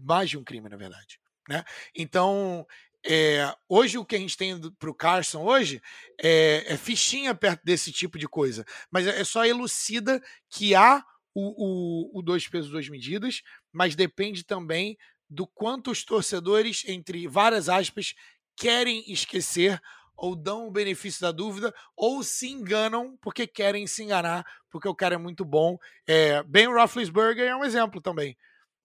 Mais 0.05 0.29
de 0.29 0.37
um 0.37 0.45
crime, 0.45 0.69
na 0.69 0.77
verdade. 0.77 1.19
Né? 1.49 1.65
Então, 1.97 2.67
é, 3.09 3.55
hoje 3.67 3.97
o 3.97 4.05
que 4.05 4.17
a 4.17 4.19
gente 4.19 4.37
tem 4.37 4.61
para 4.79 4.91
o 4.91 4.95
Carson 4.95 5.43
hoje 5.43 5.81
é, 6.21 6.75
é, 6.75 6.77
fichinha 6.77 7.35
perto 7.35 7.65
desse 7.65 7.91
tipo 7.91 8.19
de 8.19 8.29
coisa, 8.29 8.67
mas 8.91 9.07
é, 9.07 9.21
é 9.21 9.25
só 9.25 9.47
elucida 9.47 10.23
que 10.51 10.75
há 10.75 11.03
o, 11.35 12.13
o, 12.13 12.19
o 12.19 12.23
dois 12.23 12.47
pesos, 12.47 12.71
duas 12.71 12.87
medidas, 12.89 13.43
mas 13.73 13.95
depende 13.95 14.45
também 14.45 14.99
do 15.31 15.47
quanto 15.47 15.91
os 15.91 16.05
torcedores, 16.05 16.85
entre 16.87 17.27
várias 17.27 17.71
aspas, 17.71 18.15
querem 18.55 19.11
esquecer 19.11 19.81
ou 20.15 20.37
dão 20.37 20.67
o 20.67 20.71
benefício 20.71 21.23
da 21.23 21.33
dúvida 21.33 21.73
ou 21.97 22.23
se 22.23 22.51
enganam 22.51 23.17
porque 23.23 23.47
querem 23.47 23.87
se 23.87 24.03
enganar, 24.03 24.45
porque 24.71 24.89
o 24.89 24.95
cara 24.95 25.15
é 25.15 25.19
muito 25.19 25.47
bom. 25.47 25.79
É, 26.07 26.43
ben 26.43 26.67
Roethlisberger 26.67 27.49
é 27.49 27.57
um 27.57 27.65
exemplo 27.65 28.03
também. 28.03 28.37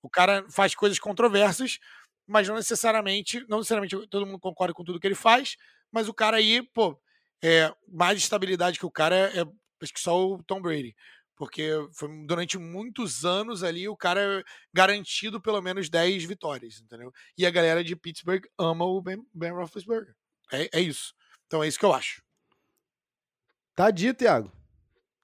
O 0.02 0.10
cara 0.10 0.46
faz 0.50 0.76
coisas 0.76 1.00
controversas, 1.00 1.80
mas 2.34 2.48
não 2.48 2.56
necessariamente, 2.56 3.46
não 3.48 3.60
necessariamente 3.60 4.08
todo 4.08 4.26
mundo 4.26 4.40
concorda 4.40 4.74
com 4.74 4.84
tudo 4.84 5.00
que 5.00 5.06
ele 5.06 5.14
faz, 5.14 5.56
mas 5.92 6.10
o 6.10 6.14
cara 6.16 6.38
aí, 6.38 6.64
pô, 6.74 7.00
é, 7.44 7.72
mais 7.88 8.18
estabilidade 8.18 8.80
que 8.80 8.88
o 8.88 8.92
cara 8.92 9.16
é, 9.16 9.42
é 9.42 9.46
acho 9.80 9.94
que 9.94 10.00
só 10.00 10.20
o 10.20 10.42
Tom 10.42 10.60
Brady. 10.60 10.96
Porque 11.36 11.70
foi 11.94 12.10
durante 12.26 12.58
muitos 12.58 13.24
anos 13.24 13.64
ali 13.64 13.88
o 13.88 13.96
cara 13.96 14.40
é 14.40 14.44
garantido 14.74 15.40
pelo 15.40 15.62
menos 15.62 15.90
10 15.90 16.24
vitórias, 16.24 16.80
entendeu? 16.80 17.14
E 17.38 17.46
a 17.46 17.52
galera 17.52 17.84
de 17.84 17.96
Pittsburgh 17.96 18.44
ama 18.58 18.84
o 18.84 19.00
Ben, 19.00 19.24
ben 19.32 19.52
Roethlisberger. 19.52 20.16
É, 20.52 20.80
é 20.80 20.82
isso. 20.82 21.14
Então 21.46 21.64
é 21.64 21.68
isso 21.68 21.78
que 21.78 21.86
eu 21.86 21.94
acho. 21.94 22.24
Tá 23.76 23.92
dito, 23.92 24.18
Thiago. 24.18 24.52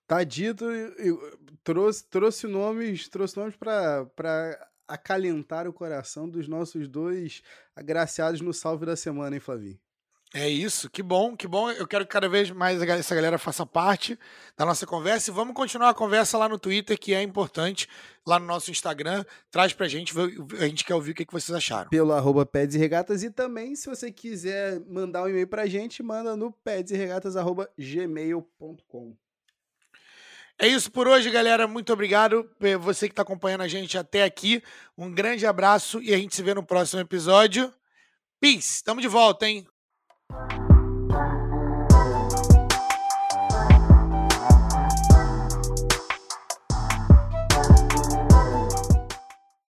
Tá 0.06 0.24
dito. 0.24 0.66
Eu, 0.66 1.40
trouxe, 1.64 2.08
trouxe 2.08 2.46
nomes, 2.46 3.10
trouxe 3.10 3.36
nomes 3.36 3.56
para 3.56 4.69
acalentar 4.90 5.68
o 5.68 5.74
coração 5.74 6.28
dos 6.28 6.48
nossos 6.48 6.88
dois 6.88 7.44
agraciados 7.76 8.42
no 8.42 8.54
salve 8.54 8.86
da 8.86 8.96
semana, 8.96 9.36
hein, 9.36 9.40
Flavinho? 9.40 9.80
É 10.32 10.48
isso, 10.48 10.92
que 10.92 11.02
bom, 11.02 11.36
que 11.36 11.48
bom. 11.48 11.72
Eu 11.72 11.88
quero 11.88 12.06
que 12.06 12.12
cada 12.12 12.30
vez 12.30 12.52
mais 12.52 12.80
essa 12.84 13.16
galera 13.16 13.40
faça 13.40 13.66
parte 13.66 14.16
da 14.56 14.64
nossa 14.64 14.86
conversa 14.86 15.32
e 15.32 15.34
vamos 15.34 15.56
continuar 15.56 15.90
a 15.90 15.94
conversa 15.94 16.38
lá 16.38 16.48
no 16.48 16.60
Twitter, 16.60 17.00
que 17.00 17.16
é 17.16 17.24
importante, 17.24 17.90
lá 18.28 18.38
no 18.38 18.46
nosso 18.46 18.70
Instagram. 18.70 19.26
Traz 19.50 19.74
pra 19.74 19.88
gente, 19.88 20.14
a 20.60 20.68
gente 20.68 20.86
quer 20.86 20.94
ouvir 20.94 21.10
o 21.12 21.16
que 21.16 21.26
vocês 21.32 21.56
acharam. 21.56 21.90
Pelo 21.90 22.14
arroba 22.14 22.46
Peds 22.46 22.76
e 22.76 22.78
Regatas 22.78 23.24
e 23.24 23.32
também, 23.32 23.76
se 23.76 23.90
você 23.90 24.12
quiser 24.12 24.80
mandar 24.82 25.24
um 25.24 25.30
e-mail 25.30 25.48
pra 25.48 25.66
gente, 25.66 26.04
manda 26.04 26.38
no 26.38 26.52
pedsregatas.gmail.com. 26.52 29.18
É 30.62 30.68
isso 30.68 30.92
por 30.92 31.08
hoje, 31.08 31.32
galera. 31.32 31.68
Muito 31.68 31.94
obrigado. 31.94 32.50
Você 32.82 33.08
que 33.08 33.14
está 33.14 33.22
acompanhando 33.22 33.62
a 33.62 33.68
gente 33.68 33.98
até 33.98 34.24
aqui. 34.24 34.62
Um 34.98 35.10
grande 35.10 35.46
abraço 35.46 36.02
e 36.02 36.14
a 36.14 36.18
gente 36.18 36.36
se 36.36 36.44
vê 36.44 36.54
no 36.54 36.64
próximo 36.64 37.02
episódio. 37.02 37.74
Peace. 38.42 38.84
Tamo 38.84 39.00
de 39.00 39.08
volta, 39.08 39.48
hein? 39.48 39.66